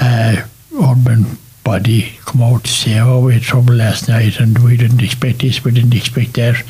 uh, 0.00 0.36
urban 0.80 1.26
body 1.64 2.12
come 2.24 2.42
out 2.42 2.64
to 2.64 2.70
say, 2.70 2.98
oh, 2.98 3.20
we 3.20 3.34
had 3.34 3.42
trouble 3.42 3.74
last 3.74 4.08
night 4.08 4.40
and 4.40 4.58
we 4.58 4.76
didn't 4.76 5.02
expect 5.02 5.40
this, 5.40 5.64
we 5.64 5.70
didn't 5.70 5.94
expect 5.94 6.34
that. 6.34 6.62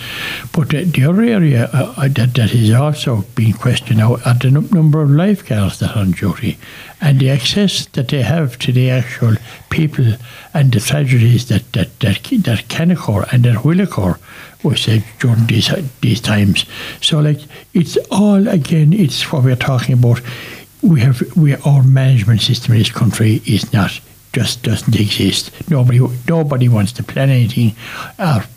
But 0.52 0.74
uh, 0.74 0.82
the 0.84 1.06
other 1.08 1.22
area 1.22 1.70
uh, 1.72 2.08
that, 2.08 2.34
that 2.34 2.54
is 2.54 2.72
also 2.72 3.24
being 3.34 3.52
questioned 3.52 3.98
now 3.98 4.16
are 4.24 4.34
the 4.34 4.50
num- 4.50 4.68
number 4.72 5.02
of 5.02 5.10
lifeguards 5.10 5.78
that 5.78 5.96
are 5.96 6.00
on 6.00 6.12
duty 6.12 6.58
and 7.00 7.20
the 7.20 7.30
access 7.30 7.86
that 7.86 8.08
they 8.08 8.22
have 8.22 8.58
to 8.58 8.72
the 8.72 8.90
actual 8.90 9.36
people 9.70 10.14
and 10.52 10.72
the 10.72 10.80
tragedies 10.80 11.48
that, 11.48 11.72
that, 11.72 11.98
that, 12.00 12.24
that 12.44 12.68
can 12.68 12.90
occur 12.90 13.24
and 13.32 13.44
that 13.44 13.64
will 13.64 13.80
occur 13.80 14.18
we 14.62 14.76
said 14.76 15.04
during 15.18 15.46
these 15.46 15.70
these 16.00 16.20
times. 16.20 16.66
So 17.00 17.20
like 17.20 17.40
it's 17.72 17.96
all 18.10 18.46
again 18.48 18.92
it's 18.92 19.32
what 19.32 19.44
we're 19.44 19.56
talking 19.56 19.94
about. 19.94 20.20
We 20.82 21.00
have 21.00 21.36
we 21.36 21.54
our 21.56 21.82
management 21.82 22.42
system 22.42 22.72
in 22.72 22.78
this 22.78 22.90
country 22.90 23.42
is 23.46 23.72
not 23.72 24.00
just 24.32 24.62
doesn't 24.62 24.94
exist. 24.94 25.50
Nobody 25.70 25.98
nobody 26.28 26.68
wants 26.68 26.92
to 26.92 27.02
plan 27.02 27.30
anything 27.30 27.74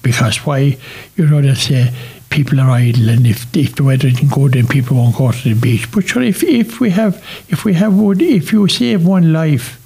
because 0.01 0.37
why 0.45 0.77
you 1.15 1.27
know 1.27 1.41
they 1.41 1.55
say 1.55 1.93
people 2.29 2.59
are 2.59 2.71
idle 2.71 3.09
and 3.09 3.27
if, 3.27 3.55
if 3.55 3.75
the 3.75 3.83
weather 3.83 4.07
isn't 4.07 4.31
good 4.31 4.53
then 4.53 4.67
people 4.67 4.97
won't 4.97 5.15
go 5.15 5.31
to 5.31 5.53
the 5.53 5.59
beach. 5.59 5.91
But 5.91 6.07
sure 6.07 6.23
if, 6.23 6.43
if 6.43 6.79
we 6.79 6.89
have 6.91 7.15
if 7.49 7.65
we 7.65 7.73
have 7.73 7.93
wood 7.95 8.21
if 8.21 8.51
you 8.51 8.67
save 8.67 9.05
one 9.05 9.33
life 9.33 9.79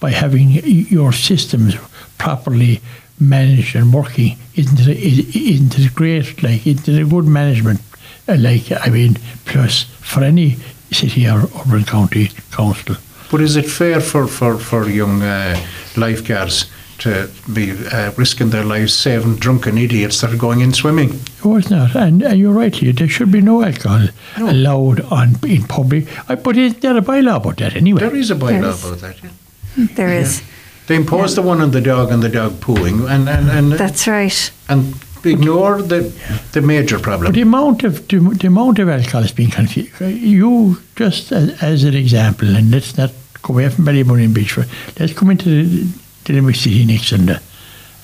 by 0.00 0.10
having 0.10 0.50
your 0.50 1.12
systems 1.12 1.76
properly 2.18 2.80
managed 3.20 3.76
and 3.76 3.92
working 3.92 4.36
isn't 4.56 4.80
it, 4.80 5.36
isn't 5.36 5.78
it 5.78 5.94
great 5.94 6.42
like 6.42 6.66
isn't 6.66 6.88
it 6.88 7.02
a 7.02 7.04
good 7.06 7.26
management 7.26 7.80
uh, 8.28 8.36
like 8.38 8.72
I 8.72 8.88
mean 8.90 9.16
plus 9.44 9.84
for 10.00 10.24
any 10.24 10.56
city 10.90 11.28
or 11.28 11.44
urban 11.60 11.84
county 11.84 12.30
council 12.50 12.96
But 13.34 13.40
is 13.42 13.56
it 13.56 13.66
fair 13.66 14.00
for, 14.00 14.28
for, 14.28 14.58
for 14.58 14.88
young 14.88 15.20
uh, 15.20 15.56
lifeguards 15.96 16.70
to 16.98 17.28
be 17.52 17.72
uh, 17.72 18.12
risking 18.16 18.50
their 18.50 18.62
lives 18.64 18.94
saving 18.94 19.38
drunken 19.38 19.76
idiots 19.76 20.20
that 20.20 20.32
are 20.32 20.36
going 20.36 20.60
in 20.60 20.72
swimming? 20.72 21.18
Oh, 21.44 21.56
it's 21.56 21.68
not. 21.68 21.96
And, 21.96 22.22
and 22.22 22.38
you're 22.38 22.52
right 22.52 22.72
here. 22.72 22.92
There 22.92 23.08
should 23.08 23.32
be 23.32 23.40
no 23.40 23.64
alcohol 23.64 24.06
allowed 24.36 25.00
on 25.10 25.34
in 25.44 25.64
public. 25.64 26.06
Uh, 26.30 26.36
but 26.36 26.56
is 26.56 26.76
there 26.76 26.96
a 26.96 27.00
bylaw 27.00 27.38
about 27.38 27.56
that 27.56 27.74
anyway? 27.74 28.02
There 28.02 28.14
is 28.14 28.30
a 28.30 28.36
bylaw 28.36 28.62
Yes. 28.62 28.84
about 28.86 28.98
that. 29.00 29.16
Yeah. 29.24 29.86
There 29.96 30.12
is. 30.12 30.40
They 30.86 30.94
impose 30.94 31.34
the 31.34 31.42
one 31.42 31.60
on 31.60 31.72
the 31.72 31.80
dog 31.80 32.12
and 32.12 32.22
the 32.22 32.28
dog 32.28 32.52
pooing 32.60 33.10
and, 33.10 33.28
and, 33.28 33.50
and, 33.50 33.72
That's 33.72 34.06
right. 34.06 34.52
and 34.68 34.94
ignore 35.24 35.82
the, 35.82 36.12
the 36.52 36.60
major 36.60 36.98
But 36.98 37.02
problem. 37.02 37.32
the 37.32 37.40
amount 37.40 37.82
of 37.82 38.06
the, 38.06 38.20
the 38.20 38.46
amount 38.46 38.78
of 38.78 38.88
alcohol 38.88 39.24
is 39.24 39.32
being 39.32 39.50
confused. 39.50 40.00
You 40.00 40.78
just 40.94 41.32
as, 41.32 41.60
as 41.60 41.82
an 41.82 41.94
example, 41.96 42.54
and 42.54 42.70
let's 42.70 42.96
not 42.96 43.10
go 43.44 43.54
away 43.54 43.68
from 43.68 43.84
Ballybunion 43.84 44.24
and 44.24 44.36
Beachford. 44.36 44.68
Let's 44.98 45.12
come 45.12 45.30
into 45.30 45.48
the, 45.48 45.88
the 46.24 46.52
City 46.54 46.84
next 46.84 47.08
Sunday 47.08 47.38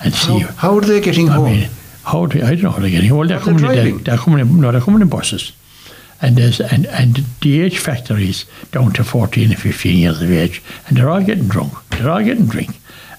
and 0.04 0.14
see. 0.14 0.38
How, 0.40 0.52
how 0.52 0.76
are 0.76 0.82
they 0.82 1.00
getting 1.00 1.28
I 1.28 1.34
home? 1.34 1.52
mean, 1.52 1.70
how 2.04 2.26
do, 2.26 2.42
I 2.42 2.54
don't 2.54 2.62
know 2.62 2.70
how 2.70 2.80
they're 2.80 2.90
getting. 2.90 3.14
Well, 3.16 3.26
they're 3.26 3.40
coming. 3.40 3.64
In, 3.64 3.72
they're, 3.72 3.98
they're 3.98 4.18
coming. 4.18 4.40
In, 4.40 4.60
no, 4.60 4.70
they're 4.70 4.80
coming 4.80 5.02
in 5.02 5.08
buses, 5.08 5.52
and 6.20 6.36
there's 6.36 6.60
and 6.60 6.86
and 6.86 7.16
the 7.40 7.60
age 7.62 7.78
factor 7.78 8.16
is 8.16 8.44
down 8.72 8.92
to 8.92 9.04
fourteen 9.04 9.50
and 9.50 9.58
fifteen 9.58 9.98
years 9.98 10.20
of 10.22 10.30
age, 10.30 10.62
and 10.86 10.96
they're 10.96 11.10
all 11.10 11.22
getting 11.22 11.48
drunk. 11.48 11.72
They're 11.90 12.10
all 12.10 12.22
getting 12.22 12.46
drink. 12.46 12.70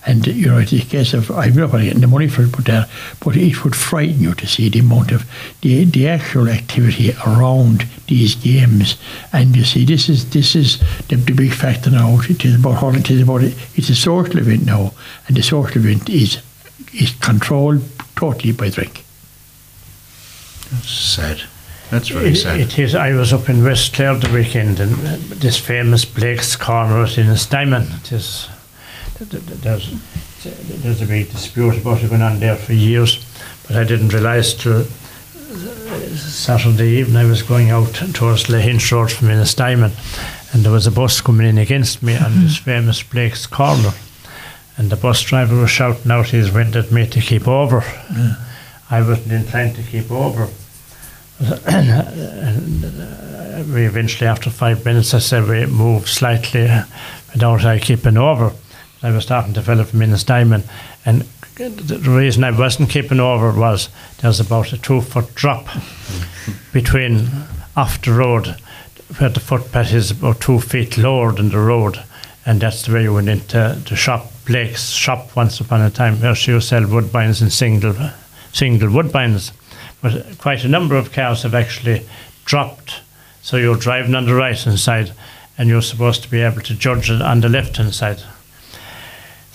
And 0.03 0.25
you 0.25 0.47
know, 0.47 0.57
it's 0.57 0.73
a 0.73 0.79
case 0.79 1.13
of 1.13 1.29
I'm 1.29 1.55
not 1.55 1.69
going 1.71 1.85
to 1.85 1.91
get 1.91 2.01
the 2.01 2.07
money 2.07 2.27
for 2.27 2.41
it, 2.41 2.51
but 2.51 2.65
there, 2.65 2.87
but 3.23 3.35
it 3.37 3.63
would 3.63 3.75
frighten 3.75 4.19
you 4.19 4.33
to 4.33 4.47
see 4.47 4.67
the 4.67 4.79
amount 4.79 5.11
of 5.11 5.29
the 5.61 5.83
the 5.85 6.07
actual 6.07 6.49
activity 6.49 7.13
around 7.27 7.85
these 8.07 8.33
games. 8.33 8.97
And 9.31 9.55
you 9.55 9.63
see, 9.63 9.85
this 9.85 10.09
is 10.09 10.31
this 10.31 10.55
is 10.55 10.79
the, 11.07 11.17
the 11.17 11.33
big 11.33 11.53
factor 11.53 11.91
now. 11.91 12.19
It 12.27 12.43
is 12.43 12.55
about 12.55 12.79
hurling. 12.81 13.01
It 13.01 13.11
is 13.11 13.21
about 13.21 13.43
it. 13.43 13.55
It's 13.75 13.89
a 13.89 13.95
social 13.95 14.39
event 14.39 14.65
now, 14.65 14.93
and 15.27 15.37
the 15.37 15.43
social 15.43 15.77
event 15.77 16.09
is 16.09 16.39
is 16.93 17.11
controlled 17.21 17.83
totally 18.15 18.53
by 18.53 18.69
drink. 18.69 19.05
That's 20.71 20.89
sad. 20.89 21.41
That's 21.91 22.07
very 22.07 22.29
It, 22.31 22.35
sad. 22.37 22.59
it 22.59 22.79
is. 22.79 22.95
I 22.95 23.11
was 23.13 23.33
up 23.33 23.49
in 23.49 23.63
West 23.63 23.93
Clare 23.93 24.15
the 24.15 24.31
weekend, 24.33 24.79
and 24.79 24.93
uh, 25.05 25.17
this 25.35 25.57
famous 25.59 26.05
Blake's 26.05 26.55
Corner 26.55 27.01
in 27.03 27.27
Ennistymon. 27.27 27.99
It 28.01 28.11
is. 28.13 28.47
Th- 29.21 29.29
th- 29.29 29.45
th- 29.45 29.61
There's 29.61 30.81
there's 30.81 31.01
a 31.03 31.05
big 31.05 31.29
dispute 31.29 31.77
about 31.77 32.01
it 32.01 32.09
going 32.09 32.23
on 32.23 32.39
there 32.39 32.55
for 32.55 32.73
years, 32.73 33.23
but 33.67 33.77
I 33.77 33.83
didn't 33.83 34.07
realise 34.09 34.55
till 34.55 34.81
uh, 34.81 34.85
Saturday 36.15 36.97
evening 36.97 37.17
I 37.17 37.25
was 37.25 37.43
going 37.43 37.69
out 37.69 37.93
towards 38.15 38.45
Lahinch 38.45 38.91
Road 38.91 39.11
from 39.11 39.27
Ennistymon, 39.27 39.91
and 40.51 40.63
there 40.63 40.71
was 40.71 40.87
a 40.87 40.91
bus 40.91 41.21
coming 41.21 41.45
in 41.47 41.59
against 41.59 42.01
me 42.01 42.17
on 42.17 42.41
this 42.41 42.57
famous 42.57 43.03
Blake's 43.03 43.45
Corner, 43.45 43.91
and 44.77 44.89
the 44.89 44.95
bus 44.95 45.21
driver 45.21 45.55
was 45.55 45.69
shouting 45.69 46.09
out 46.09 46.29
his 46.29 46.51
wind 46.51 46.75
at 46.75 46.91
me 46.91 47.05
to 47.05 47.21
keep 47.21 47.47
over. 47.47 47.83
I 48.89 49.01
wasn't 49.01 49.33
inclined 49.33 49.75
to 49.75 49.83
keep 49.83 50.09
over. 50.09 50.49
and 51.67 52.85
uh, 52.85 53.63
we 53.71 53.85
eventually, 53.85 54.27
after 54.27 54.49
five 54.49 54.83
minutes, 54.83 55.13
I 55.13 55.19
said 55.19 55.47
we 55.47 55.67
moved 55.67 56.07
slightly 56.07 56.67
without 57.31 57.63
I 57.63 57.77
keeping 57.77 58.17
over. 58.17 58.53
I 59.03 59.11
was 59.11 59.25
talking 59.25 59.53
to 59.53 59.61
fellow 59.61 59.83
from 59.83 59.99
Ennistymon, 60.01 60.63
and 61.05 61.21
the 61.55 61.69
the 61.69 62.09
reason 62.09 62.43
I 62.43 62.51
wasn't 62.51 62.89
keeping 62.89 63.19
over 63.19 63.51
was 63.51 63.89
there 64.19 64.29
was 64.29 64.39
about 64.39 64.73
a 64.73 64.77
two 64.77 65.01
foot 65.01 65.33
drop 65.35 65.67
between 66.73 67.29
off 67.75 68.01
the 68.01 68.13
road 68.13 68.55
where 69.17 69.29
the 69.29 69.39
footpath 69.39 69.93
is 69.93 70.11
about 70.11 70.39
two 70.39 70.59
feet 70.59 70.97
lower 70.97 71.31
than 71.31 71.49
the 71.49 71.59
road, 71.59 72.03
and 72.45 72.61
that's 72.61 72.83
the 72.83 72.93
way 72.93 73.03
you 73.03 73.13
went 73.13 73.29
into 73.29 73.81
the 73.89 73.95
shop, 73.95 74.31
Blake's 74.45 74.89
shop 74.89 75.35
once 75.35 75.59
upon 75.59 75.81
a 75.81 75.89
time, 75.89 76.21
where 76.21 76.35
she 76.35 76.51
used 76.51 76.69
to 76.69 76.75
sell 76.75 76.89
woodbines 76.89 77.41
and 77.41 77.51
single, 77.51 77.95
single 78.53 78.89
woodbines. 78.89 79.51
But 80.01 80.37
quite 80.37 80.63
a 80.63 80.69
number 80.69 80.95
of 80.95 81.11
cars 81.11 81.43
have 81.43 81.53
actually 81.53 82.05
dropped. 82.45 83.01
So 83.41 83.57
you're 83.57 83.75
driving 83.75 84.15
on 84.15 84.25
the 84.25 84.35
right 84.35 84.57
hand 84.57 84.79
side, 84.79 85.11
and 85.57 85.69
you're 85.69 85.81
supposed 85.81 86.23
to 86.23 86.29
be 86.29 86.41
able 86.41 86.61
to 86.61 86.75
judge 86.75 87.09
it 87.09 87.21
on 87.21 87.41
the 87.41 87.49
left 87.49 87.77
hand 87.77 87.93
side. 87.93 88.21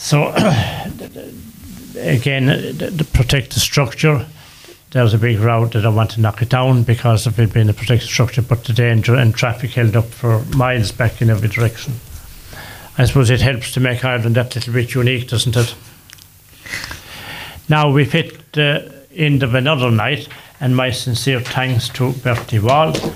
So 0.06 0.28
again, 1.96 2.46
the 2.46 3.06
structure, 3.56 4.24
there 4.92 5.02
was 5.02 5.14
a 5.14 5.18
big 5.18 5.40
row 5.40 5.66
that 5.66 5.84
I 5.84 5.88
want 5.88 6.12
to 6.12 6.20
knock 6.20 6.42
it 6.42 6.48
down 6.48 6.84
because 6.84 7.26
of 7.26 7.40
it 7.40 7.52
being 7.52 7.68
a 7.68 7.72
protected 7.72 8.08
structure, 8.08 8.42
but 8.42 8.62
the 8.62 8.72
danger 8.72 9.16
and 9.16 9.34
traffic 9.34 9.72
held 9.72 9.96
up 9.96 10.04
for 10.04 10.44
miles 10.54 10.92
back 10.92 11.20
in 11.20 11.28
every 11.28 11.48
direction. 11.48 11.94
I 12.96 13.04
suppose 13.06 13.30
it 13.30 13.40
helps 13.40 13.72
to 13.72 13.80
make 13.80 14.04
Ireland 14.04 14.36
that 14.36 14.54
little 14.54 14.74
bit 14.74 14.94
unique, 14.94 15.26
doesn't 15.26 15.56
it? 15.56 15.74
Now 17.68 17.90
we've 17.90 18.12
hit 18.12 18.52
the 18.52 19.04
end 19.12 19.42
of 19.42 19.56
another 19.56 19.90
night, 19.90 20.28
and 20.60 20.76
my 20.76 20.92
sincere 20.92 21.40
thanks 21.40 21.88
to 21.88 22.12
Bertie 22.12 22.60
Wall 22.60 22.92
uh, 22.96 23.12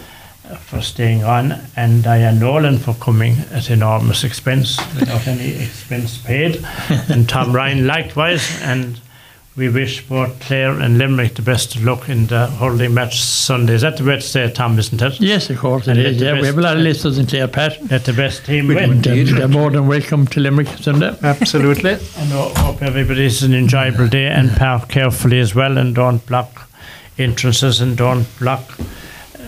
for 0.58 0.80
staying 0.80 1.24
on 1.24 1.54
and 1.76 2.02
Diane 2.02 2.38
Nolan 2.38 2.78
for 2.78 2.94
coming 2.94 3.36
at 3.52 3.70
enormous 3.70 4.24
expense 4.24 4.78
without 4.98 5.26
any 5.26 5.50
expense 5.62 6.18
paid, 6.18 6.64
and 7.08 7.28
Tom 7.28 7.52
Ryan 7.54 7.86
likewise. 7.86 8.60
And 8.62 9.00
we 9.56 9.68
wish 9.68 10.06
both 10.08 10.40
Clare 10.40 10.78
and 10.80 10.96
Limerick 10.96 11.34
the 11.34 11.42
best 11.42 11.74
of 11.74 11.82
luck 11.84 12.08
in 12.08 12.26
the 12.28 12.46
hurling 12.46 12.94
match 12.94 13.20
Sunday. 13.20 13.74
Is 13.74 13.82
that 13.82 13.96
the 13.96 14.04
way 14.04 14.14
to 14.14 14.20
say 14.22 14.44
it, 14.44 14.54
Tom, 14.54 14.78
isn't 14.78 15.02
it? 15.02 15.20
Yes, 15.20 15.50
of 15.50 15.58
course 15.58 15.86
it 15.88 15.90
And 15.92 16.00
is. 16.00 16.04
let 16.06 16.18
the 16.18 16.24
Yeah, 16.36 16.40
we 16.40 16.46
have 16.46 16.56
a 16.58 16.60
lot 16.62 16.76
of 16.76 16.82
listeners 16.82 17.18
in 17.18 17.26
Clare, 17.26 17.48
Pat. 17.48 17.78
Let 17.90 18.04
the 18.04 18.12
best 18.12 18.46
team 18.46 18.68
We 18.68 18.76
win. 18.76 19.02
do. 19.02 19.10
And, 19.10 19.18
Indeed. 19.18 19.32
um, 19.32 19.38
they're 19.38 19.48
more 19.48 19.70
than 19.70 19.86
welcome 19.88 20.26
to 20.28 20.40
Limerick 20.40 20.68
Sunday. 20.80 21.14
Absolutely. 21.22 21.92
And 22.16 22.32
I 22.32 22.48
hope 22.60 22.80
everybody's 22.80 23.42
an 23.42 23.52
enjoyable 23.52 24.08
day 24.08 24.28
and 24.28 24.50
park 24.52 24.88
carefully 24.88 25.40
as 25.40 25.54
well 25.54 25.76
and 25.78 25.94
don't 25.94 26.24
block 26.26 26.68
entrances 27.18 27.80
and 27.82 27.96
don't 27.98 28.26
block 28.38 28.62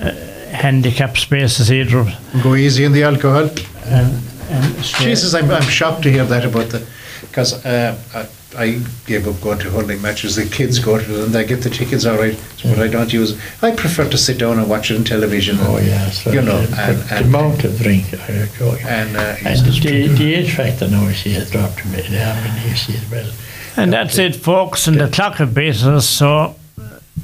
uh, 0.03 0.11
handicap 0.53 1.17
spaces 1.17 1.73
either. 1.73 2.05
Go 2.43 2.55
easy 2.55 2.85
on 2.87 2.93
the 2.93 3.03
alcohol. 3.03 3.51
And, 3.87 4.23
and 4.51 4.83
Jesus, 4.83 5.35
I'm, 5.35 5.51
I'm 5.51 5.63
shocked 5.63 6.03
to 6.03 6.11
hear 6.11 6.25
that 6.25 6.45
about 6.45 6.69
the. 6.71 6.87
Because 7.23 7.65
uh, 7.65 7.97
I, 8.15 8.27
I 8.55 8.81
gave 9.07 9.27
up 9.27 9.41
going 9.41 9.59
to 9.61 9.71
hurling 9.71 10.03
matches. 10.03 10.37
The 10.37 10.45
kids 10.45 10.79
go 10.79 10.99
to 10.99 11.05
them, 11.13 11.33
they 11.33 11.47
get 11.47 11.63
the 11.63 11.71
tickets 11.71 12.05
all 12.05 12.19
right, 12.19 12.39
but 12.65 12.79
I 12.79 12.89
don't 12.89 13.11
use 13.13 13.41
I 13.63 13.71
prefer 13.75 14.09
to 14.11 14.19
sit 14.19 14.39
down 14.39 14.59
and 14.59 14.69
watch 14.69 14.91
it 14.91 14.99
on 14.99 15.05
television. 15.05 15.57
Oh, 15.61 15.79
yes. 15.79 16.27
You 16.27 16.43
know, 16.43 16.61
the, 16.67 16.83
and, 16.83 16.99
the 16.99 17.15
and, 17.17 17.27
amount 17.27 17.65
of 17.65 17.79
drink, 17.79 18.13
I 18.13 18.33
enjoy. 18.33 18.77
and, 18.87 19.17
uh, 19.17 19.37
And 19.45 19.59
the, 19.61 20.09
the 20.09 20.35
age 20.35 20.55
factor 20.55 20.89
now, 20.89 21.07
I 21.07 21.13
see, 21.15 21.33
has 21.33 21.51
dropped 21.51 21.83
a 21.85 21.89
bit. 21.89 22.11
Yeah, 22.11 22.33
I 22.33 22.59
mean, 22.59 22.69
you 22.71 22.77
see 22.77 22.95
as 22.97 23.11
well. 23.11 23.33
and 23.77 23.93
that's 23.93 24.19
it, 24.19 24.37
folks. 24.37 24.87
And 24.87 25.01
the 25.01 25.09
clock 25.09 25.37
have 25.37 25.55
beat 25.55 25.83
us, 25.83 26.07
so 26.07 26.55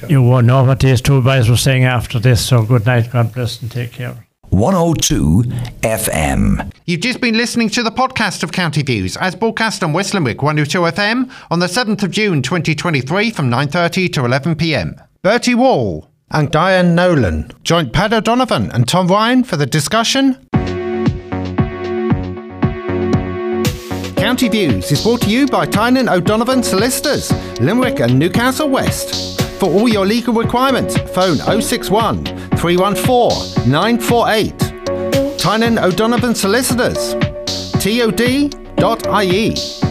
you 0.08 0.22
won't 0.22 0.46
know 0.46 0.64
what 0.64 0.80
these 0.80 1.00
two 1.00 1.22
guys 1.22 1.48
were 1.48 1.56
saying 1.56 1.84
after 1.84 2.18
this. 2.18 2.44
So 2.44 2.62
good 2.62 2.86
night, 2.86 3.10
God 3.10 3.32
bless, 3.32 3.60
and 3.62 3.70
take 3.70 3.92
care. 3.92 4.26
102 4.50 5.42
FM. 5.82 6.72
You've 6.86 7.00
just 7.00 7.20
been 7.20 7.36
listening 7.36 7.68
to 7.70 7.82
the 7.82 7.90
podcast 7.90 8.42
of 8.42 8.52
County 8.52 8.82
Views 8.82 9.16
as 9.18 9.34
broadcast 9.34 9.84
on 9.84 9.92
West 9.92 10.14
Limerick 10.14 10.42
102 10.42 10.78
FM 10.80 11.30
on 11.50 11.58
the 11.58 11.66
7th 11.66 12.02
of 12.02 12.10
June 12.10 12.40
2023 12.42 13.30
from 13.30 13.50
9.30 13.50 14.12
to 14.14 14.20
11pm. 14.22 15.06
Bertie 15.22 15.54
Wall 15.54 16.08
and 16.30 16.50
Diane 16.50 16.94
Nolan 16.94 17.50
joined 17.62 17.92
Pat 17.92 18.12
O'Donovan 18.12 18.70
and 18.72 18.88
Tom 18.88 19.08
Ryan 19.08 19.44
for 19.44 19.56
the 19.56 19.66
discussion. 19.66 20.48
County 24.16 24.48
County 24.48 24.48
Views 24.48 24.92
is 24.92 25.02
brought 25.02 25.22
to 25.22 25.30
you 25.30 25.46
by 25.46 25.64
Tynan 25.64 26.08
O'Donovan 26.08 26.62
Solicitors, 26.62 27.32
Limerick 27.60 28.00
and 28.00 28.18
Newcastle 28.18 28.68
West. 28.68 29.37
For 29.58 29.66
all 29.66 29.88
your 29.88 30.06
legal 30.06 30.34
requirements, 30.34 30.96
phone 31.14 31.38
061 31.60 32.24
314 32.58 33.68
948. 33.68 34.58
Tynan 35.36 35.78
O'Donovan 35.78 36.34
Solicitors. 36.34 37.14
TOD.ie. 37.82 39.87